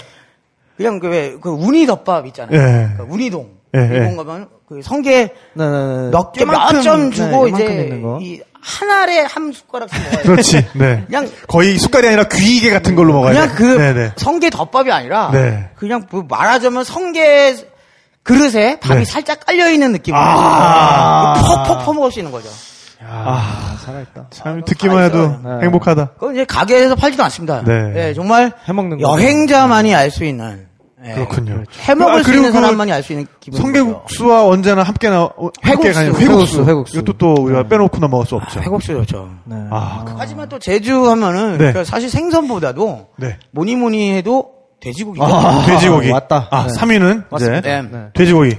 그냥 0.81 0.99
그 0.99 1.09
왜 1.09 1.37
그 1.41 1.51
우니덮밥 1.51 2.27
있잖아요. 2.29 2.57
예. 2.59 2.89
그 2.97 3.07
우니동. 3.09 3.49
예, 3.75 3.79
우니동 3.81 4.13
예. 4.13 4.17
가면 4.17 4.49
그 4.69 4.81
성게 4.83 5.33
네, 5.55 5.65
네, 5.65 5.65
네. 5.67 6.11
몇 6.11 6.33
개, 6.33 6.45
몇점 6.45 7.11
네, 7.11 7.17
주고 7.17 7.49
요만큼 7.49 8.19
이제. 8.21 8.27
이 8.27 8.41
한 8.63 8.91
알에 8.91 9.21
한 9.23 9.53
숟가락씩 9.53 9.99
먹어요. 10.05 10.23
그렇지. 10.23 10.67
네. 10.77 11.03
그냥 11.07 11.31
거의 11.49 11.79
숟갈이 11.79 12.07
아니라 12.09 12.25
귀이개 12.25 12.71
같은 12.71 12.95
걸로 12.95 13.15
먹어야 13.15 13.33
그냥 13.33 13.49
돼. 13.49 13.55
그 13.55 13.65
네네. 13.79 14.13
성게 14.17 14.51
덮밥이 14.51 14.93
아니라 14.93 15.31
네. 15.33 15.71
그냥 15.77 16.05
뭐 16.11 16.25
말하자면 16.29 16.85
성게 16.85 17.57
그릇에 18.23 18.79
밥이 18.81 18.99
네. 18.99 19.05
살짝 19.07 19.47
깔려 19.47 19.71
있는 19.71 19.93
느낌으로 19.93 20.21
아. 20.23 21.65
퍽퍽 21.67 21.87
퍼먹을 21.87 22.13
수 22.13 22.19
있는 22.21 22.31
거죠. 22.33 22.51
아, 23.03 23.79
살아있다. 23.83 24.27
참 24.31 24.63
듣기만 24.63 25.05
해도 25.05 25.29
네. 25.43 25.65
행복하다. 25.65 26.11
그건 26.19 26.35
이제 26.35 26.45
가게에서 26.45 26.95
팔지도 26.97 27.25
않습니다. 27.25 27.63
네. 27.65 27.93
예, 27.97 28.15
정말 28.15 28.53
해먹는 28.69 28.99
거. 28.99 29.11
여행자만이 29.11 29.95
알 29.95 30.11
수 30.11 30.25
있는 30.25 30.67
예, 31.05 31.15
그렇군요. 31.15 31.65
해먹을 31.81 32.21
아, 32.21 32.23
수 32.23 32.31
있는 32.31 32.49
그 32.49 32.53
사람만이 32.53 32.93
알 32.93 33.03
수 33.03 33.13
있는 33.13 33.27
기분. 33.41 33.61
성게국수와 33.61 34.47
언제나 34.47 34.83
함께 34.83 35.09
나 35.09 35.23
어, 35.25 35.51
함께 35.63 35.89
회국수, 35.89 35.95
가는 35.95 36.15
회국수, 36.15 36.65
회국수. 36.65 36.99
이것도 36.99 37.13
또 37.19 37.35
우리가 37.43 37.63
빼놓고 37.69 37.99
넘어갈 37.99 38.27
수 38.27 38.37
없죠. 38.37 38.61
회국수 38.61 38.93
좋죠. 38.93 39.31
네. 39.45 39.57
아, 39.71 40.05
하지만 40.19 40.49
또 40.49 40.59
제주 40.59 41.09
하면은 41.11 41.53
네. 41.53 41.59
그러니까 41.59 41.85
사실 41.85 42.11
생선보다도 42.11 43.09
네. 43.17 43.39
뭐니 43.53 43.77
뭐니 43.77 44.13
해도 44.17 44.51
돼지고기죠. 44.81 45.25
아, 45.25 45.65
돼지고기. 45.67 46.11
왔다. 46.11 46.49
아, 46.51 46.67
네. 46.67 46.73
3위는 46.75 47.25
이제 47.37 47.61
네. 47.63 47.83
네. 47.83 48.07
돼지고기. 48.15 48.57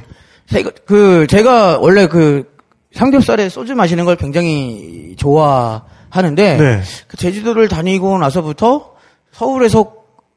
제가, 0.51 0.72
그, 0.85 1.27
제가 1.27 1.77
원래 1.80 2.07
그 2.07 2.43
삼겹살에 2.93 3.49
소주 3.49 3.73
마시는 3.76 4.03
걸 4.05 4.15
굉장히 4.18 5.15
좋아하는데, 5.18 6.57
네. 6.57 6.81
그 7.07 7.18
제주도를 7.18 7.68
다니고 7.68 8.18
나서부터 8.18 8.91
서울에서 9.31 9.93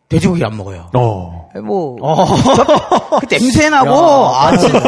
돼지고기 0.09 0.45
안 0.45 0.57
먹어요. 0.57 0.91
어. 0.95 1.45
뭐, 1.63 1.97
저- 2.57 3.19
그 3.21 3.27
냄새 3.27 3.71
나고, 3.71 3.91
아, 4.35 4.57
진짜. 4.57 4.79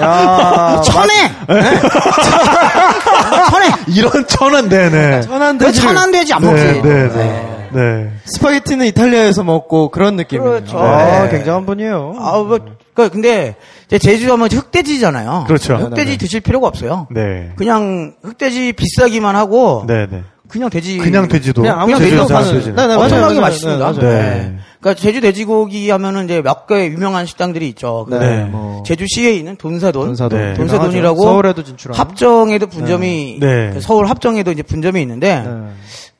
야, 0.00 0.80
천해! 0.82 1.12
천해! 3.50 3.68
이런 3.88 4.26
천한 4.26 4.68
네네. 4.68 5.22
천안 5.22 5.58
그 5.58 5.66
돼지를 5.66 5.88
천한 5.88 6.12
돼지 6.12 6.34
안 6.34 6.42
네, 6.42 6.48
먹지. 6.48 6.82
네, 6.82 7.08
네. 7.08 7.68
네. 7.72 8.10
스파게티는 8.26 8.86
이탈리아에서 8.86 9.42
먹고 9.42 9.90
그런 9.90 10.16
느낌이에요. 10.16 10.50
그렇죠. 10.50 10.78
아, 10.78 11.24
네. 11.24 11.30
굉장한 11.30 11.66
분이에요. 11.66 12.14
아, 12.18 12.32
뭐, 12.38 12.58
그 12.94 13.10
근데, 13.10 13.56
이제 13.86 13.98
제주 13.98 14.30
하면 14.32 14.48
흑돼지잖아요. 14.50 15.44
그렇죠. 15.46 15.74
흑돼지 15.76 16.04
네네. 16.04 16.16
드실 16.18 16.40
필요가 16.40 16.68
없어요. 16.68 17.06
네. 17.10 17.50
그냥 17.56 18.14
흑돼지 18.22 18.72
비싸기만 18.72 19.36
하고, 19.36 19.84
네, 19.86 20.06
네. 20.10 20.22
그냥 20.48 20.70
돼지. 20.70 20.98
그냥 20.98 21.28
돼지도 21.28 21.62
그냥 21.62 21.80
아무 21.80 21.98
돼지도 21.98 22.26
파는-. 22.26 22.74
네, 22.74 22.86
네. 22.86 22.94
엄청나게. 22.94 23.40
맛있습니다. 23.40 23.92
네, 23.92 23.98
맞아요. 24.00 24.12
네. 24.14 24.20
네. 24.20 24.56
그러니까 24.80 25.00
제주 25.02 25.20
돼지고기 25.20 25.90
하면은 25.90 26.24
이제 26.26 26.42
몇 26.42 26.66
개 26.66 26.86
유명한 26.86 27.26
식당들이 27.26 27.68
있죠. 27.70 28.06
네, 28.10 28.18
네. 28.18 28.44
뭐 28.44 28.82
제주시에 28.84 29.32
있는 29.32 29.56
돈사돈, 29.56 30.06
돈사돈, 30.08 30.38
네. 30.38 30.54
돈사돈이라고 30.54 31.22
서울에도 31.22 31.62
진출한 31.64 31.98
합정에도 31.98 32.66
분점이 32.66 33.38
네. 33.40 33.70
그 33.72 33.80
서울 33.80 34.08
합정에도 34.08 34.52
이제 34.52 34.62
분점이 34.62 35.00
있는데 35.02 35.42
네. 35.42 35.50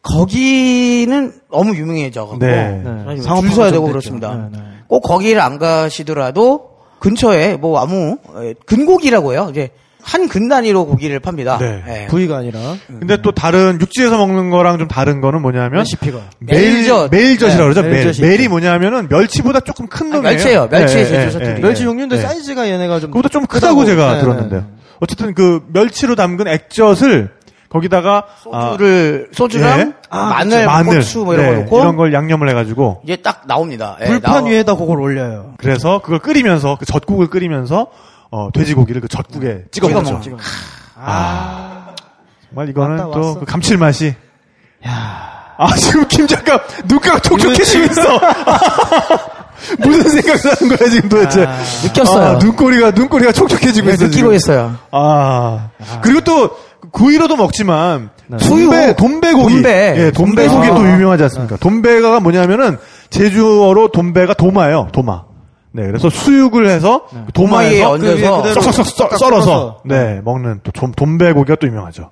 거기는 0.02 1.32
너무 1.50 1.74
유명해져 1.76 2.22
갖고 2.22 2.38
네. 2.38 2.82
네. 2.84 3.16
줄 3.16 3.50
서야 3.50 3.70
되고 3.70 3.84
좀 3.84 3.92
그렇습니다. 3.92 4.48
꼭 4.88 5.00
거기를 5.00 5.40
안 5.40 5.58
가시더라도 5.58 6.70
근처에 7.00 7.56
뭐 7.56 7.78
아무 7.80 8.16
에, 8.40 8.54
근고기라고요. 8.66 9.48
이제 9.50 9.70
한 10.06 10.28
근 10.28 10.48
단위로 10.48 10.86
고기를 10.86 11.18
팝니다. 11.18 11.58
네. 11.58 11.82
예. 11.88 12.06
부위가 12.06 12.36
아니라 12.36 12.58
근데 12.86 13.16
또 13.22 13.32
다른 13.32 13.78
육지에서 13.80 14.16
먹는 14.16 14.50
거랑 14.50 14.78
좀 14.78 14.86
다른 14.86 15.20
거는 15.20 15.42
뭐냐면 15.42 15.80
레시피가 15.80 16.18
멜젓. 16.38 17.10
메일젓이라고 17.10 17.62
그러죠. 17.64 17.82
네, 17.82 17.88
멜. 17.88 18.04
멜젓이 18.04 18.22
멜이 18.22 18.48
뭐냐면은 18.48 19.08
멸치보다 19.08 19.60
조금 19.60 19.88
큰 19.88 20.06
아, 20.12 20.16
놈이에요. 20.16 20.22
멸치예요. 20.32 20.68
멸치의 20.70 21.04
네, 21.04 21.10
네, 21.10 21.30
사투리. 21.30 21.54
네. 21.54 21.60
멸치 21.60 21.82
종류인데 21.82 22.16
네. 22.16 22.22
사이즈가 22.22 22.68
얘네가 22.68 23.00
좀 23.00 23.10
그보다 23.10 23.28
좀 23.28 23.46
크다고 23.46 23.84
제가 23.84 24.14
네, 24.14 24.20
들었는데요. 24.20 24.60
네. 24.60 24.66
어쨌든 25.00 25.34
그 25.34 25.62
멸치로 25.72 26.14
담근 26.14 26.46
액젓을 26.48 27.30
거기다가 27.68 28.24
아, 28.52 28.70
소주를 28.70 29.28
소주랑 29.32 29.80
예. 29.80 29.92
마늘, 30.10 30.66
마늘, 30.66 30.94
고추 30.98 31.24
뭐 31.24 31.34
이런 31.34 31.46
네, 31.46 31.52
거 31.56 31.60
넣고 31.62 31.80
이런 31.80 31.96
걸 31.96 32.12
양념을 32.14 32.48
해가지고 32.50 33.00
이제 33.04 33.16
딱 33.16 33.42
나옵니다. 33.48 33.96
예, 34.02 34.06
불판 34.06 34.34
나와- 34.44 34.48
위에다 34.48 34.76
그걸 34.76 35.00
올려요. 35.00 35.54
그래서 35.58 35.98
그걸 36.00 36.20
끓이면서 36.20 36.76
그 36.78 36.86
젖국을 36.86 37.26
끓이면서 37.26 37.88
어, 38.30 38.50
돼지고기를 38.52 39.00
그 39.00 39.08
젖국에 39.08 39.64
찍어 39.70 39.88
찍어 39.88 40.00
먹죠. 40.02 40.12
먹는 40.30 40.38
정말 42.48 42.68
이거는 42.68 42.96
또. 43.12 43.38
그 43.40 43.44
감칠맛이. 43.44 44.14
아 45.58 45.74
지금 45.76 46.06
김 46.08 46.26
작가 46.26 46.60
눈가가 46.84 47.18
촉촉해지고 47.20 47.84
있어. 47.84 48.20
무슨 49.78 50.20
생각나는 50.20 50.76
거야 50.76 50.90
지금 50.90 51.08
도대체? 51.08 51.46
느꼈어요. 51.84 52.26
아, 52.26 52.32
눈꼬리가 52.38 52.90
눈꼬리가 52.90 53.32
촉촉해지고 53.32 53.88
네, 53.88 53.94
있어. 53.94 54.04
느끼고 54.04 54.16
지금. 54.16 54.34
있어요. 54.34 54.76
아. 54.90 55.70
그리고 56.02 56.20
또 56.20 56.50
구이로도 56.92 57.36
먹지만 57.36 58.10
수유. 58.38 58.68
돈배 58.70 58.96
돈배고기 58.96 59.54
돈배. 59.54 59.94
예 59.96 60.10
돈배고기 60.10 60.68
돈배. 60.68 60.82
또 60.82 60.86
아. 60.86 60.92
유명하지 60.92 61.22
않습니까? 61.24 61.56
돈배가 61.56 62.20
뭐냐면은 62.20 62.78
제주어로 63.10 63.88
돈배가 63.92 64.34
도마예요 64.34 64.88
도마. 64.92 65.24
네 65.76 65.86
그래서 65.86 66.08
수육을 66.08 66.66
해서 66.68 67.06
그 67.26 67.32
도마에 67.32 67.82
얹어서 67.82 68.42
그 68.42 68.60
썰- 68.72 68.84
쏙 68.84 69.18
썰어서. 69.18 69.80
네 69.84 70.20
먹는 70.24 70.60
또 70.62 70.72
돈- 70.72 70.92
돈배고기가 70.92 71.56
또 71.56 71.66
유명하죠. 71.66 72.10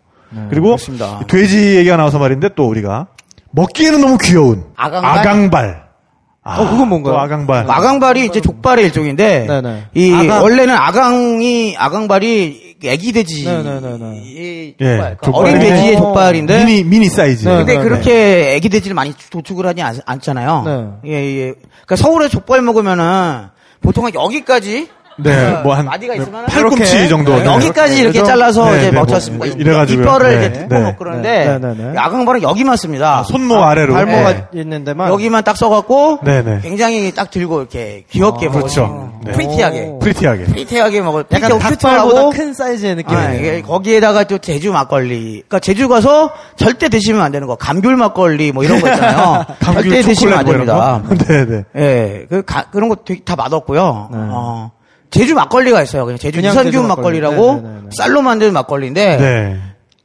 그리고 0.50 0.66
그렇습니다. 0.66 1.20
돼지 1.28 1.76
얘기가 1.76 1.96
나와서 1.96 2.18
말인데 2.18 2.50
또 2.56 2.66
우리가 2.68 3.06
먹기에는 3.52 4.00
너무 4.00 4.18
귀여운 4.18 4.64
아강발? 4.76 5.18
아강발. 5.18 5.84
아, 6.46 6.60
어, 6.60 6.68
그건 6.70 6.88
뭔가요? 6.90 7.14
또 7.14 7.20
아강발. 7.20 7.64
아강발이 7.70 8.26
이제 8.26 8.40
족발의 8.42 8.84
일종인데 8.86 9.46
네네. 9.46 9.84
이 9.94 10.12
아강. 10.12 10.42
원래는 10.42 10.74
아강이 10.76 11.74
아강발이 11.78 12.63
애기 12.89 13.12
돼지 13.12 13.44
네네네네. 13.44 14.23
이 14.24 14.74
예, 14.81 14.97
족발, 14.97 15.16
족발인데 15.23 15.39
어린 15.39 15.59
돼지의 15.59 15.97
족발인데 15.97 16.65
미니 16.65 16.85
미니 16.85 17.09
사이즈. 17.09 17.48
네, 17.48 17.56
근데 17.59 17.77
네, 17.77 17.82
그렇게 17.82 18.55
애기 18.55 18.69
돼지를 18.69 18.94
많이 18.94 19.12
도축을 19.31 19.66
하지 19.66 19.82
않, 19.82 19.98
않잖아요. 20.05 20.62
네. 21.02 21.11
예, 21.12 21.39
예. 21.39 21.55
그러니까 21.55 21.97
서울에 21.97 22.28
족발 22.28 22.62
먹으면은 22.62 23.48
보통 23.81 24.05
한 24.06 24.15
여기까지 24.15 24.89
네, 25.16 25.50
뭐한 25.62 25.84
마디가 25.84 26.14
있으면은 26.14 26.46
팔꿈치. 26.46 27.08
정도. 27.08 27.32
네, 27.36 27.42
네. 27.42 27.46
여기까지 27.46 28.00
이렇게 28.00 28.20
네, 28.20 28.24
잘라서 28.24 28.70
네, 28.70 28.78
이제 28.78 28.90
네, 28.90 28.96
먹지 28.98 29.06
뭐, 29.10 29.14
않습니까? 29.16 29.46
이래가지고, 29.46 30.02
이빨을 30.02 30.28
네, 30.28 30.36
이제 30.36 30.48
네. 30.52 30.58
뜯고 30.68 30.80
먹고 30.82 30.96
그러는데 30.98 31.44
네, 31.46 31.58
네, 31.58 31.74
네. 31.76 31.94
아강발은 31.94 32.42
여기만 32.42 32.76
씁니다. 32.76 33.22
손목 33.24 33.62
아래로. 33.62 33.94
발모가 33.94 34.32
네. 34.32 34.44
있는 34.54 34.84
데만 34.84 35.08
여기만 35.10 35.44
딱 35.44 35.56
써갖고 35.56 36.20
네네. 36.24 36.60
굉장히 36.62 37.12
딱 37.14 37.30
들고 37.30 37.60
이렇게 37.60 38.04
귀엽게 38.10 38.48
먹을 38.48 38.68
수 38.68 38.80
그렇죠. 38.80 39.12
네. 39.24 39.32
pretty하게 39.32 39.92
pretty하게. 40.01 40.44
pretty하게 40.44 41.01
먹을 41.02 41.24
약간 41.32 41.58
닭발보다 41.58 42.30
큰 42.30 42.52
사이즈의 42.52 42.96
느낌. 42.96 43.16
아, 43.16 43.32
이게 43.32 43.62
거기에다가 43.62 44.24
또 44.24 44.38
제주 44.38 44.72
막걸리. 44.72 45.42
그러니까 45.46 45.60
제주 45.60 45.88
가서 45.88 46.30
절대 46.56 46.88
드시면 46.88 47.22
안 47.22 47.32
되는 47.32 47.46
거. 47.46 47.54
감귤 47.56 47.96
막걸리 47.96 48.52
뭐 48.52 48.64
이런 48.64 48.80
거 48.80 48.88
있잖아요. 48.90 49.44
감귤 49.60 49.82
절대 49.84 50.02
드시면 50.02 50.38
안뭐 50.38 50.52
됩니다. 50.52 51.02
네네. 51.26 51.64
예, 51.76 52.26
그 52.28 52.42
가- 52.44 52.66
그런 52.70 52.88
거 52.88 52.96
되게 53.04 53.22
다 53.24 53.36
맛없고요. 53.36 54.08
네. 54.12 54.18
어, 54.20 54.70
제주 55.14 55.34
막걸리가 55.34 55.82
있어요. 55.82 56.04
그냥 56.04 56.18
제주 56.18 56.38
그냥 56.38 56.50
유산균 56.52 56.72
제주 56.72 56.82
막걸리. 56.82 57.20
막걸리 57.20 57.20
라고 57.20 57.54
네, 57.56 57.62
네, 57.62 57.68
네, 57.68 57.80
네. 57.84 57.88
쌀로 57.96 58.20
만든 58.22 58.52
막걸리인데 58.52 59.16
네. 59.16 59.60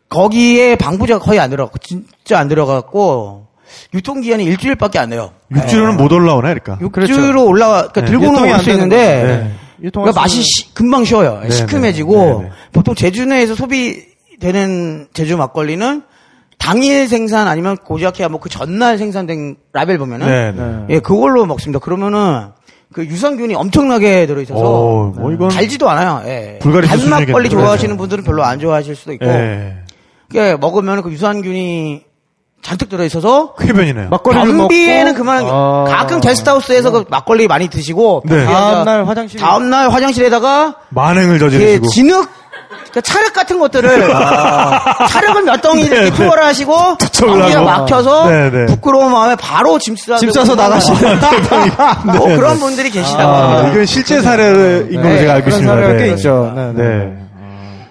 거기에 0.10 0.76
방부제가 0.76 1.20
거의 1.20 1.40
안 1.40 1.50
들어갔고 1.50 1.78
진짜 1.80 2.40
안 2.40 2.48
들어갔고 2.48 3.48
유통 3.94 4.22
기한이 4.22 4.44
일주일밖에 4.46 4.98
안 5.00 5.10
돼요. 5.10 5.32
육지로는 5.56 5.98
못 5.98 6.12
올라오나, 6.12 6.54
그러니까. 6.54 6.78
육주로 6.82 7.46
올라가 7.46 7.88
그러니까 7.90 8.02
네. 8.02 8.08
들고는 8.08 8.42
올안수 8.44 8.66
되는 8.66 8.78
있는데. 8.84 9.24
네. 9.24 9.90
그러니까 9.92 10.20
맛이 10.20 10.42
수 10.42 10.44
시- 10.44 10.74
금방 10.74 11.06
쉬어요. 11.06 11.40
네, 11.44 11.50
시큼해지고 11.52 12.16
네, 12.42 12.48
네. 12.48 12.52
보통 12.74 12.96
제주 12.96 13.26
내에서 13.26 13.56
소비되는 13.56 15.08
제주 15.14 15.38
막걸리는 15.38 16.02
당일 16.58 17.08
생산 17.08 17.48
아니면 17.48 17.78
고지학해야 17.78 18.28
뭐 18.30 18.40
그 18.42 18.50
전날 18.50 18.98
생산된 18.98 19.56
라벨 19.72 19.98
보면은 19.98 20.28
네, 20.28 20.52
네. 20.52 20.96
예 20.96 21.00
그걸로 21.00 21.46
먹습니다. 21.46 21.80
그러면은 21.80 22.48
그 22.94 23.06
유산균이 23.06 23.54
엄청나게 23.54 24.26
들어있어서 24.26 24.60
오, 24.60 25.14
뭐 25.16 25.32
이건. 25.32 25.50
달지도 25.50 25.90
않아요. 25.92 26.24
예. 26.26 26.58
불가리 26.60 26.88
단 26.88 26.98
수준이겠네요. 26.98 27.28
막걸리 27.28 27.50
좋아하시는. 27.50 27.98
분들은 27.98 28.24
별로 28.24 28.44
안 28.44 28.60
좋아하실 28.60 28.96
수도 28.96 29.14
있고 29.14 29.26
예. 29.26 29.76
그게 30.28 30.56
먹으면 30.58 31.02
그 31.04 31.12
유산균이 31.12 32.04
잔뜩 32.62 32.90
들어있어서 32.90 33.54
쾌변이네요. 33.56 34.10
막걸리를 34.10 34.58
변비에는 34.58 35.14
그만 35.14 35.46
아. 35.48 35.86
가끔 35.88 36.20
게스트하우스에서 36.20 36.92
그 36.92 37.06
막걸리 37.10 37.48
많이 37.48 37.70
드시고 37.70 38.24
네. 38.26 38.44
다음 38.46 38.86
날 38.86 39.08
화장실 39.08 39.40
다음 39.40 39.70
날 39.70 39.90
화장실에다가 39.92 40.76
만행을 40.90 41.40
저지르시고. 41.40 41.88
진흙 41.88 42.30
그 42.94 43.02
차륵 43.02 43.34
같은 43.34 43.60
것들을 43.60 44.10
차륵을 45.10 45.44
몇 45.44 45.62
덩이 45.62 45.82
이렇게 45.82 46.02
네, 46.02 46.10
네. 46.10 46.16
투어를 46.16 46.44
하시고 46.44 46.76
하고. 46.76 47.66
막혀서 47.66 48.30
네, 48.30 48.50
네. 48.52 48.66
부끄러운 48.66 49.12
마음에 49.12 49.36
바로 49.36 49.78
짐 49.78 49.96
싸서 49.96 50.20
짐 50.20 50.32
싸서 50.32 50.56
나가시는 50.56 51.20
뭐 52.06 52.28
그런 52.28 52.60
분들이 52.60 52.90
계시다고 52.90 53.32
아. 53.32 53.70
이건 53.70 53.86
실제 53.86 54.22
사례인 54.22 55.02
걸로 55.02 55.10
네, 55.10 55.20
제가 55.20 55.34
알고 55.36 55.50
있습니다. 55.50 55.74
사례가 55.74 55.94
네. 55.94 55.98
꽤 56.00 56.12
있죠. 56.14 56.54
네, 56.56 56.72
네. 56.74 56.84
네. 56.84 57.14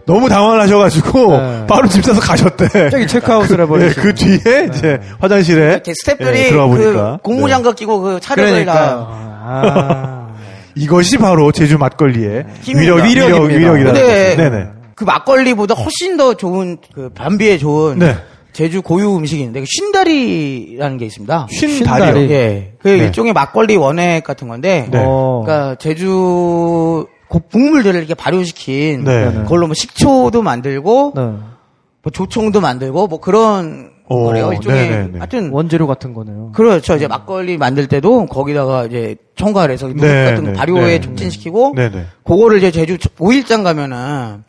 너무 0.06 0.26
당황을 0.28 0.58
하셔가지고 0.62 1.36
네. 1.38 1.66
바로 1.68 1.86
집 1.86 2.02
사서 2.02 2.18
가셨대. 2.18 2.88
저기 2.90 3.06
체크아웃을 3.06 3.56
네, 3.58 3.62
해버리시고. 3.64 4.00
그 4.02 4.14
뒤에 4.14 4.68
이제 4.72 4.98
화장실에 5.20 5.82
스태프들이 5.86 6.38
예, 6.46 6.50
그 6.50 7.18
고무장갑 7.22 7.76
끼고 7.76 8.00
그 8.00 8.20
차륵을 8.20 8.64
그러니까요. 8.64 8.74
다 8.88 9.06
아. 9.46 10.26
네. 10.34 10.82
이것이 10.82 11.18
바로 11.18 11.52
제주 11.52 11.76
막걸리의. 11.76 12.44
위력, 12.68 13.04
위력, 13.04 13.28
거죠. 13.32 13.92
네네. 13.92 14.77
그 14.98 15.04
막걸리보다 15.04 15.74
훨씬 15.76 16.16
더 16.16 16.34
좋은 16.34 16.78
그 16.92 17.08
변비에 17.14 17.56
좋은 17.56 18.00
네. 18.00 18.16
제주 18.52 18.82
고유 18.82 19.14
음식이 19.16 19.40
있는데 19.42 19.60
그 19.60 19.66
쉰다리라는 19.68 20.98
게 20.98 21.06
있습니다. 21.06 21.46
쉰다리요. 21.52 22.06
쉰다리. 22.06 22.30
예, 22.32 22.72
그 22.80 22.88
네. 22.88 22.96
일종의 23.04 23.32
막걸리 23.32 23.76
원액 23.76 24.24
같은 24.24 24.48
건데, 24.48 24.88
네. 24.90 24.98
어. 25.00 25.42
그러니까 25.44 25.76
제주 25.76 27.06
곡- 27.28 27.48
곡물들을 27.52 27.96
이렇게 27.96 28.14
발효시킨 28.14 29.04
네. 29.04 29.32
그걸로 29.34 29.68
뭐 29.68 29.74
식초도 29.74 30.42
만들고, 30.42 31.12
네. 31.14 31.22
뭐 31.22 32.10
조청도 32.12 32.60
만들고 32.60 33.06
뭐 33.06 33.20
그런 33.20 33.90
오, 34.08 34.24
거래요. 34.24 34.52
일종의 34.52 34.90
네네네. 34.90 35.18
하여튼 35.18 35.50
원재료 35.50 35.86
같은 35.86 36.12
거네요. 36.12 36.50
그렇죠. 36.56 36.96
이제 36.96 37.06
막걸리 37.06 37.56
만들 37.56 37.86
때도 37.86 38.26
거기다가 38.26 38.86
이제 38.86 39.14
첨가를 39.36 39.74
해서 39.74 39.86
네, 39.94 40.24
같은 40.30 40.44
거 40.44 40.50
네, 40.50 40.52
발효에 40.54 40.80
네. 40.86 41.00
촉진시키고 41.00 41.74
네 41.76 41.88
네. 41.90 42.06
그거를 42.24 42.58
이제 42.58 42.70
제주 42.72 42.96
5일장 42.96 43.62
가면은 43.62 44.42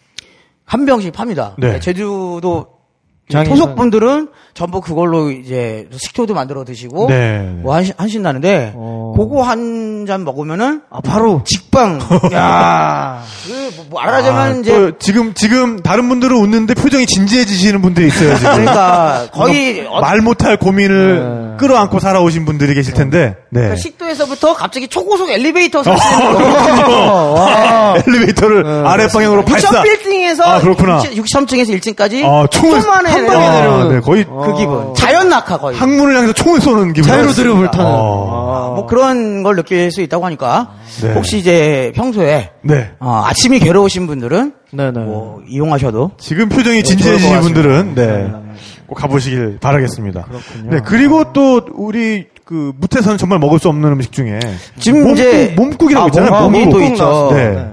한 0.69 0.85
병씩 0.85 1.11
팝니다. 1.13 1.55
네. 1.57 1.79
제주도 1.79 2.67
장인은- 3.31 3.47
토속 3.49 3.75
분들은 3.75 4.29
전부 4.55 4.81
그걸로 4.81 5.29
이제 5.31 5.87
식초도 5.91 6.33
만들어 6.33 6.63
드시고 6.63 7.07
네. 7.09 7.39
뭐 7.61 7.75
하시, 7.75 7.93
하신다는데 7.97 8.73
어. 8.75 9.13
그거 9.17 9.41
한 9.43 9.89
잔 10.07 10.23
먹으면은 10.23 10.81
아, 10.89 11.01
바로. 11.01 11.41
직방 11.45 11.99
야 12.33 13.21
그 13.45 13.51
뭐, 13.75 13.85
뭐 13.89 14.01
말하자면 14.01 14.41
아, 14.41 14.49
이제 14.59 14.71
또 14.71 14.97
지금 14.97 15.33
지금 15.35 15.77
다른 15.81 16.07
분들은 16.09 16.35
웃는데 16.35 16.73
표정이 16.73 17.05
진지해지시는 17.05 17.81
분들이 17.81 18.07
있어요 18.07 18.33
지금. 18.35 18.51
그러니까 18.51 19.27
거의 19.31 19.85
어, 19.87 19.99
말 20.01 20.21
못할 20.21 20.57
고민을 20.57 21.57
끌어안고 21.59 21.99
살아오신 21.99 22.45
분들이 22.45 22.73
계실 22.73 22.93
텐데 22.93 23.35
네. 23.51 23.61
그러니까 23.61 23.75
식도에서부터 23.77 24.53
갑자기 24.53 24.87
초고속 24.87 25.29
엘리베이터 25.29 25.81
설치되는 25.81 26.37
엘리베이터를 28.07 28.65
아래 28.85 29.07
방향으로 29.07 29.43
6천 29.43 29.49
발사. 29.51 29.81
빌딩에서 29.81 30.43
아, 30.43 30.59
그렇구나. 30.59 30.99
63층에서 31.01 31.79
1층까지 31.79 32.23
아, 32.25 32.47
총을 32.51 32.81
만에 32.85 33.09
한 33.09 33.25
방에 33.25 33.39
내려오는 33.39 33.59
내려오는. 33.59 33.95
네, 33.95 33.99
거의 34.01 34.23
그 34.25 34.53
기분. 34.55 34.93
자연 34.95 35.29
낙하 35.29 35.57
거의. 35.57 35.77
항문을 35.77 36.15
향해서 36.15 36.33
총을 36.33 36.61
쏘는 36.61 36.93
기분. 36.93 37.09
자유로 37.09 37.31
드리블 37.31 37.71
타는. 37.71 37.85
어. 37.89 38.73
뭐 38.75 38.85
그런 38.85 39.43
걸 39.43 39.55
느낄 39.55 39.91
수 39.91 40.01
있다고 40.01 40.25
하니까 40.25 40.71
네. 41.01 41.13
혹시 41.13 41.37
이제 41.39 41.91
평소에 41.95 42.51
네. 42.61 42.91
어, 42.99 43.23
아침이 43.25 43.59
괴로우신 43.59 44.07
분들은 44.07 44.53
네네. 44.71 44.99
뭐 44.99 45.41
이용하셔도 45.47 46.11
지금 46.19 46.49
표정이 46.49 46.83
진지해지신. 46.83 47.41
분들은 47.41 47.95
네. 47.95 48.31
꼭 48.87 48.95
가보시길 48.95 49.57
바라겠습니다. 49.61 50.27
네. 50.65 50.79
그리고 50.85 51.31
또 51.33 51.61
우리 51.73 52.27
그 52.49 52.73
무태서는 52.79 53.19
정말 53.19 53.37
먹을 53.37 53.59
수 53.59 53.69
없는 53.69 53.91
음식 53.91 54.11
중에 54.11 54.39
지금 54.79 55.03
몸국, 55.03 55.19
이제- 55.19 55.53
몸국이라고 55.55 56.05
아, 56.05 56.07
있잖아요. 56.07 56.41
몸- 56.41 56.51
몸국. 56.53 56.71
또 56.71 56.81
있죠. 56.83 57.29
네. 57.31 57.49
네. 57.51 57.65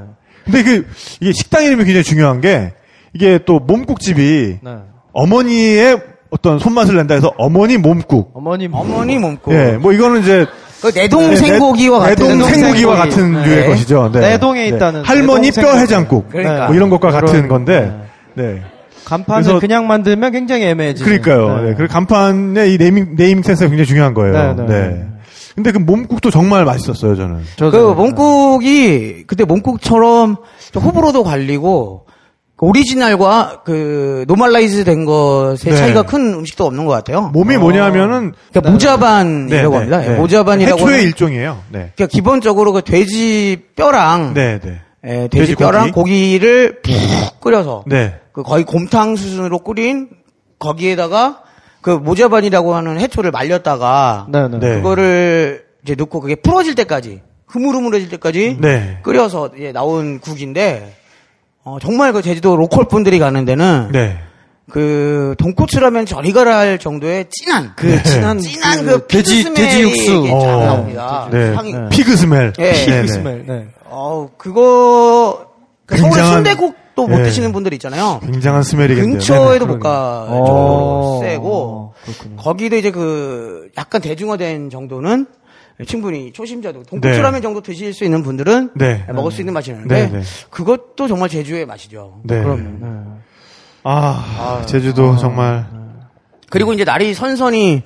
근데 0.44 0.62
그 0.62 0.86
이게 1.22 1.32
식당 1.32 1.64
이름이 1.64 1.82
굉장히 1.84 2.04
중요한 2.04 2.42
게 2.42 2.74
이게 3.14 3.38
또 3.46 3.58
몸국집이 3.58 4.58
네. 4.62 4.70
어머니의 5.14 5.98
어떤 6.28 6.58
손맛을 6.58 6.94
낸다 6.94 7.14
해서 7.14 7.32
어머니 7.38 7.78
몸국. 7.78 8.32
어머님. 8.34 8.74
어머니 8.74 9.16
몸고 9.16 9.54
예, 9.54 9.78
뭐 9.80 9.94
이거는 9.94 10.20
이제 10.20 10.44
그 10.82 10.92
내동 10.92 11.34
생고기와 11.34 12.00
내- 12.08 12.10
같은 12.14 12.36
내동 12.36 12.48
생고기와 12.50 12.96
생고기. 12.96 13.10
같은 13.16 13.32
네. 13.32 13.44
류의 13.46 13.66
것이죠. 13.68 14.10
네. 14.12 14.20
내동에 14.20 14.66
있다는 14.66 15.04
할머니 15.04 15.50
뼈. 15.52 15.72
해장국. 15.74 16.28
그러니까. 16.28 16.66
뭐 16.66 16.76
이런 16.76 16.90
것과 16.90 17.10
같은 17.12 17.48
건데. 17.48 17.94
네. 18.34 18.60
간판을 19.06 19.60
그냥 19.60 19.86
만들면 19.86 20.32
굉장히 20.32 20.64
애매해지죠. 20.64 21.04
그러니까요. 21.04 21.62
네. 21.62 21.74
그리고 21.76 21.92
간판의 21.92 22.74
이 22.74 22.78
네이밍, 22.78 23.14
네이밍 23.16 23.42
센스가 23.42 23.68
굉장히 23.70 23.86
중요한 23.86 24.14
거예요. 24.14 24.54
네, 24.54 24.54
네. 24.54 24.66
네. 24.66 25.06
근데 25.54 25.72
그 25.72 25.78
몸국도 25.78 26.30
정말 26.30 26.64
맛있었어요, 26.66 27.16
저는. 27.16 27.40
그 27.56 27.94
몸국이 27.96 29.24
그때 29.26 29.44
몸국처럼 29.44 30.36
좀 30.72 30.82
호불호도 30.82 31.22
갈리고 31.24 32.06
그 32.56 32.66
오리지널과 32.66 33.62
그 33.64 34.24
normalize 34.28 34.84
된 34.84 35.04
것의 35.04 35.56
네. 35.56 35.76
차이가 35.76 36.02
큰 36.02 36.34
음식도 36.34 36.66
없는 36.66 36.84
것 36.84 36.92
같아요. 36.92 37.30
몸이 37.32 37.56
뭐냐면은 37.58 38.32
그러니까 38.50 38.72
모자반이라고 38.72 39.76
합니다. 39.76 40.06
예, 40.06 40.16
모자반이라고 40.16 40.78
해초의 40.78 41.04
일종이에요. 41.04 41.58
네. 41.70 41.92
그러니까 41.94 42.06
기본적으로 42.06 42.72
그 42.72 42.82
돼지 42.82 43.62
뼈랑 43.76 44.34
네, 44.34 44.58
네. 44.58 44.80
예, 45.06 45.28
돼지 45.28 45.54
뼈랑 45.54 45.92
고기 45.92 46.38
를 46.38 46.82
푹 46.82 47.40
끓여서 47.40 47.84
네. 47.86 48.14
그 48.32 48.42
거의 48.42 48.64
곰탕 48.64 49.16
수준으로 49.16 49.60
끓인 49.60 50.08
거기에다가 50.58 51.42
그 51.80 51.90
모자반이라고 51.90 52.74
하는 52.74 52.98
해초를 52.98 53.30
말렸다가 53.30 54.26
네네. 54.30 54.58
네. 54.58 54.74
그거를 54.74 55.64
이제 55.84 55.94
넣고 55.94 56.20
그게 56.20 56.34
풀어질 56.34 56.74
때까지 56.74 57.22
흐물흐물해질 57.46 58.08
때까지 58.10 58.58
네. 58.60 58.98
끓여서 59.02 59.50
이제 59.56 59.70
나온 59.72 60.18
국인데 60.18 60.96
어, 61.62 61.78
정말 61.80 62.12
그 62.12 62.22
제주도 62.22 62.56
local 62.56 62.86
분들이 62.86 63.18
가는 63.20 63.44
데는 63.44 63.90
네. 63.92 64.18
그 64.70 65.34
돈코츠라면 65.38 66.06
저리 66.06 66.32
가라 66.32 66.58
할 66.58 66.78
정도의 66.78 67.26
진한 67.30 67.72
그 67.76 68.02
진한 68.02 68.38
진한 68.38 68.84
그 68.84 68.98
그 68.98 69.06
돼지- 69.06 69.44
pig 69.44 69.54
돼지 69.54 69.82
육수. 69.82 70.26
잘 70.26 70.34
어. 70.34 70.64
나옵니다. 70.64 71.28
네. 71.30 71.54
향이 71.54 71.74
pig 71.90 72.16
smell. 72.16 72.52
예. 72.58 72.72
네, 72.72 72.72
네. 72.72 73.02
피그 73.02 73.08
스멜. 73.08 73.44
네. 73.46 73.66
어우 73.88 74.30
그거 74.36 75.46
그 75.86 75.96
서울 75.96 76.10
굉장한- 76.10 76.32
순대국도 76.32 77.06
못 77.06 77.18
예. 77.20 77.22
드시는 77.22 77.52
분들 77.52 77.72
있잖아요. 77.74 78.18
굉장한 78.24 78.64
스멜이겠네요. 78.64 79.12
근처에도 79.12 79.66
네네. 79.66 79.72
못가 79.76 80.22
어. 80.28 80.34
정도로 80.34 81.20
세고 81.22 81.94
그렇군요. 82.04 82.36
거기도 82.36 82.76
이제 82.76 82.90
그 82.90 83.68
약간 83.78 84.00
대중화된 84.00 84.70
정도는 84.70 85.26
충분히 85.86 86.32
초심자도 86.32 86.84
돈코츠라면 86.84 87.42
정도 87.42 87.60
드실 87.60 87.92
수 87.92 88.02
있는 88.04 88.22
분들은 88.24 88.70
네. 88.74 89.04
먹을 89.12 89.30
수 89.30 89.42
있는 89.42 89.52
맛이 89.54 89.70
나는데 89.72 90.08
네, 90.08 90.18
네. 90.18 90.22
그것도 90.50 91.06
정말 91.06 91.28
제주의 91.28 91.64
맛이죠. 91.66 92.20
네. 92.24 92.42
그럼요. 92.42 93.18
아, 93.88 94.62
제주도 94.66 95.16
정말. 95.16 95.66
그리고 96.50 96.72
이제 96.72 96.84
날이 96.84 97.14
선선히 97.14 97.82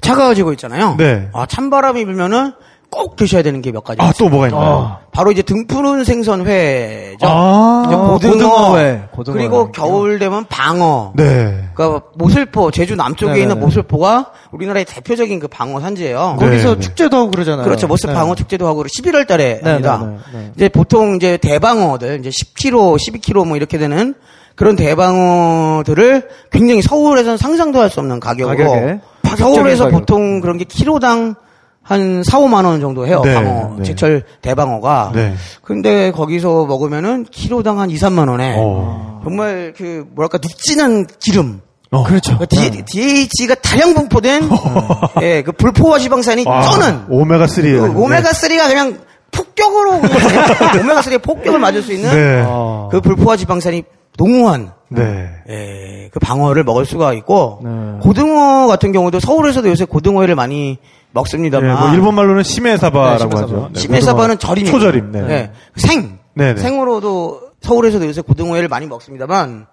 차가워지고 0.00 0.52
있잖아요. 0.52 0.96
네. 0.98 1.28
아 1.32 1.46
찬바람이 1.46 2.04
불면은 2.04 2.52
꼭 2.90 3.16
드셔야 3.16 3.42
되는 3.42 3.60
게 3.60 3.70
몇 3.70 3.84
가지. 3.84 4.00
아, 4.00 4.12
또 4.18 4.28
뭐가 4.28 4.44
어. 4.44 4.48
있나요? 4.48 4.98
바로 5.12 5.30
이제 5.32 5.42
등푸른 5.42 6.04
생선 6.04 6.46
회죠. 6.46 7.26
아, 7.26 7.82
고등어, 7.86 8.12
고등어회, 8.18 9.08
고등어 9.10 9.34
회. 9.36 9.38
그리고 9.40 9.72
겨울 9.72 10.18
되면 10.18 10.46
방어. 10.48 11.12
네. 11.16 11.68
그러니까 11.74 12.06
모슬포 12.14 12.70
제주 12.70 12.94
남쪽에 12.96 13.32
네네네. 13.32 13.42
있는 13.42 13.60
모슬포가 13.60 14.32
우리나라의 14.52 14.84
대표적인 14.86 15.38
그 15.40 15.48
방어 15.48 15.80
산지예요. 15.80 16.36
네. 16.40 16.46
거기서 16.46 16.78
축제도 16.78 17.16
하고 17.16 17.30
그러잖아요. 17.30 17.64
그렇죠. 17.64 17.86
모슬 17.88 18.08
네. 18.08 18.14
방어 18.14 18.34
축제도 18.34 18.66
하고 18.66 18.84
11월 18.84 19.26
달에 19.26 19.60
네, 19.62 19.68
합니다. 19.70 19.98
네, 20.06 20.16
네, 20.32 20.38
네. 20.44 20.52
이제 20.56 20.68
보통 20.70 21.16
이제 21.16 21.36
대방어들 21.36 22.20
이제 22.20 22.30
10kg, 22.30 22.96
12kg 22.96 23.46
뭐 23.46 23.56
이렇게 23.56 23.76
되는 23.76 24.14
그런 24.58 24.74
대방어들을 24.76 26.28
굉장히 26.50 26.82
서울에서는 26.82 27.38
상상도 27.38 27.80
할 27.80 27.90
수 27.90 28.00
없는 28.00 28.18
가격으로 28.20 28.56
가격에 28.70 29.00
서울에서 29.36 29.84
가격. 29.84 30.00
보통 30.00 30.40
그런 30.40 30.58
게 30.58 30.64
키로당 30.64 31.36
한 31.82 32.22
4, 32.22 32.38
5만 32.40 32.64
원 32.66 32.80
정도 32.80 33.06
해요. 33.06 33.22
네, 33.24 33.32
방어, 33.34 33.76
네. 33.78 33.84
제철 33.84 34.24
대방어가. 34.42 35.12
네. 35.14 35.34
근데 35.62 36.10
거기서 36.10 36.66
먹으면은 36.66 37.24
키로당 37.30 37.78
한 37.80 37.88
2, 37.88 37.94
3만 37.96 38.28
원에 38.28 38.56
어. 38.58 39.20
정말 39.24 39.72
그 39.76 40.04
뭐랄까 40.14 40.38
눅진한 40.42 41.06
기름. 41.20 41.60
어. 41.90 42.02
그렇죠. 42.04 42.36
그 42.36 42.46
D, 42.46 42.82
DH가 42.84 43.54
다량 43.62 43.94
분포된 43.94 44.50
예, 45.22 45.42
그 45.42 45.52
불포화 45.52 45.98
지방산이 46.00 46.44
아, 46.46 46.60
쩌는 46.62 47.04
오메가 47.08 47.46
3. 47.46 47.64
그 47.64 47.92
오메가 47.98 48.30
3가 48.32 48.66
그냥 48.68 48.98
폭격으로 49.32 50.00
그냥 50.00 50.80
오메가 50.84 51.00
3의 51.00 51.22
폭격을 51.22 51.58
맞을 51.58 51.82
수 51.82 51.92
있는 51.92 52.10
네. 52.10 52.44
어. 52.46 52.88
그 52.90 53.00
불포화 53.00 53.36
지방산이 53.36 53.84
농후한 54.16 54.72
네. 54.88 55.28
예, 55.48 56.08
그 56.12 56.18
방어를 56.18 56.64
먹을 56.64 56.84
수가 56.84 57.12
있고 57.14 57.60
네. 57.62 57.70
고등어 58.00 58.66
같은 58.66 58.92
경우도 58.92 59.20
서울에서도 59.20 59.68
요새 59.68 59.84
고등어회를 59.84 60.34
많이 60.34 60.78
먹습니다만 61.12 61.68
네, 61.68 61.80
뭐 61.80 61.94
일본 61.94 62.14
말로는 62.14 62.42
시메사바라고 62.42 63.28
네. 63.34 63.40
하죠. 63.42 63.70
네, 63.72 63.80
시메사바는 63.80 64.36
고등어. 64.36 64.54
절임이에요. 64.54 64.72
초절임. 64.72 65.12
네. 65.12 65.20
예, 65.30 65.50
생 65.76 66.18
네, 66.34 66.54
네. 66.54 66.60
생으로도 66.60 67.40
서울에서도 67.60 68.06
요새 68.06 68.20
고등어회를 68.22 68.68
많이 68.68 68.86
먹습니다만 68.86 69.66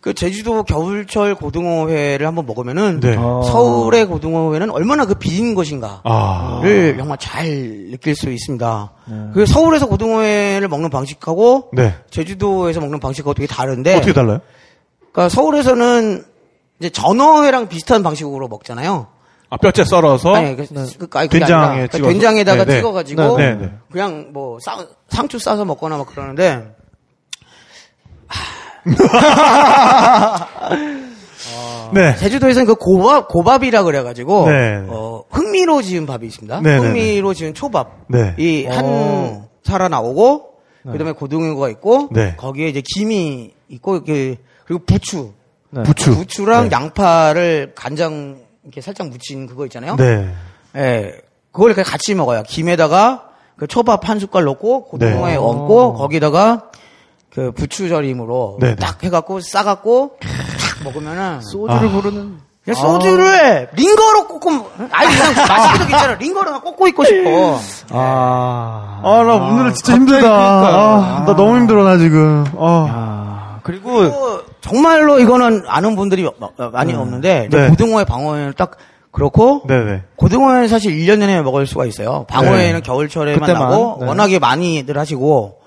그 0.00 0.14
제주도 0.14 0.62
겨울철 0.62 1.34
고등어회를 1.34 2.26
한번 2.26 2.46
먹으면은 2.46 3.00
네. 3.00 3.16
어. 3.18 3.42
서울의 3.42 4.06
고등어회는 4.06 4.70
얼마나 4.70 5.06
그 5.06 5.14
비린 5.14 5.54
것인가. 5.54 6.00
아. 6.04 6.60
를 6.62 6.96
정말 6.96 7.18
잘 7.18 7.46
느낄 7.90 8.14
수 8.14 8.30
있습니다. 8.30 8.92
그 9.34 9.46
서울에서 9.46 9.86
고등어회를 9.86 10.68
먹는 10.68 10.90
방식하고 10.90 11.70
네. 11.72 11.94
제주도에서 12.10 12.80
먹는 12.80 13.00
방식하고 13.00 13.34
되게 13.34 13.46
다른데 13.46 13.96
어떻게 13.96 14.12
달라요? 14.12 14.40
그러니까 15.12 15.28
서울에서는 15.28 16.24
이제 16.80 16.90
전어회랑 16.90 17.68
비슷한 17.68 18.02
방식으로 18.02 18.48
먹잖아요. 18.48 19.06
아, 19.48 19.56
뼈째 19.56 19.84
썰어서. 19.84 20.34
아니, 20.34 20.56
그, 20.56 20.66
그, 20.66 21.18
아니, 21.18 21.28
된장에 21.28 21.82
그 21.86 21.96
찍어서? 21.96 22.12
된장에다가 22.12 22.64
네, 22.64 22.72
네. 22.72 22.76
찍어가지고 22.78 23.36
네, 23.38 23.54
네. 23.54 23.72
그냥 23.90 24.30
뭐 24.32 24.58
쌍, 24.60 24.86
상추 25.08 25.38
싸서 25.38 25.64
먹거나 25.64 25.96
막 25.96 26.06
그러는데 26.08 26.74
네. 31.92 32.16
제주도에서는 32.18 32.66
그 32.66 32.74
고밥 32.76 33.28
고밥이라 33.28 33.82
그래가지고 33.82 34.46
네. 34.48 34.84
어, 34.88 35.24
흥미로 35.30 35.82
지은 35.82 36.06
밥이 36.06 36.26
있습니다. 36.26 36.60
네, 36.60 36.78
네, 36.78 36.78
흥미로 36.78 37.34
지은 37.34 37.54
초밥. 37.54 38.06
네. 38.08 38.34
이한 38.38 38.84
어. 38.84 39.48
살아 39.64 39.88
나오고 39.88 40.52
그다음에 40.84 41.12
고등어가 41.12 41.68
있고 41.70 42.08
네. 42.12 42.34
거기에 42.36 42.68
이제 42.68 42.80
김이 42.94 43.52
있고 43.68 43.96
이렇게 43.96 44.36
그리고 44.64 44.84
부추, 44.84 45.32
네. 45.70 45.82
부추. 45.82 46.14
부추랑 46.14 46.68
네. 46.68 46.76
양파를 46.76 47.72
간장 47.74 48.38
이렇게 48.62 48.80
살짝 48.80 49.08
묻힌 49.08 49.46
그거 49.46 49.64
있잖아요. 49.66 49.96
네. 49.96 50.28
예, 50.76 51.12
그걸 51.50 51.70
이렇게 51.70 51.82
같이 51.82 52.14
먹어요. 52.14 52.44
김에다가 52.44 53.30
그 53.56 53.66
초밥 53.66 54.08
한 54.08 54.18
숟갈 54.20 54.44
넣고 54.44 54.84
고등어에 54.84 55.32
네. 55.32 55.36
얹고 55.36 55.94
거기다가 55.94 56.70
그 57.36 57.52
부추 57.52 57.90
절임으로 57.90 58.56
네, 58.60 58.68
네. 58.68 58.76
딱 58.76 59.04
해갖고 59.04 59.40
싸갖고 59.40 60.16
딱 60.22 60.84
먹으면은 60.84 61.42
소주를 61.42 61.90
부르는 61.90 62.38
그냥 62.64 62.80
소주를 62.80 63.68
링거로 63.74 64.26
꽂고 64.26 64.50
아니 64.90 65.14
그냥 65.14 65.34
마시기도 65.46 65.86
괜찮아. 65.86 66.14
링거로 66.14 66.60
꽂고 66.62 66.88
있고 66.88 67.04
싶어. 67.04 67.60
아. 67.90 69.02
아, 69.04 69.22
나 69.22 69.34
오늘 69.34 69.74
진짜 69.74 69.96
힘들다. 69.96 70.28
아, 70.32 71.24
나 71.26 71.36
너무 71.36 71.58
힘들어, 71.58 71.84
나 71.84 71.98
지금. 71.98 72.46
아. 72.56 72.86
아. 72.90 73.60
그리고 73.64 73.98
그리고 73.98 74.40
정말로 74.62 75.18
이거는 75.18 75.64
아는 75.66 75.94
분들이 75.94 76.26
많이 76.72 76.94
없는데 76.94 77.48
이제 77.48 77.60
네. 77.60 77.68
고등어의 77.68 78.06
방어회는 78.06 78.54
딱 78.56 78.78
그렇고 79.10 79.62
네네. 79.68 80.04
고등어회는 80.16 80.68
사실 80.68 80.92
1년 80.92 81.18
내내 81.18 81.42
먹을 81.42 81.66
수가 81.66 81.84
있어요. 81.84 82.24
방어회는 82.30 82.72
네. 82.76 82.80
겨울철에만 82.80 83.40
그때만, 83.40 83.68
나고 83.68 83.98
네. 84.00 84.06
워낙에 84.06 84.38
많이들 84.38 84.96
하시고 84.96 85.58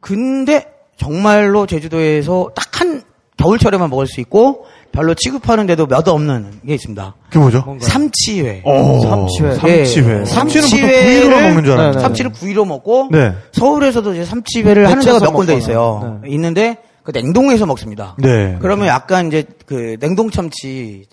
근데 0.00 0.75
정말로 0.96 1.66
제주도에서 1.66 2.50
딱 2.54 2.66
한 2.80 3.02
겨울철에만 3.38 3.88
먹을 3.88 4.06
수 4.06 4.20
있고 4.20 4.66
별로 4.92 5.14
취급하는데도 5.14 5.86
몇 5.86 6.06
없는 6.08 6.60
게 6.66 6.74
있습니다. 6.74 7.14
그게 7.28 7.38
뭐죠? 7.38 7.76
삼치회. 7.80 8.62
오, 8.66 9.00
삼치회. 9.00 9.54
삼치회. 9.54 10.20
예. 10.20 10.24
삼치는 10.26 10.68
보통 10.68 10.78
삼치회를- 10.78 11.04
구이로만 11.04 11.42
먹는 11.42 11.64
줄 11.64 11.64
네, 11.64 11.72
알았는데. 11.72 11.96
네. 11.96 12.02
삼치를 12.02 12.32
구이로 12.32 12.64
먹고 12.66 13.08
네. 13.12 13.32
서울에서도 13.52 14.12
이제 14.14 14.24
삼치회를 14.26 14.90
하는 14.90 15.02
데가 15.02 15.20
몇 15.20 15.32
군데. 15.32 15.54
있어요. 15.56 16.20
네. 16.22 16.30
있는데 16.30 16.76
그 17.02 17.12
냉동해서 17.12 17.64
먹습니다. 17.66 18.14
네. 18.18 18.56
그러면 18.60 18.88
약간 18.88 19.28
이제 19.28 19.44
그 19.64 19.96
냉동 20.00 20.30
참치 20.30 21.04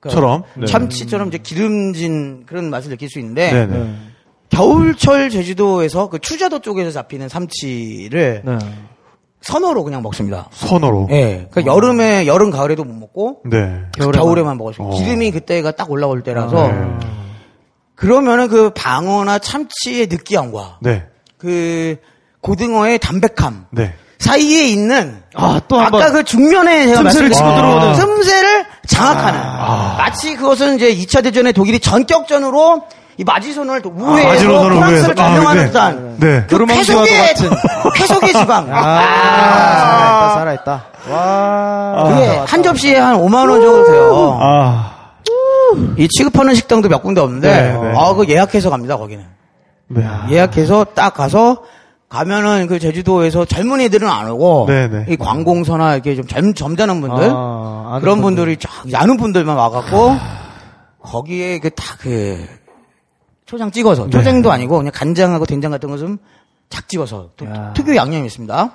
그 0.00 0.08
처럼. 0.10 0.42
네. 0.54 0.64
참치처럼 0.66 1.28
이제 1.28 1.38
기름진 1.38 2.44
그런 2.46 2.70
맛을 2.70 2.90
느낄 2.90 3.08
수 3.10 3.18
있는데 3.18 3.52
네, 3.52 3.66
네. 3.66 3.94
겨울철 4.50 5.30
제주도에서 5.30 6.08
그 6.08 6.18
추자도 6.18 6.60
쪽에서 6.60 6.90
잡히는 6.90 7.28
삼치를 7.28 8.42
네. 8.44 8.58
선어로 9.44 9.84
그냥 9.84 10.02
먹습니다. 10.02 10.48
선어로. 10.52 11.08
예. 11.10 11.46
그러니까 11.50 11.74
여름에 11.74 12.26
여름 12.26 12.50
가을에도 12.50 12.82
못 12.84 12.94
먹고 12.94 13.42
네. 13.44 13.82
겨울에만, 13.98 14.58
있어요. 14.72 14.88
어. 14.88 14.90
기름이 14.96 15.30
그때가 15.32 15.72
딱 15.72 15.90
올라올 15.90 16.22
때라서 16.22 16.68
네. 16.68 16.74
그러면은 17.94 18.48
그 18.48 18.70
방어나 18.70 19.38
참치의 19.38 20.06
느끼함과 20.06 20.78
네. 20.80 21.04
그 21.36 21.96
고등어의 22.40 22.98
담백함 22.98 23.66
네. 23.70 23.92
사이에 24.18 24.64
있는 24.68 25.22
아, 25.34 25.60
또한 25.68 25.88
아까 25.88 25.98
번. 25.98 26.12
그 26.12 26.24
중면에 26.24 26.86
제가 26.86 27.02
틈새를 27.02 27.28
말씀드린 27.28 27.32
치고 27.32 27.54
들어오는. 27.54 27.92
틈새를 27.94 28.64
장악하는 28.86 29.40
마치 29.98 30.36
그것은 30.36 30.76
이제 30.76 30.94
2차 30.94 31.22
대전의 31.22 31.52
독일이 31.52 31.78
전격전으로 31.78 32.82
이 33.16 33.24
마지선을 33.24 33.82
또 33.82 33.90
우회해서 33.90 34.28
마지노선을 34.28 34.76
프랑스를. 34.76 35.10
아, 35.10 35.14
점령하는 35.14 35.62
네. 35.62 35.66
듯한 35.68 36.16
네. 36.18 36.44
그 36.48 36.54
노르망디와도 36.54 37.04
쾌속의 37.04 37.60
쾌속의 37.94 38.32
지방 38.34 38.68
아, 38.70 39.00
살아있다, 39.80 40.34
살아있다. 40.34 40.84
와. 41.10 42.04
그게 42.08 42.26
한 42.46 42.62
접시에 42.62 42.98
한 42.98 43.16
5만 43.18 43.48
원 43.50 43.60
정도 43.60 43.84
돼요. 43.84 44.38
아. 44.40 44.90
이 45.96 46.08
취급하는 46.08 46.54
식당도 46.54 46.88
몇 46.88 47.02
군데 47.02 47.20
없는데 47.20 47.50
네, 47.50 47.72
네. 47.72 47.94
아, 47.98 48.14
그 48.14 48.26
예약해서 48.28 48.70
갑니다, 48.70 48.96
거기는. 48.96 49.24
네. 49.88 50.04
예약해서 50.30 50.84
딱 50.94 51.14
가서 51.14 51.62
가면은 52.08 52.66
그 52.68 52.78
제주도에서 52.78 53.44
젊은이들은 53.44 54.08
안 54.08 54.30
오고 54.30 54.66
네, 54.68 54.88
네. 54.88 55.04
이 55.08 55.16
관공서나 55.16 55.94
이렇게 55.94 56.14
좀 56.14 56.26
젊, 56.26 56.54
점잖은 56.54 57.00
분들 57.00 57.30
아, 57.34 57.98
그런 58.00 58.20
분들. 58.20 58.44
분들이 58.44 58.56
쫙 58.58 58.70
아는 58.94 59.16
분들만 59.16 59.56
와갖고 59.56 60.12
거기에 61.02 61.58
그 61.58 61.70
다 61.70 61.96
그 61.98 62.46
초장 63.46 63.70
찍어서 63.70 64.08
초장도 64.10 64.50
아니고 64.52 64.78
그냥 64.78 64.92
간장하고 64.94 65.44
된장 65.46 65.70
같은 65.70 65.90
것은 65.90 66.18
작 66.70 66.88
찍어서 66.88 67.30
또 67.36 67.46
야. 67.46 67.72
특유 67.74 67.94
양념이 67.96 68.26
있습니다. 68.26 68.72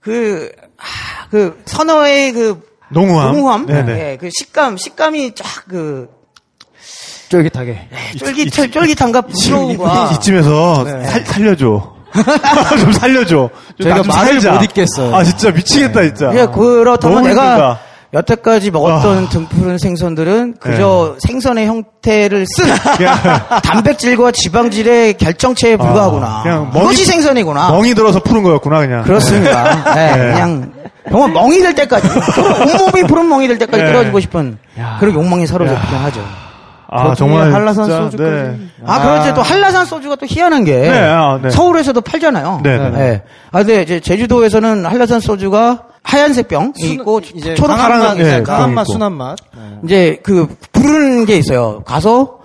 그, 0.00 0.50
아, 0.78 1.26
그 1.30 1.62
선어의 1.64 2.32
그 2.32 2.68
농후함. 2.90 3.32
농후함, 3.32 3.66
네네. 3.66 3.92
예, 4.12 4.16
그 4.20 4.28
식감, 4.36 4.76
식감이 4.76 5.34
쫙그 5.34 6.10
쫄깃하게. 7.28 7.88
쫄깃, 8.18 8.52
쫄깃함과 8.72 9.22
부드러움과 9.22 10.10
이쯤에서 10.14 10.84
살, 10.84 11.24
살려줘. 11.24 11.94
좀 12.78 12.92
살려줘. 12.92 13.48
좀 13.80 13.88
나좀 13.88 14.06
말을 14.08 14.40
살자. 14.40 14.52
못 14.58 14.64
읽겠어요. 14.64 15.14
아, 15.16 15.24
진짜 15.24 15.50
미치겠다, 15.50 16.02
진짜. 16.02 16.30
예, 16.34 16.46
그렇다면 16.46 17.22
내가 17.22 17.42
힘들다. 17.42 17.80
여태까지 18.14 18.70
먹었던 18.70 19.24
아. 19.24 19.28
등푸른 19.30 19.78
생선들은 19.78 20.56
그저 20.60 21.16
생선의 21.18 21.66
형태를 21.66 22.44
쓴 22.46 22.66
단백질과 23.62 24.32
지방질의 24.32 25.14
결정체에 25.14 25.76
불과하구나. 25.76 26.26
아, 26.26 26.42
그냥 26.42 26.70
그것이 26.70 27.06
생선이구나. 27.06 27.70
멍이 27.70 27.94
들어서 27.94 28.20
푸는 28.20 28.42
거였구나, 28.42 28.80
그냥. 28.80 29.02
그렇습니다. 29.04 29.94
네, 29.94 30.16
네. 30.16 30.32
그냥 30.32 30.72
정말 31.08 31.32
멍이 31.32 31.60
될 31.60 31.74
때까지 31.74 32.06
온몸이 32.60 33.04
푸른 33.04 33.28
멍이 33.28 33.48
될 33.48 33.58
때까지 33.58 33.82
네. 33.82 33.90
끌어주고 33.90 34.20
싶은 34.20 34.58
그런 35.00 35.14
욕망이 35.14 35.46
사로잡히긴 35.46 35.96
하죠. 35.98 36.20
아, 36.94 37.14
정말. 37.14 37.50
한라산 37.54 37.86
소주까지. 37.86 38.30
네. 38.30 38.58
아, 38.84 39.00
그런데 39.00 39.32
또 39.32 39.40
한라산 39.40 39.86
소주가 39.86 40.16
또 40.16 40.26
희한한 40.28 40.64
게 40.64 40.78
네, 40.78 41.00
아, 41.00 41.38
네. 41.42 41.48
서울에서도 41.48 41.98
팔잖아요. 42.02 42.60
네, 42.62 42.76
네. 42.76 42.90
네. 42.90 43.22
아, 43.50 43.58
근데 43.60 43.80
이제 43.80 44.00
제주도에서는 44.00 44.84
한라산 44.84 45.20
소주가 45.20 45.84
하얀색 46.02 46.48
병이 46.48 46.72
있고 46.78 47.20
이제 47.34 47.54
초록 47.54 47.76
강한 47.76 47.90
맛, 47.90 47.98
파란 47.98 48.18
예, 48.18 48.42
강한 48.42 48.62
좀 48.68 48.74
맛, 48.74 48.82
있고. 48.82 48.92
순한 48.92 49.12
맛. 49.12 49.36
이제 49.84 50.18
그 50.22 50.46
부르는 50.72 51.24
게 51.24 51.36
있어요. 51.36 51.82
가서 51.84 52.38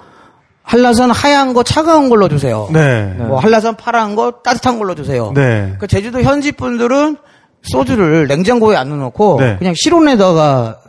한라산 0.63 1.11
하얀 1.11 1.53
거 1.53 1.63
차가운 1.63 2.09
걸로 2.09 2.27
주세요. 2.27 2.67
네. 2.71 3.13
뭐 3.17 3.39
한라산 3.39 3.77
파란 3.77 4.15
거 4.15 4.31
따뜻한 4.43 4.77
걸로 4.79 4.95
주세요. 4.95 5.31
네. 5.33 5.75
그 5.79 5.87
제주도 5.87 6.21
현지 6.21 6.51
분들은 6.51 7.17
소주를 7.63 8.27
냉장고에 8.27 8.75
안 8.75 8.89
넣어놓고 8.89 9.37
네. 9.39 9.55
그냥 9.57 9.73
실온에다가 9.75 10.79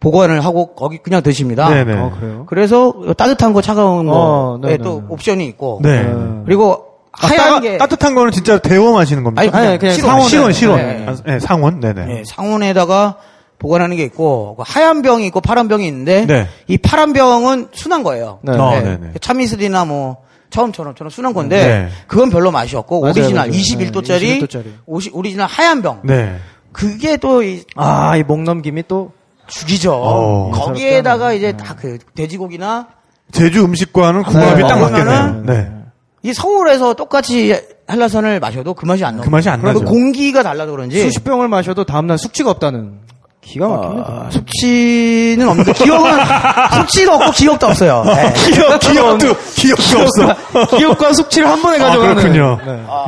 보관을 0.00 0.44
하고 0.44 0.74
거기 0.74 0.98
그냥 0.98 1.22
드십니다. 1.22 1.68
네네. 1.68 1.94
어, 1.94 2.12
그래요? 2.18 2.44
그래서 2.48 2.94
따뜻한 3.16 3.52
거 3.52 3.60
차가운 3.62 4.08
어, 4.08 4.58
거에 4.60 4.72
네네. 4.72 4.82
또 4.82 5.02
옵션이 5.08 5.46
있고 5.46 5.80
네. 5.82 6.10
그리고 6.44 6.72
아, 6.72 6.89
하얀 7.12 7.36
따가- 7.36 7.60
게 7.60 7.78
따뜻한 7.78 8.14
거는 8.14 8.32
진짜 8.32 8.58
데워 8.58 8.92
마시는 8.92 9.24
겁니까? 9.24 9.42
아니, 9.42 9.50
그냥 9.50 9.78
그냥 9.78 9.94
실온. 9.94 10.10
상온에. 10.10 10.28
실온, 10.28 10.52
실온. 10.52 10.78
네. 10.78 11.06
아, 11.08 11.16
네, 11.26 11.40
상온? 11.40 11.80
네네. 11.80 12.06
네, 12.06 12.22
상온에다가 12.26 13.16
보관하는 13.58 13.96
게 13.96 14.04
있고 14.04 14.54
그 14.56 14.62
하얀 14.66 15.02
병이 15.02 15.26
있고 15.26 15.40
파란 15.40 15.68
병이 15.68 15.86
있는데 15.86 16.24
네. 16.26 16.48
이 16.66 16.78
파란 16.78 17.12
병은 17.12 17.68
순한 17.72 18.02
거예요. 18.02 18.38
네. 18.42 18.52
어, 18.52 18.70
네네. 18.80 19.12
참이슬이나 19.20 19.84
뭐 19.84 20.18
처음처럼 20.50 20.94
저런 20.94 21.10
순한 21.10 21.34
건데 21.34 21.66
네. 21.66 21.88
그건 22.06 22.30
별로 22.30 22.50
맛이 22.50 22.74
없고 22.76 23.00
맞아요, 23.00 23.12
오리지널 23.12 23.34
맞아요. 23.48 23.52
21도짜리 23.52 24.20
네, 24.20 24.38
21도짜리. 24.40 24.64
오리지널 25.12 25.46
하얀 25.46 25.82
병 25.82 26.00
네. 26.04 26.36
그게 26.72 27.16
또 27.18 27.42
이- 27.42 27.62
아, 27.76 28.16
이 28.16 28.22
목 28.22 28.42
넘김이 28.42 28.84
또. 28.88 29.12
죽이죠. 29.48 29.92
어. 29.92 30.50
거기에다가 30.52 31.32
이제 31.32 31.52
다 31.56 31.74
그 31.74 31.98
돼지고기나 32.14 32.86
제주 33.32 33.64
음식과는 33.64 34.22
궁합이 34.22 34.62
네, 34.62 34.68
딱 34.68 34.78
먹으면은 34.78 35.06
맞겠네요. 35.06 35.42
네. 35.46 35.79
이 36.22 36.32
서울에서 36.32 36.94
똑같이 36.94 37.54
한라산을 37.86 38.40
마셔도 38.40 38.74
그 38.74 38.84
맛이 38.86 39.04
안 39.04 39.16
나요. 39.16 39.24
그 39.24 39.30
맛이 39.30 39.48
안그 39.48 39.66
나죠. 39.66 39.84
공기가 39.84 40.42
달라서 40.42 40.70
그런지 40.70 41.00
수십 41.00 41.24
병을 41.24 41.48
마셔도 41.48 41.84
다음날 41.84 42.18
숙취가 42.18 42.50
없다는. 42.50 43.00
기가 43.42 43.68
막힙니다. 43.68 44.26
아, 44.26 44.30
숙취는 44.30 45.48
없는데 45.48 45.72
기억은 45.72 46.10
숙취도 46.80 47.12
없고 47.12 47.30
기억도 47.32 47.66
없어요. 47.68 48.04
네. 48.06 48.32
기억, 48.52 48.78
기억도, 48.78 49.34
기억도 49.56 49.98
없어. 49.98 50.76
기억과 50.76 51.12
숙취를 51.14 51.48
한 51.48 51.60
번에 51.62 51.82
아, 51.82 51.86
가져가는. 51.86 52.14
그렇군요. 52.16 52.58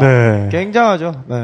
네. 0.00 0.06
네. 0.06 0.48
굉장하죠. 0.50 1.14
네. 1.26 1.36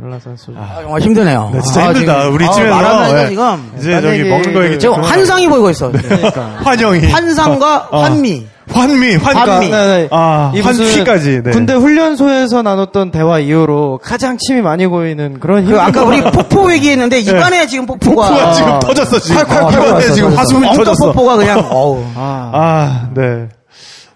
한라산 0.00 0.36
소주. 0.36 0.58
아, 0.58 0.80
정말 0.82 1.00
힘드네요. 1.00 1.50
네, 1.54 1.60
진짜 1.62 1.80
아, 1.80 1.86
힘들다. 1.88 2.20
지금, 2.20 2.34
우리 2.34 2.44
아, 2.44 2.50
집에서. 2.50 2.74
말하면서 2.74 3.14
네. 3.14 3.28
지금 3.30 3.72
이제 3.78 3.92
딴 3.92 4.02
저기 4.02 4.24
먹는 4.24 4.52
거 4.54 4.64
얘기 4.66 4.78
지금 4.78 5.02
환상이 5.02 5.48
보이고 5.48 5.70
있어. 5.70 5.90
그러니까. 5.90 6.40
환영이. 6.64 7.06
환상과 7.10 7.88
어. 7.90 8.02
환미. 8.02 8.46
환미, 8.68 9.14
환, 9.16 9.36
환미. 9.36 9.68
네, 9.70 9.86
네. 9.86 10.08
아, 10.10 10.52
환피까지. 10.60 11.42
네. 11.44 11.50
군대 11.52 11.72
훈련소에서 11.74 12.62
나눴던 12.62 13.12
대화 13.12 13.38
이후로 13.38 14.00
가장 14.02 14.36
침이 14.38 14.60
많이 14.60 14.86
고이는 14.86 15.38
그런 15.40 15.64
그 15.66 15.80
아까 15.80 16.00
거- 16.02 16.06
우리 16.08 16.20
폭포 16.20 16.70
얘기했는데 16.72 17.20
입안에 17.20 17.66
지금 17.68 17.86
폭포가 17.86 18.28
폭포가 18.28 18.52
지금 18.52 18.72
아. 18.72 18.78
터졌어, 18.80 19.18
지금. 19.20 19.42
콸콸콸 19.42 19.72
입안에 19.72 19.90
터졌어, 19.92 20.14
지금. 20.14 20.36
화수분이 20.36 20.72
터졌어. 20.74 21.06
폭포가 21.12 21.36
그냥 21.36 21.60
어우. 21.70 22.02
아, 22.16 22.50
아, 22.52 23.08
네. 23.14 23.46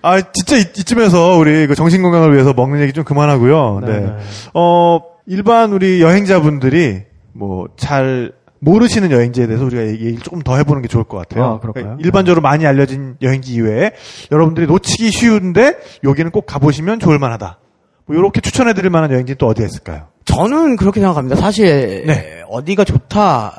아, 0.02 0.20
진짜 0.32 0.56
이, 0.56 0.60
이쯤에서 0.76 1.36
우리 1.36 1.66
그 1.68 1.74
정신 1.76 2.02
건강을 2.02 2.32
위해서 2.34 2.52
먹는 2.52 2.80
얘기 2.80 2.92
좀 2.92 3.04
그만하고요. 3.04 3.80
네. 3.86 3.92
네, 3.92 4.00
네. 4.00 4.06
어, 4.54 4.98
일반 5.30 5.72
우리 5.72 6.02
여행자분들이 6.02 7.02
뭐 7.32 7.66
잘 7.76 8.32
모르시는 8.58 9.10
여행지에 9.12 9.46
대해서 9.46 9.64
우리가 9.64 9.86
얘기- 9.86 10.04
얘기를 10.06 10.22
조금 10.22 10.40
더 10.42 10.56
해보는 10.56 10.82
게 10.82 10.88
좋을 10.88 11.04
것 11.04 11.16
같아요. 11.18 11.44
아, 11.44 11.60
그럴까요? 11.60 11.84
그러니까 11.84 12.04
일반적으로 12.04 12.42
많이 12.42 12.66
알려진 12.66 13.16
여행지 13.22 13.54
이외에 13.54 13.92
여러분들이 14.32 14.66
놓치기 14.66 15.10
쉬운데 15.12 15.78
여기는 16.04 16.30
꼭 16.32 16.46
가보시면 16.46 16.98
좋을 16.98 17.18
만하다. 17.20 17.58
뭐 18.06 18.16
이렇게 18.16 18.40
추천해드릴 18.40 18.90
만한 18.90 19.12
여행지 19.12 19.34
또 19.36 19.46
어디에 19.46 19.64
있을까요? 19.64 20.08
저는 20.24 20.76
그렇게 20.76 20.98
생각합니다. 21.00 21.36
사실 21.36 22.04
네. 22.06 22.42
어디가 22.48 22.84
좋다. 22.84 23.58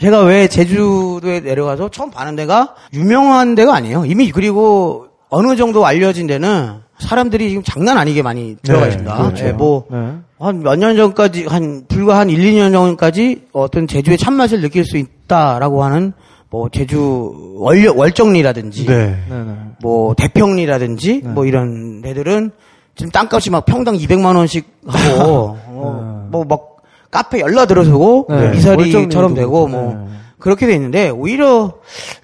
제가 0.00 0.24
왜 0.24 0.48
제주도에 0.48 1.40
내려가서 1.40 1.90
처음 1.90 2.10
가는 2.10 2.34
데가 2.36 2.74
유명한 2.94 3.54
데가 3.54 3.74
아니에요. 3.76 4.06
이미 4.06 4.32
그리고 4.32 5.05
어느 5.28 5.56
정도 5.56 5.84
알려진 5.84 6.26
데는 6.26 6.86
사람들이 6.98 7.48
지금 7.50 7.62
장난 7.62 7.98
아니게 7.98 8.22
많이 8.22 8.56
들어가 8.62 8.84
네, 8.84 8.90
있습니다. 8.90 9.16
그렇죠. 9.16 9.46
예, 9.46 9.52
뭐, 9.52 9.84
네. 9.90 10.14
한몇 10.38 10.78
년 10.78 10.96
전까지, 10.96 11.46
한, 11.46 11.84
불과 11.88 12.18
한 12.18 12.30
1, 12.30 12.38
2년 12.38 12.72
전까지 12.72 13.48
어떤 13.52 13.86
제주의 13.86 14.16
참맛을 14.16 14.60
느낄 14.60 14.84
수 14.84 14.96
있다라고 14.96 15.84
하는 15.84 16.12
뭐, 16.48 16.68
제주 16.70 17.54
월, 17.58 17.86
월정리라든지, 17.88 18.86
네. 18.86 19.16
네, 19.28 19.44
네. 19.44 19.54
뭐, 19.82 20.14
대평리라든지, 20.14 21.22
뭐 21.24 21.44
이런 21.44 22.00
데들은 22.02 22.52
지금 22.94 23.10
땅값이 23.10 23.50
막 23.50 23.66
평당 23.66 23.94
200만원씩 23.96 24.64
하고, 24.86 25.58
어, 25.66 26.28
뭐, 26.30 26.44
막, 26.44 26.76
카페 27.10 27.40
열라 27.40 27.66
들어서고, 27.66 28.26
네. 28.30 28.50
미사리처럼 28.50 29.34
되고, 29.34 29.66
뭐, 29.68 29.94
네. 29.94 30.16
그렇게 30.38 30.66
돼 30.66 30.74
있는데, 30.74 31.10
오히려 31.10 31.74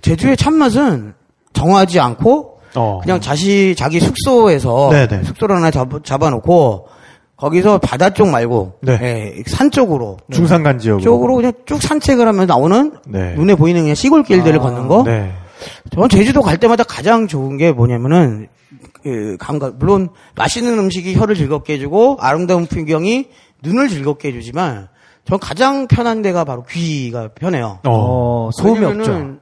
제주의 0.00 0.36
참맛은 0.36 1.14
정하지 1.52 2.00
않고, 2.00 2.51
어. 2.74 3.00
그냥 3.02 3.20
자시 3.20 3.74
자기 3.76 4.00
숙소에서 4.00 4.90
네네. 4.90 5.24
숙소를 5.24 5.56
하나 5.56 5.70
잡, 5.70 6.04
잡아놓고 6.04 6.88
거기서 7.36 7.78
바다 7.78 8.10
쪽 8.10 8.28
말고 8.28 8.74
네. 8.82 8.98
예, 9.02 9.42
산 9.46 9.70
쪽으로 9.70 10.16
중산간 10.30 10.78
지역으로. 10.78 11.02
쪽으로 11.02 11.34
그냥 11.36 11.52
쭉 11.66 11.82
산책을 11.82 12.26
하면 12.28 12.46
나오는 12.46 12.92
네. 13.06 13.34
눈에 13.34 13.54
보이는 13.56 13.80
그냥 13.80 13.94
시골길들을 13.94 14.58
걷는 14.60 14.88
거. 14.88 15.02
네. 15.04 15.32
저는 15.92 16.08
제주도 16.08 16.40
갈 16.40 16.58
때마다 16.58 16.84
가장 16.84 17.26
좋은 17.26 17.56
게 17.56 17.72
뭐냐면은 17.72 18.48
그 19.02 19.36
감각 19.40 19.76
물론 19.78 20.08
맛있는 20.36 20.78
음식이 20.78 21.14
혀를 21.14 21.34
즐겁게 21.34 21.74
해주고 21.74 22.18
아름다운 22.20 22.66
풍경이 22.66 23.28
눈을 23.62 23.88
즐겁게 23.88 24.28
해주지만 24.28 24.88
전 25.24 25.38
가장 25.38 25.86
편한 25.88 26.22
데가 26.22 26.44
바로 26.44 26.64
귀가 26.64 27.28
편해요. 27.34 27.80
어. 27.86 27.90
어, 27.90 28.50
소음이 28.52 28.84
없죠. 28.84 29.36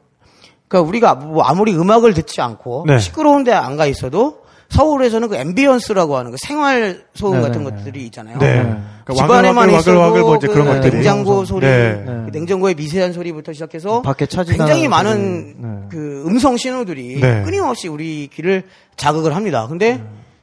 그러니까 0.70 0.88
우리가 0.88 1.14
뭐 1.16 1.42
아무리 1.42 1.74
음악을 1.76 2.14
듣지 2.14 2.40
않고 2.40 2.84
네. 2.86 2.98
시끄러운 3.00 3.42
데 3.44 3.52
안 3.52 3.76
가 3.76 3.86
있어도 3.86 4.40
서울에서는 4.68 5.26
그 5.28 5.34
ambience라고 5.36 6.16
하는 6.16 6.30
그 6.30 6.36
생활 6.40 7.02
소음 7.14 7.38
네, 7.38 7.40
같은 7.42 7.64
네, 7.64 7.70
것들이 7.70 8.04
있잖아요. 8.06 8.38
네. 8.38 8.62
네. 8.62 8.76
그러니까 9.04 9.14
집안에만 9.14 9.56
와글와글 9.68 9.78
있어도 9.80 9.98
와글 9.98 10.20
와글 10.20 10.22
뭐 10.22 10.36
이제 10.36 10.46
그. 10.46 10.94
냉장고 10.94 11.44
소리, 11.44 11.66
네. 11.66 12.04
그 12.06 12.30
냉장고의 12.32 12.76
미세한 12.76 13.12
소리부터 13.12 13.52
시작해서 13.52 14.02
밖에 14.02 14.26
차지나 14.26 14.58
굉장히 14.58 14.86
많은 14.86 15.54
네. 15.58 15.88
그 15.90 16.22
음성 16.24 16.56
신호들이 16.56 17.18
네. 17.20 17.42
끊임없이 17.42 17.88
우리 17.88 18.28
귀를 18.32 18.62
자극을 18.96 19.34
합니다. 19.34 19.66
근데 19.68 20.00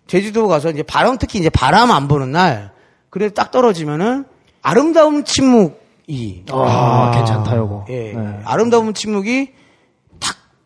제주도 0.08 0.50
가서 0.50 0.72
이제 0.72 0.84
바람 0.84 1.18
특히 1.18 1.40
이제 1.40 1.50
바람 1.50 1.92
안 1.92 2.10
부는 2.10 2.34
날 2.34 2.72
그래 3.10 3.30
딱 3.30 3.52
떨어지면은 3.52 4.26
아름다운 4.62 5.24
침묵이 5.24 6.44
아, 6.52 7.12
괜찮다, 7.16 7.56
요거. 7.56 7.86
예 7.90 8.12
네. 8.14 8.40
아름다운 8.44 8.94
침묵이 8.94 9.46
탁 9.48 9.58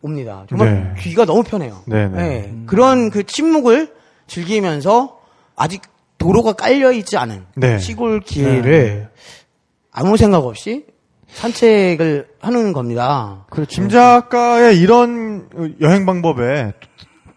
옵니다. 0.02 0.44
정말 0.48 0.94
네. 0.94 1.00
귀가 1.00 1.24
너무 1.24 1.42
편해요. 1.42 1.82
네, 1.86 2.08
네. 2.08 2.20
예, 2.20 2.54
그런 2.66 3.08
그 3.10 3.24
침묵을 3.24 3.94
즐기면서 4.26 5.18
아직 5.56 5.82
도로가 6.18 6.52
깔려 6.52 6.92
있지 6.92 7.16
않은 7.16 7.46
네. 7.56 7.78
시골 7.78 8.20
길을 8.20 9.08
아무 9.92 10.16
생각 10.16 10.44
없이 10.44 10.86
산책을 11.28 12.28
하는 12.40 12.72
겁니다. 12.72 13.46
그렇죠. 13.50 13.70
김 13.80 13.88
작가의 13.88 14.78
이런 14.78 15.48
여행 15.80 16.04
방법에 16.04 16.72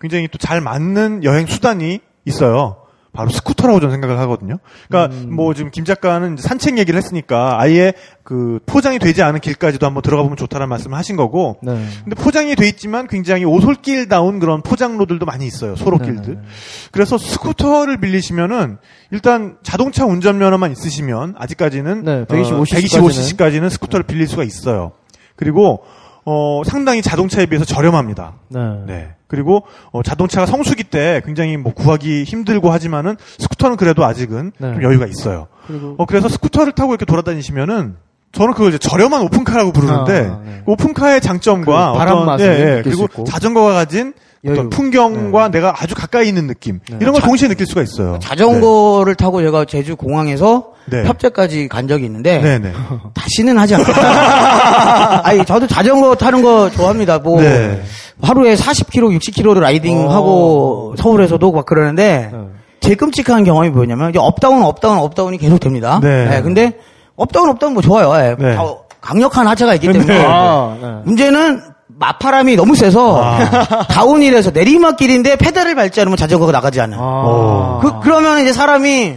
굉장히 0.02 0.28
또 0.28 0.38
잘 0.38 0.60
맞는 0.62 1.24
여행 1.24 1.46
수단이 1.48 2.00
있어요. 2.26 2.85
바로 3.16 3.30
스쿠터라고 3.30 3.80
저는 3.80 3.94
생각을 3.94 4.20
하거든요. 4.20 4.60
그러니까 4.88 5.16
음. 5.16 5.34
뭐 5.34 5.54
지금 5.54 5.72
김 5.72 5.86
작가는 5.86 6.34
이제 6.34 6.48
산책 6.48 6.78
얘기를 6.78 6.98
했으니까 6.98 7.60
아예 7.60 7.94
그 8.24 8.60
포장이 8.66 9.00
되지 9.00 9.24
않은 9.24 9.40
길까지도 9.40 9.86
한번 9.86 10.04
들어가 10.04 10.24
보면 10.24 10.38
좋다는 10.38 10.70
말씀을 10.70 10.98
하신 10.98 11.16
거고. 11.16 11.58
네. 11.64 11.86
근데 12.04 12.16
포장이 12.16 12.56
돼 12.56 12.68
있지만 12.68 13.08
굉장히 13.08 13.46
오솔길다운 13.46 14.40
그런 14.40 14.62
포장로들도 14.62 15.26
많이 15.26 15.46
있어요. 15.48 15.76
소로길들. 15.76 16.36
네네. 16.36 16.48
그래서 16.92 17.18
스쿠터를 17.18 17.98
빌리시면은 17.98 18.78
일단 19.12 19.58
자동차 19.64 20.06
운전면허만 20.06 20.72
있으시면 20.72 21.36
아직까지는 21.38 22.04
네, 22.04 22.26
125cc 22.26 22.66
125cc까지는 22.66 23.70
스쿠터를 23.70 24.04
빌릴 24.06 24.28
수가 24.28 24.44
있어요. 24.44 24.92
그리고 25.36 25.84
어 26.26 26.62
상당히 26.66 27.02
자동차에 27.02 27.46
비해서 27.46 27.66
저렴합니다. 27.66 28.34
네. 28.50 28.60
네. 28.86 29.10
그리고 29.28 29.64
어, 29.92 30.02
자동차가 30.04 30.46
성수기 30.46 30.86
때 30.86 31.22
굉장히 31.26 31.58
뭐 31.58 31.74
구하기 31.74 32.24
힘들고 32.24 32.72
하지만은 32.72 33.16
스쿠터는 33.38 33.78
그래도 33.78 34.04
아직은 34.04 34.52
네. 34.58 34.74
좀 34.74 34.84
여유가 34.84 35.06
있어요. 35.06 35.48
그리고 35.68 35.96
어 35.98 36.06
그래서 36.06 36.28
스쿠터를 36.28 36.74
타고 36.74 36.92
이렇게 36.92 37.06
돌아다니시면은 37.06 37.96
저는 38.32 38.54
그걸 38.54 38.70
이제 38.70 38.78
저렴한 38.78 39.22
오픈카라고 39.22 39.72
부르는데 39.72 40.28
아, 40.28 40.42
네. 40.44 40.62
그 40.66 40.72
오픈카의 40.72 41.22
장점과 41.22 41.94
그 41.94 41.98
바람 41.98 42.16
어떤 42.16 42.26
맛을 42.26 42.46
예, 42.46 42.78
예, 42.78 42.82
그리고. 42.82 43.24
자전거가 43.24 43.74
가진 43.74 44.14
여유. 44.46 44.70
풍경과 44.70 45.50
내가 45.50 45.74
아주 45.78 45.96
가까이 45.96 46.28
있는 46.28 46.48
느낌 46.48 46.80
이런 47.00 47.14
걸 47.14 47.22
동시에 47.22 47.48
느낄 47.48 47.66
수가 47.66 47.82
있어요. 47.82 48.20
자전거를 48.20 49.16
타고 49.16 49.42
제가 49.42 49.66
제주 49.66 49.96
공항에서 49.96 50.72
네. 50.86 51.04
협재까지 51.04 51.68
간 51.68 51.88
적이 51.88 52.06
있는데 52.06 52.40
네, 52.40 52.60
네. 52.60 52.72
다시는 53.14 53.58
하지 53.58 53.76
않겠다. 53.76 55.26
아니 55.28 55.44
저도 55.46 55.68
자전거 55.68 56.16
타는 56.16 56.42
거 56.42 56.70
좋아합니다. 56.70 57.20
뭐 57.20 57.42
네. 57.42 57.82
하루에 58.22 58.56
40km, 58.56 59.18
60km도 59.20 59.60
riding하고 59.60 60.96
서울에서도 60.98 61.52
막 61.52 61.66
그러는데 61.66 62.30
네. 62.32 62.40
제일 62.82 62.98
끔찍한 62.98 63.44
경험이 63.44 63.70
뭐냐면 63.70 64.12
이제 64.12 64.20
업다운, 64.20 64.62
업다운, 64.62 65.00
업다운이 65.00 65.38
계속 65.40 65.60
됩니다. 65.60 66.00
네. 66.04 66.42
근데 66.44 66.74
up 67.16 67.25
down, 67.25 67.50
up 67.50 67.58
down 67.58 67.74
뭐 67.74 67.82
좋아요. 67.82 68.14
예. 68.16 68.36
네. 68.38 68.56
다 68.56 68.64
강력한 69.02 69.48
하체가 69.48 69.74
있기 69.76 69.92
때문에 69.92 70.24
아, 70.26 70.78
네. 70.80 70.88
문제는 71.06 71.62
맞바람이 71.98 72.56
너무 72.56 72.76
세서 72.76 73.22
아. 73.24 73.88
다운힐에서 73.88 74.52
내리막길인데 74.52 75.38
페달을 75.38 75.76
밟지 75.76 76.02
않으면 76.02 76.18
자전거가 76.18 76.52
나가지 76.52 76.82
않는. 76.82 76.98
아. 77.00 77.80
그, 77.82 78.00
그러면 78.02 78.40
이제 78.40 78.52
사람이 78.54 79.16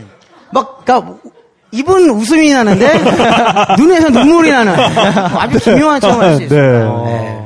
막, 0.52 0.84
그니까, 0.84 1.14
입은 1.72 2.08
웃음이 2.10 2.50
나는데, 2.52 2.90
눈에서 3.78 4.08
눈물이 4.10 4.50
나는 4.50 4.74
아주 4.78 5.58
기묘한 5.58 6.00
체험을 6.00 6.24
할 6.24 6.36
수 6.36 6.42
있어요. 6.44 7.04
네. 7.06 7.12
네. 7.12 7.38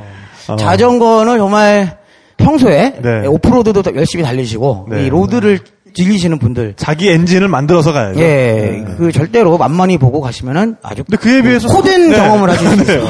어. 0.47 0.55
자전거는 0.55 1.37
정말 1.37 1.97
평소에 2.37 2.93
네. 3.01 3.27
오프로드도 3.27 3.83
열심히 3.95 4.23
달리시고, 4.23 4.87
네. 4.91 5.05
이 5.05 5.09
road를 5.09 5.59
즐기시는 5.95 6.39
분들, 6.39 6.73
자기 6.77 7.09
엔진을 7.09 7.47
만들어서 7.49 7.91
가야죠. 7.91 8.19
예, 8.19 8.83
그 8.97 9.11
절대로 9.11 9.57
만만히 9.57 9.97
보고 9.97 10.21
가시면은 10.21 10.77
아주 10.81 11.03
근데 11.03 11.17
그에 11.17 11.41
비해서 11.41 11.67
호된 11.67 12.09
스쿠- 12.09 12.15
경험을 12.15 12.49
하실 12.49 12.67
수 12.69 12.75
있어요. 12.81 13.03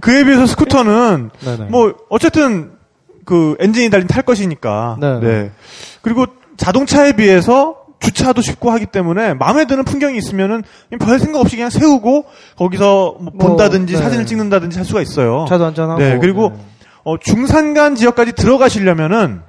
그에 0.00 0.24
비해서 0.24 0.46
스쿠터는 0.46 1.30
네네. 1.40 1.64
뭐 1.70 1.94
어쨌든 2.08 2.72
그 3.24 3.56
엔진이 3.60 3.90
달린 3.90 4.06
탈 4.06 4.22
것이니까. 4.22 4.96
네네. 5.00 5.20
네. 5.20 5.50
그리고 6.02 6.26
자동차에 6.56 7.12
비해서 7.12 7.76
주차도 8.00 8.40
쉽고 8.40 8.70
하기 8.70 8.86
때문에 8.86 9.34
마음에 9.34 9.66
드는 9.66 9.84
풍경이 9.84 10.16
있으면은 10.18 10.62
별 10.98 11.18
생각 11.18 11.40
없이 11.40 11.56
그냥 11.56 11.70
세우고 11.70 12.24
거기서 12.56 13.16
뭐 13.20 13.32
뭐, 13.34 13.48
본다든지 13.48 13.94
네. 13.94 13.98
사진을 14.02 14.26
찍는다든지 14.26 14.78
할 14.78 14.84
수가 14.84 15.02
있어요. 15.02 15.44
차도 15.48 15.64
한잔하고. 15.66 16.00
네. 16.00 16.18
그리고 16.18 16.50
네. 16.50 16.60
어, 17.04 17.18
중산간 17.18 17.94
지역까지 17.94 18.32
들어가시려면은 18.32 19.42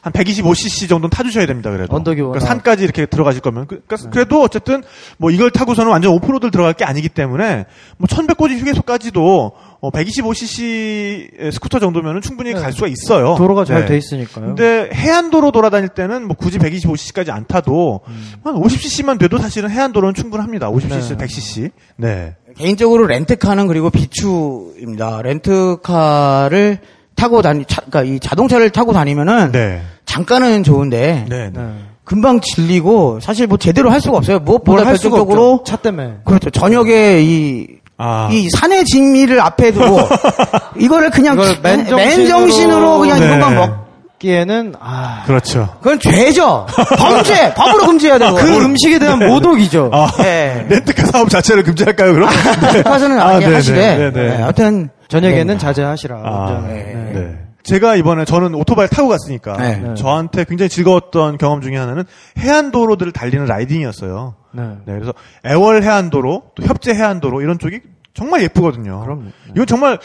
한 0.00 0.12
125cc 0.12 0.88
정도는 0.88 1.10
타주셔야 1.10 1.46
됩니다. 1.46 1.70
그래도 1.70 1.94
언덕이 1.96 2.20
그러니까 2.20 2.40
산까지 2.44 2.84
이렇게 2.84 3.06
들어가실 3.06 3.40
거면 3.40 3.66
그- 3.66 3.82
그러니까 3.86 4.10
그래도 4.10 4.42
어쨌든 4.42 4.82
뭐 5.16 5.30
이걸 5.30 5.50
타고서는 5.50 5.90
완전 5.90 6.12
오프로드를 6.12 6.50
들어갈 6.50 6.72
게 6.74 6.84
아니기 6.84 7.08
때문에 7.08 7.66
뭐 7.96 8.06
1100고지 8.06 8.58
휴게소까지도 8.60 9.52
어, 9.80 9.90
125cc 9.90 11.52
스쿠터 11.52 11.78
정도면은 11.78 12.20
충분히 12.20 12.52
네. 12.52 12.60
갈 12.60 12.72
수가 12.72 12.88
있어요. 12.88 13.34
도로가 13.36 13.64
잘 13.64 13.82
네. 13.82 13.86
돼 13.86 13.96
있으니까요. 13.96 14.46
근데 14.46 14.90
해안도로 14.92 15.52
돌아다닐 15.52 15.88
때는 15.88 16.26
뭐 16.26 16.36
굳이 16.36 16.58
125cc까지 16.58 17.30
안 17.30 17.46
타도 17.46 18.00
한 18.44 18.54
50cc만 18.54 19.18
돼도 19.18 19.38
사실은 19.38 19.70
해안도로는 19.70 20.14
충분합니다. 20.14 20.70
50cc, 20.70 21.10
음. 21.12 21.16
네. 21.18 21.26
100cc. 21.26 21.70
네. 21.96 22.36
개인적으로 22.56 23.06
렌트카는 23.06 23.68
그리고 23.68 23.90
비추입니다. 23.90 25.22
렌트카를 25.22 26.78
타고 27.18 27.42
다니, 27.42 27.64
차, 27.66 27.80
그러니까 27.90 28.14
이 28.14 28.20
자동차를 28.20 28.70
타고 28.70 28.92
다니면은 28.92 29.50
네. 29.52 29.82
잠깐은 30.06 30.62
좋은데 30.62 31.26
네. 31.28 31.36
네. 31.36 31.50
네. 31.52 31.62
금방 32.04 32.40
질리고 32.40 33.18
사실 33.20 33.46
뭐 33.46 33.58
제대로 33.58 33.90
할 33.90 34.00
수가 34.00 34.16
없어요. 34.16 34.38
무엇보다 34.38 34.76
뭘할 34.82 34.96
수가 34.96 35.16
결정적으로. 35.16 35.62
차 35.66 35.76
때문에. 35.76 36.18
그렇죠. 36.24 36.48
저녁에 36.50 37.20
이, 37.20 37.66
아. 37.98 38.28
이 38.32 38.48
산의 38.50 38.84
진미를 38.86 39.40
앞에 39.40 39.72
두고 39.72 39.98
이거를 40.78 41.10
그냥 41.10 41.34
이걸 41.34 41.56
맨- 41.62 41.84
맨정신으로- 41.84 41.96
맨정신으로 41.96 42.98
그냥 43.00 43.20
네. 43.20 43.26
이것만 43.26 43.54
먹. 43.56 43.88
기에는 44.18 44.74
아, 44.80 45.22
그렇죠. 45.26 45.68
그건 45.80 46.00
죄죠. 46.00 46.66
범죄. 46.98 47.52
법으로 47.54 47.86
금지해야 47.86 48.18
되고. 48.18 48.34
그 48.36 48.48
음식에 48.64 48.98
대한 48.98 49.18
모독이죠. 49.28 49.90
아, 49.92 50.10
네. 50.22 50.66
렌트카 50.68 51.06
사업 51.06 51.28
자체를 51.30 51.62
금지할까요, 51.62 52.14
그럼? 52.14 52.28
네. 52.72 52.82
가서는 52.82 53.20
아, 53.20 53.26
아니 53.28 53.40
네네, 53.44 53.54
하시되. 53.54 53.96
네네. 53.96 54.10
네, 54.36 54.42
하여튼 54.42 54.90
저녁에는 55.08 55.58
자제하시라. 55.58 56.16
아, 56.16 56.40
운전을. 56.40 56.68
네. 56.68 57.12
네. 57.12 57.38
제가 57.62 57.96
이번에 57.96 58.24
저는 58.24 58.54
오토바이 58.54 58.88
타고 58.88 59.08
갔으니까 59.08 59.56
네. 59.56 59.76
네. 59.76 59.94
저한테 59.94 60.44
굉장히 60.44 60.68
즐거웠던 60.70 61.38
경험 61.38 61.60
중에 61.60 61.76
하나는 61.76 62.04
해안도로들을 62.38 63.12
달리는 63.12 63.44
라이딩이었어요. 63.44 64.36
네. 64.52 64.62
네, 64.86 64.94
그래서 64.94 65.12
애월 65.44 65.82
해안도로, 65.82 66.42
또 66.54 66.62
협재 66.62 66.94
해안도로 66.94 67.42
이런 67.42 67.58
쪽이 67.58 67.80
정말 68.14 68.42
예쁘거든요. 68.42 69.00
그럼요. 69.00 69.22
네. 69.24 69.30
이건 69.52 69.66
정말 69.66 69.98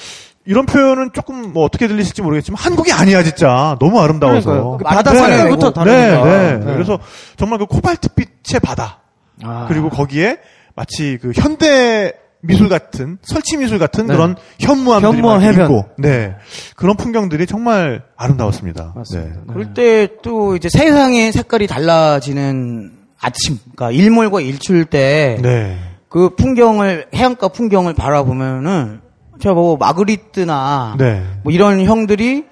이런 0.45 0.65
표현은 0.65 1.11
조금 1.13 1.53
뭐 1.53 1.63
어떻게 1.63 1.87
들리실지 1.87 2.21
모르겠지만 2.21 2.57
한국이 2.59 2.91
아니야 2.91 3.23
진짜 3.23 3.77
너무 3.79 4.01
아름다워서. 4.01 4.49
그러니까요. 4.49 4.77
그 4.77 4.83
바다 4.83 5.11
네. 5.11 5.17
산에부터 5.17 5.67
네, 5.69 5.73
다르니까. 5.73 6.25
네. 6.25 6.57
네. 6.57 6.73
그래서 6.73 6.99
정말 7.37 7.59
그 7.59 7.65
코발트빛의 7.65 8.59
바다 8.61 8.99
아. 9.41 9.65
그리고 9.69 9.89
거기에 9.89 10.39
마치 10.75 11.17
그 11.21 11.31
현대 11.33 12.13
미술 12.45 12.67
같은 12.69 13.17
설치 13.23 13.55
미술 13.57 13.79
같은 13.79 14.05
네. 14.05 14.13
그런 14.13 14.35
현무암들이 14.59 15.11
현무암 15.13 15.39
막 15.39 15.43
해변. 15.45 15.63
있고, 15.65 15.85
네 15.97 16.35
그런 16.75 16.97
풍경들이 16.97 17.47
정말 17.47 18.03
아름다웠습니다. 18.17 18.93
맞습니다. 18.95 19.35
네. 19.35 19.41
그럴 19.47 19.73
때 19.73 20.07
또 20.21 20.55
이제 20.55 20.67
세상의 20.69 21.31
색깔이 21.31 21.67
달라지는 21.67 22.91
아침, 23.21 23.57
그러니까 23.75 23.91
일몰과 23.91 24.41
일출 24.41 24.85
때 24.85 25.39
네. 25.41 25.77
그 26.09 26.35
풍경을 26.35 27.07
해안가 27.15 27.47
풍경을 27.47 27.93
바라보면은 27.93 28.99
제가 29.39 29.55
뭐 29.55 29.77
마그리트나 29.77 30.95
네. 30.99 31.23
뭐 31.43 31.51
이런 31.53 31.83
형들이 31.85 32.45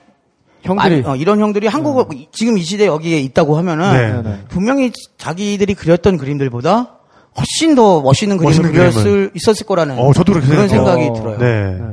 형들이. 0.63 1.03
어, 1.05 1.15
이런 1.15 1.39
형들이 1.39 1.67
한국어 1.67 2.07
지금 2.31 2.57
이 2.57 2.61
시대 2.61 2.85
여기에 2.85 3.19
있다고 3.19 3.57
하면은 3.57 4.21
네. 4.23 4.29
네. 4.29 4.39
분명히 4.47 4.91
자기들이 5.17 5.73
그렸던 5.73 6.17
그림들보다 6.17 6.97
훨씬 7.37 7.75
더 7.75 8.01
멋있는 8.01 8.37
그림을 8.37 8.49
멋있는 8.51 8.71
그렸을 8.71 9.03
그림을. 9.03 9.31
있었을 9.35 9.65
거라는 9.65 9.97
어, 9.97 10.13
저도 10.13 10.33
그렇게 10.33 10.49
그런. 10.49 10.67
생각이 10.67 11.03
어, 11.05 11.13
들어요. 11.13 11.37
네. 11.37 11.77
네. 11.79 11.85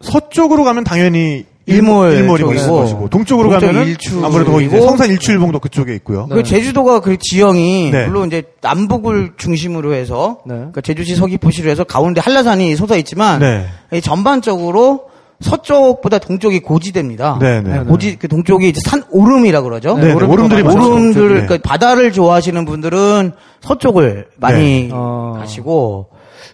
서쪽으로 0.00 0.64
가면 0.64 0.84
당연히 0.84 1.44
일몰 1.66 2.12
일몰이 2.14 2.44
멋있을 2.44 2.70
것이고 2.70 3.08
동쪽으로 3.10 3.50
동쪽 3.50 3.66
가면은 3.66 3.88
일출 3.88 4.24
아무래도 4.24 4.58
이제 4.60 4.80
성산 4.80 5.10
일출봉도 5.10 5.58
그쪽에 5.58 5.94
있고요. 5.96 6.26
그 6.28 6.42
제주도가 6.42 7.00
그 7.00 7.18
지형이 7.18 7.90
네. 7.90 8.06
물론 8.06 8.28
이제 8.28 8.42
남북을 8.62 9.32
중심으로 9.36 9.92
해서 9.92 10.38
네. 10.46 10.54
그러니까 10.54 10.80
제주시 10.80 11.14
서귀포시로 11.16 11.68
해서 11.70 11.84
가운데 11.84 12.22
한라산이 12.22 12.74
솟아 12.76 12.96
있지만 12.96 13.40
네. 13.40 13.66
이 13.92 14.00
전반적으로 14.00 15.08
서쪽보다 15.40 16.18
동쪽이 16.18 16.60
고지대입니다. 16.60 17.38
네, 17.40 17.60
네. 17.60 17.78
고지 17.84 18.16
그 18.18 18.26
동쪽이 18.28 18.68
이제 18.68 18.80
산 18.84 19.04
오름이라 19.10 19.62
그러죠. 19.62 19.96
네, 19.96 20.08
네, 20.08 20.12
오름들이 20.14 20.62
많죠. 20.62 20.78
오름들 20.78 21.22
네. 21.22 21.46
그러니까 21.46 21.58
바다를 21.62 22.12
좋아하시는 22.12 22.64
분들은 22.64 23.32
서쪽을 23.60 24.28
많이 24.36 24.88
네. 24.88 24.90
어. 24.92 25.36
가시고 25.38 26.08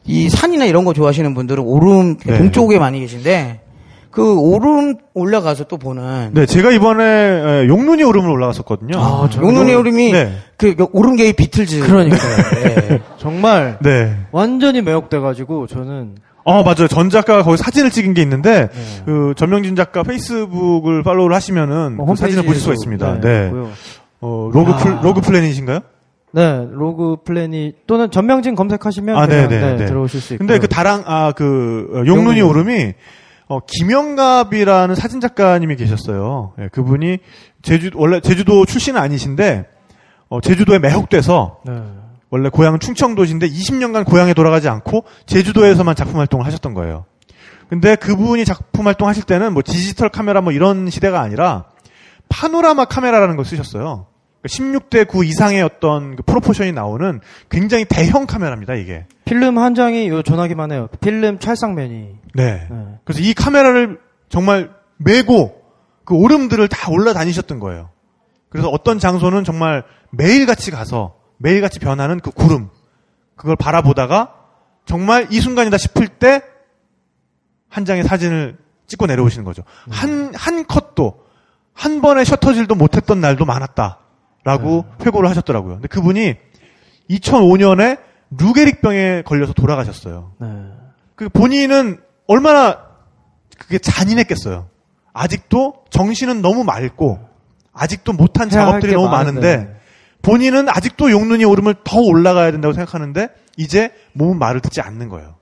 이 0.05 0.28
산이나 0.28 0.66
이런 0.66 0.85
거 0.85 0.93
좋아하시는 0.93 1.35
분들은 1.35 1.62
오름 1.65 2.19
네. 2.19 2.36
동쪽에 2.39 2.78
많이 2.78 3.01
계신데 3.01 3.61
그 4.11 4.39
오름 4.39 4.94
올라가서 5.15 5.65
또 5.65 5.77
보는 5.77 6.31
네, 6.35 6.47
제가 6.47 6.70
이번에 6.70 7.05
에, 7.05 7.66
용눈이 7.66 8.05
오름을 8.05 8.31
올라갔었거든요. 8.31 8.97
아, 8.97 9.28
용눈이 9.36 9.74
오름이 9.74 10.12
네. 10.12 10.32
그 10.56 10.77
오름계의 10.93 11.32
비틀즈 11.32 11.81
그러니까요. 11.81 12.36
네. 12.62 13.01
정말 13.19 13.78
네. 13.82 14.15
완전히 14.31 14.82
매혹돼가지고 14.82 15.66
저는 15.66 16.15
어, 16.44 16.62
맞아요. 16.62 16.88
전 16.88 17.10
작가가 17.10 17.42
거기 17.42 17.56
사진을 17.56 17.90
찍은 17.90 18.14
게 18.14 18.22
있는데, 18.22 18.68
네. 18.68 19.02
그, 19.06 19.34
전명진 19.36 19.76
작가 19.76 20.02
페이스북을 20.02 21.02
팔로우를 21.02 21.34
하시면은 21.34 21.96
뭐그 21.96 22.16
사진을 22.16 22.44
보실 22.44 22.60
수가 22.60 22.74
있습니다. 22.74 23.20
네, 23.20 23.50
네. 23.50 23.62
어, 24.20 24.50
로그, 24.52 24.72
아. 24.72 24.76
플, 24.76 24.98
Log 25.02 25.20
Planet인가요? 25.20 25.80
네, 26.32 26.66
Log 26.70 27.16
Planet 27.24 27.86
또는 27.86 28.10
전명진 28.10 28.54
검색하시면 28.56 29.16
아, 29.16 29.26
그냥 29.26 29.48
네, 29.48 29.58
네, 29.58 29.66
네, 29.66 29.76
네. 29.76 29.86
들어오실 29.86 30.20
수 30.20 30.34
있고. 30.34 30.44
근데 30.44 30.58
그 30.58 30.68
다랑, 30.68 31.02
아, 31.06 31.32
그, 31.32 31.88
어, 31.92 31.96
용눈이 31.98 32.08
용눈이 32.08 32.42
오름이, 32.42 32.92
어, 33.46 33.60
김영갑이라는 33.66 34.94
사진 34.94 35.20
작가님이 35.20 35.76
계셨어요. 35.76 36.54
예, 36.60 36.68
그분이 36.68 37.18
제주, 37.62 37.90
원래 37.94 38.20
제주도 38.20 38.66
출신은 38.66 39.00
아니신데, 39.00 39.66
어, 40.28 40.40
제주도에 40.40 40.78
매혹돼서, 40.78 41.58
네. 41.64 41.72
원래 42.35 42.48
고향은 42.48 42.81
충청도시인데 42.81 43.48
20년간 43.48 44.05
고향에 44.05 44.35
돌아가지 44.35 44.69
않고 44.69 45.05
제주도에서만 45.24 45.94
작품 45.94 46.19
활동을 46.19 46.44
하셨던 46.44 46.74
거예요. 46.74 47.05
근데 47.69 47.94
그분이 47.94 48.44
작품 48.44 48.89
활동하실 48.89 49.23
때는 49.23 49.52
뭐 49.52 49.62
디지털 49.65 50.09
카메라 50.09 50.40
뭐 50.40 50.51
이런 50.51 50.90
시대가 50.90 51.20
아니라 51.20 51.66
파노라마 52.28 52.86
카메라라는 52.86 53.36
걸 53.36 53.44
쓰셨어요. 53.44 54.09
16대 54.44 55.06
9 55.06 55.23
이상의 55.24 55.62
어떤 55.62 56.16
그 56.16 56.24
프로포션이 56.24 56.73
나오는 56.73 57.20
굉장히 57.51 57.85
대형 57.85 58.27
카메라입니다, 58.27 58.74
이게. 58.74 59.06
필름 59.24 59.56
한 59.56 59.77
장이 59.77 60.09
요 60.09 60.23
전화기만 60.23 60.73
해요. 60.73 60.89
필름 61.01 61.39
찰상면이. 61.39 62.16
네. 62.35 62.66
네. 62.69 62.85
그래서 63.05 63.23
이 63.23 63.32
카메라를 63.32 64.01
정말 64.28 64.70
메고 64.97 65.62
그 66.05 66.16
오름들을 66.16 66.66
다 66.66 66.90
올라다니셨던 66.90 67.61
거예요. 67.61 67.90
그래서 68.48 68.69
어떤 68.70 68.98
장소는 68.98 69.44
정말 69.44 69.85
매일같이 70.11 70.73
가서 70.73 71.23
매일같이 71.39 71.78
변하는 71.78 72.20
그 72.20 72.31
구름 72.31 72.70
그걸 73.36 73.56
바라보다가 73.56 74.35
정말 74.86 75.27
이 75.31 75.40
순간이다 75.40 75.77
싶을 75.78 76.09
때 76.09 76.43
한 77.74 77.85
장의 77.85 78.05
사진을 78.05 78.56
찍고 78.86 79.06
내려오시는 79.06 79.44
거죠. 79.44 79.65
한, 79.90 80.32
한 80.36 80.65
컷도 80.65 81.24
한 81.73 82.01
번의 82.01 82.24
셔터질도 82.24 82.77
못했던 82.77 83.20
날도 83.20 83.44
많았다라고 83.47 84.85
회고를 85.05 85.28
하셨더라고요. 85.28 85.74
근데 85.74 85.89
그분이 85.89 86.36
2005년에 87.11 87.98
루게릭병에 88.31 89.23
걸려서 89.23 89.55
돌아가셨어요. 89.55 90.35
네. 90.40 90.47
그 91.16 91.28
본인은 91.28 91.98
얼마나 92.28 92.78
그게 93.59 93.78
잔인했겠어요. 93.78 94.69
아직도 95.12 95.85
정신은 95.90 96.43
너무 96.43 96.62
맑고 96.62 97.28
아직도 97.73 98.12
못한 98.12 98.48
작업들이 98.51 98.90
게 98.93 98.97
너무 98.97 99.09
많은데. 99.09 99.56
많은데 99.56 99.81
본인은 100.24 100.68
아직도 100.68 101.10
용눈이 101.10 101.44
오름을 101.44 101.74
더 101.84 102.01
올라가야 102.01 102.51
된다고 102.51 102.72
생각하는데 102.74 103.28
이제 103.56 103.90
몸은 104.14 104.38
말을 104.38 104.60
듣지 104.60 104.80
않는 104.80 105.09
거예요. 105.09 105.36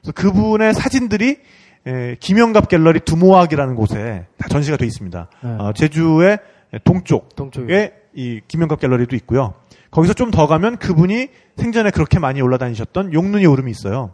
그래서 0.00 0.12
그분의 0.12 0.74
사진들이 0.74 1.38
에, 1.86 2.16
김영갑 2.20 2.68
갤러리 2.68 3.00
두모학이라는 3.00 3.74
곳에 3.74 4.26
다 4.38 4.48
전시가 4.48 4.76
돼 4.76 4.86
있습니다. 4.86 5.28
네. 5.42 5.50
어, 5.58 5.72
제주의 5.74 6.38
동쪽 6.84 7.34
동쪽에. 7.36 7.94
에이 8.16 8.40
김영갑 8.46 8.78
갤러리도 8.80 9.16
있고요. 9.16 9.54
거기서 9.90 10.12
좀 10.14 10.30
더 10.30 10.46
가면 10.46 10.76
그분이 10.78 11.28
생전에 11.56 11.90
그렇게 11.90 12.18
많이 12.18 12.40
올라다니셨던 12.42 13.12
용눈이 13.14 13.46
오름이 13.46 13.70
있어요. 13.70 14.12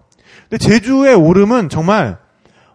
근데 0.49 0.59
제주의 0.59 1.15
오름은 1.15 1.69
정말 1.69 2.19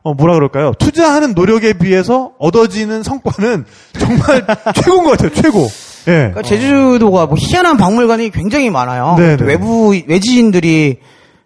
어 0.04 0.14
뭐라 0.14 0.34
그럴까요? 0.34 0.74
투자하는 0.80 1.34
노력에 1.34 1.74
비해서 1.74 2.34
얻어지는 2.40 3.04
성과는 3.04 3.66
정말 3.98 4.46
최고인 4.76 5.04
것 5.06 5.12
같아요. 5.12 5.30
최고. 5.32 5.66
예. 6.08 6.12
그러니까 6.12 6.42
제주도가 6.42 7.26
뭐 7.28 7.36
희한한 7.40 7.78
박물관이 7.78 8.30
굉장히 8.32 8.70
많아요. 8.70 9.16
네, 9.18 9.38
네. 9.38 9.46
외부 9.46 9.94
외지인들이 10.08 10.98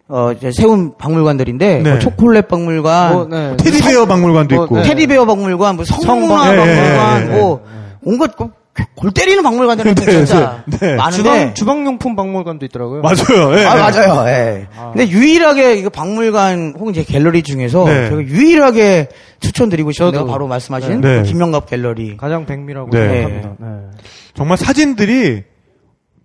어 0.08 0.32
이제 0.32 0.50
세운 0.52 0.96
박물관들인데 0.96 1.82
네. 1.82 1.90
뭐 1.90 1.98
초콜릿 1.98 2.48
박물관, 2.48 3.14
어, 3.14 3.26
네. 3.30 3.56
테디베어 3.58 4.06
박물관도 4.06 4.54
뭐, 4.54 4.64
있고. 4.64 4.76
네. 4.76 4.82
테디베어 4.84 5.26
박물관, 5.26 5.76
뭐 5.76 5.84
성문화 5.84 6.52
예, 6.52 6.56
박물관, 6.56 7.22
예, 7.22 7.26
예, 7.30 7.34
예. 7.34 7.38
뭐 7.38 7.60
온갖 8.04 8.34
그- 8.36 8.48
골 8.94 9.10
때리는 9.12 9.42
박물관들이 9.42 9.94
네, 9.94 10.04
진짜 10.04 10.62
네, 10.66 10.78
네. 10.78 10.94
많은데. 10.96 11.22
주방 11.22 11.54
주방용품 11.54 12.16
박물관도 12.16 12.64
있더라고요. 12.66 13.02
맞아요. 13.02 13.58
예. 13.58 13.64
아, 13.64 13.74
맞아요. 13.76 14.28
예. 14.28 14.66
근데 14.92 15.08
유일하게 15.08 15.74
이거 15.76 15.88
박물관 15.90 16.74
혹은 16.78 16.92
이제 16.92 17.02
갤러리 17.04 17.42
중에서 17.42 17.84
네. 17.84 18.08
제가 18.08 18.22
유일하게 18.22 19.08
추천드리고 19.40 19.92
싶은 19.92 20.06
저도. 20.06 20.18
데가 20.18 20.30
바로 20.32 20.46
말씀하신 20.48 21.00
네. 21.00 21.22
김영갑 21.22 21.66
갤러리. 21.68 22.16
가장 22.16 22.46
백미라고 22.46 22.90
네. 22.90 23.08
생각합니다. 23.22 23.54
네. 23.58 23.90
정말 24.34 24.56
사진들이 24.58 25.44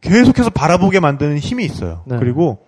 계속해서 0.01 0.49
바라보게 0.49 0.99
만드는 0.99 1.37
힘이 1.37 1.65
있어요. 1.65 2.03
네. 2.05 2.17
그리고 2.19 2.65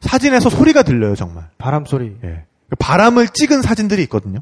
사진에서 0.00 0.50
소리가 0.50 0.82
들려요, 0.82 1.14
정말. 1.14 1.44
바람 1.58 1.84
소리. 1.84 2.16
예. 2.24 2.44
그 2.68 2.76
바람을 2.78 3.28
찍은 3.28 3.62
사진들이 3.62 4.02
있거든요. 4.04 4.40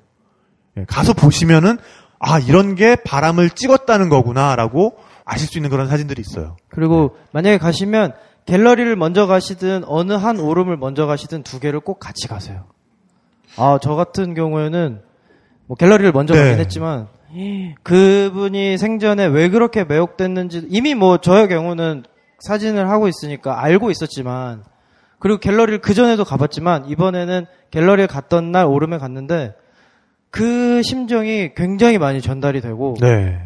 예, 0.79 0.85
가서 0.87 1.13
보시면은 1.13 1.79
아 2.21 2.39
이런 2.39 2.75
게 2.77 2.97
바람을 2.97 3.51
찍었다는 3.51 4.11
거구나라고 4.11 4.99
아실 5.25 5.49
수 5.49 5.59
있는 5.59 5.71
그런 5.71 5.89
사진들이 5.89 6.21
있어요. 6.21 6.57
그리고 6.69 7.17
만약에 7.33 7.59
가시면 7.59 8.13
갤러리를 8.47 8.95
먼저 8.97 9.27
가시든 9.27 9.85
어느 9.87 10.13
한 10.13 10.39
오름을 10.39 10.77
먼저 10.77 11.07
가시든 11.07 11.43
두 11.43 11.59
개를 11.61 11.81
꼭 11.81 11.99
같이 11.99 12.29
가세요. 12.29 12.65
아, 13.57 13.79
저 13.81 13.95
같은 13.95 14.35
경우에는 14.35 15.01
뭐 15.67 15.77
갤러리를 15.77 16.13
먼저 16.13 16.35
네. 16.35 16.43
가긴 16.43 16.59
했지만 16.59 17.09
그분이 17.83 18.77
생전에 18.77 19.27
왜 19.27 19.49
그렇게 19.49 19.85
매혹됐는지 19.85 20.67
이미 20.69 20.95
뭐 20.95 21.19
저의 21.19 21.49
경우는 21.49 22.05
사진을 22.41 22.91
하고 22.91 23.09
있으니까 23.09 23.63
알고 23.63 23.91
있었지만 23.91 24.65
그리고 25.19 25.39
갤러리를 25.39 25.81
그 25.81 25.95
전에도 25.95 26.25
가봤지만 26.25 26.87
이번에는 26.87 27.47
갤러리에 27.71 28.07
갔던 28.07 28.53
날 28.53 28.67
오름에 28.67 28.99
갔는데 28.99 29.55
그 30.31 30.83
심정이 30.83 31.55
굉장히 31.55 31.99
많이 31.99 32.21
전달이 32.21 32.61
되고 32.61 32.95
네. 33.01 33.41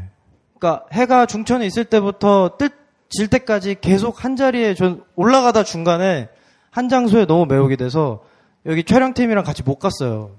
그러니까 0.59 0.87
해가 0.93 1.27
중천에 1.27 1.67
있을 1.67 1.85
때부터 1.85 2.57
뜻질 2.59 3.29
때까지 3.29 3.77
계속 3.81 4.25
한 4.25 4.37
자리에 4.37 4.75
전 4.75 5.03
올라가다 5.17 5.65
중간에 5.65 6.29
한 6.71 6.89
장소에 6.89 7.27
너무 7.27 7.47
매혹이 7.47 7.77
돼서 7.77 8.23
여기 8.67 8.85
촬영팀이랑 8.85 9.45
같이 9.45 9.63
못 9.63 9.79
갔어요. 9.79 10.33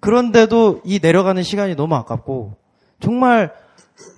그런데도 0.00 0.82
이 0.84 1.00
내려가는 1.02 1.42
시간이 1.42 1.74
너무 1.76 1.94
아깝고 1.96 2.56
정말 3.00 3.52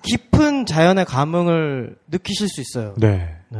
깊은 0.02 0.66
자연의 0.66 1.04
감흥을 1.04 1.96
느끼실 2.08 2.48
수 2.48 2.60
있어요. 2.60 2.94
네. 2.96 3.36
네. 3.48 3.58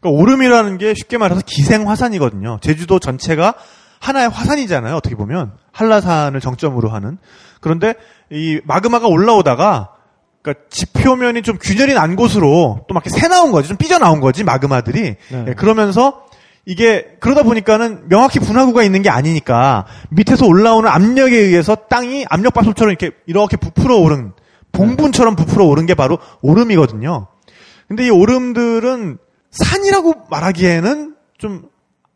그러니까 0.00 0.20
오름이라는 0.20 0.78
게 0.78 0.94
쉽게 0.94 1.18
말해서 1.18 1.42
기생 1.46 1.88
화산이거든요. 1.88 2.58
제주도 2.60 2.98
전체가 2.98 3.54
하나의 4.02 4.28
화산이잖아요. 4.28 4.96
어떻게 4.96 5.14
보면 5.14 5.52
한라산을 5.70 6.40
정점으로 6.40 6.88
하는. 6.88 7.18
그런데 7.60 7.94
이 8.30 8.60
마그마가 8.64 9.06
올라오다가 9.06 9.90
그러니까 10.42 10.64
지표면이 10.70 11.42
좀 11.42 11.56
균열이 11.56 11.94
난 11.94 12.16
곳으로 12.16 12.84
또 12.88 12.94
막 12.94 13.06
이렇게 13.06 13.16
새 13.20 13.28
나온 13.28 13.52
거지, 13.52 13.68
좀 13.68 13.76
삐져 13.76 13.98
나온 13.98 14.20
거지 14.20 14.42
마그마들이. 14.42 15.00
네. 15.30 15.44
예, 15.48 15.54
그러면서 15.54 16.24
이게 16.66 17.06
그러다 17.20 17.44
보니까는 17.44 18.08
명확히 18.08 18.40
분화구가 18.40 18.82
있는 18.82 19.02
게 19.02 19.08
아니니까 19.08 19.86
밑에서 20.10 20.46
올라오는 20.46 20.88
압력에 20.90 21.36
의해서 21.36 21.76
땅이 21.76 22.26
압력밥솥처럼 22.28 22.90
이렇게 22.90 23.16
이렇게 23.26 23.56
부풀어 23.56 23.96
오른 23.98 24.32
봉분처럼 24.72 25.36
부풀어 25.36 25.64
오른 25.64 25.86
게 25.86 25.94
바로 25.94 26.18
오름이거든요. 26.40 27.28
근데 27.86 28.06
이 28.06 28.10
오름들은 28.10 29.18
산이라고 29.52 30.14
말하기에는 30.28 31.14
좀 31.38 31.62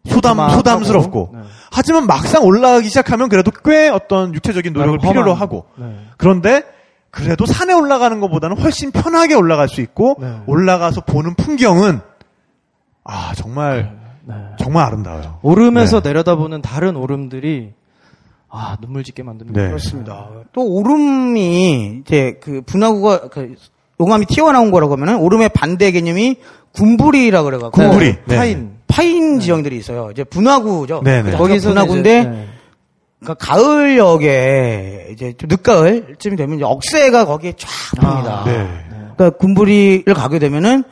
소담. 0.06 0.50
소담스럽고 0.50 1.30
네. 1.34 1.40
하지만 1.70 2.06
막상 2.06 2.44
올라가기 2.44 2.88
시작하면 2.88 3.28
그래도 3.28 3.50
꽤 3.64 3.88
어떤 3.88 4.34
육체적인 4.34 4.72
노력을 4.72 4.98
험한. 5.00 5.12
필요로 5.12 5.34
하고 5.34 5.66
네. 5.76 5.96
그런데 6.16 6.62
그래도 7.10 7.46
산에 7.46 7.72
올라가는 7.72 8.18
것보다는 8.20 8.58
훨씬 8.58 8.90
편하게 8.90 9.34
올라갈 9.34 9.68
수 9.68 9.80
있고 9.80 10.16
네. 10.20 10.38
올라가서 10.46 11.02
보는 11.02 11.34
풍경은 11.34 12.00
아 13.04 13.32
정말 13.36 13.96
네. 14.24 14.34
정말 14.58 14.86
아름다워요. 14.86 15.38
오름에서 15.42 16.00
네. 16.00 16.10
내려다보는 16.10 16.60
다른 16.62 16.96
오름들이 16.96 17.72
아 18.48 18.76
눈물 18.80 19.04
짓게 19.04 19.22
만듭니다. 19.22 19.60
네. 19.60 19.68
그렇습니다. 19.68 20.28
또 20.52 20.62
오름이 20.66 22.00
이제 22.04 22.38
그 22.42 22.62
분화구가 22.62 23.28
그 23.28 23.54
용암이 24.00 24.26
튀어나온 24.26 24.70
거라고 24.70 24.92
하면은 24.94 25.16
오름의 25.18 25.50
반대 25.50 25.90
개념이 25.90 26.36
군부리라 26.72 27.42
그래가지고 27.42 27.70
군부리. 27.70 28.16
네. 28.26 28.36
파인. 28.36 28.75
파인 28.88 29.40
지형들이 29.40 29.76
있어요. 29.76 30.10
이제 30.12 30.24
분화구죠. 30.24 31.02
네, 31.04 31.22
네. 31.22 31.32
거기서 31.32 31.38
거기서 31.38 31.68
분화구인데 31.70 32.46
그러니까 33.20 33.34
가을역에 33.46 35.08
이제 35.12 35.32
좀 35.38 35.48
늦가을쯤이 35.48 36.36
되면 36.36 36.56
이제 36.56 36.64
억새가 36.64 37.24
거기에 37.24 37.52
쫙 37.56 37.68
봅니다. 38.00 38.42
네. 38.46 38.66
그러니까 39.16 39.30
군부리를 39.38 40.12
가게 40.14 40.38
되면은 40.38 40.84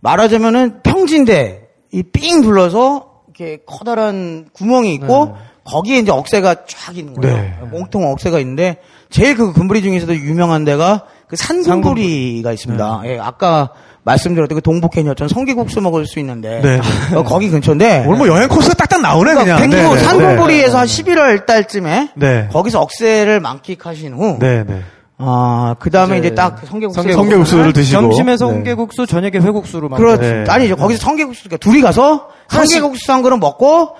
말하자면은 0.00 0.82
평지인데 0.82 1.68
이 1.92 2.02
삥 2.02 2.42
둘러서 2.42 3.22
이렇게 3.28 3.62
커다란 3.66 4.48
구멍이 4.52 4.92
있고 4.94 5.36
거기에 5.64 5.98
이제 5.98 6.10
억새가 6.10 6.66
쫙 6.66 6.96
있는 6.96 7.14
거예요. 7.14 7.36
네. 7.36 7.54
몽통 7.70 8.10
억새가 8.10 8.38
있는데 8.40 8.78
제일 9.10 9.36
그 9.36 9.52
군부리 9.52 9.82
중에서도 9.82 10.14
유명한 10.16 10.64
데가 10.64 11.04
그 11.28 11.36
산군부리가 11.36 12.52
있습니다. 12.52 13.02
예, 13.04 13.18
아까 13.18 13.70
말씀드렸던 14.04 14.56
그 14.56 14.62
동북해녀촌 14.62 15.28
성게국수 15.28 15.80
먹을 15.80 16.06
수 16.06 16.18
있는데 16.20 16.60
네. 16.62 16.80
어, 17.14 17.22
거기 17.22 17.50
근처인데 17.50 18.04
오늘 18.06 18.18
뭐 18.18 18.28
여행 18.28 18.48
코스가 18.48 18.74
딱딱 18.74 19.00
나오네 19.02 19.34
그러니까 19.34 19.56
그냥. 19.56 19.70
뱅구 19.70 19.76
네, 19.76 19.94
네, 19.94 20.04
산군부리에서 20.04 20.78
한 20.78 20.86
11월 20.86 21.46
달쯤에 21.46 22.10
네. 22.14 22.48
거기서 22.52 22.80
억새를 22.80 23.40
만끽하신 23.40 24.14
후 24.14 24.38
네, 24.40 24.64
네. 24.64 24.82
아, 25.20 25.74
그 25.80 25.90
다음에 25.90 26.18
이제 26.18 26.28
이제 26.28 26.34
딱 26.36 26.60
성게국수. 26.64 27.02
성게국수를 27.12 27.72
드시고 27.72 28.00
점심에서 28.02 28.46
네. 28.46 28.52
홍게국수, 28.52 29.06
저녁에 29.06 29.38
회국수로 29.38 29.88
만들 29.88 30.06
그렇죠. 30.06 30.22
네. 30.22 30.44
아니죠. 30.48 30.76
거기서 30.76 31.00
성게국수, 31.00 31.44
그러니까 31.44 31.56
둘이 31.56 31.82
가서 31.82 32.28
성게국수 32.48 33.12
한 33.12 33.22
그릇 33.22 33.36
먹고 33.38 33.96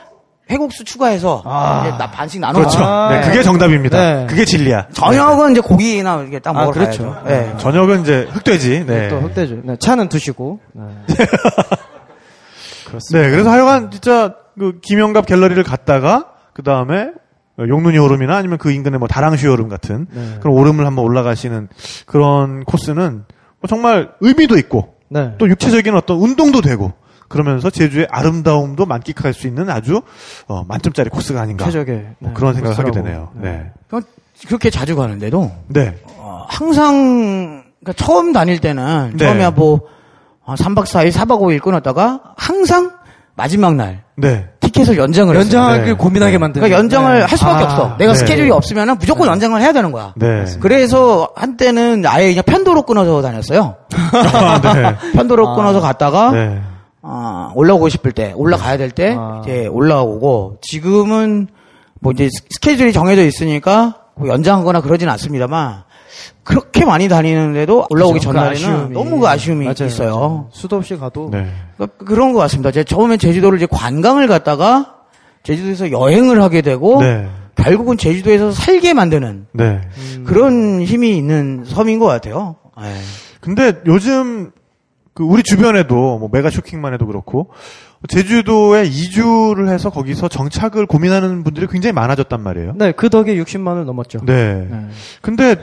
회국수 0.51 0.85
추가해서 0.85 1.43
이제 1.83 1.97
나 1.99 2.11
반씩 2.11 2.41
나눠 2.41 2.61
그렇죠. 2.61 2.79
먹어요. 2.79 3.11
네, 3.11 3.27
그게 3.27 3.43
정답입니다. 3.43 3.99
네. 3.99 4.27
그게 4.29 4.45
진리야. 4.45 4.89
저녁은 4.93 5.53
이제 5.53 5.61
고기나 5.61 6.21
이렇게 6.23 6.39
딱 6.39 6.57
아, 6.57 6.65
먹으러 6.65 6.85
그렇죠. 6.85 7.11
가야죠. 7.11 7.29
네. 7.29 7.55
저녁은 7.59 8.01
이제 8.03 8.27
흑돼지. 8.31 8.85
네. 8.87 9.09
또 9.09 9.17
흑돼지. 9.21 9.61
네, 9.65 9.77
차는 9.79 10.09
드시고. 10.09 10.61
네. 10.73 10.85
네, 13.13 13.31
그래서 13.31 13.51
하여간 13.51 13.91
진짜 13.91 14.35
그 14.59 14.81
김영갑 14.81 15.27
갤러리를 15.27 15.63
갔다가 15.63 16.27
그 16.55 16.63
다음에 16.63 17.11
용눈이 17.59 17.99
오름이나 17.99 18.37
아니면 18.37 18.59
그 18.59 18.71
인근의 18.71 18.99
뭐 18.99 19.09
다랑시 19.09 19.47
오름 19.47 19.69
같은 19.69 20.07
네. 20.11 20.37
그런 20.41 20.57
오름을 20.57 20.87
한번 20.87 21.05
올라가시는 21.05 21.69
그런 22.07 22.65
코스는 22.65 23.25
뭐 23.61 23.69
정말 23.69 24.11
의미도 24.21 24.57
있고 24.59 24.95
네. 25.09 25.35
또 25.39 25.49
육체적인 25.49 25.95
어떤 25.95 26.19
운동도 26.19 26.61
되고 26.61 26.93
그러면서 27.29 27.71
제주의 27.71 28.07
아름다움도 28.11 28.87
만끽할 28.87 29.33
수 29.35 29.47
있는 29.47 29.69
아주 29.71 30.03
어, 30.47 30.65
만점짜리 30.67 31.11
코스가 31.11 31.41
아닌가 31.41 31.67
최적의 31.67 32.07
뭐 32.19 32.31
네, 32.31 32.35
그런 32.35 32.55
생각을 32.55 32.77
하게 32.79 32.91
코스라고. 32.91 33.07
되네요. 33.09 33.31
네, 33.35 33.71
어, 33.93 34.01
그렇게 34.47 34.71
자주 34.71 34.97
가는데도 34.97 35.51
네, 35.69 35.97
어, 36.17 36.47
항상 36.49 37.65
그러니까 37.81 38.05
처음 38.05 38.33
다닐 38.33 38.59
때는 38.59 39.13
네. 39.17 39.27
처음에 39.27 39.51
뭐 39.51 39.81
어, 40.45 40.55
3박 40.55 40.85
4일, 40.85 41.13
4박 41.13 41.41
5일 41.41 41.61
끊었다가 41.61 42.21
항상 42.37 42.93
마지막 43.35 43.77
날 43.77 44.03
네, 44.17 44.49
티켓을 44.61 44.97
연장을 44.97 45.33
했어요. 45.37 45.45
연장하기를 45.45 45.87
네. 45.87 45.93
고민하게 45.93 46.39
만드는. 46.39 46.65
그러니까 46.67 46.79
연장을 46.79 47.19
네. 47.21 47.25
할 47.25 47.39
수밖에 47.39 47.65
아, 47.65 47.67
없어. 47.67 47.97
내가 47.99 48.13
네. 48.13 48.19
스케줄이 48.19 48.51
없으면 48.51 48.99
무조건 48.99 49.29
연장을 49.29 49.61
해야 49.61 49.73
되는 49.73 49.93
거야. 49.93 50.13
네. 50.17 50.45
그래서 50.61 51.29
한때는 51.37 52.05
아예 52.07 52.31
그냥 52.31 52.43
편도로 52.45 52.83
끊어서 52.83 53.23
다녔어요. 53.23 53.77
아, 53.95 54.61
네. 54.75 54.97
편도로 55.15 55.51
아. 55.51 55.55
끊어서 55.55 55.81
갔다가 55.81 56.33
네. 56.33 56.61
아, 57.03 57.53
올라오고 57.55 57.89
싶을 57.89 58.13
때 58.13 58.33
올라가야 58.37 58.77
될 58.77 58.91
때 58.91 59.15
아. 59.19 59.41
이제 59.45 59.67
올라오고 59.67 60.59
지금은 60.61 61.49
뭐 62.01 62.13
이제 62.13 62.29
스케줄이 62.51 62.93
정해져 62.93 63.25
있으니까 63.25 63.97
뭐 64.17 64.29
연장하거나 64.29 64.81
그러진 64.81 65.09
않습니다만 65.09 65.85
그렇게 66.43 66.85
많이 66.85 67.09
다니는데도 67.09 67.87
올라오기 67.91 68.15
그죠? 68.19 68.29
그 68.31 68.35
전날에는 68.35 68.53
아쉬움이. 68.57 68.95
너무 68.95 69.19
그 69.21 69.29
아쉬움이 69.29 69.65
맞아요, 69.67 69.87
있어요. 69.87 70.11
맞아요. 70.19 70.49
수도 70.53 70.77
없이 70.77 70.97
가도. 70.97 71.29
네. 71.31 71.47
그러니까 71.77 72.05
그런 72.05 72.33
것 72.33 72.39
같습니다. 72.41 72.71
제가 72.73 72.85
처음에 72.85 73.17
제주도를 73.17 73.59
이제 73.59 73.67
관광을 73.71 74.27
갔다가 74.27 74.95
제주도에서 75.45 75.91
여행을 75.93 76.43
하게 76.43 76.63
되고 76.63 77.01
네. 77.01 77.29
결국은 77.55 77.97
제주도에서 77.99 78.51
살게 78.53 78.95
만드는 78.95 79.47
네. 79.53 79.81
그런 80.25 80.81
힘이 80.83 81.17
있는 81.17 81.65
섬인 81.67 81.99
것 81.99 82.07
같아요. 82.07 82.57
예. 82.81 82.85
근데 83.41 83.75
요즘 83.87 84.51
그 85.19 85.25
우리 85.25 85.43
주변에도 85.43 86.19
뭐 86.19 86.29
메가 86.31 86.49
쇼킹만 86.49 86.95
해도 86.95 87.05
그렇고 87.05 87.51
제주도에 88.07 88.85
이주를 88.85 89.69
해서 89.69 89.91
거기서 89.91 90.29
정착을 90.29 90.87
고민하는 90.87 91.43
분들이 91.43 91.67
굉장히 91.67 91.93
많아졌단 91.93 92.41
말이에요. 92.41 92.75
네, 92.77 92.93
그 92.93 93.11
덕에 93.11 93.35
60만을 93.35 93.83
넘었죠. 93.83 94.21
네. 94.25 94.69
네. 94.71 94.87
근데 95.21 95.57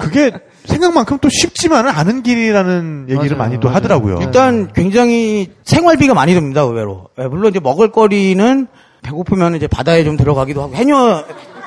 그게 0.00 0.32
생각만큼 0.64 1.18
또 1.20 1.28
쉽지만은 1.28 1.90
않은 1.90 2.22
길이라는 2.22 3.08
얘기를 3.10 3.36
맞아요, 3.36 3.50
많이 3.50 3.60
또 3.60 3.68
맞아요. 3.68 3.76
하더라고요. 3.76 4.18
일단 4.22 4.72
굉장히 4.72 5.50
생활비가 5.64 6.14
많이 6.14 6.32
듭니다, 6.32 6.62
의외로. 6.62 7.10
예, 7.18 7.26
물론 7.26 7.50
이제 7.50 7.60
먹을 7.60 7.92
거리는 7.92 8.68
배고프면 9.02 9.54
이제 9.56 9.66
바다에 9.66 10.02
좀 10.02 10.16
들어가기도 10.16 10.62
하고 10.62 10.74
해녀 10.74 11.22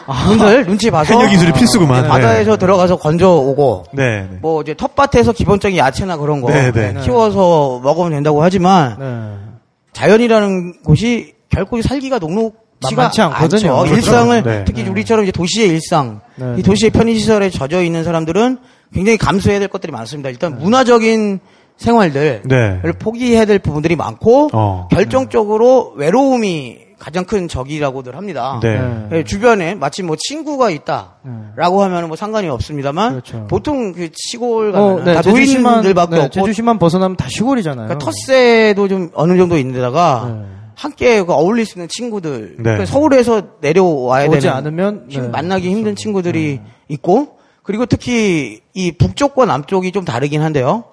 분들 0.05 0.65
눈치 0.65 0.89
봐서 0.91 1.13
해녀 1.13 1.29
기술이 1.29 1.51
필수구만. 1.53 2.03
네, 2.03 2.09
바다에서 2.09 2.57
들어가서 2.57 2.97
건져 2.97 3.29
오고 3.31 3.85
네. 3.93 4.27
네. 4.29 4.37
뭐 4.41 4.61
이제 4.61 4.73
텃밭에서 4.73 5.33
기본적인 5.33 5.77
야채나 5.77 6.17
그런 6.17 6.41
거 6.41 6.51
네, 6.51 6.71
네. 6.71 6.93
키워서 7.01 7.81
먹으면 7.83 8.11
된다고 8.11 8.41
하지만 8.43 8.97
네. 8.99 9.51
자연이라는 9.93 10.83
곳이 10.83 11.33
결코 11.49 11.81
살기가 11.81 12.19
녹록지가 12.19 12.95
만만치 12.95 13.21
않거든요. 13.21 13.73
않죠. 13.73 13.83
그렇죠. 13.83 13.95
일상을 13.95 14.43
네. 14.43 14.63
특히 14.65 14.83
우리처럼 14.87 15.23
이제 15.23 15.31
도시의 15.31 15.69
일상, 15.69 16.21
네, 16.35 16.53
이 16.53 16.55
네. 16.57 16.61
도시의 16.61 16.91
편의시설에 16.91 17.49
젖어 17.49 17.83
있는 17.83 18.03
사람들은 18.03 18.57
굉장히 18.93 19.17
감수해야 19.17 19.59
될 19.59 19.67
것들이 19.67 19.91
많습니다. 19.91 20.29
일단 20.29 20.57
문화적인 20.57 21.39
생활들을 21.77 22.41
네. 22.45 22.79
포기해야 22.99 23.45
될 23.45 23.59
부분들이 23.59 23.95
많고 23.95 24.49
어. 24.53 24.87
결정적으로 24.91 25.93
외로움이 25.95 26.77
가장 27.01 27.25
큰 27.25 27.47
적이라고들 27.47 28.15
합니다. 28.15 28.59
네. 28.61 28.79
네. 28.79 29.07
예, 29.11 29.23
주변에 29.23 29.73
마치 29.73 30.03
뭐 30.03 30.15
친구가 30.19 30.69
있다라고 30.69 31.81
하면 31.81 32.07
뭐 32.07 32.15
상관이 32.15 32.47
없습니다만 32.47 33.09
그렇죠. 33.13 33.47
보통 33.47 33.91
그 33.91 34.09
시골 34.13 34.71
가면 34.71 34.87
어, 35.01 35.03
네, 35.03 35.13
다 35.15 35.21
노인들밖에 35.27 36.15
네, 36.15 36.21
없고 36.25 36.29
제주시만 36.31 36.77
벗어나면 36.77 37.17
다 37.17 37.27
시골이잖아요. 37.27 37.87
그러니까 37.87 38.05
텃세도 38.05 38.87
좀 38.87 39.09
어느 39.15 39.35
정도 39.35 39.57
있는데다가 39.57 40.31
네. 40.31 40.45
함께 40.75 41.23
그 41.23 41.33
어울릴 41.33 41.65
수 41.65 41.79
있는 41.79 41.87
친구들 41.89 42.57
네. 42.57 42.63
그러니까 42.63 42.85
서울에서 42.85 43.41
내려와야 43.61 44.27
오지 44.27 44.41
되는 44.41 44.55
않으면 44.55 45.05
힘- 45.09 45.23
네. 45.23 45.27
만나기 45.29 45.71
힘든 45.71 45.95
친구들이 45.95 46.61
있고 46.87 47.37
그리고 47.63 47.87
특히 47.87 48.61
이 48.75 48.91
북쪽과 48.91 49.45
남쪽이 49.45 49.91
좀 49.91 50.05
다르긴 50.05 50.43
한데요. 50.43 50.83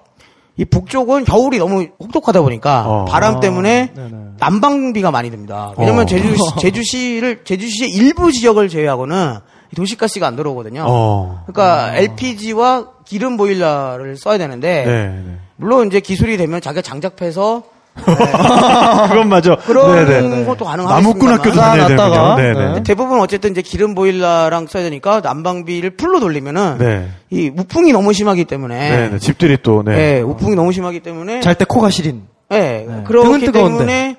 이 0.59 0.65
북쪽은 0.65 1.23
겨울이 1.23 1.57
너무 1.57 1.87
혹독하다 2.01 2.41
보니까 2.41 2.83
어. 2.85 3.05
바람 3.05 3.39
때문에 3.39 3.93
네네. 3.95 4.15
난방비가 4.39 5.09
많이 5.09 5.31
듭니다. 5.31 5.71
왜냐면 5.77 6.01
어. 6.01 6.05
제주 6.05 6.35
제주시를 6.59 7.45
제주시의 7.45 7.89
일부 7.91 8.29
지역을 8.29 8.67
제외하고는 8.67 9.37
이 9.71 9.75
도시가스가 9.75 10.27
안 10.27 10.35
들어오거든요. 10.35 10.83
어. 10.85 11.45
그러니까 11.47 11.95
LPG와 11.95 12.89
기름 13.05 13.37
보일러를 13.37 14.17
써야 14.17 14.37
되는데 14.37 14.85
네. 14.85 15.07
네. 15.07 15.37
물론 15.55 15.87
이제 15.87 16.01
기술이 16.01 16.35
되면 16.35 16.59
자기가 16.59 16.81
장작패서 16.81 17.63
그건 17.95 19.29
맞아. 19.29 19.55
그런 19.55 20.05
네, 20.05 20.21
네. 20.21 20.45
것도 20.45 20.65
가능하겠습니다. 20.65 20.95
나무꾼 20.95 21.29
학교도 21.29 21.59
다녀야 21.59 21.87
되는군요. 21.87 22.35
네, 22.35 22.53
네. 22.53 22.73
네. 22.75 22.83
대부분 22.83 23.19
어쨌든 23.19 23.51
이제 23.51 23.61
기름 23.61 23.95
보일러랑 23.95 24.67
써야 24.67 24.83
되니까 24.83 25.19
난방비를 25.21 25.91
full로 25.91 26.19
돌리면은 26.19 26.77
네. 26.77 27.09
이 27.29 27.51
우풍이 27.55 27.91
너무 27.91 28.13
심하기 28.13 28.45
때문에 28.45 28.77
네, 28.89 29.09
네. 29.09 29.19
집들이 29.19 29.57
또 29.61 29.83
네. 29.83 30.17
예, 30.17 30.21
우풍이 30.21 30.55
너무 30.55 30.71
심하기 30.71 31.01
때문에 31.01 31.41
잘 31.41 31.55
때 31.55 31.65
코가 31.65 31.89
시린. 31.89 32.23
예, 32.51 32.85
네. 32.87 33.03
그렇기 33.05 33.45
뜨거운데. 33.45 33.51
때문에 33.77 34.15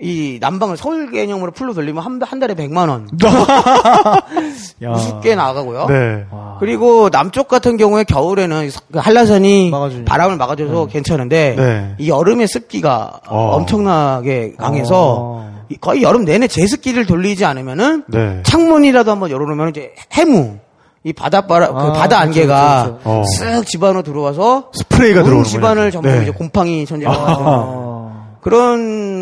이 0.00 0.38
난방을 0.40 0.76
서울 0.76 1.10
개념으로 1.12 1.52
full로 1.52 1.74
돌리면 1.74 2.02
한, 2.02 2.20
한 2.24 2.40
달에 2.40 2.54
100만 2.54 2.88
원 2.88 3.08
야. 4.82 4.90
우습게 4.90 5.34
나가고요. 5.36 5.86
네. 5.86 6.24
그리고 6.58 7.08
남쪽 7.10 7.46
같은 7.46 7.76
경우에 7.76 8.02
겨울에는 8.04 8.70
그 8.92 8.98
한라산이 8.98 9.70
막아주니까. 9.70 10.10
바람을 10.10 10.36
막아줘서 10.38 10.86
괜찮은데 10.86 11.54
네. 11.56 11.94
이 11.98 12.08
여름에 12.08 12.46
습기가 12.46 13.20
어. 13.28 13.56
엄청나게 13.56 14.54
강해서 14.58 15.16
어. 15.20 15.52
이- 15.68 15.76
거의 15.76 16.02
여름 16.02 16.24
내내 16.24 16.48
제습기를 16.48 17.06
돌리지 17.06 17.44
않으면은 17.44 18.04
네. 18.08 18.40
창문이라도 18.44 19.10
한번 19.10 19.30
열어놓으면 19.30 19.70
이제 19.70 19.92
해무 20.12 20.56
이 21.04 21.12
바닷바람 21.12 21.74
그 21.74 21.78
아, 21.80 21.92
바다 21.92 22.16
그렇죠, 22.16 22.16
안개가 22.16 22.82
그렇죠, 22.82 22.98
그렇죠. 23.02 23.28
쓱 23.44 23.66
집안으로 23.66 24.02
들어와서 24.02 24.70
스프레이가 24.72 25.20
온 25.20 25.24
들어오는 25.24 25.44
집안을 25.44 25.90
전부 25.92 26.08
네. 26.08 26.22
이제 26.22 26.30
곰팡이 26.30 26.86
천재가 26.86 27.12
어. 27.40 27.92
그런 28.40 29.21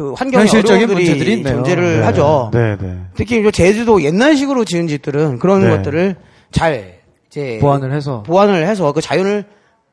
그 0.00 0.12
환경 0.14 0.40
현실적인 0.40 0.86
문제들이 0.88 1.34
있네요. 1.34 1.56
존재를 1.56 2.00
네. 2.00 2.04
하죠. 2.06 2.50
네, 2.54 2.76
네. 2.80 3.00
특히 3.14 3.38
이제 3.40 3.50
제주도 3.50 4.02
옛날식으로 4.02 4.64
지은 4.64 4.88
집들은 4.88 5.38
그런 5.38 5.60
네. 5.60 5.68
것들을 5.68 6.16
잘 6.50 7.00
이제 7.28 7.58
보완을 7.60 7.92
해서 7.92 8.22
보완을 8.22 8.66
해서 8.66 8.92
그 8.92 9.02
자연을 9.02 9.44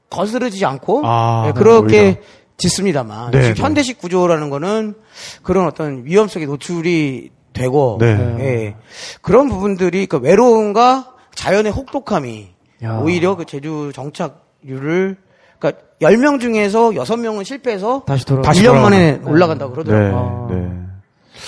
거스르지 0.10 0.66
않고 0.66 1.02
아, 1.06 1.44
예, 1.48 1.52
네, 1.52 1.60
그렇게 1.60 2.00
오히려. 2.00 2.22
짓습니다만 2.56 3.32
네, 3.32 3.42
지금 3.42 3.56
네. 3.56 3.62
현대식 3.62 4.00
구조라는 4.00 4.50
거는 4.50 4.96
그런 5.44 5.68
어떤 5.68 6.06
위험성에 6.06 6.46
노출이 6.46 7.30
되고 7.52 7.98
네. 8.00 8.36
예, 8.40 8.76
그런 9.22 9.50
부분들이 9.50 10.06
그 10.06 10.18
외로움과 10.18 11.14
자연의 11.36 11.74
혹독함이 11.74 12.48
야. 12.84 13.00
오히려 13.04 13.36
그 13.36 13.46
제주 13.46 13.92
정착률을 13.94 15.18
그러니까 15.60 15.84
10명 16.02 16.40
중에서 16.40 16.92
6명은 16.92 17.44
실패해서 17.46 18.04
다시 18.06 18.26
돌아 18.26 18.42
다시 18.42 18.62
1년 18.62 18.66
돌아가는. 18.68 18.98
만에 18.98 19.32
올라간다고 19.32 19.74
네, 19.74 19.84
그러더라고요. 19.84 20.48
네. 20.52 20.72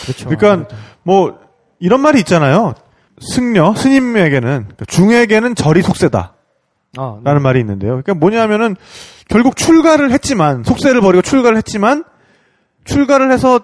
그렇죠. 0.04 0.30
그러니까 0.30 0.76
뭐 1.04 1.40
이런 1.80 2.02
말이 2.02 2.20
있잖아요. 2.20 2.74
승려 3.22 3.74
스님에게는 3.76 4.42
그러니까 4.42 4.86
중에게는 4.88 5.56
절이 5.56 5.82
속세다. 5.82 6.34
아, 6.98 7.20
라는 7.24 7.42
말이 7.42 7.60
있는데요. 7.60 7.92
그러니까 7.92 8.14
뭐냐면은 8.16 8.76
결국 9.28 9.56
출가를 9.56 10.12
했지만 10.12 10.64
속세를 10.64 11.02
버리고 11.02 11.22
출가를 11.22 11.58
했지만 11.58 12.04
출가를 12.86 13.32
해서 13.32 13.60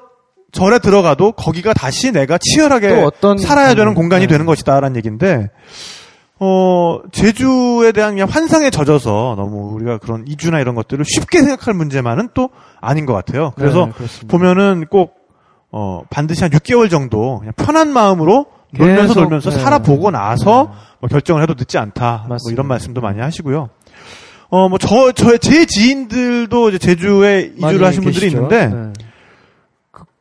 절에 0.51 0.79
들어가도 0.79 1.31
거기가 1.33 1.73
다시 1.73 2.11
내가 2.11 2.37
치열하게 2.37 3.09
살아야 3.41 3.73
되는 3.73 3.91
음, 3.91 3.95
공간이 3.95 4.27
네. 4.27 4.27
되는 4.27 4.45
것이다라는 4.45 4.95
얘기인데 4.97 5.49
어 6.39 6.99
제주에 7.11 7.91
대한 7.93 8.13
그냥 8.13 8.27
환상에 8.29 8.69
젖어서 8.69 9.35
너무 9.37 9.73
우리가 9.73 9.99
그런 9.99 10.25
이주나 10.27 10.59
이런 10.59 10.75
것들을 10.75 11.05
쉽게 11.05 11.41
생각할 11.41 11.73
문제만은 11.73 12.29
또 12.33 12.49
아닌 12.81 13.05
것 13.05 13.13
같아요. 13.13 13.53
그래서 13.55 13.89
네. 13.97 14.27
보면은 14.27 14.85
꼭 14.89 15.15
어, 15.71 16.03
반드시 16.09 16.43
한 16.43 16.51
6개월 16.51 16.89
정도 16.89 17.39
그냥 17.39 17.53
편한 17.55 17.91
마음으로 17.91 18.47
놀면서 18.71 19.13
계속, 19.13 19.21
놀면서 19.21 19.49
네. 19.49 19.59
살아보고 19.59 20.11
나서 20.11 20.73
뭐 20.99 21.09
결정을 21.09 21.41
해도 21.41 21.53
늦지 21.57 21.77
않다. 21.77 22.25
뭐. 22.27 22.37
이런 22.51 22.67
말씀도 22.67 23.01
많이 23.01 23.19
하시고요. 23.21 23.69
어, 24.49 24.69
뭐, 24.69 24.77
저, 24.77 25.11
저, 25.11 25.37
제 25.37 25.65
지인들도 25.65 26.69
이제 26.69 26.77
제주에 26.77 27.53
이주를 27.57 27.85
하신 27.85 28.03
분들이 28.03 28.29
계시죠? 28.29 28.43
있는데, 28.43 28.67
네. 28.67 28.93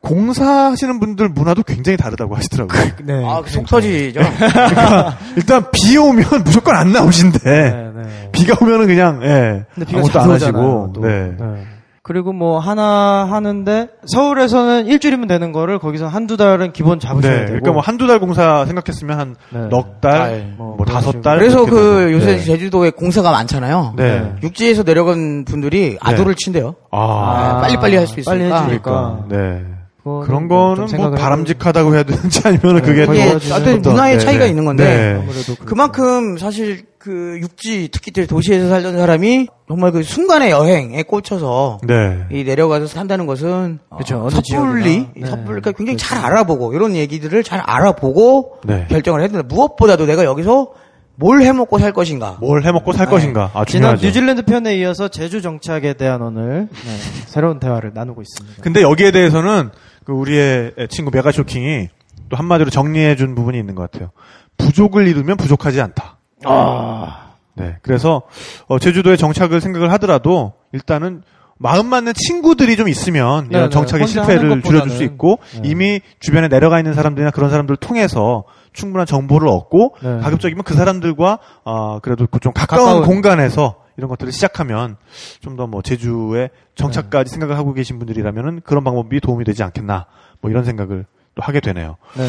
공사하시는 0.05 0.99
분들 0.99 1.29
문화도 1.29 1.63
굉장히 1.63 1.97
다르다고 1.97 2.35
하시더라고요. 2.35 2.83
네. 3.03 3.25
아, 3.25 3.41
그속 3.41 3.65
터지죠. 3.65 4.21
그러니까, 4.37 5.17
일단 5.35 5.65
비 5.71 5.97
오면 5.97 6.43
무조건 6.45 6.75
안 6.75 6.91
나오신대. 6.91 7.39
네, 7.43 7.91
네. 7.95 8.29
비가 8.31 8.55
오면은 8.61 8.85
그냥, 8.85 9.21
예. 9.23 9.65
근데 9.73 9.85
비가 9.87 9.99
아무것도 9.99 10.19
안 10.19 10.29
오잖아요, 10.29 10.63
하시고, 10.63 10.93
또. 10.93 11.01
네. 11.01 11.35
네. 11.39 11.63
그리고 12.03 12.33
뭐 12.33 12.59
하나 12.59 13.27
하는데 13.31 13.87
서울에서는 14.05 14.85
일주일이면 14.85 15.27
되는 15.27 15.51
거를 15.51 15.79
거기서 15.79 16.07
한두 16.07 16.37
달은 16.37 16.71
기본 16.71 16.99
잡으셔야 16.99 17.31
네. 17.31 17.37
되고. 17.39 17.47
그러니까 17.47 17.71
뭐 17.71 17.81
한두 17.81 18.05
달 18.05 18.19
공사 18.19 18.63
생각했으면 18.67 19.19
한 19.19 19.35
네. 19.49 19.69
넉 19.69 20.01
달, 20.01 20.11
달, 20.11 20.53
뭐, 20.55 20.75
뭐 20.75 20.85
다섯 20.85 21.19
달. 21.23 21.39
그래서 21.39 21.65
그 21.65 21.71
되고. 21.71 22.11
요새 22.11 22.37
네. 22.37 22.43
제주도에 22.43 22.91
공사가 22.91 23.31
많잖아요. 23.31 23.95
네. 23.97 24.35
육지에서 24.43 24.83
내려간 24.83 25.45
분들이 25.45 25.97
아도를 25.99 26.35
친대요. 26.35 26.75
아, 26.91 26.99
아, 26.99 27.61
빨리빨리 27.61 27.95
할수 27.95 28.17
빨리 28.23 28.41
있으니까. 28.43 28.61
해주니까. 28.61 29.25
네. 29.29 29.74
그런 30.05 30.47
뭐 30.47 30.75
거는 30.75 30.87
좀뭐 30.87 31.11
바람직하다고 31.11 31.95
해야 31.95 32.03
되는지 32.03 32.41
아니면 32.45 32.75
은 32.75 32.81
네, 32.81 32.81
그게 32.81 33.05
거의 33.07 33.19
또 33.21 33.29
보여주는 33.31 33.55
어떤 33.55 33.81
문화의 33.81 34.17
네, 34.17 34.23
차이가 34.23 34.43
네. 34.43 34.49
있는 34.51 34.63
건데 34.63 34.85
네. 34.85 35.13
아무래도 35.19 35.55
그렇고. 35.55 35.65
그만큼 35.65 36.37
사실 36.37 36.85
그 36.99 37.39
육지 37.41 37.89
특히 37.91 38.11
또 38.11 38.25
도시에서 38.27 38.69
살던 38.69 38.97
사람이 38.97 39.47
정말 39.67 39.91
그 39.91 40.03
순간의 40.03 40.51
여행에 40.51 41.01
꽂혀서 41.03 41.79
네. 41.87 42.25
이 42.31 42.43
내려가서 42.43 42.85
산다는 42.85 43.25
것은 43.25 43.79
그렇죠. 43.89 44.25
어, 44.25 44.29
섣불리. 44.29 45.07
네. 45.15 45.25
섣불리 45.25 45.45
그러니까 45.45 45.71
굉장히 45.71 45.97
잘 45.97 46.23
알아보고 46.23 46.75
이런 46.75 46.95
얘기들을 46.95 47.43
잘 47.43 47.61
알아보고 47.65 48.59
네. 48.63 48.85
결정을 48.87 49.21
해야 49.21 49.27
된다. 49.27 49.43
무엇보다도 49.47 50.05
내가 50.05 50.23
여기서 50.23 50.71
뭘 51.15 51.41
해먹고 51.41 51.79
살 51.79 51.93
것인가. 51.93 52.37
뭘 52.41 52.63
해먹고 52.63 52.91
살 52.91 53.05
네. 53.07 53.11
것인가. 53.11 53.51
아, 53.53 53.65
지난 53.65 53.97
중요하죠. 53.97 54.05
뉴질랜드 54.05 54.41
편에 54.43 54.75
이어서 54.77 55.07
제주 55.07 55.41
정착에 55.41 55.93
대한 55.93 56.21
오늘 56.21 56.67
네, 56.71 56.91
새로운 57.25 57.59
대화를 57.59 57.91
나누고 57.93 58.21
있습니다. 58.21 58.61
근데 58.61 58.81
여기에 58.81 59.11
대해서는 59.11 59.71
그 60.05 60.13
우리의 60.13 60.73
친구 60.89 61.11
메가쇼킹이 61.11 61.89
또 62.29 62.37
한마디로 62.37 62.69
정리해 62.69 63.15
준 63.15 63.35
부분이 63.35 63.57
있는 63.57 63.75
것 63.75 63.91
같아요. 63.91 64.11
부족을 64.57 65.07
이루면 65.07 65.37
부족하지 65.37 65.81
않다. 65.81 66.17
아, 66.45 67.33
네. 67.55 67.75
그래서 67.81 68.21
어, 68.67 68.79
제주도에 68.79 69.17
정착을 69.17 69.59
생각을 69.59 69.91
하더라도 69.93 70.53
일단은 70.71 71.23
마음 71.57 71.87
맞는 71.87 72.13
친구들이 72.13 72.75
좀 72.75 72.87
있으면 72.87 73.47
네, 73.49 73.57
이런 73.57 73.69
네. 73.69 73.73
정착의 73.73 74.07
실패를 74.07 74.61
줄여줄 74.61 74.91
수. 74.91 75.03
있고 75.03 75.39
네. 75.61 75.69
이미 75.69 76.01
주변에 76.19 76.49
내려가 76.49 76.79
있는 76.79 76.93
사람들이나 76.93 77.31
그런 77.31 77.49
사람들을 77.49 77.77
통해서 77.77 78.43
충분한 78.73 79.07
정보를 79.07 79.47
얻고 79.47 79.95
네. 80.03 80.19
가급적이면 80.19 80.63
그 80.63 80.73
사람들과 80.73 81.39
어, 81.63 81.99
그래도 81.99 82.27
그좀 82.27 82.51
가까운, 82.53 82.85
가까운. 82.85 83.05
공간에서 83.05 83.75
이런 83.97 84.09
것들을 84.09 84.31
시작하면 84.31 84.97
좀 85.41 85.55
더 85.55 85.67
뭐 85.67 85.81
제주에 85.81 86.49
정착까지 86.75 87.31
생각을 87.31 87.57
하고 87.57 87.73
계신 87.73 87.97
분들이라면은 87.99 88.61
그런 88.65 88.83
방법이 88.83 89.19
도움이 89.21 89.45
되지 89.45 89.63
않겠나 89.63 90.05
뭐 90.41 90.51
이런 90.51 90.63
생각을 90.63 91.05
또 91.35 91.41
하게 91.41 91.59
되네요. 91.59 91.97
네. 92.17 92.23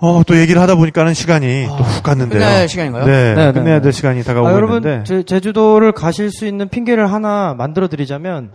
어, 0.00 0.22
또 0.24 0.36
얘기를 0.38 0.60
하다 0.62 0.76
보니까는 0.76 1.12
시간이 1.14 1.66
또훅 1.66 2.02
갔는데요. 2.04 2.38
끝날 2.40 2.68
시간인가요? 2.68 3.04
네, 3.04 3.34
네, 3.34 3.46
네, 3.46 3.52
끝내야 3.52 3.76
네. 3.76 3.80
될 3.82 3.92
시간이 3.92 4.22
다가오고 4.22 4.48
아, 4.48 4.52
여러분 4.52 4.76
있는데. 4.76 5.02
제, 5.04 5.22
제주도를 5.24 5.90
가실 5.92 6.30
수 6.30 6.46
있는 6.46 6.68
핑계를 6.68 7.10
하나 7.12 7.54
만들어 7.54 7.88
드리자면 7.88 8.52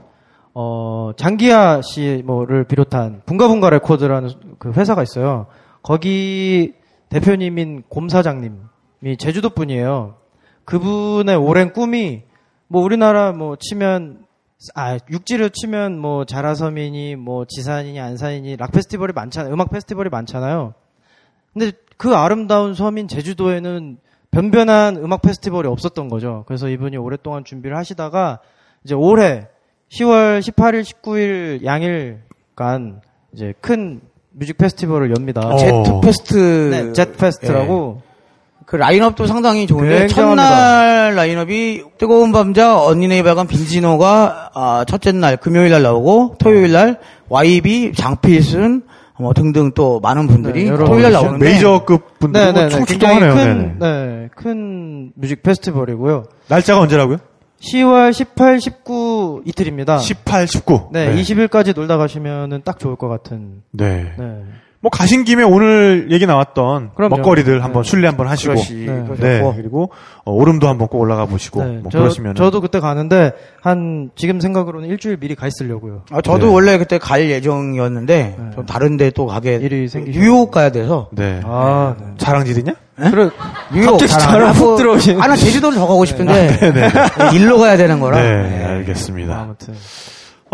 어 0.54 1.12
장기하 1.18 1.82
씨 1.82 2.22
뭐를 2.26 2.64
비롯한 2.66 3.24
붕가붕가 3.26 3.70
레코드라는 3.72 4.30
그 4.60 4.72
회사가 4.72 5.04
있어요. 5.04 5.48
거기 5.82 6.74
대표님인 7.10 7.84
곰 7.90 8.08
사장님이 8.08 9.18
제주도 9.18 9.50
분이에요. 9.50 10.16
그분의 10.66 11.36
오랜 11.36 11.74
꿈이 11.74 12.24
뭐 12.74 12.82
우리나라 12.82 13.34
뭐 13.34 13.56
치면 13.56 14.26
아 14.74 14.98
육지로 15.08 15.50
치면 15.50 16.00
뭐 16.00 16.26
자라섬이니 16.26 17.18
뭐 17.18 17.46
지산이니 17.46 18.00
안산이니 18.00 18.58
락 18.58 18.72
페스티벌이 18.72 19.14
많잖아요. 19.14 19.54
음악 19.54 19.70
페스티벌이 19.70 20.10
많잖아요. 20.10 20.74
근데 21.54 21.74
그 21.98 22.16
아름다운 22.16 22.74
섬인 22.74 23.08
제주도에는 23.08 24.00
변변한 24.32 24.98
음악 24.98 25.22
페스티벌이 25.22 25.68
없었던 25.68 26.08
거죠. 26.08 26.46
그래서 26.48 26.68
이분이 26.68 26.98
오랫동안 26.98 27.44
준비를 27.44 27.78
하시다가 27.78 28.40
이제 28.84 28.96
올해 28.96 29.48
10월 29.92 30.40
18일, 30.40 30.82
19일 30.82 31.64
양일간 31.64 33.02
이제 33.34 33.54
큰 33.62 34.02
music 34.32 34.58
페스티벌을 34.58 35.12
엽니다. 35.16 35.42
어. 35.48 35.58
Jet 35.58 36.00
Fest. 36.02 36.70
네, 36.72 36.94
Jet 36.94 37.18
Fest라고 37.18 38.02
그 38.66 38.76
라인업도 38.76 39.26
상당히 39.28 39.68
좋은데. 39.68 40.08
첫날 40.08 41.16
라인업이 41.16 41.84
뜨거운 41.98 42.32
감자 42.32 42.78
언니네 42.80 43.24
이발관 43.24 43.48
빈지노가 43.48 44.52
아, 44.54 44.86
첫째 44.88 45.12
날 45.12 45.38
금요일 45.38 45.72
날 45.72 45.84
나오고 45.84 46.36
토요일 46.40 46.72
날 46.72 47.00
YB 47.30 47.94
장필순 47.94 48.84
뭐 49.20 49.34
등등 49.34 49.72
또 49.74 50.00
많은 50.00 50.28
분들이 50.28 50.70
네, 50.70 50.76
토요일 50.76 51.04
날 51.04 51.12
나오는데 51.14 51.46
메이저급 51.46 52.20
분들 52.20 52.40
네네네. 52.42 52.60
뭐 52.76 52.86
굉장히 52.86 52.86
출동하네요. 52.86 53.34
큰, 53.36 53.80
네네. 53.80 54.06
네, 54.06 54.30
큰 54.36 55.12
music 55.16 55.44
페스티벌이고요. 55.44 56.26
날짜가 56.48 56.82
언제라고요? 56.82 57.18
10월 57.62 58.12
18, 58.12 58.60
19 58.60 59.44
이틀입니다. 59.46 60.00
18, 60.00 60.48
19. 60.48 60.90
네, 60.92 61.16
20일까지 61.16 61.74
놀다 61.76 61.98
가시면은 61.98 62.62
딱 62.66 62.78
좋을 62.80 62.96
것 62.98 63.08
같은. 63.08 63.62
네. 63.72 64.14
네. 64.18 64.42
뭐 64.84 64.90
가신 64.90 65.24
김에 65.24 65.44
오늘 65.44 66.08
얘기 66.12 66.26
나왔던 66.26 66.92
그럼요. 66.94 67.16
먹거리들 67.16 67.64
한번 67.64 67.84
네. 67.84 67.90
순례 67.90 68.06
한번 68.06 68.28
하시고 68.28 68.54
그러시, 68.54 68.74
네. 68.74 68.92
네. 68.92 69.04
그러셨고. 69.16 69.56
그리고 69.56 69.90
어, 70.26 70.34
오름도 70.34 70.68
한번 70.68 70.90
꼭 70.90 71.00
올라가 71.00 71.26
보시고 71.26 71.64
네, 71.64 71.78
뭐 71.78 71.90
저, 71.90 72.00
그러시면 72.00 72.36
저도 72.36 72.60
그때 72.60 72.82
가는데 72.82 73.32
한 73.62 74.10
지금 74.18 74.42
생각으로는 74.42 74.90
일주일 74.90 75.16
미리 75.16 75.36
가 75.36 75.48
있으려고요. 75.48 76.02
아, 76.12 76.20
저도 76.20 76.48
네. 76.48 76.54
원래 76.54 76.78
그때 76.78 76.98
갈 76.98 77.30
예정이었는데 77.30 78.36
네. 78.38 78.50
좀 78.54 78.66
다른데 78.66 79.12
또 79.12 79.26
가게 79.26 79.56
일이 79.56 79.88
생기셔. 79.88 80.20
뉴욕 80.20 80.52
가야 80.52 80.70
돼서 80.70 81.08
네. 81.14 81.40
아, 81.46 81.96
자랑질이냐? 82.18 82.74
그래, 82.98 83.30
뉴욕 83.74 83.92
갑자기 83.92 84.12
자랑 84.12 84.50
아, 84.50 84.52
훅 84.52 84.66
뭐, 84.66 84.76
들어오시는. 84.76 85.22
아, 85.22 85.28
나 85.28 85.38
제주도를 85.38 85.78
더 85.78 85.88
가고 85.88 86.04
싶은데 86.04 86.60
일로 87.34 87.58
가야 87.58 87.78
되는 87.78 88.02
거라. 88.02 88.22
네, 88.22 88.66
알겠습니다. 88.66 89.34
아무튼. 89.40 89.76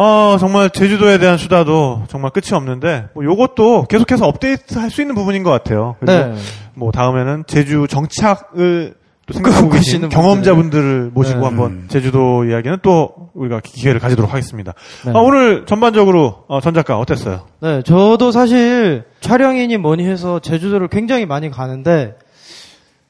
어, 0.01 0.37
정말 0.39 0.69
제주도에 0.69 1.17
대한 1.17 1.37
수다도 1.37 2.03
정말 2.07 2.31
끝이 2.31 2.53
없는데 2.53 3.07
뭐 3.13 3.25
요것도 3.25 3.87
계속해서 3.89 4.25
업데이트 4.27 4.77
할 4.77 4.89
수 4.89 5.01
있는 5.01 5.13
부분인 5.13 5.43
것 5.43 5.51
같아요. 5.51 5.95
그리고 5.99 6.11
네. 6.13 6.35
뭐 6.73 6.91
다음에는 6.91 7.43
제주 7.47 7.85
정착을 7.89 8.93
또 9.27 9.33
생각하고 9.33 9.69
계신 9.69 9.99
분들. 10.01 10.09
경험자분들을 10.17 11.11
모시고 11.13 11.39
네. 11.41 11.45
한번 11.45 11.85
제주도 11.89 12.45
이야기는 12.45 12.77
또 12.81 13.29
우리가 13.35 13.59
기회를 13.63 13.99
가지도록 13.99 14.31
하겠습니다. 14.31 14.73
네. 15.05 15.11
아, 15.13 15.19
오늘 15.19 15.65
전반적으로 15.65 16.45
어, 16.47 16.61
전 16.61 16.73
작가 16.73 16.97
어땠어요? 16.97 17.45
네, 17.61 17.81
저도 17.83 18.31
사실 18.31 19.03
촬영이니 19.19 19.77
뭐니 19.77 20.05
해서 20.07 20.39
제주도를 20.39 20.87
굉장히 20.87 21.25
많이 21.25 21.51
가는데 21.51 22.15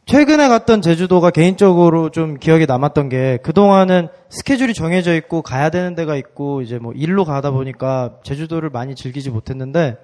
최근에 0.09 0.47
갔던 0.47 0.81
제주도가 0.81 1.29
개인적으로 1.29 2.09
좀 2.09 2.39
기억에 2.39 2.65
남았던 2.65 3.09
게 3.09 3.37
그동안은 3.43 4.07
스케줄이 4.29 4.73
정해져 4.73 5.13
있고 5.13 5.43
가야 5.43 5.69
되는 5.69 5.93
데가 5.93 6.15
있고 6.15 6.63
이제 6.63 6.79
뭐 6.79 6.93
일로 6.93 7.25
가다 7.25 7.51
보니까 7.51 8.15
제주도를 8.23 8.71
많이 8.71 8.95
즐기지 8.95 9.29
못했는데 9.29 9.97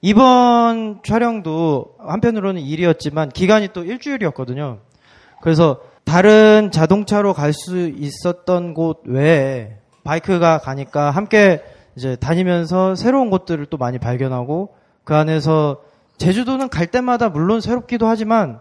이번 0.00 0.98
촬영도 1.04 1.94
한편으로는 2.00 2.60
일이었지만 2.60 3.28
기간이 3.28 3.68
또 3.72 3.84
일주일이었거든요. 3.84 4.78
그래서 5.40 5.78
다른 6.04 6.72
자동차로 6.72 7.32
갈 7.32 7.52
수 7.52 7.86
있었던 7.86 8.74
곳 8.74 9.02
외에 9.04 9.76
바이크가 10.02 10.58
가니까 10.58 11.12
함께 11.12 11.62
이제 11.94 12.16
다니면서 12.16 12.96
새로운 12.96 13.30
곳들을 13.30 13.66
또 13.66 13.76
많이 13.76 14.00
발견하고 14.00 14.74
그 15.04 15.14
안에서 15.14 15.82
제주도는 16.18 16.68
갈 16.68 16.88
때마다 16.88 17.28
물론 17.28 17.60
새롭기도 17.60 18.08
하지만 18.08 18.58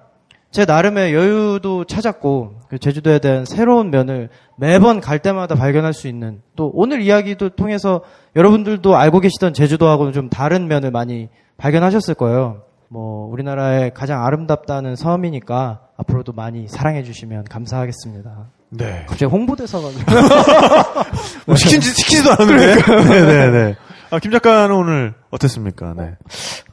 제 0.52 0.66
나름의 0.66 1.14
여유도 1.14 1.86
찾았고 1.86 2.62
그 2.68 2.78
제주도에 2.78 3.20
대한 3.20 3.46
새로운 3.46 3.90
면을 3.90 4.30
매번 4.58 5.00
갈 5.00 5.20
때마다 5.20 5.56
발견할 5.56 5.94
수 5.94 6.08
있는 6.08 6.42
또 6.58 6.70
오늘 6.74 7.02
이야기도 7.02 7.50
통해서 7.50 8.02
여러분들도 8.36 8.96
알고 8.96 9.22
계시던 9.22 9.54
제주도하고는 9.54 10.12
좀 10.12 10.30
다른 10.30 10.68
면을 10.68 10.92
많이 10.92 11.30
발견하셨을 11.58 12.16
거예요. 12.16 12.64
뭐 12.90 13.32
우리나라의 13.32 13.94
가장 13.94 14.26
아름답다는 14.26 14.98
섬이니까 14.98 15.80
앞으로도 15.96 16.34
많이 16.34 16.68
사랑해 16.68 17.04
주시면 17.04 17.46
감사하겠습니다. 17.46 18.48
네. 18.72 19.06
갑자기 19.08 19.26
홍보대사가 19.26 19.88
뭐 21.48 21.56
시킨지, 21.56 21.90
시키지도 21.94 22.32
않았는데. 22.32 22.76
네네네. 23.10 23.76
아, 24.12 24.20
김 24.20 24.32
작가는 24.32 24.76
오늘 24.76 25.14
어땠습니까? 25.30 25.94
네. 25.98 26.12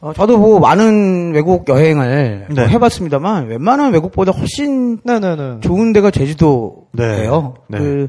어, 0.01 0.12
저도 0.12 0.39
뭐 0.39 0.60
많은 0.60 1.32
외국 1.32 1.69
여행을 1.69 2.47
뭐 2.51 2.65
네. 2.65 2.69
해봤습니다만 2.69 3.47
웬만한 3.47 3.93
외국보다 3.93 4.32
훨씬 4.32 4.98
네네네. 5.05 5.60
좋은 5.60 5.93
데가 5.93 6.10
제주도예요. 6.10 7.55
네. 7.69 7.78
그 7.78 8.09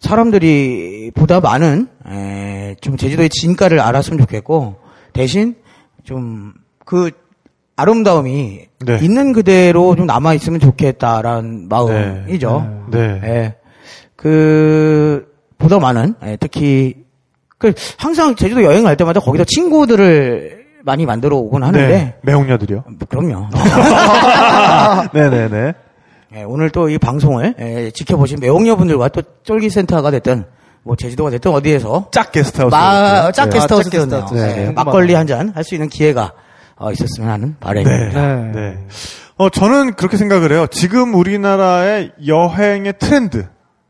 사람들이 0.00 1.12
보다 1.14 1.40
많은 1.40 1.88
에, 2.08 2.74
좀 2.80 2.96
제주도의 2.96 3.28
진가를 3.28 3.78
알았으면 3.78 4.18
좋겠고 4.18 4.76
대신 5.12 5.54
좀 6.04 6.54
그 6.84 7.10
아름다움이 7.76 8.60
네. 8.84 8.98
있는 9.00 9.32
그대로 9.32 9.96
좀 9.96 10.06
남아 10.06 10.34
있으면 10.34 10.60
좋겠다라는 10.60 11.68
마음이죠. 11.68 12.86
네. 12.90 13.20
예. 13.24 13.54
그 14.14 15.26
보다 15.58 15.78
많은 15.78 16.14
예, 16.24 16.36
특히 16.38 17.04
그 17.62 17.72
항상 17.96 18.34
제주도 18.34 18.64
여행 18.64 18.82
갈 18.82 18.96
때마다 18.96 19.20
거기서 19.20 19.44
친구들을 19.44 20.62
많이 20.84 21.06
만들어 21.06 21.36
오곤 21.36 21.62
하는데 21.62 21.86
네. 21.88 22.14
매혹녀들이요. 22.22 22.84
뭐, 22.86 22.96
그럼요. 23.08 23.46
네네네. 25.14 25.72
예, 26.34 26.42
오늘 26.44 26.70
또 26.70 26.88
이 26.88 26.98
방송을 26.98 27.54
예, 27.60 27.90
지켜보신 27.94 28.38
매혹녀분들과 28.40 29.08
또 29.08 29.22
쫄기센터가 29.44 30.10
됐든 30.10 30.44
뭐 30.82 30.96
제주도가 30.96 31.30
됐든 31.30 31.52
어디에서 31.52 32.08
짝 32.10 32.32
게스트하우스. 32.32 32.74
마, 32.74 33.26
네. 33.26 33.32
짝 33.32 33.48
게스트하우스 33.50 33.88
아, 33.88 33.90
짝 33.90 33.90
됐네요. 33.90 34.20
게스트하우스. 34.26 34.34
예, 34.60 34.64
네. 34.66 34.72
막걸리 34.72 35.14
한 35.14 35.26
잔 35.26 35.52
할 35.54 35.62
수 35.62 35.74
있는 35.76 35.88
기회가 35.88 36.32
어, 36.76 36.90
있었으면 36.90 37.30
하는 37.30 37.56
바람입니다. 37.60 38.20
네. 38.36 38.42
네. 38.42 38.52
네. 38.60 38.78
어, 39.36 39.48
저는 39.50 39.94
그렇게 39.94 40.16
생각을 40.16 40.50
해요. 40.52 40.66
지금 40.70 41.14
우리나라의 41.14 42.12
여행의 42.26 42.94
트렌드, 42.98 43.46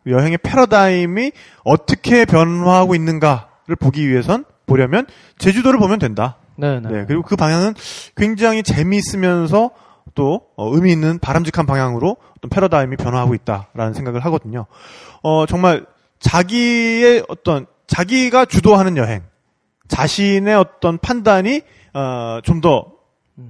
여행의 0.06 0.38
패러다임이 0.42 1.32
어떻게 1.64 2.24
변화하고 2.26 2.94
있는가를 2.94 3.51
보기 3.76 4.08
위해선, 4.08 4.44
보려면 4.66 5.06
제주도를 5.38 5.78
보면 5.78 5.98
된다. 5.98 6.36
네네. 6.56 6.88
네. 6.88 7.04
그리고 7.06 7.22
그 7.22 7.36
방향은 7.36 7.74
굉장히 8.16 8.62
재미있으면서 8.62 9.70
또 10.14 10.42
어, 10.56 10.74
의미 10.74 10.92
있는 10.92 11.18
바람직한 11.18 11.66
방향으로 11.66 12.16
어떤 12.36 12.48
패러다임이 12.50 12.96
변화하고 12.96 13.34
있다라는 13.34 13.94
생각을 13.94 14.24
하거든요. 14.26 14.66
어, 15.22 15.46
정말 15.46 15.86
자기의 16.18 17.24
어떤 17.28 17.66
자기가 17.86 18.44
주도하는 18.44 18.96
여행, 18.96 19.22
자신의 19.88 20.54
어떤 20.54 20.98
판단이 20.98 21.62
어, 21.94 22.40
좀더 22.42 22.92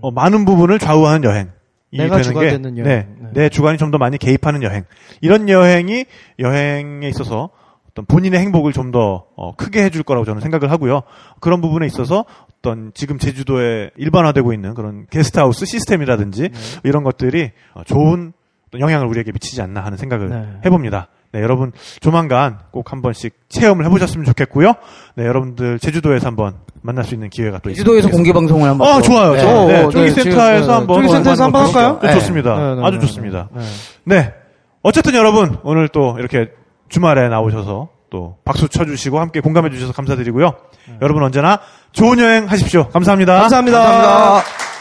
어, 0.00 0.10
많은 0.10 0.44
부분을 0.44 0.78
좌우하는 0.78 1.24
여행. 1.24 1.50
이 1.90 1.98
내가 1.98 2.22
되는 2.22 2.40
게, 2.40 2.46
여행. 2.46 2.62
네, 2.72 2.82
네. 2.82 3.28
내 3.34 3.48
주관이 3.48 3.76
좀 3.78 3.90
더 3.90 3.98
많이 3.98 4.16
개입하는 4.16 4.62
여행. 4.62 4.84
이런 5.20 5.48
여행이 5.48 6.06
여행에 6.38 7.08
있어서 7.08 7.50
어떤 7.93 8.05
본인의 8.06 8.40
행복을 8.40 8.73
좀 8.73 8.93
더 8.93 9.24
크게 9.56 9.82
해줄 9.85 10.02
거라고 10.02 10.24
저는 10.27 10.40
생각을 10.43 10.70
하고요. 10.70 11.02
그런 11.40 11.60
부분에 11.62 11.86
있어서 11.86 12.24
어떤 12.59 12.90
지금 12.94 13.19
제주도에 13.19 13.90
일반화되고 13.97 14.52
있는 14.52 14.74
그런 14.74 15.06
게스트하우스 15.10 15.64
시스템이라든지 15.64 16.43
네. 16.43 16.51
이런 16.85 17.02
것들이 17.05 17.52
어, 17.74 17.82
좋은 17.85 18.32
영향을 18.78 19.06
우리에게 19.06 19.32
미치지 19.32 19.62
않나 19.62 19.82
하는 19.82 19.97
생각을 19.98 20.28
네. 20.28 20.47
해봅니다. 20.64 21.09
네, 21.32 21.40
여러분 21.40 21.73
조만간 22.01 22.59
꼭 22.70 22.93
한 22.93 23.01
번씩 23.01 23.35
체험을 23.48 23.86
해보셨으면 23.86 24.27
좋겠고요. 24.27 24.74
네, 25.16 25.24
여러분들 25.24 25.78
제주도에서 25.78 26.27
한번 26.27 26.56
만날 26.82 27.05
수 27.05 27.14
있는 27.14 27.31
기회가 27.31 27.59
또 27.60 27.70
제주도에서 27.70 28.09
있습니다. 28.09 28.16
공개 28.16 28.32
방송을 28.35 28.69
한번 28.69 28.86
아, 28.89 28.97
또- 28.97 29.02
좋아요. 29.02 29.32
네. 29.32 29.43
네, 29.43 29.66
네, 29.73 29.85
어, 29.85 29.90
쫄기 29.90 30.14
네, 30.14 30.23
센터에서 30.23 30.66
네, 30.66 30.73
한번 30.73 30.97
쫄기 30.97 31.09
센터에서 31.12 31.44
한번. 31.44 31.64
할까요? 31.66 31.98
네, 32.02 32.09
네. 32.09 32.14
좋습니다. 32.14 32.56
네, 32.56 32.74
네, 32.81 32.86
아주 32.86 32.98
네, 32.98 33.06
좋습니다. 33.06 33.48
네. 33.55 33.62
네. 34.05 34.35
어쨌든 34.82 35.14
여러분, 35.14 35.56
오늘 35.62 35.89
또 35.89 36.16
이렇게 36.19 36.51
주말에 36.93 37.28
나오셔서 37.28 37.89
또 38.10 38.36
박수 38.44 38.69
쳐주시고 38.69 39.19
함께 39.19 39.40
공감해 39.40 39.70
주셔서 39.70 39.94
감사드리고요. 39.94 40.52
여러분 41.01 41.23
언제나 41.23 41.60
좋은 41.93 42.19
여행 42.19 42.47
하십시오. 42.51 42.89
감사합니다. 42.90 43.40
감사합니다. 43.40 43.78
감사합니다. 43.81 44.71